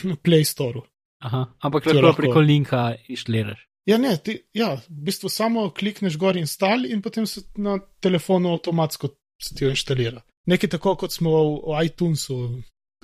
Play 0.25 0.45
Storeu. 0.45 0.83
Aha, 1.23 1.45
ampak 1.63 1.85
lahko 1.85 2.01
lahko. 2.05 2.21
preko 2.21 2.43
linka 2.43 2.95
inštaliraš. 3.07 3.61
Ja, 3.85 3.97
ne, 3.99 4.15
ti, 4.17 4.37
ja, 4.55 4.75
v 4.79 5.03
bistvu 5.07 5.29
samo 5.29 5.69
klikneš 5.75 6.15
gor 6.19 6.37
install 6.39 6.85
in 6.87 7.01
potem 7.03 7.25
se 7.27 7.43
na 7.59 7.79
telefonu 7.99 8.53
avtomatsko 8.55 9.09
ti 9.57 9.65
jo 9.65 9.71
inštalira. 9.73 10.21
Nekaj 10.47 10.69
tako, 10.75 10.95
kot 10.95 11.11
smo 11.11 11.31
v, 11.31 11.41
v 11.67 11.83
iTunesu, 11.87 12.37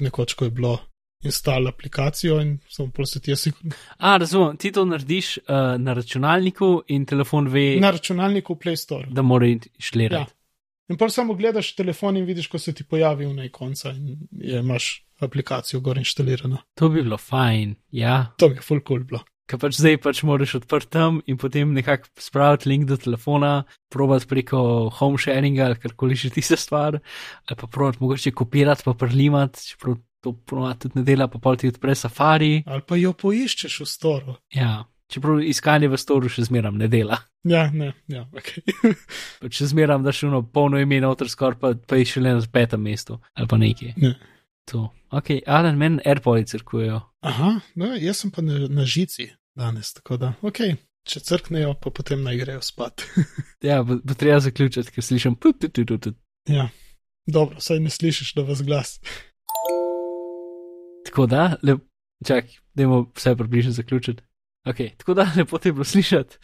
nekoč, 0.03 0.35
ko 0.39 0.47
je 0.47 0.53
bilo 0.55 0.77
install 1.23 1.67
aplikacijo 1.67 2.39
in 2.41 2.57
samo 2.71 3.05
se 3.05 3.19
ti 3.19 3.35
sinkron. 3.35 3.71
A, 3.97 4.17
razumem, 4.17 4.57
ti 4.57 4.71
to 4.71 4.85
narediš 4.85 5.37
uh, 5.37 5.43
na 5.77 5.93
računalniku 5.93 6.83
in 6.87 7.05
telefon 7.05 7.47
ve, 7.47 7.75
Na 7.79 7.91
računalniku 7.91 8.53
v 8.53 8.57
Play 8.57 8.75
Store. 8.75 9.07
da 9.11 9.21
mora 9.21 9.47
inštalirati. 9.47 10.33
In 10.89 10.97
pol 10.97 11.11
samo 11.13 11.35
gledaš 11.37 11.75
telefon 11.77 12.17
in 12.17 12.25
vidiš, 12.25 12.47
ko 12.49 12.59
se 12.59 12.73
ti 12.73 12.83
pojavi 12.83 13.27
v 13.29 13.35
najkonca 13.43 13.91
in 13.93 14.15
je, 14.31 14.59
imaš 14.59 14.91
aplikacijo 15.21 15.81
gor 15.85 15.97
inštalirano. 15.97 16.63
To 16.79 16.89
bi 16.89 17.03
bilo 17.03 17.17
fajn, 17.17 17.75
ja. 17.91 18.31
To 18.41 18.49
je 18.49 18.63
full 18.65 18.81
cool 18.87 19.05
bilo. 19.05 19.21
Ker 19.49 19.57
pač 19.57 19.79
zdaj 19.79 19.97
pač 20.01 20.21
moraš 20.29 20.59
odprti 20.59 20.91
tam 20.93 21.23
in 21.25 21.37
potem 21.41 21.71
nekako 21.73 22.09
spraviti 22.21 22.69
link 22.69 22.85
do 22.89 22.97
telefona, 23.01 23.63
probati 23.89 24.29
preko 24.29 24.59
home 24.99 25.17
sharinga 25.17 25.65
ali 25.65 25.79
karkoli 25.81 26.17
že 26.17 26.29
tista 26.35 26.57
stvar, 26.57 26.99
ali 27.49 27.57
pa 27.57 27.67
probati 27.67 27.97
mogoče 28.01 28.31
kopirati 28.31 28.85
pa 28.85 28.93
prlimati, 28.93 29.65
čeprav 29.71 29.97
to 30.21 30.33
ponovadi 30.45 30.85
tudi 30.85 30.99
ne 30.99 31.03
dela, 31.07 31.27
pa 31.27 31.39
pol 31.41 31.57
ti 31.57 31.69
odpre 31.71 31.95
safari. 31.95 32.63
Ali 32.67 32.85
pa 32.85 32.97
jo 32.99 33.13
poiščeš 33.17 33.79
v 33.81 33.87
storu. 33.89 34.37
Ja, 34.53 34.83
čeprav 35.09 35.41
iskanje 35.41 35.89
v 35.89 35.97
storu 35.99 36.29
še 36.31 36.45
zmeram 36.47 36.77
ne 36.77 36.87
dela. 36.91 37.17
Ja, 37.47 37.67
ne, 37.73 37.93
ja, 38.11 38.25
ok. 38.35 38.51
Pač 39.41 39.61
še 39.61 39.71
zmeram, 39.73 40.03
da 40.05 40.13
še 40.15 40.27
ono 40.29 40.43
polno 40.43 40.79
ime 40.81 41.01
noter 41.03 41.31
skor, 41.31 41.57
pa, 41.59 41.73
pa 41.73 41.99
je 41.99 42.07
še 42.13 42.23
le 42.23 42.35
na 42.37 42.45
petem 42.45 42.83
mestu 42.85 43.19
ali 43.33 43.49
pa 43.49 43.59
nekje. 43.59 43.95
Ne. 43.97 44.15
To. 44.69 44.89
Ok, 45.09 45.39
Alan, 45.49 45.79
meni 45.81 46.03
AirPods 46.05 46.53
crkujejo. 46.53 46.99
Aha, 47.25 47.55
no, 47.81 47.89
jaz 47.97 48.21
sem 48.21 48.33
pa 48.33 48.45
na, 48.45 48.67
na 48.69 48.85
žici 48.85 49.31
danes, 49.57 49.89
tako 49.97 50.19
da, 50.21 50.29
ok, 50.45 50.61
če 51.09 51.23
crknejo, 51.25 51.73
pa 51.81 51.91
potem 51.95 52.21
naj 52.23 52.37
grejo 52.43 52.61
spat. 52.65 53.07
Ja, 53.65 53.81
bo, 53.83 53.97
bo 53.99 54.15
treba 54.15 54.37
zaključiti, 54.39 54.93
ker 54.95 55.03
slišim 55.03 55.33
put, 55.35 55.57
put, 55.59 55.75
put, 55.75 56.05
put, 56.05 56.15
ja, 56.47 56.69
dobro, 57.27 57.59
saj 57.59 57.81
ne 57.83 57.91
slišiš 57.91 58.37
na 58.37 58.45
vas 58.47 58.61
glas. 58.63 58.93
Tako 61.09 61.25
da, 61.27 61.49
lep, 61.65 61.81
čak, 62.23 62.53
dajmo 62.77 63.01
vse 63.17 63.33
približno 63.35 63.73
zaključiti. 63.75 64.23
Ok, 64.67 64.75
tako 64.97 65.13
da, 65.13 65.27
lepo 65.37 65.57
te 65.57 65.69
je 65.69 65.73
bilo 65.73 65.83
slišati 65.83 66.37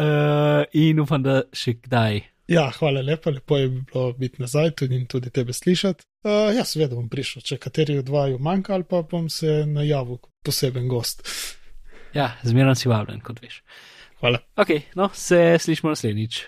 uh, 0.00 0.64
in 0.72 1.00
upam, 1.00 1.22
da 1.22 1.42
še 1.52 1.76
kdaj. 1.82 2.22
Ja, 2.50 2.64
hvala 2.74 3.02
lepa, 3.06 3.30
lepo 3.30 3.58
je 3.60 3.68
bilo 3.68 4.12
biti 4.18 4.42
nazaj 4.42 4.72
tudi 4.80 4.96
in 4.98 5.06
tudi 5.06 5.30
tebe 5.30 5.52
slišati. 5.52 6.04
Uh, 6.24 6.50
ja, 6.56 6.64
seveda 6.66 6.96
bom 6.96 7.08
prišel, 7.08 7.44
če 7.46 7.60
kateri 7.62 7.98
od 8.00 8.08
vaju 8.10 8.40
manjka, 8.42 8.74
ali 8.74 8.88
pa 8.88 9.04
bom 9.06 9.28
se 9.30 9.62
najavil 9.70 10.18
kot 10.18 10.32
poseben 10.44 10.88
gost. 10.90 11.22
Ja, 12.14 12.32
zmeraj 12.42 12.80
si 12.80 12.90
vabljen, 12.90 13.20
kot 13.22 13.38
veš. 13.42 13.60
Hvala. 14.20 14.40
Ok, 14.58 14.74
no, 14.98 15.08
se 15.14 15.56
slišimo 15.62 15.94
naslednjič. 15.94 16.42